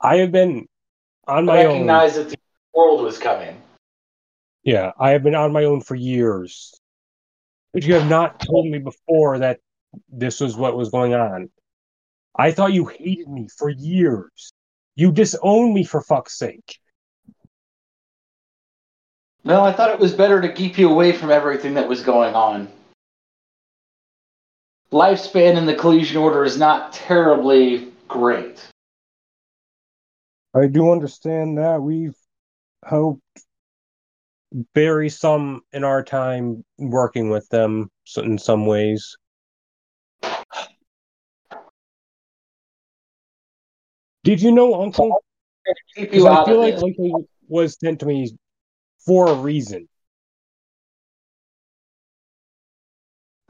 I 0.00 0.16
have 0.16 0.32
been 0.32 0.66
on 1.26 1.44
my 1.46 1.64
own. 1.64 1.72
Recognize 1.72 2.14
that 2.16 2.30
the 2.30 2.36
world 2.78 3.02
was 3.02 3.18
coming. 3.18 3.60
Yeah, 4.62 4.92
I 5.00 5.10
have 5.10 5.24
been 5.24 5.34
on 5.34 5.52
my 5.52 5.64
own 5.64 5.80
for 5.80 5.96
years. 5.96 6.72
But 7.72 7.82
you 7.82 7.94
have 7.94 8.08
not 8.08 8.38
told 8.40 8.66
me 8.66 8.78
before 8.78 9.40
that 9.40 9.58
this 10.08 10.40
was 10.40 10.56
what 10.56 10.76
was 10.76 10.90
going 10.90 11.12
on. 11.12 11.50
I 12.36 12.52
thought 12.52 12.72
you 12.72 12.86
hated 12.86 13.28
me 13.28 13.48
for 13.58 13.68
years. 13.68 14.52
You 14.94 15.10
disowned 15.10 15.74
me 15.74 15.84
for 15.84 16.00
fuck's 16.00 16.38
sake. 16.38 16.78
No, 19.44 19.64
I 19.64 19.72
thought 19.72 19.90
it 19.90 19.98
was 19.98 20.12
better 20.12 20.40
to 20.40 20.52
keep 20.52 20.78
you 20.78 20.88
away 20.88 21.12
from 21.12 21.30
everything 21.30 21.74
that 21.74 21.88
was 21.88 22.02
going 22.02 22.34
on. 22.34 22.68
Lifespan 24.92 25.56
in 25.56 25.66
the 25.66 25.74
Ecclesian 25.74 26.16
order 26.16 26.44
is 26.44 26.56
not 26.56 26.92
terribly 26.92 27.88
great. 28.06 28.64
I 30.54 30.66
do 30.66 30.90
understand 30.92 31.58
that. 31.58 31.80
We've 31.82 32.17
helped 32.84 33.22
bury 34.74 35.08
some 35.08 35.60
in 35.72 35.84
our 35.84 36.02
time 36.02 36.64
working 36.78 37.30
with 37.30 37.48
them 37.48 37.90
so- 38.04 38.22
in 38.22 38.38
some 38.38 38.66
ways. 38.66 39.16
Did 44.24 44.42
you 44.42 44.52
know 44.52 44.80
Uncle? 44.82 45.22
Keep 45.94 46.10
'Cause 46.10 46.16
you 46.18 46.28
I 46.28 46.44
feel 46.44 46.60
like. 46.60 46.74
Uncle 46.76 47.24
was 47.48 47.78
sent 47.78 48.00
to 48.00 48.06
me 48.06 48.30
for 48.98 49.28
a 49.28 49.34
reason. 49.34 49.88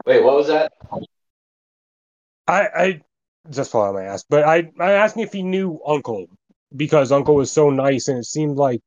Wait, 0.05 0.23
what 0.23 0.35
was 0.35 0.47
that? 0.47 0.71
I, 2.47 2.61
I 2.67 3.01
just 3.49 3.71
follow 3.71 3.93
my 3.93 4.03
ass, 4.03 4.23
but 4.27 4.43
I, 4.43 4.71
I 4.79 4.91
asked 4.93 5.15
me 5.15 5.23
if 5.23 5.31
he 5.31 5.43
knew 5.43 5.79
Uncle 5.85 6.25
because 6.75 7.11
Uncle 7.11 7.35
was 7.35 7.51
so 7.51 7.69
nice, 7.69 8.07
and 8.07 8.17
it 8.17 8.25
seemed 8.25 8.57
like 8.57 8.81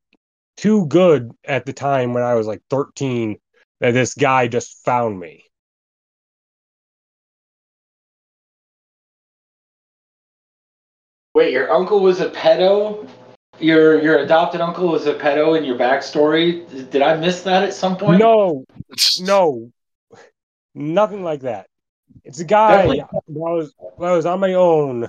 too 0.57 0.87
good 0.87 1.31
at 1.45 1.66
the 1.66 1.73
time 1.73 2.15
when 2.15 2.23
I 2.23 2.35
was 2.35 2.47
like 2.47 2.62
13 2.70 3.39
that 3.81 3.93
this 3.93 4.15
guy 4.15 4.49
just 4.49 4.85
found 4.85 5.19
me. 5.19 5.45
Wait, 11.35 11.53
your 11.53 11.73
uncle 11.73 12.01
was 12.01 12.20
a 12.20 12.29
pedo? 12.31 13.09
Your 13.59 14.03
your 14.03 14.19
adopted 14.19 14.61
uncle 14.61 14.89
was 14.89 15.07
a 15.07 15.15
pedo 15.15 15.57
in 15.57 15.65
your 15.65 15.79
backstory? 15.79 16.91
Did 16.91 17.03
I 17.03 17.16
miss 17.16 17.43
that 17.43 17.62
at 17.62 17.74
some 17.74 17.97
point? 17.97 18.19
No, 18.19 18.65
no, 19.20 19.73
nothing 20.74 21.23
like 21.23 21.41
that. 21.41 21.66
It's 22.24 22.41
a 22.41 22.45
guy. 22.45 22.85
I 22.85 23.07
was 23.27 23.74
I 23.99 24.12
was 24.12 24.27
on 24.27 24.41
my 24.41 24.55
own. 24.55 25.09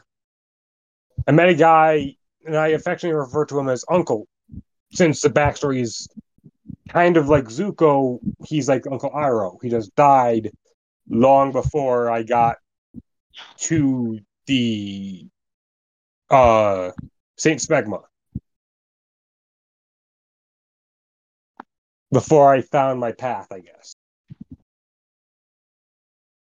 I 1.28 1.32
met 1.32 1.50
a 1.50 1.56
guy, 1.56 2.16
and 2.46 2.56
I 2.56 2.70
affectionately 2.70 3.18
refer 3.20 3.46
to 3.46 3.60
him 3.60 3.70
as 3.70 3.86
Uncle, 3.90 4.28
since 4.94 5.22
the 5.22 5.30
backstory 5.30 5.82
is 5.82 6.08
kind 6.90 7.18
of 7.18 7.28
like 7.28 7.46
Zuko. 7.46 8.20
He's 8.46 8.70
like 8.70 8.86
Uncle 8.90 9.12
Iroh. 9.12 9.58
He 9.62 9.70
just 9.70 9.94
died 9.96 10.52
long 11.10 11.52
before 11.52 12.10
I 12.10 12.24
got 12.24 12.58
to 13.58 14.20
the 14.46 15.28
uh 16.30 16.92
Saint 17.38 17.60
Smegma. 17.60 18.04
Before 22.12 22.54
I 22.54 22.62
found 22.62 23.00
my 23.00 23.12
path, 23.12 23.48
I 23.52 23.60
guess. 23.60 23.96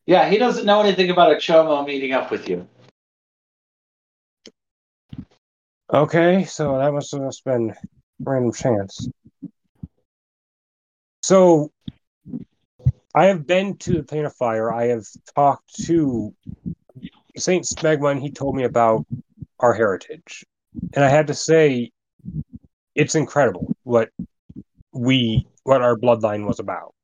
Yeah, 0.06 0.30
he 0.30 0.38
doesn't 0.38 0.64
know 0.64 0.80
anything 0.80 1.10
about 1.10 1.32
a 1.32 1.34
Chomo 1.34 1.84
meeting 1.84 2.12
up 2.12 2.30
with 2.30 2.48
you. 2.48 2.66
Okay, 5.92 6.44
so 6.44 6.78
that 6.78 6.92
must 6.92 7.12
have 7.12 7.22
been 7.44 7.74
random 8.20 8.52
chance. 8.52 9.08
So 11.22 11.70
I 13.14 13.26
have 13.26 13.46
been 13.46 13.76
to 13.78 13.94
the 13.94 14.02
Plane 14.02 14.24
of 14.24 14.34
Fire. 14.34 14.72
I 14.72 14.86
have 14.86 15.06
talked 15.34 15.74
to 15.86 16.34
Saint 17.36 17.64
Smegma, 17.64 18.12
and 18.12 18.20
he 18.20 18.30
told 18.30 18.54
me 18.56 18.64
about 18.64 19.06
our 19.60 19.72
heritage. 19.72 20.44
And 20.94 21.04
I 21.04 21.08
had 21.08 21.26
to 21.28 21.34
say, 21.34 21.90
it's 22.94 23.14
incredible 23.14 23.74
what 23.84 24.10
we, 24.92 25.46
what 25.64 25.82
our 25.82 25.96
bloodline 25.96 26.46
was 26.46 26.60
about. 26.60 26.94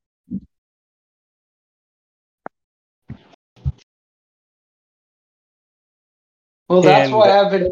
Well, 6.67 6.81
that's 6.81 7.09
And- 7.09 7.15
why 7.15 7.39
I've 7.39 7.51
been 7.51 7.71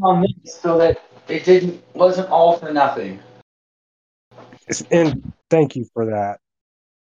on 0.00 0.22
this 0.22 0.54
so 0.60 0.78
that 0.78 1.00
it 1.28 1.44
didn't 1.44 1.82
wasn't 1.94 2.28
all 2.30 2.56
for 2.58 2.72
nothing. 2.72 3.20
And 4.90 5.32
thank 5.50 5.76
you 5.76 5.86
for 5.92 6.06
that. 6.06 6.40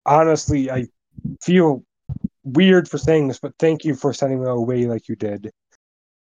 Honestly, 0.06 0.70
I 0.70 0.86
feel 1.42 1.84
weird 2.44 2.88
for 2.88 2.98
saying 2.98 3.28
this, 3.28 3.38
but 3.38 3.52
thank 3.58 3.84
you 3.84 3.94
for 3.94 4.12
sending 4.12 4.42
me 4.42 4.48
away 4.48 4.86
like 4.86 5.08
you 5.08 5.16
did. 5.16 5.50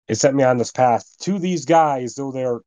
It 0.09 0.16
set 0.16 0.35
me 0.35 0.44
on 0.44 0.57
this 0.57 0.70
path 0.70 1.05
to 1.23 1.39
these 1.39 1.65
guys, 1.65 2.15
though 2.15 2.31
they're 2.31 2.61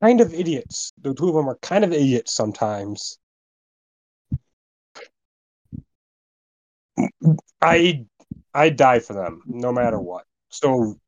kind 0.00 0.20
of 0.20 0.34
idiots. 0.34 0.92
The 1.00 1.14
two 1.14 1.28
of 1.28 1.34
them 1.34 1.48
are 1.48 1.58
kind 1.62 1.84
of 1.84 1.92
idiots 1.92 2.34
sometimes. 2.34 3.18
I 7.60 8.06
I 8.54 8.68
die 8.68 8.98
for 8.98 9.14
them 9.14 9.42
no 9.46 9.72
matter 9.72 9.98
what. 9.98 10.24
So 10.50 10.98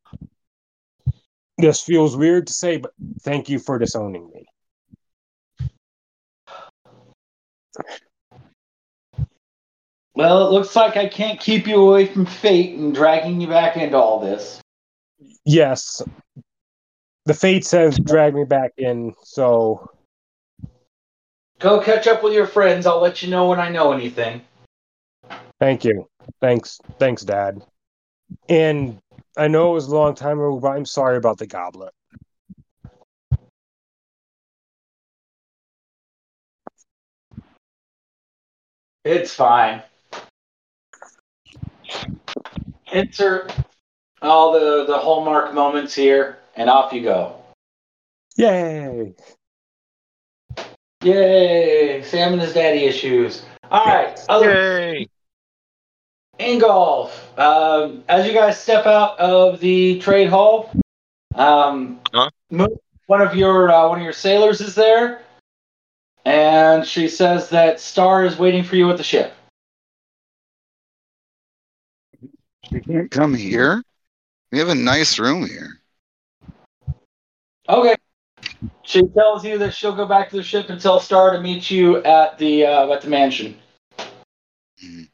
this 1.58 1.80
feels 1.82 2.16
weird 2.16 2.46
to 2.48 2.52
say, 2.52 2.78
but 2.78 2.92
thank 3.22 3.48
you 3.48 3.58
for 3.58 3.78
disowning 3.78 4.30
me. 4.32 4.46
Well, 10.14 10.46
it 10.46 10.52
looks 10.52 10.76
like 10.76 10.96
I 10.96 11.08
can't 11.08 11.40
keep 11.40 11.66
you 11.66 11.76
away 11.88 12.06
from 12.06 12.24
fate 12.24 12.78
and 12.78 12.94
dragging 12.94 13.40
you 13.40 13.48
back 13.48 13.76
into 13.76 13.96
all 13.96 14.20
this. 14.20 14.60
Yes. 15.44 16.02
The 17.26 17.34
fates 17.34 17.70
have 17.72 18.04
dragged 18.04 18.36
me 18.36 18.44
back 18.44 18.72
in, 18.76 19.14
so 19.22 19.90
Go 21.58 21.80
catch 21.80 22.06
up 22.06 22.22
with 22.22 22.34
your 22.34 22.46
friends. 22.46 22.84
I'll 22.86 23.00
let 23.00 23.22
you 23.22 23.30
know 23.30 23.48
when 23.48 23.58
I 23.58 23.70
know 23.70 23.92
anything. 23.92 24.42
thank 25.58 25.84
you. 25.84 26.06
Thanks 26.40 26.78
thanks, 26.98 27.22
Dad. 27.22 27.62
And 28.48 28.98
I 29.36 29.48
know 29.48 29.70
it 29.70 29.74
was 29.74 29.86
a 29.88 29.94
long 29.94 30.14
time 30.14 30.38
ago, 30.38 30.58
but 30.58 30.68
I'm 30.68 30.86
sorry 30.86 31.16
about 31.16 31.38
the 31.38 31.46
goblet. 31.46 31.92
It's 39.04 39.34
fine. 39.34 39.82
Insert 42.92 43.54
all 44.22 44.52
the, 44.52 44.86
the 44.86 44.96
hallmark 44.96 45.52
moments 45.52 45.94
here, 45.94 46.38
and 46.56 46.70
off 46.70 46.92
you 46.92 47.02
go. 47.02 47.36
Yay! 48.36 49.14
Yay! 51.02 52.02
Sam 52.02 52.32
and 52.32 52.40
his 52.40 52.54
daddy 52.54 52.84
issues. 52.84 53.44
All 53.70 53.84
right. 53.84 54.18
Other, 54.28 54.50
Yay! 54.50 55.08
Ingolf, 56.38 57.10
um, 57.38 58.04
as 58.08 58.26
you 58.26 58.32
guys 58.32 58.60
step 58.60 58.86
out 58.86 59.18
of 59.18 59.60
the 59.60 59.98
trade 60.00 60.28
hall, 60.28 60.70
um, 61.34 62.00
Huh? 62.12 62.68
One 63.06 63.20
of 63.20 63.34
your 63.34 63.70
uh, 63.70 63.88
one 63.88 63.98
of 63.98 64.04
your 64.04 64.12
sailors 64.12 64.60
is 64.60 64.74
there, 64.74 65.22
and 66.24 66.86
she 66.86 67.08
says 67.08 67.50
that 67.50 67.80
Star 67.80 68.24
is 68.24 68.38
waiting 68.38 68.64
for 68.64 68.76
you 68.76 68.90
at 68.90 68.96
the 68.96 69.02
ship. 69.02 69.34
You 72.70 72.80
can't 72.80 73.10
come 73.10 73.34
here. 73.34 73.82
We 74.52 74.58
have 74.58 74.68
a 74.68 74.74
nice 74.74 75.18
room 75.18 75.46
here. 75.46 75.80
Okay. 77.68 77.96
She 78.82 79.02
tells 79.02 79.44
you 79.44 79.58
that 79.58 79.74
she'll 79.74 79.94
go 79.94 80.06
back 80.06 80.30
to 80.30 80.36
the 80.36 80.42
ship 80.42 80.68
and 80.70 80.80
tell 80.80 81.00
Star 81.00 81.32
to 81.32 81.40
meet 81.40 81.70
you 81.70 82.02
at 82.04 82.38
the 82.38 82.64
uh, 82.66 82.90
at 82.90 83.02
the 83.02 83.08
mansion. 83.08 83.58
Mhm. 84.82 85.08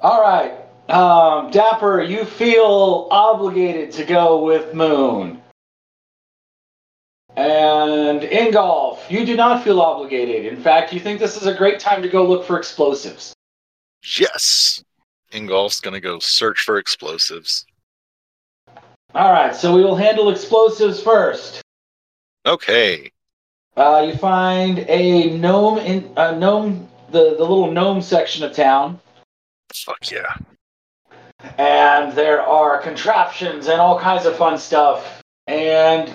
All 0.00 0.20
right, 0.20 0.52
um, 0.88 1.50
Dapper, 1.50 2.02
you 2.02 2.24
feel 2.24 3.08
obligated 3.10 3.92
to 3.92 4.04
go 4.04 4.44
with 4.44 4.74
Moon. 4.74 5.40
And 7.36 8.20
Ingolf, 8.20 9.10
you 9.10 9.26
do 9.26 9.36
not 9.36 9.64
feel 9.64 9.80
obligated. 9.80 10.46
In 10.46 10.60
fact, 10.60 10.92
you 10.92 11.00
think 11.00 11.18
this 11.18 11.36
is 11.36 11.46
a 11.46 11.54
great 11.54 11.80
time 11.80 12.02
to 12.02 12.08
go 12.08 12.26
look 12.26 12.44
for 12.44 12.58
explosives. 12.58 13.34
Yes! 14.18 14.84
Ingolf's 15.32 15.80
gonna 15.80 16.00
go 16.00 16.18
search 16.20 16.60
for 16.60 16.78
explosives. 16.78 17.66
All 19.14 19.32
right, 19.32 19.54
so 19.54 19.74
we 19.74 19.82
will 19.82 19.96
handle 19.96 20.30
explosives 20.30 21.00
first. 21.02 21.62
Okay. 22.46 23.10
Uh, 23.76 24.04
you 24.06 24.16
find 24.18 24.80
a 24.88 25.36
gnome 25.38 25.78
in 25.78 26.12
a 26.16 26.36
gnome, 26.36 26.88
the, 27.10 27.34
the 27.36 27.40
little 27.40 27.70
gnome 27.70 28.02
section 28.02 28.44
of 28.44 28.52
town. 28.52 29.00
Fuck 29.74 30.10
yeah. 30.10 30.36
and 31.58 32.12
there 32.12 32.42
are 32.42 32.80
contraptions 32.80 33.66
and 33.66 33.80
all 33.80 33.98
kinds 33.98 34.26
of 34.26 34.36
fun 34.36 34.58
stuff. 34.58 35.22
And 35.46 36.12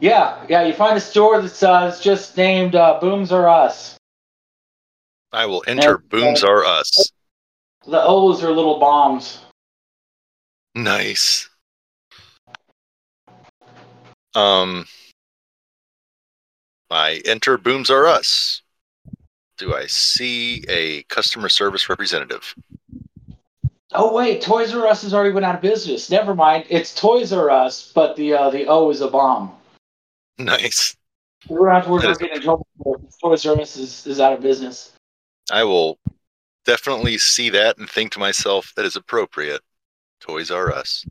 yeah, 0.00 0.44
yeah, 0.48 0.62
you 0.62 0.72
find 0.72 0.96
a 0.96 1.00
store 1.00 1.40
that's 1.40 1.54
says 1.54 2.00
just 2.00 2.36
named 2.36 2.74
uh, 2.74 2.98
Booms 3.00 3.32
or 3.32 3.48
Us. 3.48 3.96
I 5.32 5.46
will 5.46 5.62
enter 5.66 5.98
Booms 5.98 6.42
Are 6.42 6.64
Us. 6.64 7.12
The 7.86 8.02
O's 8.02 8.42
are 8.42 8.50
little 8.50 8.78
bombs. 8.78 9.42
Nice. 10.74 11.48
Um, 14.34 14.86
I 16.90 17.20
enter 17.24 17.58
Booms 17.58 17.90
Are 17.90 18.06
Us. 18.06 18.62
Do 19.60 19.74
I 19.74 19.84
see 19.88 20.64
a 20.70 21.02
customer 21.02 21.50
service 21.50 21.90
representative? 21.90 22.54
Oh 23.92 24.14
wait, 24.14 24.40
Toys 24.40 24.74
R 24.74 24.86
Us 24.86 25.02
has 25.02 25.12
already 25.12 25.34
went 25.34 25.44
out 25.44 25.54
of 25.54 25.60
business. 25.60 26.08
Never 26.10 26.34
mind. 26.34 26.64
It's 26.70 26.94
Toys 26.94 27.30
R 27.30 27.50
Us, 27.50 27.92
but 27.94 28.16
the 28.16 28.32
uh, 28.32 28.48
the 28.48 28.66
O 28.68 28.88
is 28.88 29.02
a 29.02 29.08
bomb. 29.08 29.52
Nice. 30.38 30.96
We're 31.46 31.68
not 31.68 31.74
have 31.74 31.84
to 31.84 31.90
worry 31.90 32.04
about 32.06 32.18
getting 32.18 32.36
in 32.36 32.42
trouble. 32.42 32.66
Toys 33.22 33.44
R 33.44 33.60
Us 33.60 33.76
is, 33.76 34.06
is 34.06 34.18
out 34.18 34.32
of 34.32 34.40
business. 34.40 34.92
I 35.52 35.62
will 35.64 35.98
definitely 36.64 37.18
see 37.18 37.50
that 37.50 37.76
and 37.76 37.86
think 37.86 38.12
to 38.12 38.18
myself 38.18 38.72
that 38.76 38.86
is 38.86 38.96
appropriate. 38.96 39.60
Toys 40.20 40.50
R 40.50 40.72
Us. 40.72 41.04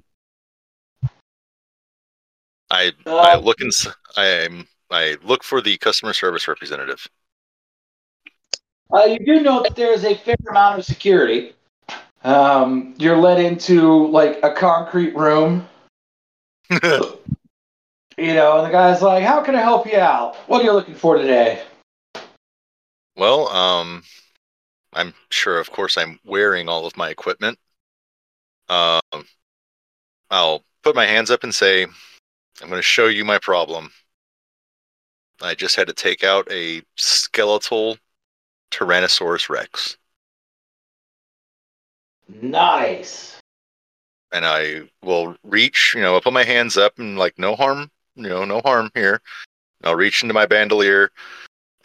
I 2.72 2.94
I 3.06 3.34
Uh, 3.34 3.40
look 3.42 3.62
in, 3.62 3.70
I 4.18 4.66
I 4.90 5.18
look 5.22 5.44
for 5.44 5.62
the 5.62 5.78
customer 5.78 6.14
service 6.14 6.48
representative. 6.48 7.08
Uh, 8.92 9.06
you 9.06 9.20
do 9.20 9.42
know 9.42 9.62
that 9.62 9.76
there 9.76 9.94
is 9.94 10.04
a 10.04 10.16
fair 10.16 10.36
amount 10.50 10.80
of 10.80 10.86
security. 10.86 11.54
Um, 12.24 12.96
you're 12.98 13.18
led 13.18 13.40
into 13.40 14.08
like 14.08 14.40
a 14.44 14.52
concrete 14.52 15.16
room, 15.16 15.68
you 16.72 16.80
know, 18.18 18.58
and 18.58 18.68
the 18.68 18.72
guy's 18.72 19.02
like, 19.02 19.24
"How 19.24 19.42
can 19.42 19.56
I 19.56 19.62
help 19.62 19.86
you 19.86 19.98
out? 19.98 20.36
What 20.48 20.62
are 20.62 20.66
you 20.66 20.74
looking 20.74 20.96
for 20.96 21.18
today?" 21.18 21.64
well, 23.16 23.48
um, 23.50 24.04
I'm 24.94 25.14
sure, 25.30 25.60
of 25.60 25.72
course, 25.72 25.98
I'm 25.98 26.20
wearing 26.26 26.68
all 26.68 26.86
of 26.86 26.98
my 26.98 27.10
equipment. 27.10 27.60
Um, 28.70 29.26
I'll 30.32 30.64
put 30.84 30.96
my 30.96 31.06
hands 31.06 31.30
up 31.30 31.44
and 31.44 31.54
say, 31.54 31.84
"I'm 31.84 32.70
going 32.70 32.74
to 32.74 32.82
show 32.82 33.06
you 33.06 33.24
my 33.24 33.38
problem." 33.38 33.92
I 35.42 35.56
just 35.56 35.78
had 35.78 35.88
to 35.88 35.94
take 35.94 36.24
out 36.24 36.52
a 36.52 36.82
skeletal 36.98 37.98
Tyrannosaurus 38.72 39.50
Rex. 39.50 39.98
Nice. 42.42 43.40
and 44.32 44.46
I 44.46 44.84
will 45.04 45.36
reach, 45.44 45.94
you 45.96 46.02
know, 46.02 46.14
I'll 46.16 46.22
put 46.22 46.34
my 46.34 46.44
hands 46.44 46.78
up 46.78 47.00
and 47.00 47.18
like 47.18 47.38
no 47.40 47.56
harm, 47.56 47.90
you 48.16 48.30
know, 48.30 48.46
no 48.46 48.62
harm 48.62 48.92
here. 48.94 49.22
I'll 49.84 49.96
reach 49.96 50.24
into 50.24 50.34
my 50.34 50.46
bandolier 50.46 51.12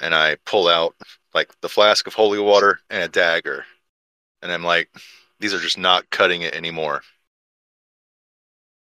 and 0.00 0.14
I 0.14 0.36
pull 0.46 0.68
out 0.68 0.94
like 1.34 1.50
the 1.60 1.68
flask 1.68 2.06
of 2.06 2.14
holy 2.14 2.38
water 2.38 2.80
and 2.90 3.02
a 3.04 3.08
dagger. 3.08 3.64
And 4.42 4.52
I'm 4.52 4.64
like, 4.64 4.90
these 5.40 5.54
are 5.54 5.60
just 5.60 5.78
not 5.78 6.10
cutting 6.10 6.42
it 6.42 6.54
anymore. 6.54 7.02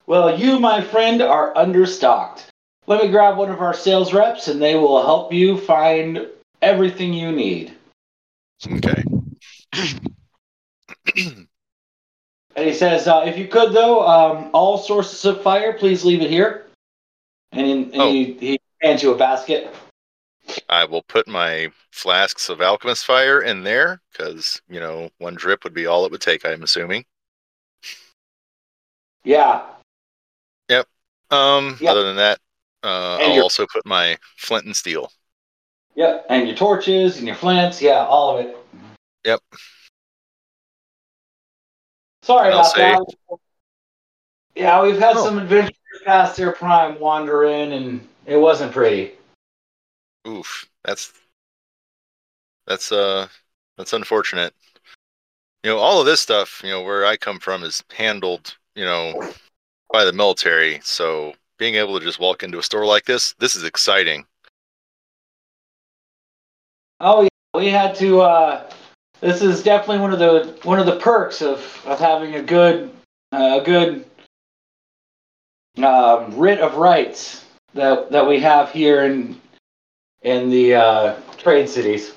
Well, 0.08 0.40
you, 0.40 0.60
my 0.60 0.82
friend, 0.82 1.22
are 1.22 1.54
understocked. 1.54 2.48
Let 2.88 3.04
me 3.04 3.12
grab 3.12 3.38
one 3.38 3.52
of 3.52 3.62
our 3.62 3.74
sales 3.74 4.14
reps, 4.14 4.48
and 4.48 4.62
they 4.62 4.76
will 4.76 5.04
help 5.04 5.32
you 5.32 5.58
find 5.58 6.28
everything 6.62 7.14
you 7.14 7.32
need. 7.32 7.78
Okay. 8.68 9.04
And 12.56 12.68
he 12.68 12.74
says, 12.74 13.08
uh, 13.08 13.24
if 13.26 13.38
you 13.38 13.48
could, 13.48 13.72
though, 13.74 14.06
um, 14.06 14.50
all 14.54 14.78
sources 14.78 15.24
of 15.26 15.42
fire, 15.42 15.74
please 15.74 16.04
leave 16.04 16.22
it 16.22 16.30
here. 16.30 16.66
And, 17.52 17.94
and 17.94 17.96
Oh. 17.96 18.12
he, 18.12 18.34
he 18.34 18.60
hands 18.82 19.02
you 19.02 19.14
a 19.14 19.18
basket. 19.18 19.74
I 20.68 20.84
will 20.84 21.04
put 21.04 21.28
my 21.28 21.72
flasks 21.92 22.50
of 22.50 22.62
alchemist 22.62 23.06
fire 23.06 23.42
in 23.42 23.64
there 23.64 24.02
because, 24.12 24.62
you 24.68 24.80
know, 24.80 25.10
one 25.20 25.36
drip 25.36 25.64
would 25.64 25.74
be 25.74 25.86
all 25.86 26.06
it 26.06 26.12
would 26.12 26.22
take, 26.22 26.46
I'm 26.46 26.64
assuming. 26.64 27.06
Yeah. 29.24 29.66
Yep. 30.70 30.88
Um, 31.30 31.78
Yep. 31.80 31.92
other 31.92 32.04
than 32.04 32.16
that, 32.18 32.40
uh, 32.84 33.20
I'll 33.22 33.34
your- 33.36 33.44
also 33.44 33.68
put 33.72 33.86
my 33.86 34.18
flint 34.38 34.66
and 34.66 34.76
steel. 34.76 35.12
Yep. 36.00 36.28
And 36.30 36.48
your 36.48 36.56
torches 36.56 37.18
and 37.18 37.28
your 37.28 37.36
flints. 37.36 37.82
Yeah, 37.82 38.06
all 38.06 38.38
of 38.38 38.46
it. 38.46 38.58
Yep. 39.26 39.42
Sorry 42.24 42.48
about 42.48 42.68
say- 42.68 42.92
that. 42.94 43.06
Yeah, 44.56 44.82
we've 44.82 44.98
had 44.98 45.18
Oh. 45.18 45.26
some 45.26 45.38
adventures 45.40 45.76
past 46.06 46.38
their 46.38 46.54
prime 46.54 46.98
wander 47.00 47.44
in, 47.44 47.74
and 47.74 48.08
it 48.26 48.38
wasn't 48.38 48.72
pretty. 48.72 49.18
Oof, 50.26 50.70
that's 50.86 51.12
that's 52.66 52.94
uh 52.94 53.28
that's 53.78 53.92
unfortunate. 53.92 54.54
You 55.66 55.72
know, 55.72 55.80
all 55.80 56.00
of 56.00 56.06
this 56.06 56.22
stuff, 56.22 56.62
you 56.64 56.70
know, 56.70 56.82
where 56.82 57.06
I 57.06 57.18
come 57.18 57.40
from 57.42 57.64
is 57.64 57.84
handled, 57.92 58.56
you 58.74 58.86
know, 58.86 59.34
by 59.92 60.06
the 60.06 60.14
military. 60.14 60.80
So 60.82 61.34
being 61.58 61.76
able 61.76 62.00
to 62.00 62.06
just 62.06 62.20
walk 62.20 62.42
into 62.42 62.58
a 62.60 62.64
store 62.64 62.86
like 62.86 63.04
this, 63.04 63.34
this 63.40 63.58
is 63.58 63.66
exciting. 63.66 64.26
Oh 67.00 67.24
yeah, 67.24 67.30
we 67.54 67.68
had 67.68 67.96
to. 67.96 68.22
Uh, 68.22 68.70
this 69.22 69.42
is 69.42 69.64
definitely 69.64 70.00
one 70.00 70.14
of 70.14 70.20
the 70.20 70.58
one 70.64 70.80
of 70.80 70.86
the 70.86 70.98
perks 70.98 71.42
of 71.42 71.60
of 71.86 72.00
having 72.00 72.36
a 72.36 72.42
good 72.42 72.92
uh, 73.32 73.60
a 73.62 73.64
good 73.64 74.06
um, 75.84 76.38
writ 76.38 76.60
of 76.60 76.76
rights 76.76 77.46
that 77.74 78.12
that 78.12 78.28
we 78.28 78.40
have 78.40 78.72
here 78.72 79.06
in 79.06 79.40
in 80.22 80.50
the 80.50 80.76
uh, 80.76 81.16
trade 81.38 81.70
cities. 81.70 82.14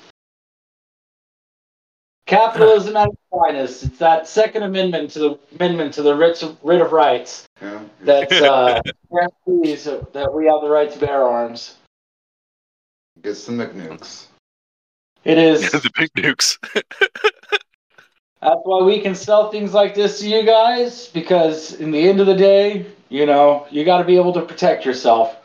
Capitalism 2.25 2.95
at 2.95 3.09
its 3.09 3.17
finest. 3.29 3.83
It's 3.83 3.97
that 3.99 4.27
Second 4.27 4.63
Amendment 4.63 5.11
to 5.11 5.19
the 5.19 5.39
amendment 5.55 5.93
to 5.95 6.01
the 6.01 6.15
writ 6.15 6.41
of, 6.41 6.57
writ 6.63 6.81
of 6.81 6.91
rights 6.91 7.45
Yeah. 7.61 7.83
that 8.01 8.31
uh, 8.41 8.81
guarantees 9.11 9.83
that 9.85 10.33
we 10.33 10.45
have 10.47 10.61
the 10.61 10.69
right 10.69 10.91
to 10.91 10.99
bear 10.99 11.23
arms. 11.23 11.75
Get 13.21 13.35
some 13.35 13.57
McNukes. 13.57 14.27
It 15.23 15.37
is. 15.37 15.71
the 15.71 15.91
big 15.97 16.11
nukes. 16.13 16.57
That's 18.41 18.59
why 18.63 18.83
we 18.83 18.99
can 18.99 19.15
sell 19.15 19.49
things 19.49 19.73
like 19.73 19.95
this 19.95 20.19
to 20.19 20.27
you 20.27 20.43
guys, 20.43 21.07
because 21.07 21.75
in 21.75 21.91
the 21.91 22.09
end 22.09 22.19
of 22.19 22.27
the 22.27 22.35
day, 22.35 22.85
you 23.07 23.25
know, 23.25 23.65
you 23.71 23.85
got 23.85 23.99
to 23.99 24.03
be 24.03 24.17
able 24.17 24.33
to 24.33 24.41
protect 24.41 24.85
yourself. 24.85 25.37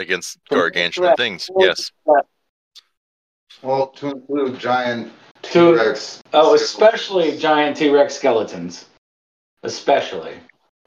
against 0.00 0.38
gargantuan 0.50 1.08
threat. 1.08 1.16
things. 1.16 1.50
Yes. 1.58 1.92
Well, 3.62 3.88
to 3.88 4.08
include 4.08 4.58
giant 4.58 5.12
T-Rex. 5.42 6.22
Oh, 6.32 6.54
especially 6.54 7.36
giant 7.36 7.76
T 7.76 7.90
Rex 7.90 8.14
skeletons. 8.14 8.86
Especially. 9.62 10.34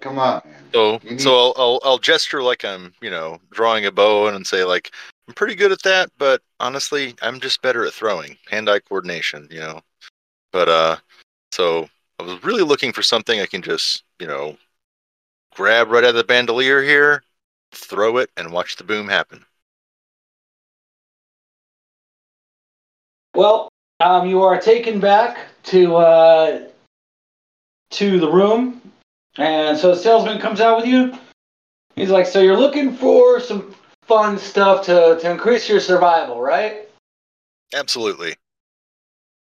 Come 0.01 0.19
on, 0.19 0.41
man. 0.45 0.63
So 0.73 0.99
need- 1.03 1.21
so 1.21 1.35
I'll, 1.35 1.53
I'll 1.57 1.79
I'll 1.83 1.97
gesture 1.97 2.41
like 2.41 2.65
I'm, 2.65 2.93
you 3.01 3.09
know, 3.09 3.39
drawing 3.51 3.85
a 3.85 3.91
bow 3.91 4.27
and 4.27 4.45
say 4.45 4.63
like 4.63 4.91
I'm 5.27 5.33
pretty 5.33 5.55
good 5.55 5.71
at 5.71 5.81
that, 5.83 6.11
but 6.17 6.41
honestly, 6.59 7.15
I'm 7.21 7.39
just 7.39 7.61
better 7.61 7.85
at 7.85 7.93
throwing. 7.93 8.37
Hand-eye 8.49 8.79
coordination, 8.79 9.47
you 9.49 9.59
know. 9.59 9.81
But 10.51 10.69
uh 10.69 10.97
so 11.51 11.89
I 12.19 12.23
was 12.23 12.43
really 12.43 12.63
looking 12.63 12.91
for 12.93 13.03
something 13.03 13.39
I 13.39 13.45
can 13.45 13.61
just, 13.61 14.03
you 14.19 14.27
know, 14.27 14.57
grab 15.55 15.89
right 15.89 16.03
out 16.03 16.11
of 16.11 16.15
the 16.15 16.23
bandolier 16.23 16.81
here, 16.81 17.23
throw 17.71 18.17
it 18.17 18.29
and 18.37 18.51
watch 18.51 18.75
the 18.75 18.83
boom 18.83 19.07
happen. 19.07 19.45
Well, 23.35 23.69
um, 23.99 24.27
you 24.27 24.41
are 24.41 24.59
taken 24.59 24.99
back 24.99 25.47
to 25.63 25.95
uh, 25.95 26.67
to 27.91 28.19
the 28.19 28.31
room, 28.31 28.81
and 29.37 29.77
so 29.77 29.95
the 29.95 30.01
salesman 30.01 30.39
comes 30.39 30.59
out 30.59 30.77
with 30.77 30.85
you. 30.85 31.17
He's 31.95 32.09
like, 32.09 32.25
"So 32.27 32.41
you're 32.41 32.57
looking 32.57 32.95
for 32.95 33.39
some 33.39 33.73
fun 34.13 34.37
stuff 34.37 34.85
to 34.85 35.17
to 35.19 35.31
increase 35.31 35.67
your 35.67 35.79
survival, 35.79 36.39
right?" 36.41 36.87
Absolutely. 37.73 38.35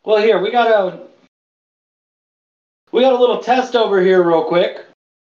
Well, 0.04 0.22
here 0.22 0.38
we 0.40 0.50
got 0.50 0.68
a 0.68 1.00
we 2.92 3.02
got 3.02 3.12
a 3.12 3.18
little 3.18 3.38
test 3.42 3.74
over 3.76 4.00
here, 4.02 4.22
real 4.22 4.44
quick, 4.44 4.84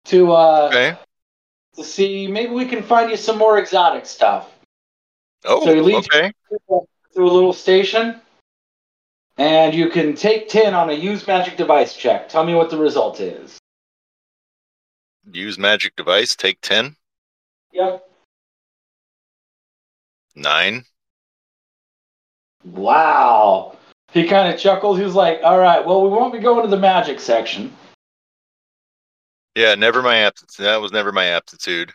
to 0.05 0.31
uh, 0.31 0.67
Okay. 0.71 0.97
to 1.75 1.83
see 1.83 2.27
maybe 2.27 2.53
we 2.53 2.65
can 2.65 2.83
find 2.83 3.09
you 3.09 3.17
some 3.17 3.37
more 3.37 3.57
exotic 3.57 4.05
stuff. 4.05 4.51
Oh, 5.45 5.63
So 5.63 5.71
okay. 5.71 6.31
Through 7.13 7.29
a 7.29 7.31
little 7.31 7.53
station, 7.53 8.19
and 9.37 9.73
you 9.73 9.89
can 9.89 10.15
take 10.15 10.49
ten 10.49 10.73
on 10.73 10.89
a 10.89 10.93
use 10.93 11.25
magic 11.25 11.57
device 11.57 11.95
check. 11.95 12.29
Tell 12.29 12.43
me 12.45 12.55
what 12.55 12.69
the 12.69 12.77
result 12.77 13.19
is. 13.19 13.57
Use 15.31 15.57
magic 15.57 15.95
device, 15.95 16.35
take 16.35 16.61
10, 16.61 16.95
Yep. 17.71 18.04
9. 20.35 20.83
Wow. 22.65 23.77
He 24.11 24.27
kind 24.27 24.53
of 24.53 24.59
chuckled. 24.59 24.97
He 24.97 25.03
was 25.03 25.15
like, 25.15 25.41
"All 25.43 25.59
right, 25.59 25.85
well, 25.85 26.01
we 26.01 26.09
won't 26.09 26.33
be 26.33 26.39
going 26.39 26.63
to 26.63 26.69
the 26.69 26.77
magic 26.79 27.19
section." 27.19 27.75
Yeah, 29.55 29.75
never 29.75 30.01
my 30.01 30.17
aptitude. 30.19 30.65
That 30.65 30.81
was 30.81 30.91
never 30.91 31.11
my 31.11 31.25
aptitude. 31.27 31.93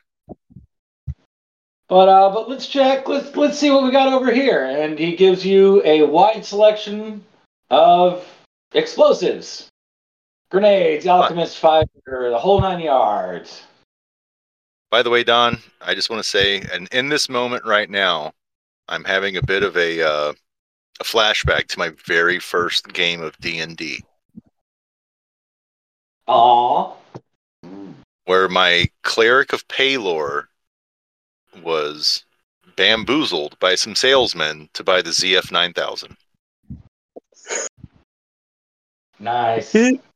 But 1.88 2.08
uh, 2.08 2.30
but 2.32 2.48
let's 2.48 2.66
check. 2.66 3.08
Let's 3.08 3.34
let's 3.36 3.58
see 3.58 3.70
what 3.70 3.84
we 3.84 3.90
got 3.90 4.12
over 4.12 4.32
here. 4.32 4.64
And 4.64 4.98
he 4.98 5.16
gives 5.16 5.44
you 5.44 5.82
a 5.84 6.02
wide 6.02 6.44
selection 6.44 7.24
of 7.68 8.24
explosives, 8.72 9.68
grenades, 10.50 11.06
alchemist 11.06 11.58
fire, 11.58 11.84
the 12.06 12.38
whole 12.38 12.60
nine 12.60 12.80
yards. 12.80 13.62
By 14.90 15.02
the 15.02 15.10
way, 15.10 15.22
Don, 15.22 15.58
I 15.80 15.94
just 15.94 16.10
want 16.10 16.22
to 16.22 16.28
say, 16.28 16.62
and 16.72 16.88
in 16.92 17.08
this 17.08 17.28
moment 17.28 17.64
right 17.64 17.88
now, 17.88 18.32
I'm 18.88 19.04
having 19.04 19.36
a 19.36 19.42
bit 19.42 19.62
of 19.62 19.76
a 19.76 20.02
uh, 20.02 20.32
a 21.00 21.04
flashback 21.04 21.66
to 21.68 21.78
my 21.78 21.92
very 22.06 22.40
first 22.40 22.92
game 22.92 23.22
of 23.22 23.38
D 23.38 23.60
and 23.60 23.76
D, 23.76 24.02
Aw. 26.26 26.92
where 28.24 28.48
my 28.48 28.88
cleric 29.02 29.52
of 29.52 29.66
Pelor 29.68 30.46
was 31.62 32.24
bamboozled 32.76 33.58
by 33.60 33.76
some 33.76 33.94
salesmen 33.94 34.68
to 34.74 34.82
buy 34.82 35.02
the 35.02 35.10
ZF 35.10 35.52
9000. 35.52 36.16
Nice. 39.20 39.76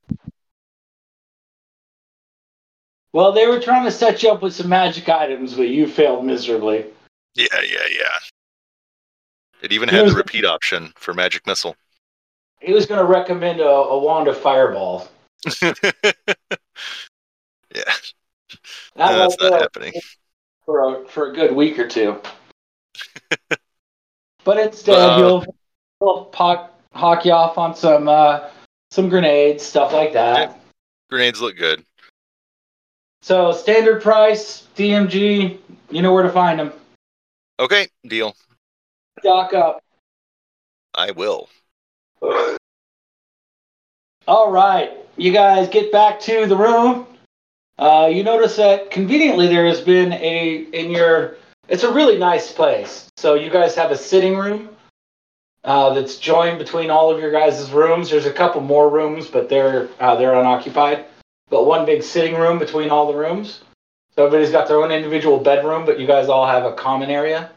well, 3.14 3.30
they 3.30 3.46
were 3.46 3.60
trying 3.60 3.84
to 3.84 3.92
set 3.92 4.24
you 4.24 4.30
up 4.30 4.42
with 4.42 4.52
some 4.54 4.68
magic 4.68 5.08
items, 5.08 5.54
but 5.54 5.68
you 5.68 5.86
failed 5.86 6.24
miserably. 6.26 6.84
Yeah, 7.36 7.46
yeah, 7.62 7.86
yeah. 7.90 8.18
It 9.62 9.72
even 9.72 9.88
had 9.88 10.08
the 10.08 10.14
repeat 10.14 10.44
option 10.44 10.92
for 10.96 11.14
magic 11.14 11.46
missile. 11.46 11.76
He 12.60 12.72
was 12.72 12.86
going 12.86 12.98
to 12.98 13.06
recommend 13.06 13.60
a, 13.60 13.66
a 13.68 13.98
wand 13.98 14.26
of 14.26 14.36
fireball. 14.36 15.08
yeah, 15.62 15.72
That 17.72 17.84
no, 18.96 19.18
that's 19.18 19.40
not 19.40 19.60
happening. 19.60 19.92
for 20.66 21.04
a, 21.04 21.08
for 21.08 21.30
a 21.30 21.34
good 21.34 21.54
week 21.54 21.78
or 21.78 21.86
two. 21.86 22.20
but 24.44 24.58
instead, 24.58 24.98
Uh, 24.98 25.16
he'll, 25.18 25.44
he'll 26.00 26.24
pock, 26.26 26.72
hawk 26.92 27.24
you 27.24 27.32
off 27.32 27.58
on 27.58 27.76
some 27.76 28.08
uh, 28.08 28.50
some 28.90 29.08
grenades, 29.08 29.62
stuff 29.62 29.92
like 29.92 30.12
that. 30.14 30.58
Grenades 31.10 31.40
look 31.40 31.56
good. 31.56 31.84
So 33.24 33.52
standard 33.52 34.02
price, 34.02 34.66
DMG, 34.76 35.56
you 35.88 36.02
know 36.02 36.12
where 36.12 36.24
to 36.24 36.30
find 36.30 36.60
them. 36.60 36.74
Okay, 37.58 37.88
deal. 38.06 38.36
Dock 39.22 39.54
up. 39.54 39.82
I 40.92 41.10
will. 41.10 41.48
All 44.28 44.50
right, 44.50 44.90
you 45.16 45.32
guys 45.32 45.70
get 45.70 45.90
back 45.90 46.20
to 46.20 46.44
the 46.44 46.54
room. 46.54 47.06
Uh, 47.78 48.10
you 48.12 48.24
notice 48.24 48.56
that 48.56 48.90
conveniently 48.90 49.46
there 49.46 49.66
has 49.68 49.80
been 49.80 50.12
a 50.12 50.56
in 50.74 50.90
your. 50.90 51.38
It's 51.70 51.82
a 51.82 51.90
really 51.90 52.18
nice 52.18 52.52
place. 52.52 53.08
So 53.16 53.36
you 53.36 53.48
guys 53.48 53.74
have 53.74 53.90
a 53.90 53.96
sitting 53.96 54.36
room 54.36 54.68
uh, 55.64 55.94
that's 55.94 56.18
joined 56.18 56.58
between 56.58 56.90
all 56.90 57.10
of 57.10 57.18
your 57.18 57.32
guys' 57.32 57.72
rooms. 57.72 58.10
There's 58.10 58.26
a 58.26 58.32
couple 58.34 58.60
more 58.60 58.90
rooms, 58.90 59.28
but 59.28 59.48
they're 59.48 59.88
uh, 59.98 60.14
they're 60.16 60.34
unoccupied. 60.34 61.06
But 61.48 61.64
one 61.64 61.86
big 61.86 62.02
sitting 62.02 62.34
room 62.34 62.58
between 62.58 62.90
all 62.90 63.06
the 63.06 63.18
rooms. 63.18 63.60
So 64.14 64.26
everybody's 64.26 64.52
got 64.52 64.68
their 64.68 64.82
own 64.82 64.92
individual 64.92 65.38
bedroom, 65.38 65.84
but 65.84 65.98
you 65.98 66.06
guys 66.06 66.28
all 66.28 66.46
have 66.46 66.64
a 66.64 66.72
common 66.72 67.10
area. 67.10 67.50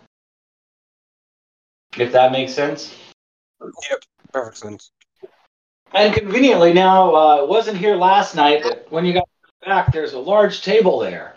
If 1.98 2.12
that 2.12 2.32
makes 2.32 2.54
sense. 2.54 2.96
Yep, 3.62 4.04
perfect 4.34 4.58
sense. 4.58 4.92
And 5.94 6.14
conveniently 6.14 6.74
now, 6.74 7.16
uh, 7.16 7.44
it 7.44 7.50
wasn't 7.50 7.78
here 7.78 7.96
last 7.96 8.36
night, 8.36 8.62
but 8.64 8.88
when 8.92 9.06
you 9.06 9.14
got 9.14 9.28
back, 9.66 9.92
there's 9.92 10.14
a 10.14 10.20
large 10.20 10.62
table 10.62 11.00
there. 11.00 11.36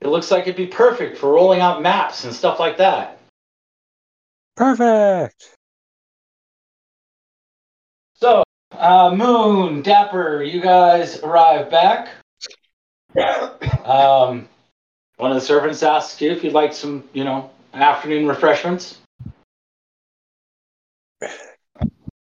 It 0.00 0.08
looks 0.08 0.30
like 0.30 0.42
it'd 0.42 0.56
be 0.56 0.66
perfect 0.66 1.18
for 1.18 1.32
rolling 1.32 1.60
out 1.60 1.82
maps 1.82 2.24
and 2.24 2.32
stuff 2.32 2.60
like 2.60 2.76
that. 2.78 3.18
Perfect. 4.56 5.56
So, 8.14 8.42
uh, 8.72 9.14
Moon, 9.14 9.82
Dapper, 9.82 10.42
you 10.42 10.60
guys 10.60 11.20
arrive 11.22 11.70
back. 11.70 12.08
Um, 13.84 14.48
one 15.16 15.30
of 15.30 15.34
the 15.34 15.40
servants 15.40 15.82
asks 15.82 16.20
you 16.20 16.30
if 16.30 16.44
you'd 16.44 16.52
like 16.52 16.72
some, 16.72 17.04
you 17.12 17.24
know, 17.24 17.50
afternoon 17.74 18.26
refreshments. 18.26 18.98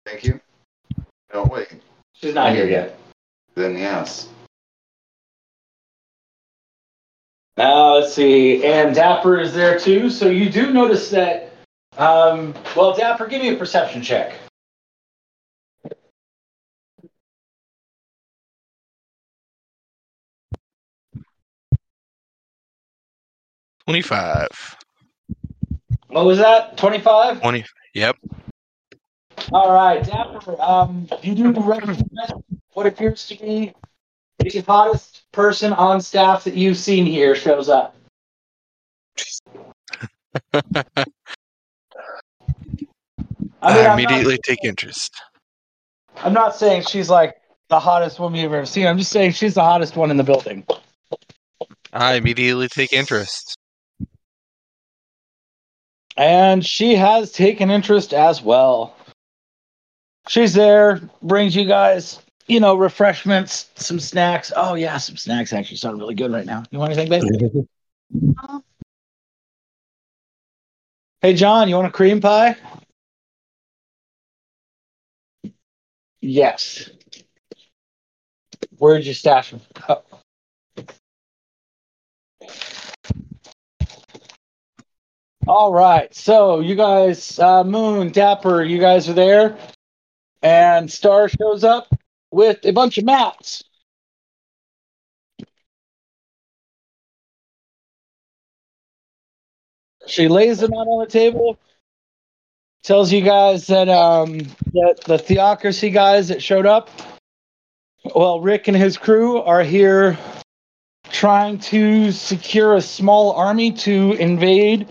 Thank 0.06 0.24
you. 0.24 0.40
No, 1.34 1.44
wait. 1.44 1.68
She's 2.14 2.34
not 2.34 2.54
here 2.54 2.68
yet. 2.68 2.98
Then 3.56 3.78
yes. 3.78 4.30
Now 7.58 7.96
let's 7.96 8.14
see, 8.14 8.64
and 8.64 8.96
Dapper 8.96 9.38
is 9.38 9.54
there 9.54 9.78
too. 9.78 10.10
So 10.10 10.30
you 10.30 10.50
do 10.50 10.72
notice 10.72 11.10
that. 11.10 11.52
Um, 11.98 12.54
well, 12.76 12.96
Dapper, 12.96 13.28
give 13.28 13.42
me 13.42 13.54
a 13.54 13.58
perception 13.58 14.02
check. 14.02 14.34
Twenty-five. 23.90 24.48
What 26.10 26.24
was 26.24 26.38
that? 26.38 26.78
Twenty-five. 26.78 27.42
Twenty. 27.42 27.66
Yep. 27.96 28.18
All 29.52 29.74
right, 29.74 30.06
Dapper. 30.06 30.62
Um, 30.62 31.08
you 31.24 31.34
do 31.34 31.52
recognize 31.60 32.04
what 32.74 32.86
appears 32.86 33.26
to 33.30 33.36
be 33.36 33.74
the 34.38 34.60
hottest 34.60 35.24
person 35.32 35.74
on 35.74 36.02
staff 36.02 36.44
that 36.44 36.54
you've 36.54 36.78
seen 36.78 37.08
here 37.08 37.34
shows 37.34 37.68
up. 37.68 37.96
I 40.54 40.62
mean, 40.62 40.84
I 43.64 43.70
I'm 43.70 43.74
not- 43.86 43.94
immediately 44.00 44.38
take 44.46 44.64
interest. 44.64 45.20
I'm 46.18 46.34
not 46.34 46.56
saying 46.56 46.84
she's 46.84 47.10
like 47.10 47.38
the 47.70 47.80
hottest 47.80 48.20
woman 48.20 48.40
you've 48.40 48.54
ever 48.54 48.68
seen. 48.68 48.86
I'm 48.86 49.00
just 49.00 49.12
saying 49.12 49.32
she's 49.32 49.56
the 49.56 49.64
hottest 49.64 49.96
one 49.96 50.12
in 50.12 50.18
the 50.18 50.24
building. 50.24 50.64
I 51.92 52.14
immediately 52.14 52.68
take 52.68 52.94
interest. 52.94 53.56
And 56.20 56.66
she 56.66 56.96
has 56.96 57.32
taken 57.32 57.72
interest 57.72 58.14
as 58.14 58.42
well. 58.42 58.94
She's 60.28 60.54
there, 60.54 61.00
brings 61.22 61.56
you 61.56 61.64
guys, 61.64 62.20
you 62.46 62.60
know, 62.60 62.76
refreshments, 62.76 63.70
some 63.76 64.02
snacks. 64.02 64.52
Oh, 64.54 64.74
yeah, 64.74 64.98
some 64.98 65.16
snacks 65.16 65.54
actually 65.54 65.78
sound 65.78 65.98
really 65.98 66.16
good 66.16 66.34
right 66.34 66.46
now. 66.46 66.64
You 66.72 66.80
want 66.80 66.92
anything, 66.92 67.10
babe? 67.10 67.66
Hey, 71.22 71.34
John, 71.34 71.68
you 71.68 71.76
want 71.76 71.88
a 71.88 71.92
cream 71.92 72.22
pie? 72.22 72.56
Yes. 76.22 76.90
Where'd 78.78 79.06
you 79.06 79.14
stash 79.14 79.52
them? 79.52 79.60
Oh. 79.90 80.02
All 85.48 85.74
right. 85.74 86.14
So 86.14 86.60
you 86.60 86.76
guys, 86.76 87.40
uh, 87.40 87.64
Moon, 87.64 88.12
Dapper, 88.12 88.64
you 88.64 88.80
guys 88.80 89.10
are 89.10 89.14
there, 89.14 89.58
and 90.42 90.92
Star 90.92 91.30
shows 91.30 91.64
up 91.64 91.88
with 92.32 92.60
a 92.66 92.72
bunch 92.72 92.98
of 92.98 93.06
maps. 93.06 93.64
She 100.08 100.28
lays 100.28 100.60
them 100.60 100.74
out 100.74 100.88
on 100.88 101.00
the 101.04 101.10
table. 101.10 101.58
Tells 102.82 103.12
you 103.12 103.22
guys 103.22 103.68
that 103.68 103.90
um 103.90 104.38
that 104.38 105.02
the 105.06 105.18
theocracy 105.18 105.92
guys 105.94 106.30
that 106.30 106.42
showed 106.42 106.66
up, 106.66 106.90
well, 108.16 108.40
Rick 108.40 108.68
and 108.68 108.78
his 108.78 108.98
crew 108.98 109.42
are 109.42 109.64
here 109.64 110.18
trying 111.10 111.60
to 111.60 112.12
secure 112.12 112.76
a 112.76 112.82
small 112.82 113.34
army 113.34 113.72
to 113.72 114.14
invade 114.14 114.88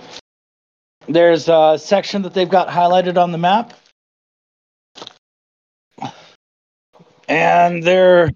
there's 1.09 1.49
a 1.49 1.77
section 1.79 2.23
that 2.23 2.35
they've 2.35 2.49
got 2.49 2.69
highlighted 2.69 3.17
on 3.17 3.33
the 3.33 3.39
map. 3.39 3.75
And 7.29 7.83
they're 7.83 8.31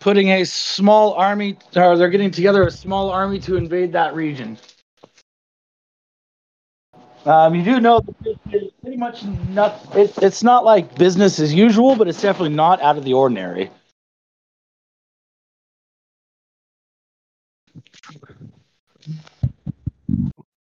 putting 0.00 0.28
a 0.30 0.44
small 0.44 1.14
army, 1.14 1.56
or 1.76 1.96
they're 1.96 2.10
getting 2.10 2.30
together 2.30 2.66
a 2.66 2.70
small 2.70 3.10
army 3.10 3.38
to 3.40 3.56
invade 3.56 3.92
that 3.92 4.14
region. 4.14 4.58
Um, 7.24 7.54
you 7.54 7.62
do 7.62 7.80
know 7.80 8.00
that 8.00 8.38
it's 8.50 8.72
pretty 8.80 8.96
much 8.96 9.24
not, 9.50 9.80
it, 9.94 10.16
it's 10.22 10.42
not 10.42 10.64
like 10.64 10.94
business 10.96 11.38
as 11.40 11.52
usual, 11.52 11.96
but 11.96 12.08
it's 12.08 12.22
definitely 12.22 12.54
not 12.54 12.80
out 12.80 12.96
of 12.96 13.04
the 13.04 13.12
ordinary. 13.12 13.70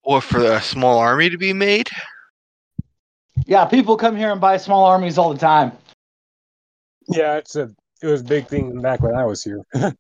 Or 0.06 0.20
for 0.20 0.44
a 0.44 0.62
small 0.62 0.98
army 0.98 1.28
to 1.30 1.36
be 1.36 1.52
made? 1.52 1.88
Yeah, 3.44 3.64
people 3.64 3.96
come 3.96 4.16
here 4.16 4.30
and 4.30 4.40
buy 4.40 4.56
small 4.56 4.84
armies 4.84 5.18
all 5.18 5.32
the 5.32 5.38
time. 5.38 5.72
Yeah, 7.08 7.36
it's 7.36 7.56
a 7.56 7.70
it 8.00 8.06
was 8.06 8.20
a 8.20 8.24
big 8.24 8.46
thing 8.46 8.80
back 8.80 9.02
when 9.02 9.16
I 9.16 9.24
was 9.24 9.42
here. 9.42 9.60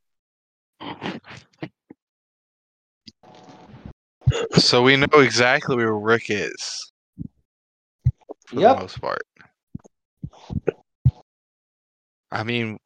So 4.56 4.82
we 4.82 4.96
know 4.96 5.06
exactly 5.20 5.76
where 5.76 5.94
Rick 5.96 6.24
is. 6.30 6.90
For 8.46 8.60
Yep. 8.60 8.76
the 8.76 8.80
most 8.82 9.00
part. 9.00 9.22
I 12.32 12.42
mean, 12.42 12.78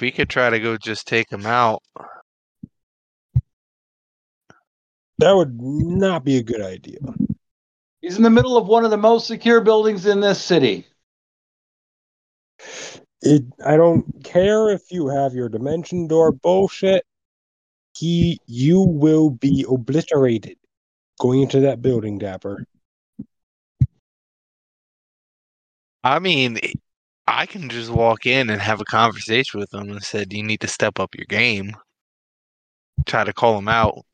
we 0.00 0.10
could 0.10 0.28
try 0.28 0.50
to 0.50 0.58
go 0.58 0.76
just 0.76 1.06
take 1.06 1.30
him 1.30 1.46
out. 1.46 1.82
That 5.20 5.36
would 5.36 5.60
not 5.60 6.24
be 6.24 6.38
a 6.38 6.42
good 6.42 6.62
idea. 6.62 6.96
He's 8.00 8.16
in 8.16 8.22
the 8.22 8.30
middle 8.30 8.56
of 8.56 8.66
one 8.66 8.86
of 8.86 8.90
the 8.90 8.96
most 8.96 9.26
secure 9.26 9.60
buildings 9.60 10.06
in 10.06 10.20
this 10.20 10.42
city. 10.42 10.86
It. 13.20 13.42
I 13.62 13.76
don't 13.76 14.24
care 14.24 14.70
if 14.70 14.90
you 14.90 15.08
have 15.08 15.34
your 15.34 15.50
dimension 15.50 16.08
door 16.08 16.32
bullshit. 16.32 17.04
He, 17.98 18.38
you 18.46 18.80
will 18.80 19.28
be 19.28 19.66
obliterated 19.68 20.56
going 21.20 21.42
into 21.42 21.60
that 21.60 21.82
building, 21.82 22.16
Dapper. 22.16 22.64
I 26.02 26.18
mean, 26.18 26.58
I 27.26 27.44
can 27.44 27.68
just 27.68 27.90
walk 27.90 28.24
in 28.24 28.48
and 28.48 28.62
have 28.62 28.80
a 28.80 28.86
conversation 28.86 29.60
with 29.60 29.74
him 29.74 29.90
and 29.90 30.02
said, 30.02 30.32
"You 30.32 30.42
need 30.42 30.60
to 30.60 30.66
step 30.66 30.98
up 30.98 31.14
your 31.14 31.26
game." 31.26 31.76
Try 33.04 33.24
to 33.24 33.34
call 33.34 33.58
him 33.58 33.68
out. 33.68 34.06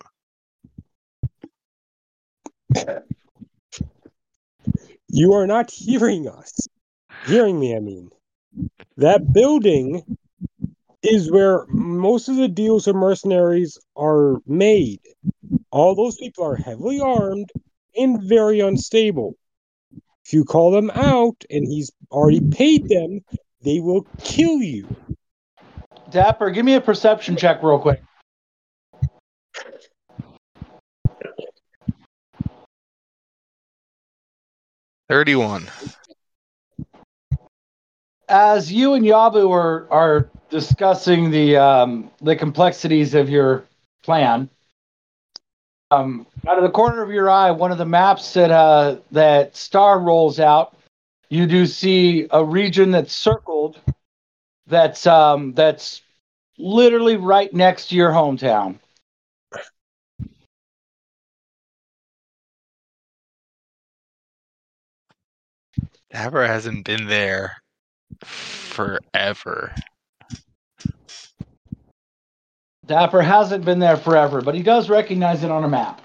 You 5.09 5.35
are 5.35 5.47
not 5.47 5.71
hearing 5.71 6.29
us. 6.29 6.53
Hearing 7.27 7.59
me, 7.59 7.77
I 7.77 7.81
mean. 7.81 8.11
That 8.97 9.33
building 9.33 10.03
is 11.03 11.31
where 11.31 11.65
most 11.69 12.29
of 12.29 12.37
the 12.37 12.49
deals 12.49 12.87
of 12.87 12.97
mercenaries 12.97 13.79
are 13.97 14.39
made. 14.47 15.01
All 15.71 15.95
those 15.95 16.17
people 16.17 16.45
are 16.45 16.57
heavily 16.57 17.01
armed 17.01 17.51
and 17.97 18.23
very 18.23 18.61
unstable. 18.61 19.35
If 20.25 20.33
you 20.33 20.45
call 20.45 20.73
them 20.73 20.91
out 20.91 21.45
and 21.49 21.65
he's 21.67 21.93
already 22.11 22.41
paid 22.51 22.89
them, 22.89 23.21
they 23.63 23.81
will 23.81 24.07
kill 24.19 24.61
you. 24.61 24.89
Dapper, 26.11 26.51
give 26.51 26.65
me 26.65 26.75
a 26.75 26.81
perception 26.81 27.37
check 27.37 27.63
real 27.63 27.79
quick. 27.79 28.03
Thirty-one. 35.09 35.69
As 38.29 38.73
you 38.73 38.95
and 38.95 39.05
Yabu 39.05 39.51
are 39.51 39.87
are 39.91 40.31
discussing 40.51 41.31
the 41.31 41.57
um, 41.57 42.11
the 42.21 42.35
complexities 42.35 43.15
of 43.15 43.31
your 43.31 43.65
plan, 44.03 44.49
um, 45.91 46.27
out 46.49 46.59
of 46.59 46.65
the 46.65 46.71
corner 46.71 47.03
of 47.03 47.11
your 47.11 47.31
eye, 47.31 47.51
one 47.53 47.71
of 47.71 47.79
the 47.79 47.87
maps 47.87 48.35
that 48.35 48.51
uh, 48.51 48.97
that 49.13 49.57
Star 49.57 50.01
rolls 50.01 50.41
out, 50.41 50.77
you 51.29 51.47
do 51.47 51.67
see 51.67 52.27
a 52.31 52.45
region 52.45 52.91
that's 52.91 53.15
circled. 53.15 53.79
That's 54.67 55.07
um, 55.07 55.53
that's 55.55 56.03
literally 56.59 57.17
right 57.17 57.53
next 57.55 57.89
to 57.89 57.95
your 57.95 58.11
hometown. 58.11 58.81
Dapper 66.17 66.47
hasn't 66.47 66.87
been 66.87 67.09
there 67.09 67.53
forever. 68.23 69.75
Dapper 72.87 73.21
hasn't 73.21 73.67
been 73.67 73.81
there 73.81 73.99
forever, 73.99 74.41
but 74.41 74.55
he 74.55 74.63
does 74.63 74.89
recognize 74.89 75.45
it 75.45 75.51
on 75.51 75.63
a 75.63 75.69
map. 75.69 76.01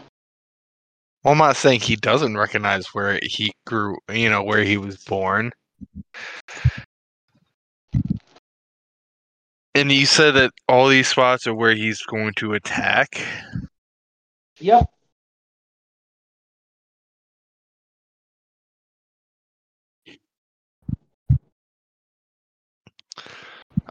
Well, 1.23 1.31
I'm 1.31 1.37
not 1.37 1.55
saying 1.55 1.79
he 1.79 1.95
doesn't 1.95 2.35
recognize 2.35 2.87
where 2.87 3.21
he 3.23 3.53
grew, 3.65 3.95
you 4.11 4.29
know, 4.29 4.43
where 4.43 4.65
he 4.65 4.75
was 4.75 4.97
born. 4.97 5.53
And 9.73 9.93
you 9.93 10.05
said 10.05 10.31
that 10.31 10.51
all 10.67 10.89
these 10.89 11.07
spots 11.07 11.47
are 11.47 11.55
where 11.55 11.73
he's 11.73 12.01
going 12.01 12.33
to 12.33 12.55
attack. 12.55 13.25
Yep. 14.59 14.91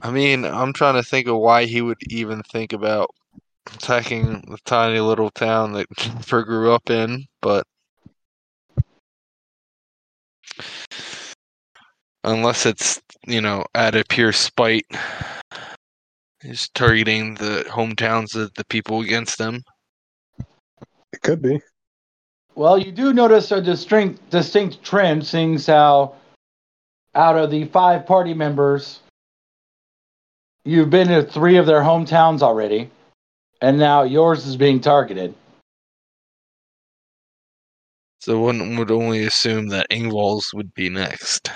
I 0.02 0.10
mean, 0.10 0.44
I'm 0.44 0.72
trying 0.72 0.94
to 0.94 1.02
think 1.02 1.26
of 1.26 1.36
why 1.36 1.66
he 1.66 1.82
would 1.82 1.98
even 2.08 2.42
think 2.42 2.72
about 2.72 3.10
attacking 3.74 4.40
the 4.48 4.58
tiny 4.64 5.00
little 5.00 5.30
town 5.30 5.72
that 5.72 5.86
Jennifer 5.96 6.42
grew 6.42 6.72
up 6.72 6.88
in, 6.90 7.26
but 7.42 7.66
unless 12.24 12.66
it's, 12.66 13.00
you 13.26 13.40
know, 13.40 13.64
out 13.74 13.94
of 13.94 14.08
pure 14.08 14.32
spite, 14.32 14.86
he's 16.42 16.68
targeting 16.70 17.34
the 17.34 17.64
hometowns 17.68 18.34
of 18.34 18.52
the 18.54 18.64
people 18.66 19.02
against 19.02 19.38
them. 19.38 19.62
It 21.12 21.20
could 21.22 21.42
be. 21.42 21.60
Well, 22.54 22.78
you 22.78 22.92
do 22.92 23.12
notice 23.12 23.52
a 23.52 23.60
distinct 23.60 24.30
distinct 24.30 24.82
trend, 24.82 25.26
seeing 25.26 25.58
how 25.58 26.14
out 27.14 27.36
of 27.36 27.50
the 27.50 27.66
five 27.66 28.06
party 28.06 28.34
members, 28.34 29.00
you've 30.64 30.90
been 30.90 31.08
to 31.08 31.22
three 31.22 31.56
of 31.56 31.66
their 31.66 31.82
hometowns 31.82 32.42
already, 32.42 32.90
and 33.60 33.78
now 33.78 34.02
yours 34.02 34.46
is 34.46 34.56
being 34.56 34.80
targeted. 34.80 35.34
So 38.20 38.38
one 38.40 38.76
would 38.76 38.90
only 38.90 39.24
assume 39.24 39.68
that 39.68 39.86
Ingolf's 39.90 40.52
would 40.52 40.74
be 40.74 40.90
next. 40.90 41.50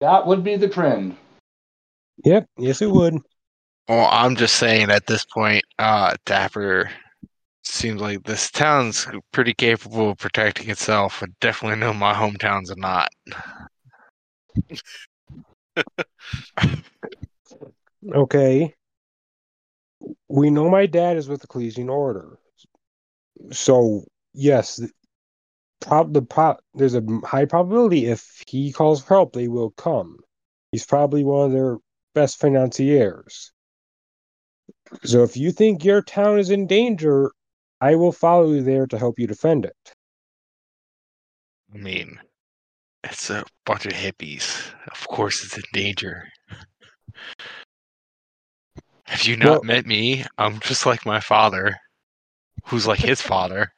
That 0.00 0.26
would 0.26 0.42
be 0.42 0.56
the 0.56 0.68
trend. 0.68 1.16
Yep. 2.24 2.46
Yes, 2.56 2.80
it 2.80 2.90
would. 2.90 3.18
Well, 3.88 4.08
I'm 4.10 4.36
just 4.36 4.56
saying 4.56 4.90
at 4.90 5.06
this 5.06 5.24
point, 5.24 5.64
uh, 5.78 6.14
Dapper 6.24 6.90
seems 7.70 8.00
like 8.00 8.22
this 8.24 8.50
town's 8.50 9.06
pretty 9.32 9.54
capable 9.54 10.10
of 10.10 10.18
protecting 10.18 10.70
itself, 10.70 11.18
but 11.20 11.30
definitely 11.40 11.78
know 11.78 11.94
my 11.94 12.12
hometowns 12.12 12.76
not. 12.76 13.08
Okay. 18.12 18.74
We 20.28 20.50
know 20.50 20.70
my 20.70 20.86
dad 20.86 21.16
is 21.16 21.28
with 21.28 21.40
the 21.40 21.46
Ecclesian 21.46 21.90
Order. 21.90 22.38
So, 23.52 24.04
yes, 24.32 24.80
prob- 25.80 26.12
the 26.12 26.22
pro- 26.22 26.58
there's 26.74 26.94
a 26.94 27.04
high 27.24 27.44
probability 27.44 28.06
if 28.06 28.42
he 28.46 28.72
calls 28.72 29.02
for 29.02 29.14
help, 29.14 29.32
they 29.32 29.48
will 29.48 29.70
come. 29.70 30.18
He's 30.72 30.86
probably 30.86 31.24
one 31.24 31.46
of 31.46 31.52
their 31.52 31.78
best 32.14 32.40
financiers. 32.40 33.52
So, 35.04 35.22
if 35.22 35.36
you 35.36 35.52
think 35.52 35.84
your 35.84 36.02
town 36.02 36.38
is 36.38 36.50
in 36.50 36.66
danger, 36.66 37.32
I 37.80 37.94
will 37.94 38.12
follow 38.12 38.52
you 38.52 38.62
there 38.62 38.86
to 38.86 38.98
help 38.98 39.18
you 39.18 39.26
defend 39.26 39.64
it. 39.64 39.94
I 41.74 41.78
mean, 41.78 42.18
it's 43.04 43.30
a 43.30 43.44
bunch 43.64 43.86
of 43.86 43.92
hippies. 43.92 44.70
Of 44.90 45.06
course, 45.08 45.44
it's 45.44 45.56
in 45.56 45.62
danger. 45.72 46.28
Have 49.04 49.24
you 49.24 49.36
not 49.36 49.50
Well- 49.50 49.62
met 49.64 49.86
me? 49.86 50.24
I'm 50.38 50.60
just 50.60 50.84
like 50.86 51.06
my 51.06 51.20
father, 51.20 51.76
who's 52.66 52.86
like 52.86 52.98
his 53.00 53.20
father. 53.32 53.72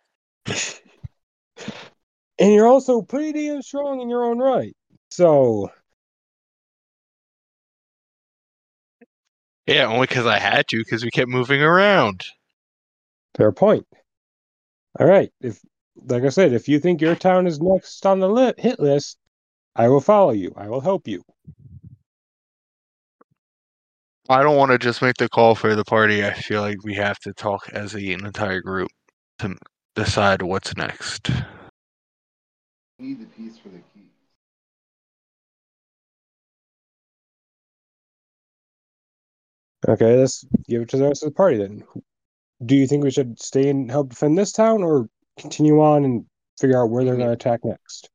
And 2.39 2.53
you're 2.53 2.67
also 2.67 3.03
pretty 3.03 3.33
damn 3.33 3.63
strong 3.63 4.01
in 4.01 4.09
your 4.09 4.25
own 4.25 4.39
right. 4.39 4.75
So, 5.11 5.71
Yeah, 9.67 9.87
only 9.87 10.09
because 10.09 10.27
I 10.27 10.39
had 10.41 10.67
to, 10.69 10.79
because 10.79 11.05
we 11.05 11.11
kept 11.13 11.29
moving 11.31 11.63
around. 11.63 12.25
Fair 13.37 13.53
point. 13.53 13.87
All 14.99 15.07
right. 15.07 15.31
If, 15.41 15.61
like 16.05 16.25
I 16.25 16.29
said, 16.29 16.53
if 16.53 16.69
you 16.69 16.79
think 16.79 17.01
your 17.01 17.15
town 17.15 17.47
is 17.47 17.61
next 17.61 18.05
on 18.05 18.21
the 18.21 18.29
li- 18.29 18.55
hit 18.59 18.79
list, 18.79 19.19
I 19.75 19.89
will 19.89 20.01
follow 20.01 20.33
you. 20.33 20.53
I 20.57 20.69
will 20.69 20.81
help 20.81 21.09
you. 21.09 21.23
I 24.29 24.43
don't 24.43 24.57
want 24.57 24.71
to 24.71 24.79
just 24.79 25.03
make 25.03 25.17
the 25.17 25.29
call 25.29 25.55
for 25.55 25.75
the 25.75 25.85
party. 25.85 26.25
I 26.25 26.33
feel 26.33 26.61
like 26.61 26.85
we 26.85 26.95
have 26.95 27.19
to 27.21 27.33
talk 27.33 27.69
as 27.73 27.95
a, 27.95 28.13
an 28.13 28.25
entire 28.25 28.61
group 28.61 28.89
to 29.39 29.57
decide 29.95 30.43
what's 30.43 30.77
next. 30.77 31.31
Need 32.99 33.21
the 33.21 33.27
piece 33.27 33.59
for 33.59 33.69
the 33.69 33.79
key. 33.79 34.07
Okay, 39.89 40.17
let's 40.17 40.45
give 40.69 40.83
it 40.83 40.89
to 40.91 40.97
the 40.99 41.09
rest 41.09 41.25
of 41.25 41.31
the 41.31 41.35
party 41.35 41.57
then. 41.57 41.83
Do 42.65 42.77
you 42.77 42.87
think 42.87 43.03
we 43.05 43.11
should 43.11 43.41
stay 43.41 43.69
and 43.71 43.91
help 43.91 44.11
defend 44.11 44.39
this 44.39 44.53
town, 44.53 44.83
or 44.83 45.09
continue 45.39 45.81
on 45.81 46.05
and 46.05 46.25
figure 46.61 46.81
out 46.81 46.91
where 46.91 47.05
they're 47.05 47.17
going 47.17 47.27
to 47.29 47.33
attack 47.33 47.65
next? 47.65 48.09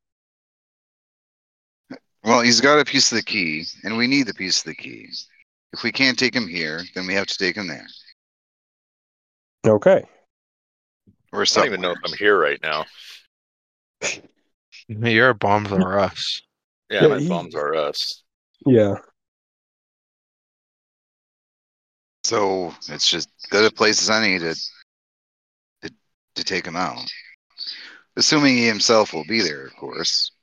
Well, 2.24 2.42
he's 2.42 2.62
got 2.62 2.80
a 2.80 2.86
piece 2.86 3.12
of 3.12 3.18
the 3.18 3.24
key, 3.24 3.66
and 3.84 3.98
we 3.98 4.08
need 4.08 4.28
the 4.28 4.34
piece 4.34 4.60
of 4.60 4.66
the 4.66 4.76
key. 4.76 5.08
If 5.74 5.84
we 5.84 5.92
can't 5.92 6.18
take 6.18 6.34
him 6.34 6.48
here, 6.48 6.82
then 6.96 7.08
we 7.08 7.14
have 7.14 7.28
to 7.28 7.38
take 7.38 7.56
him 7.56 7.68
there. 7.68 7.88
Okay. 9.66 10.04
Or 11.34 11.42
I 11.42 11.46
don't 11.46 11.66
even 11.66 11.82
know 11.82 11.92
if 11.92 11.98
I'm 12.06 12.14
here 12.18 12.40
right 12.40 12.60
now. 12.64 12.86
Your 14.88 15.34
bombs 15.34 15.72
are 15.72 16.00
us. 16.00 16.42
Yeah, 16.90 17.04
Yeah, 17.04 17.08
my 17.10 17.20
he- 17.20 17.28
bombs 17.30 17.54
are 17.56 17.76
us. 17.76 18.24
Yeah. 18.66 18.96
So 22.28 22.76
it's 22.90 23.10
just 23.10 23.30
good 23.50 23.64
a 23.64 23.74
place 23.74 24.02
as 24.02 24.10
any 24.10 24.38
to, 24.38 24.54
to 25.82 25.94
to 26.36 26.44
take 26.44 26.68
him 26.68 26.76
out. 26.76 27.10
Assuming 28.18 28.58
he 28.58 28.68
himself 28.68 29.14
will 29.14 29.24
be 29.24 29.40
there, 29.40 29.66
of 29.66 29.74
course. 29.78 30.34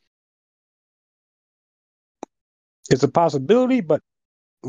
It's 2.88 3.02
a 3.02 3.08
possibility, 3.08 3.82
but 3.82 4.00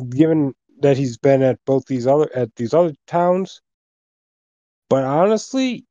given 0.10 0.54
that 0.82 0.98
he's 0.98 1.18
been 1.18 1.42
at 1.42 1.58
both 1.66 1.86
these 1.86 2.06
other 2.06 2.30
at 2.36 2.54
these 2.58 2.74
other 2.74 2.94
towns, 3.08 3.62
but 4.90 5.06
honestly, 5.06 5.86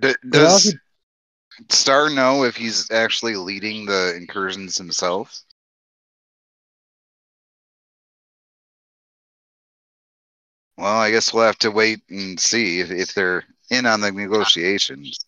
D- 0.00 0.14
does 0.30 0.74
Star 1.68 2.08
know 2.08 2.44
if 2.44 2.56
he's 2.56 2.90
actually 2.90 3.36
leading 3.36 3.84
the 3.84 4.16
incursions 4.16 4.78
himself? 4.78 5.42
Well, 10.76 10.96
I 10.96 11.10
guess 11.10 11.32
we'll 11.32 11.44
have 11.44 11.58
to 11.58 11.70
wait 11.70 12.00
and 12.10 12.38
see 12.38 12.80
if, 12.80 12.90
if 12.90 13.14
they're 13.14 13.44
in 13.70 13.86
on 13.86 14.00
the 14.00 14.12
negotiations. 14.12 15.18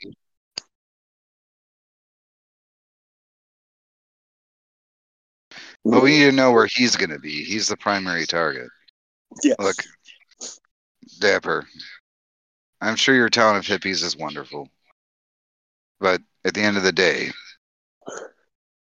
But 5.85 6.03
we 6.03 6.11
need 6.19 6.27
to 6.27 6.33
know 6.33 6.53
where 6.53 6.69
he's 6.71 6.97
going 6.97 7.11
to 7.11 7.19
be. 7.19 7.45
He's 7.45 7.69
the 7.69 7.77
primary 7.77 8.27
target. 8.27 8.69
yes. 9.43 9.57
Look, 9.59 9.77
Dapper, 11.19 11.67
I'm 12.81 12.97
sure 12.97 13.15
your 13.15 13.31
town 13.31 13.57
of 13.57 13.65
hippies 13.65 14.05
is 14.05 14.17
wonderful. 14.17 14.69
But 15.99 16.21
at 16.45 16.55
the 16.55 16.61
end 16.61 16.77
of 16.77 16.83
the 16.83 16.93
day, 16.93 17.31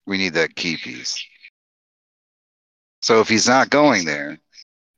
we 0.05 0.17
need 0.17 0.33
that 0.33 0.55
key 0.55 0.75
piece. 0.75 1.23
So 3.01 3.21
if 3.21 3.29
he's 3.29 3.47
not 3.47 3.69
going 3.69 4.03
there, 4.05 4.37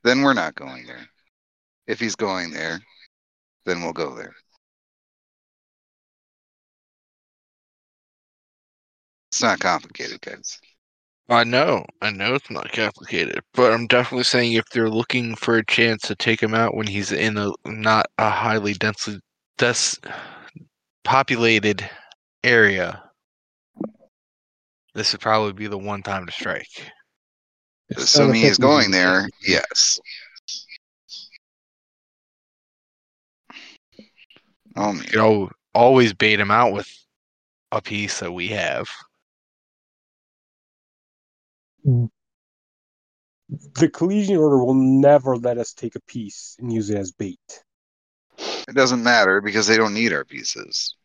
then 0.03 0.21
we're 0.21 0.33
not 0.33 0.55
going 0.55 0.87
there. 0.87 1.07
If 1.91 1.99
he's 1.99 2.15
going 2.15 2.51
there, 2.51 2.79
then 3.65 3.83
we'll 3.83 3.91
go 3.91 4.15
there. 4.15 4.33
It's 9.29 9.41
not 9.41 9.59
complicated, 9.59 10.21
guys. 10.21 10.57
I 11.27 11.43
know, 11.43 11.85
I 12.01 12.11
know 12.11 12.35
it's 12.35 12.49
not 12.49 12.71
complicated, 12.71 13.41
but 13.53 13.73
I'm 13.73 13.87
definitely 13.87 14.23
saying 14.23 14.53
if 14.53 14.63
they're 14.71 14.89
looking 14.89 15.35
for 15.35 15.57
a 15.57 15.65
chance 15.65 16.03
to 16.03 16.15
take 16.15 16.41
him 16.41 16.53
out 16.53 16.75
when 16.75 16.87
he's 16.87 17.11
in 17.11 17.37
a 17.37 17.51
not 17.65 18.05
a 18.17 18.29
highly 18.29 18.71
densely 18.71 19.19
des- 19.57 19.99
populated 21.03 21.89
area, 22.41 23.03
this 24.93 25.11
would 25.11 25.19
probably 25.19 25.51
be 25.51 25.67
the 25.67 25.77
one 25.77 26.03
time 26.03 26.25
to 26.25 26.31
strike. 26.31 26.89
Assuming 27.97 28.41
he's 28.41 28.57
going 28.57 28.91
there, 28.91 29.27
yes. 29.45 29.99
Oh 34.75 34.93
You 34.93 35.17
know, 35.17 35.49
always 35.73 36.13
bait 36.13 36.39
him 36.39 36.51
out 36.51 36.73
with 36.73 36.87
a 37.71 37.81
piece 37.81 38.19
that 38.19 38.31
we 38.31 38.49
have. 38.49 38.89
Mm. 41.85 42.09
The 43.49 43.85
Ecclesian 43.85 44.37
order 44.37 44.63
will 44.63 44.73
never 44.73 45.35
let 45.35 45.57
us 45.57 45.73
take 45.73 45.95
a 45.95 46.01
piece 46.01 46.55
and 46.59 46.71
use 46.71 46.89
it 46.89 46.97
as 46.97 47.11
bait. 47.11 47.63
It 48.37 48.75
doesn't 48.75 49.03
matter 49.03 49.41
because 49.41 49.67
they 49.67 49.77
don't 49.77 49.93
need 49.93 50.13
our 50.13 50.23
pieces. 50.23 50.95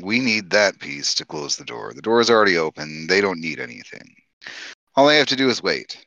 We 0.00 0.20
need 0.20 0.50
that 0.50 0.78
piece 0.78 1.14
to 1.16 1.24
close 1.24 1.56
the 1.56 1.64
door. 1.64 1.92
The 1.92 2.02
door 2.02 2.20
is 2.20 2.30
already 2.30 2.56
open. 2.56 3.06
They 3.08 3.20
don't 3.20 3.40
need 3.40 3.58
anything. 3.58 4.14
All 4.94 5.06
they 5.06 5.18
have 5.18 5.26
to 5.28 5.36
do 5.36 5.48
is 5.48 5.62
wait 5.62 6.06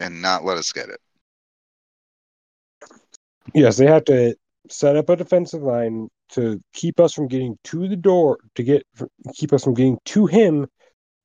and 0.00 0.20
not 0.20 0.44
let 0.44 0.58
us 0.58 0.72
get 0.72 0.88
it. 0.88 1.00
Yes, 3.54 3.76
they 3.76 3.86
have 3.86 4.04
to 4.06 4.34
set 4.70 4.96
up 4.96 5.08
a 5.08 5.16
defensive 5.16 5.62
line 5.62 6.08
to 6.30 6.60
keep 6.72 7.00
us 7.00 7.12
from 7.12 7.28
getting 7.28 7.58
to 7.64 7.88
the 7.88 7.96
door 7.96 8.38
to 8.54 8.62
get 8.62 8.86
keep 9.34 9.52
us 9.52 9.64
from 9.64 9.74
getting 9.74 9.98
to 10.04 10.26
him 10.26 10.66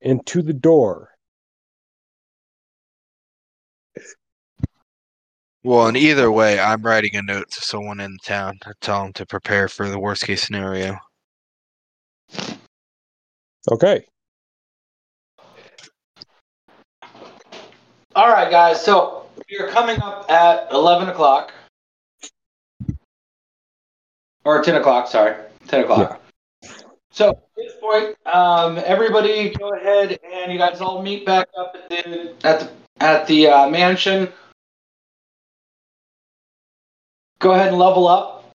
and 0.01 0.25
to 0.25 0.41
the 0.41 0.53
door. 0.53 1.09
Well, 5.63 5.87
and 5.87 5.97
either 5.97 6.31
way, 6.31 6.59
I'm 6.59 6.81
writing 6.81 7.15
a 7.15 7.21
note 7.21 7.51
to 7.51 7.61
someone 7.61 7.99
in 7.99 8.17
town 8.23 8.57
to 8.61 8.73
tell 8.79 9.03
them 9.03 9.13
to 9.13 9.25
prepare 9.25 9.67
for 9.67 9.89
the 9.89 9.99
worst 9.99 10.23
case 10.23 10.43
scenario. 10.43 10.97
Okay. 13.69 14.05
All 18.15 18.29
right, 18.29 18.49
guys. 18.49 18.83
So 18.83 19.25
you're 19.49 19.69
coming 19.69 20.01
up 20.01 20.29
at 20.31 20.71
11 20.71 21.09
o'clock. 21.09 21.51
Or 24.47 24.61
10 24.61 24.75
o'clock, 24.75 25.09
sorry. 25.09 25.35
10 25.67 25.83
o'clock. 25.83 26.21
So 27.09 27.31
at 27.31 27.39
this 27.57 27.73
point, 27.81 28.15
um, 28.33 28.77
everybody 28.77 29.49
go 29.49 29.73
ahead 29.73 30.17
and 30.23 30.53
you 30.53 30.57
guys 30.57 30.79
all 30.79 31.01
meet 31.01 31.25
back 31.25 31.49
up 31.59 31.75
at 31.75 31.89
the, 31.89 32.33
at 32.45 32.59
the, 32.61 32.71
at 33.01 33.27
the 33.27 33.47
uh, 33.47 33.69
mansion. 33.69 34.29
Go 37.39 37.51
ahead 37.51 37.67
and 37.67 37.77
level 37.77 38.07
up 38.07 38.55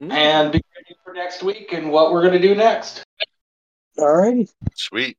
and 0.00 0.50
be 0.50 0.60
ready 0.74 0.96
for 1.04 1.14
next 1.14 1.44
week 1.44 1.72
and 1.72 1.92
what 1.92 2.10
we're 2.10 2.22
going 2.22 2.32
to 2.32 2.48
do 2.48 2.56
next. 2.56 3.04
Alrighty. 3.96 4.48
Sweet. 4.74 5.16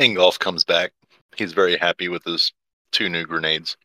Ingolf 0.00 0.40
comes 0.40 0.64
back. 0.64 0.90
He's 1.36 1.52
very 1.52 1.76
happy 1.76 2.08
with 2.08 2.24
his 2.24 2.52
two 2.90 3.08
new 3.08 3.24
grenades. 3.26 3.76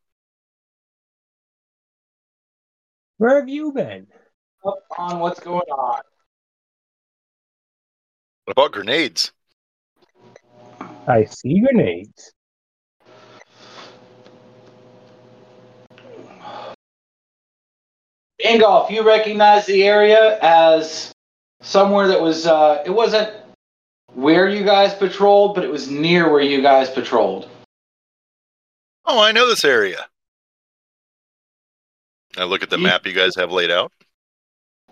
Where 3.22 3.40
have 3.40 3.48
you 3.48 3.72
been? 3.72 4.08
Up 4.66 4.80
on 4.98 5.20
what's 5.20 5.40
going 5.40 5.70
on. 5.70 6.02
What 8.46 8.52
about 8.52 8.72
grenades? 8.72 9.32
I 11.08 11.26
see 11.26 11.60
grenades. 11.60 12.34
Ingolf, 18.44 18.90
you 18.90 19.04
recognize 19.04 19.68
the 19.68 19.84
area 19.84 20.40
as 20.42 21.14
somewhere 21.62 22.08
that 22.08 22.20
was, 22.20 22.48
uh, 22.48 22.82
it 22.88 22.90
wasn't 22.90 23.32
where 24.16 24.50
you 24.50 24.66
guys 24.66 24.96
patrolled, 24.96 25.54
but 25.54 25.64
it 25.64 25.70
was 25.70 25.92
near 25.92 26.32
where 26.32 26.42
you 26.42 26.64
guys 26.64 26.90
patrolled. 26.90 27.48
Oh, 29.06 29.22
I 29.22 29.32
know 29.32 29.48
this 29.48 29.64
area. 29.64 30.08
I 32.38 32.44
look 32.46 32.64
at 32.64 32.70
the 32.70 32.78
You- 32.78 32.84
map 32.84 33.06
you 33.06 33.14
guys 33.14 33.36
have 33.36 33.52
laid 33.52 33.72
out. 33.72 33.92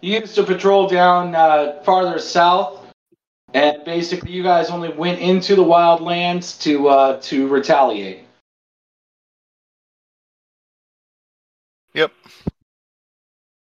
You 0.02 0.20
used 0.20 0.36
to 0.36 0.44
patrol 0.44 0.88
down 0.88 1.36
uh, 1.36 1.82
farther 1.84 2.20
south, 2.20 2.86
and 3.54 3.84
basically 3.84 4.32
you 4.32 4.44
guys 4.44 4.70
only 4.70 4.90
went 4.90 5.20
into 5.20 5.56
the 5.56 5.64
wildlands 5.64 6.60
to 6.62 6.88
uh, 6.88 7.20
to 7.24 7.48
retaliate. 7.48 8.24
Yep. 11.94 12.12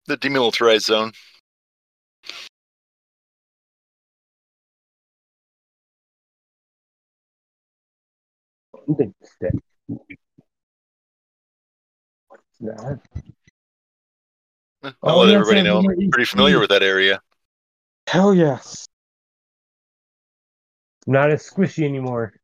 The 0.07 0.17
demilitarized 0.17 0.83
zone. 0.83 1.13
Something 8.87 9.15
What's 12.29 12.43
that? 12.61 13.01
Eh, 14.85 14.91
Oh, 15.03 15.09
I'll 15.09 15.19
let 15.19 15.29
yes, 15.31 15.41
everybody 15.41 15.63
know. 15.63 15.79
I'm 15.79 16.11
pretty 16.11 16.25
familiar 16.25 16.61
with 16.61 16.71
that 16.71 16.83
area. 16.83 17.21
Hell 18.07 18.33
yes. 18.35 18.87
Not 21.07 21.31
as 21.31 21.49
squishy 21.49 21.85
anymore. 21.85 22.35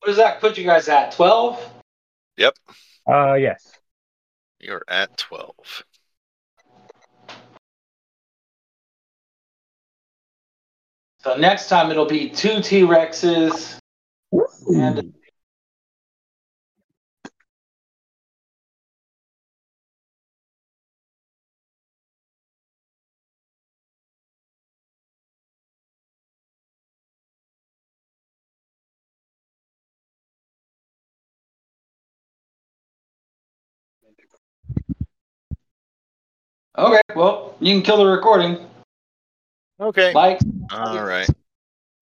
What 0.00 0.08
does 0.08 0.16
that 0.16 0.40
put 0.40 0.56
you 0.58 0.64
guys 0.64 0.88
at? 0.88 1.12
Twelve. 1.12 1.60
Yep. 2.36 2.54
Uh 3.08 3.34
yes. 3.34 3.72
You're 4.60 4.82
at 4.88 5.16
12. 5.16 5.84
So 11.18 11.36
next 11.36 11.68
time 11.68 11.90
it'll 11.90 12.06
be 12.06 12.30
two 12.30 12.60
T 12.62 12.82
Rexes 12.82 13.78
and 14.68 15.12
Okay, 36.78 37.00
well, 37.14 37.56
you 37.58 37.74
can 37.74 37.82
kill 37.82 37.96
the 37.96 38.04
recording. 38.06 38.58
Okay. 39.80 40.12
Like, 40.12 40.40
All 40.70 41.02
right. 41.02 41.28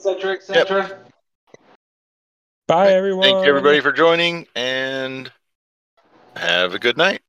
etc., 0.00 0.32
etc. 0.32 0.98
Bye, 2.66 2.92
everyone. 2.92 3.22
Thank 3.22 3.44
you 3.44 3.50
everybody 3.50 3.80
for 3.80 3.92
joining 3.92 4.46
and 4.56 5.30
have 6.34 6.74
a 6.74 6.78
good 6.78 6.96
night. 6.96 7.20